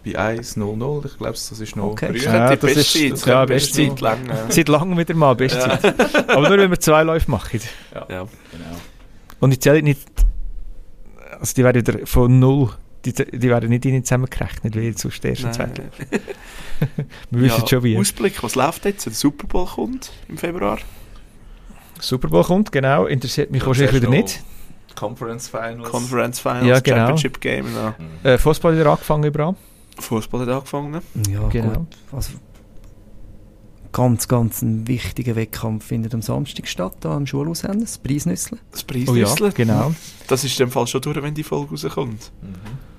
bei 0.04 0.12
1.00. 0.18 1.06
Ich 1.06 1.18
glaube, 1.18 1.32
das 1.34 1.52
ist 1.52 1.76
noch 1.76 1.84
Okay. 1.86 2.08
früh. 2.10 2.18
Ja, 2.20 2.56
die 2.56 2.60
das 2.62 2.72
ist- 2.72 2.76
Bestzeit. 2.94 3.12
das- 3.12 3.26
Ja, 3.26 3.32
ja, 3.34 3.46
Bestzeit 3.46 3.86
Bestzeit. 3.90 4.02
lang. 4.02 4.26
Ja. 4.28 4.46
Seit 4.52 4.68
langem 4.70 4.98
wieder 4.98 5.14
mal 5.16 5.36
Bestzeit. 5.36 6.30
Aber 6.30 6.50
nur 6.50 6.58
wenn 6.58 6.70
wir 6.72 6.80
zwei 6.80 7.04
Läufe 7.04 7.30
machen. 7.30 7.60
Ja. 7.94 8.06
Genau. 8.08 8.28
Und 9.40 9.52
ich 9.52 9.60
zähle 9.62 9.82
nicht... 9.84 10.08
Also 11.40 11.54
die 11.56 11.64
werden 11.64 11.86
wieder 11.88 12.06
von 12.08 12.40
null... 12.40 12.70
Die, 13.06 13.14
die 13.14 13.50
werden 13.50 13.70
nicht 13.70 13.86
innen 13.86 14.04
zusammengerechnet, 14.04 14.76
wie 14.76 14.92
sonst 14.92 15.24
der 15.24 15.30
erste 15.32 15.48
und 15.48 15.54
zweite. 15.54 15.84
Nein. 16.12 16.20
Wir 17.32 17.42
wissen 17.44 17.66
schon 17.66 17.84
wie. 17.84 17.98
Ausblick, 17.98 18.44
was 18.44 18.56
läuft 18.56 18.84
jetzt? 18.84 19.06
Der 19.06 19.14
Super 19.14 19.48
Bowl 19.48 19.66
kommt 19.66 20.12
im 20.28 20.38
Februar. 20.38 20.80
Super 22.02 22.28
Bowl 22.28 22.44
kommt, 22.44 22.74
genau. 22.74 23.06
Interessiert 23.06 23.52
mich 23.52 23.66
wahrscheinlich 23.66 23.96
wieder 23.96 24.10
nicht. 24.10 24.42
Conference 24.96 25.48
Finals. 25.48 25.90
Conference 25.90 26.40
Finals, 26.42 26.66
Ja, 26.66 26.80
genau. 26.82 26.98
Championship 26.98 27.40
Game. 27.40 27.68
Ja. 27.74 27.96
Mhm. 27.98 28.28
Äh, 28.28 28.38
Fußball 28.38 28.78
wieder 28.78 28.90
angefangen 28.92 29.24
überall. 29.24 29.56
Fußball 30.02 30.42
hat 30.42 30.50
angefangen. 30.50 31.02
Ja, 31.30 31.48
Genau. 31.50 31.74
gut. 31.80 31.98
Also, 32.12 32.32
ganz, 33.92 34.28
ganz 34.28 34.62
ein 34.62 34.88
wichtiger 34.88 35.36
Wettkampf 35.36 35.86
findet 35.86 36.14
am 36.14 36.22
Samstag 36.22 36.68
statt, 36.68 36.94
da 37.02 37.16
am 37.16 37.26
Schulhausende, 37.26 37.80
das 37.80 37.98
Preisnüssel. 37.98 38.60
Das 38.72 38.86
Oh 39.08 39.16
ja, 39.16 39.28
genau. 39.50 39.94
Das 40.28 40.44
ist 40.44 40.60
in 40.60 40.68
dem 40.68 40.72
Fall 40.72 40.88
schon 40.88 41.02
durch, 41.02 41.22
wenn 41.22 41.34
die 41.34 41.44
Folge 41.44 41.72
rauskommt. 41.72 42.32
Mhm. 42.42 42.90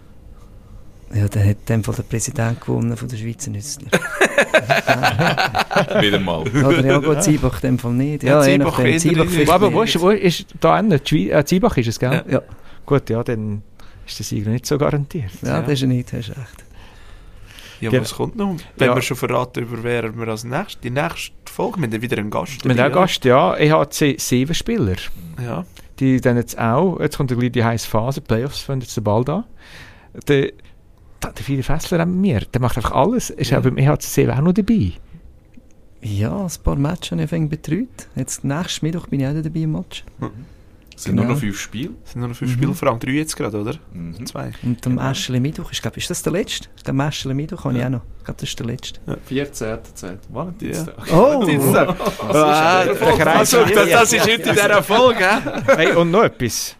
Ja, 1.12 1.26
dann 1.26 1.42
hat 1.42 1.56
in 1.58 1.64
dem 1.68 1.84
Fall 1.84 1.94
der 1.96 2.04
Präsident 2.04 2.60
gewonnen 2.60 2.96
von 2.96 3.08
der 3.08 3.16
Schweizer 3.16 3.50
Nüssler. 3.50 3.88
Wieder 6.00 6.20
mal. 6.20 6.42
Oder 6.42 6.86
ja, 6.86 6.98
gut, 6.98 7.22
Ziebach 7.22 7.56
in 7.64 7.70
dem 7.70 7.78
Fall 7.80 7.92
nicht. 7.94 8.22
Ja, 8.22 8.40
Ja, 8.40 8.46
je 8.46 8.52
Ziebach 8.58 8.70
nachdem. 8.78 8.86
eher 8.86 8.98
Ziebach 8.98 9.24
nicht. 9.24 9.34
vielleicht 9.34 9.50
Aber 9.50 9.72
wo 9.72 9.82
nicht. 9.82 9.94
ist, 9.96 10.00
wo 10.00 10.10
ist 10.10 10.46
da 10.60 10.78
Schwei- 11.04 11.30
äh, 11.30 11.44
Ziebach 11.44 11.76
ist 11.76 11.88
es, 11.88 11.98
gell? 11.98 12.12
Ja. 12.12 12.24
Ja, 12.34 12.42
Gut, 12.86 13.10
ja, 13.10 13.22
dann 13.24 13.62
ist 14.06 14.18
der 14.18 14.26
Sieg 14.26 14.44
noch 14.44 14.52
nicht 14.52 14.66
so 14.66 14.78
garantiert. 14.78 15.30
ja, 15.42 15.48
Ja. 15.48 15.60
das 15.62 15.72
ist 15.72 15.82
er 15.82 15.88
nicht, 15.88 16.12
hast 16.12 16.30
recht. 16.30 16.64
Ja, 17.80 17.90
Genau. 17.90 18.02
was 18.02 18.14
kommt 18.14 18.36
noch? 18.36 18.56
Wenn 18.76 18.88
Ja. 18.88 18.94
wir 18.94 19.02
schon 19.02 19.16
verraten, 19.16 19.60
über 19.62 19.82
wer 19.82 20.14
wir 20.14 20.28
als 20.28 20.44
nächstes, 20.44 20.80
die 20.80 20.90
nächste 20.90 21.32
Folge, 21.50 21.78
wir 21.78 21.82
haben 21.84 21.90
dann 21.92 22.02
wieder 22.02 22.18
einen 22.18 22.30
Gast. 22.30 22.62
Wir 22.64 22.70
haben 22.70 22.78
auch 22.80 22.84
dabei, 22.84 22.94
Gast, 23.00 23.24
ja. 23.24 23.56
EHC 23.56 24.16
sieben 24.18 24.54
Spieler. 24.54 24.96
Ja. 25.42 25.64
Die 25.98 26.20
dann 26.20 26.36
jetzt 26.36 26.58
auch, 26.58 26.98
jetzt 27.00 27.16
kommt 27.16 27.30
gleich 27.36 27.52
die 27.52 27.64
heiße 27.64 27.88
Phase, 27.88 28.20
Playoffs 28.20 28.60
fangen 28.60 28.80
jetzt 28.82 28.96
den 28.96 29.04
Ball 29.04 29.24
da. 29.24 29.44
Der, 30.28 30.50
der, 31.22 31.32
der 31.32 31.44
viele 31.44 31.62
Fessler 31.62 31.98
haben 32.00 32.22
wir, 32.22 32.40
der 32.40 32.60
macht 32.60 32.76
einfach 32.76 32.92
alles, 32.92 33.30
ist 33.30 33.50
Ja. 33.50 33.58
auch 33.58 33.62
beim 33.62 33.76
EHC 33.78 34.02
7 34.02 34.30
auch 34.32 34.40
noch 34.40 34.52
dabei. 34.52 34.92
Ja, 36.02 36.44
ein 36.44 36.50
paar 36.64 36.76
Matches 36.76 37.10
habe 37.20 37.22
ich 37.36 37.48
betreut. 37.50 37.88
Jetzt 38.16 38.42
nächsten 38.44 38.86
Mittwoch 38.86 39.06
bin 39.08 39.20
ich 39.20 39.26
auch 39.26 39.34
dabei 39.34 39.60
im 39.60 39.72
Match. 39.72 40.04
Es 40.20 40.28
sind 41.04 41.14
nur 41.16 41.24
Genau. 41.24 41.34
noch 41.34 41.40
fünf 41.40 41.58
Spiele. 41.60 41.90
Es 42.04 42.12
sind 42.12 42.20
nur 42.20 42.28
noch 42.28 42.36
fünf 42.36 42.50
Mhm. 42.50 42.54
Spiele, 42.56 42.74
vor 42.74 42.88
allem 42.88 42.98
drei 42.98 43.10
jetzt 43.12 43.36
gerade, 43.36 43.60
oder? 43.60 43.74
Mhm. 43.92 44.26
Zwei. 44.26 44.52
Und 44.62 44.86
am 44.86 44.96
Genau. 44.96 45.10
Eschele 45.10 45.40
Mittwoch, 45.40 45.70
ich 45.72 45.80
glaube, 45.82 45.96
ist 45.98 46.10
das 46.10 46.22
der 46.22 46.32
letzte? 46.32 46.68
Ich 46.82 46.88
am 46.88 47.00
Eschele 47.00 47.34
Mittwoch 47.34 47.64
habe 47.64 47.74
ich 47.74 47.80
Ja. 47.80 47.86
auch 47.86 47.90
noch. 47.90 48.02
Ich 48.18 48.24
glaube, 48.24 48.40
das 48.40 48.48
ist 48.48 48.58
der 48.58 48.66
letzte. 48.66 49.00
14.2. 49.28 50.18
Valentinstag. 50.28 50.94
Oh! 51.12 51.44
Dienstag. 51.44 51.96
Ah, 52.28 52.84
der 52.84 52.94
Kreis- 52.94 53.54
Also, 53.54 53.64
das, 53.64 53.88
das 53.90 54.12
ist 54.12 54.22
heute 54.22 54.32
in 54.32 54.42
dieser 54.42 54.82
Folge? 54.82 55.26
Hey, 55.76 55.92
und 55.94 56.10
noch 56.10 56.22
etwas. 56.24 56.76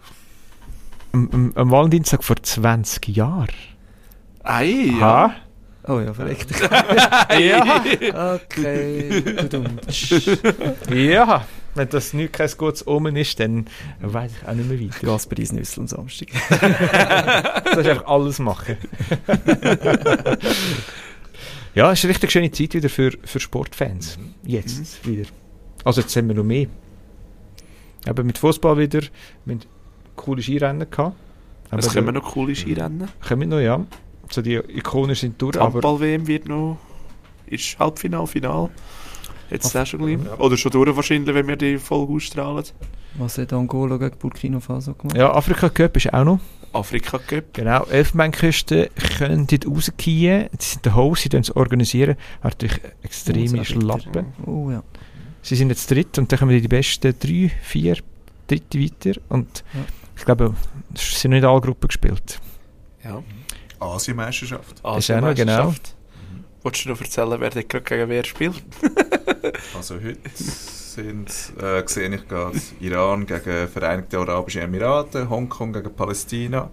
Am, 1.13 1.29
am, 1.33 1.53
am 1.57 1.71
Valentinstag 1.71 2.23
vor 2.23 2.37
20 2.41 3.09
Jahren. 3.09 3.49
Ei, 4.45 4.91
ja. 4.99 5.01
Ha? 5.01 5.35
Oh 5.89 5.99
ja, 5.99 6.13
verreckt. 6.15 6.47
Ja. 7.41 7.83
Okay. 8.35 9.23
Ja. 10.91 11.45
Wenn 11.75 11.89
das 11.89 12.13
nicht 12.15 12.33
kein 12.33 12.51
gutes 12.57 12.87
Omen 12.87 13.15
ist, 13.17 13.39
dann 13.39 13.67
weiß 14.01 14.33
ich 14.41 14.49
auch 14.49 14.55
nicht 14.55 14.69
mehr 14.69 14.81
weiter. 14.81 14.99
Gaspreis 15.07 15.53
Nüssel 15.53 15.81
am 15.81 15.87
Samstag. 15.87 16.29
Du 17.65 17.75
sollst 17.75 17.89
einfach 17.91 18.07
alles 18.07 18.39
machen. 18.41 18.77
ja, 21.75 21.93
es 21.93 22.01
ist 22.01 22.05
eine 22.05 22.15
richtig 22.15 22.33
schöne 22.33 22.51
Zeit 22.51 22.75
wieder 22.75 22.89
für, 22.89 23.13
für 23.23 23.39
Sportfans. 23.39 24.19
Jetzt 24.45 25.07
wieder. 25.07 25.29
Also 25.85 26.01
jetzt 26.01 26.17
haben 26.17 26.29
wir 26.29 26.35
noch 26.35 26.45
mehr. 26.45 26.67
Eben 28.07 28.27
mit 28.27 28.39
Fußball 28.39 28.77
wieder, 28.79 29.03
mit 29.45 29.67
coole 30.17 30.43
Skirennen 30.43 30.91
gehabt. 30.91 31.17
Es 31.71 31.87
Aber 31.87 31.95
kommen 32.01 32.15
noch 32.15 32.33
coole 32.33 32.55
Skirennen. 32.57 33.09
kommen 33.27 33.49
noch, 33.49 33.61
ja. 33.61 33.85
So 34.31 34.43
die 34.43 34.57
Ikonen 34.57 35.15
sind 35.15 35.41
durch, 35.41 35.57
aber 35.57 35.75
Handball-WM 35.75 36.27
wird 36.27 36.49
noch... 36.49 36.79
Ist 37.47 37.79
Halbfinal, 37.79 38.27
Final. 38.27 38.71
Jetzt 39.51 39.77
auch 39.77 39.87
schon 39.87 40.01
gleich. 40.17 40.39
Oder 40.39 40.57
schon 40.57 40.73
durch 40.73 40.95
wahrscheinlich, 40.97 41.35
wenn 41.35 41.49
wir 41.49 41.57
die 41.57 41.79
Folge 41.79 42.13
ausstrahlen. 42.15 42.65
Was 43.15 43.39
hat 43.39 43.53
Angola 43.53 43.97
gegen 43.97 44.17
Burkina 44.19 44.61
Faso 44.61 44.95
gemacht? 44.95 45.17
ja, 45.17 45.33
Afrika 45.35 45.69
Cup 45.69 45.97
ist 45.97 46.13
auch 46.15 46.25
noch. 46.25 46.41
Afrika 46.73 47.19
Cup. 47.19 47.45
Genau, 47.53 47.85
Elfenbeinküste 47.87 48.91
können 49.19 49.47
dort 49.49 49.67
rausgehen. 49.67 50.49
Die 50.53 50.65
sind 50.65 50.85
der 50.85 50.95
Host, 50.95 51.23
sie 51.23 51.29
tun 51.29 51.41
es 51.41 51.51
organisieren. 51.57 52.17
Hat 52.43 52.53
natürlich 52.63 52.81
extreme 53.03 53.59
Oh, 53.59 53.63
ist. 53.63 53.67
Schlappen. 53.69 54.27
Oh 54.47 54.71
ja. 54.71 54.83
Sie 55.43 55.57
sind 55.57 55.71
jetzt 55.71 55.91
dritt 55.91 56.17
und 56.19 56.31
dann 56.31 56.39
kommen 56.39 56.61
die 56.61 56.69
besten 56.69 57.13
drei, 57.19 57.51
vier 57.63 57.97
Dritte 58.47 58.79
weiter. 58.81 59.21
Und 59.31 59.65
Ja. 59.75 59.81
ich 60.17 60.25
glaube, 60.25 60.55
es 60.95 61.21
sind 61.21 61.33
nicht 61.33 61.45
alle 61.45 61.61
Gruppen 61.61 61.89
gespielt. 61.89 62.39
Ja. 63.03 63.21
Asienmeisterschaft. 63.81 64.73
Ist 64.75 64.85
auch 64.85 64.91
noch, 64.93 64.97
Asienmeisterschaft. 64.99 65.97
Wolltest 66.63 66.85
du 66.85 66.89
noch 66.91 67.01
erzählen, 67.01 67.41
wer 67.41 67.51
dort 67.51 67.69
gerade 67.69 67.85
gegen 67.85 68.09
wer 68.11 68.25
spielt? 68.25 68.63
Also 69.77 69.97
heute 69.97 70.19
sind, 70.35 71.31
äh, 71.61 71.83
sehe 71.87 72.15
ich 72.15 72.29
gerade 72.29 72.61
Iran 72.81 73.27
gegen 73.27 73.69
Vereinigte 73.69 74.19
Arabische 74.19 74.61
Emirate, 74.61 75.29
Hongkong 75.29 75.73
gegen 75.73 75.95
Palästina, 75.95 76.71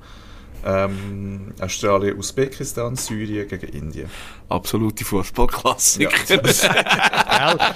ähm, 0.66 1.53
Australien, 1.60 2.18
Usbekistan, 2.18 2.95
Syrien 2.95 3.47
gegen 3.47 3.68
Indien. 3.68 4.10
Absolute 4.49 5.03
Fußballklassiker. 5.03 6.10
Gell? 6.28 6.41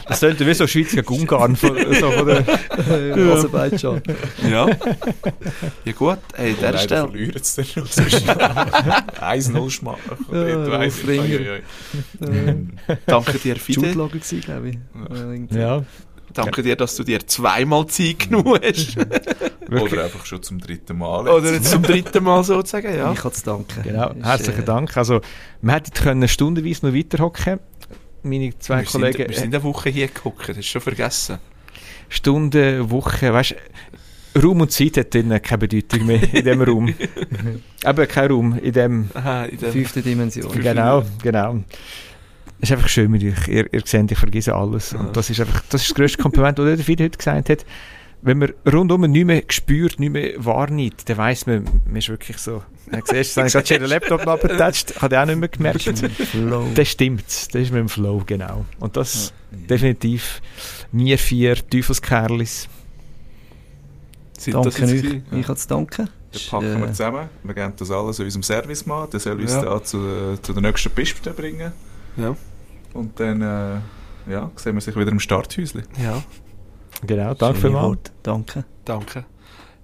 Das 0.07 0.19
klingt 0.19 0.39
wie 0.39 0.53
so 0.53 0.67
Schweiz 0.67 0.91
gegen 0.91 1.07
Ungarn. 1.07 1.55
Von, 1.55 1.77
so 1.99 2.11
von 2.11 2.25
der, 2.25 2.45
Aserbaidschan. 3.34 4.01
Ja. 4.49 4.67
Ja 5.86 5.91
gut, 5.93 6.19
ey, 6.38 6.51
an 6.51 6.57
Leider 6.61 6.71
dieser 6.71 6.77
Stelle. 6.84 7.07
verlieren 7.07 7.43
sie 7.43 8.25
dann 8.25 8.38
noch. 8.38 9.21
1-0 9.21 9.69
schmachen. 9.69 10.17
Ja. 10.32 10.67
Danke 13.05 13.39
dir, 13.39 13.55
Fide. 13.57 13.88
Jude 13.88 14.07
gewesen, 14.09 14.41
glaube 14.41 14.69
ich. 14.69 14.75
Äh, 14.75 15.19
irgendwie. 15.19 15.57
ja, 15.57 15.84
Danke 16.34 16.63
dir, 16.63 16.75
dass 16.75 16.95
du 16.95 17.03
dir 17.03 17.25
zweimal 17.25 17.88
Zeit 17.88 18.19
genommen 18.19 18.59
hast. 18.63 18.97
Oder 19.69 20.05
einfach 20.05 20.25
schon 20.25 20.41
zum 20.43 20.59
dritten 20.59 20.97
Mal. 20.97 21.27
Oder 21.27 21.53
jetzt 21.53 21.71
zum 21.71 21.84
dritten 21.84 22.23
Mal 22.23 22.43
sozusagen, 22.43 22.95
ja. 22.95 23.11
Ich 23.11 23.19
kann 23.19 23.32
es 23.32 23.43
danken. 23.43 23.84
Genau, 23.84 24.11
Ist, 24.11 24.25
herzlichen 24.25 24.61
äh, 24.61 24.65
Dank. 24.65 24.97
Also, 24.97 25.21
wir 25.61 25.73
hätten 25.73 25.93
können 25.93 26.27
stundenweise 26.27 26.86
noch 26.86 26.93
weiterhocken. 26.93 27.59
Meine 28.23 28.57
zwei 28.59 28.79
wir, 28.79 28.86
Kollegen. 28.86 29.17
sind, 29.17 29.29
wir 29.29 29.38
sind 29.38 29.55
eine 29.55 29.63
Woche 29.63 29.89
hier 29.89 30.07
geguckt, 30.07 30.47
das 30.49 30.57
ist 30.57 30.67
schon 30.67 30.82
vergessen. 30.82 31.39
Stunden, 32.09 32.91
Wochen, 32.91 33.34
weißt 33.34 33.55
Raum 34.41 34.61
und 34.61 34.71
Zeit 34.71 34.97
hat 34.97 35.13
drin 35.13 35.41
keine 35.41 35.57
Bedeutung 35.57 36.05
mehr 36.05 36.34
in 36.34 36.45
dem 36.45 36.61
Raum. 36.61 36.88
Eben 37.86 38.07
kein 38.07 38.32
Raum 38.32 38.59
in 38.59 38.71
dem. 38.71 39.09
Aha, 39.13 39.45
in 39.45 39.57
der 39.59 39.71
Fünfte 39.71 40.01
Dimension. 40.01 40.51
Genau, 40.53 41.03
genau. 41.21 41.63
Es 42.64 42.70
ist 42.70 42.76
einfach 42.76 42.89
schön 42.89 43.09
mit 43.12 43.24
euch. 43.24 43.47
Ihr, 43.47 43.74
ihr 43.74 43.82
seht, 43.84 44.12
ich 44.12 44.18
vergesse 44.18 44.53
alles. 44.55 44.91
Ja. 44.91 44.99
Und 44.99 45.18
das 45.18 45.30
ist 45.30 45.39
einfach, 45.39 45.64
das 45.70 45.82
ist 45.82 45.89
das 45.91 45.95
grösste 45.95 46.22
Kompliment, 46.22 46.57
das 46.59 46.66
der 46.66 46.78
Fide 46.86 47.03
heute 47.05 47.18
gesagt 47.18 47.49
hat. 47.49 47.66
wenn 48.22 48.38
man 48.38 48.53
rundum 48.72 49.01
nicht 49.01 49.26
mehr 49.26 49.41
spürt, 49.49 49.99
nicht 49.99 50.12
mehr 50.12 50.34
wahrnimmt, 50.38 51.09
dann 51.09 51.18
weiss 51.18 51.47
man, 51.47 51.64
man 51.88 51.95
ist 51.95 52.07
wirklich 52.09 52.38
so. 52.38 52.62
Dann 52.91 53.01
siehst 53.03 53.36
du, 53.36 53.41
gerade 53.41 53.66
schon 53.66 53.80
den 53.80 53.88
Laptop 53.89 54.28
abgetatscht, 54.28 55.01
habe 55.01 55.16
ich 55.16 55.20
auch 55.22 55.26
nicht 55.26 55.39
mehr 55.39 55.49
gemerkt. 55.49 55.82
Flow. 56.32 56.68
Das 56.76 56.88
stimmt, 56.88 57.26
das 57.28 57.47
ist 57.62 57.72
mit 57.72 57.80
dem 57.80 57.89
Flow, 57.89 58.22
genau. 58.26 58.64
Und 58.80 58.95
das 58.95 59.34
definitiv 59.51 60.39
wir 60.91 61.18
vier 61.18 61.55
Teufelskerlis. 61.68 62.68
Sind 64.38 64.53
das 64.55 64.76
Danke 64.76 64.84
euch. 64.84 65.01
gewesen? 65.01 65.24
Ich 65.32 65.45
kann 65.47 65.55
es 65.55 65.68
danken. 65.68 66.09
Dann 66.32 66.41
packen 66.49 66.80
wir 66.82 66.88
Äh, 66.88 66.91
zusammen. 66.91 67.30
Wir 67.43 67.53
geben 67.55 67.74
das 67.78 67.91
alles 67.91 68.20
an 68.20 68.26
unserem 68.26 68.43
Servicemann. 68.43 69.09
Der 69.09 69.20
soll 69.20 69.39
uns 69.39 69.51
Ja. 69.53 69.62
da 69.64 69.84
zu, 69.84 70.38
zu 70.41 70.53
der 70.53 70.62
nächsten 70.62 70.89
Piste 70.91 71.32
bringen. 71.32 71.72
Ja. 72.18 72.36
Und 72.93 73.19
dann 73.19 73.41
äh, 73.41 74.31
ja, 74.31 74.51
sehen 74.55 74.75
wir 74.75 74.81
sich 74.81 74.95
wieder 74.95 75.11
im 75.11 75.19
Starthäuschen. 75.19 75.83
Ja, 76.01 76.21
Genau, 77.05 77.33
danke 77.33 77.59
vielmals. 77.59 78.11
Danke. 78.23 78.65
danke. 78.85 79.25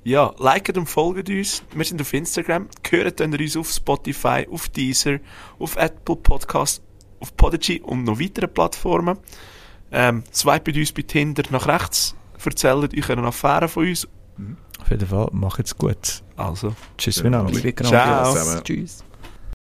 Ja, 0.03 0.33
liket 0.39 0.77
und 0.77 0.85
folgt 0.87 1.29
uns. 1.29 1.63
Wir 1.73 1.83
sind 1.83 1.99
auf 2.01 2.13
Instagram. 2.13 2.67
Hören 2.89 3.13
dann 3.15 3.33
uns 3.33 3.57
auf 3.57 3.69
Spotify, 3.69 4.47
auf 4.49 4.69
Deezer, 4.69 5.19
auf 5.59 5.75
Apple 5.75 6.15
Podcasts, 6.15 6.81
auf 7.19 7.35
Podigy 7.35 7.81
und 7.81 8.03
noch 8.03 8.19
weitere 8.19 8.47
Plattformen. 8.47 9.17
Ähm, 9.91 10.23
swipet 10.33 10.77
uns 10.77 10.93
bei 10.93 11.01
Tinder 11.01 11.43
nach 11.49 11.67
rechts. 11.67 12.15
Erzählt 12.43 12.93
euch 12.93 13.09
eine 13.09 13.27
Affäre 13.27 13.67
von 13.67 13.87
uns. 13.87 14.07
Auf 14.79 14.91
jeden 14.91 15.07
Fall, 15.07 15.27
macht's 15.31 15.75
gut. 15.75 16.23
Also. 16.35 16.75
Tschüss 16.97 17.23
miteinander. 17.23 17.51
Ciao. 17.83 18.61
Tschüss. 18.61 19.03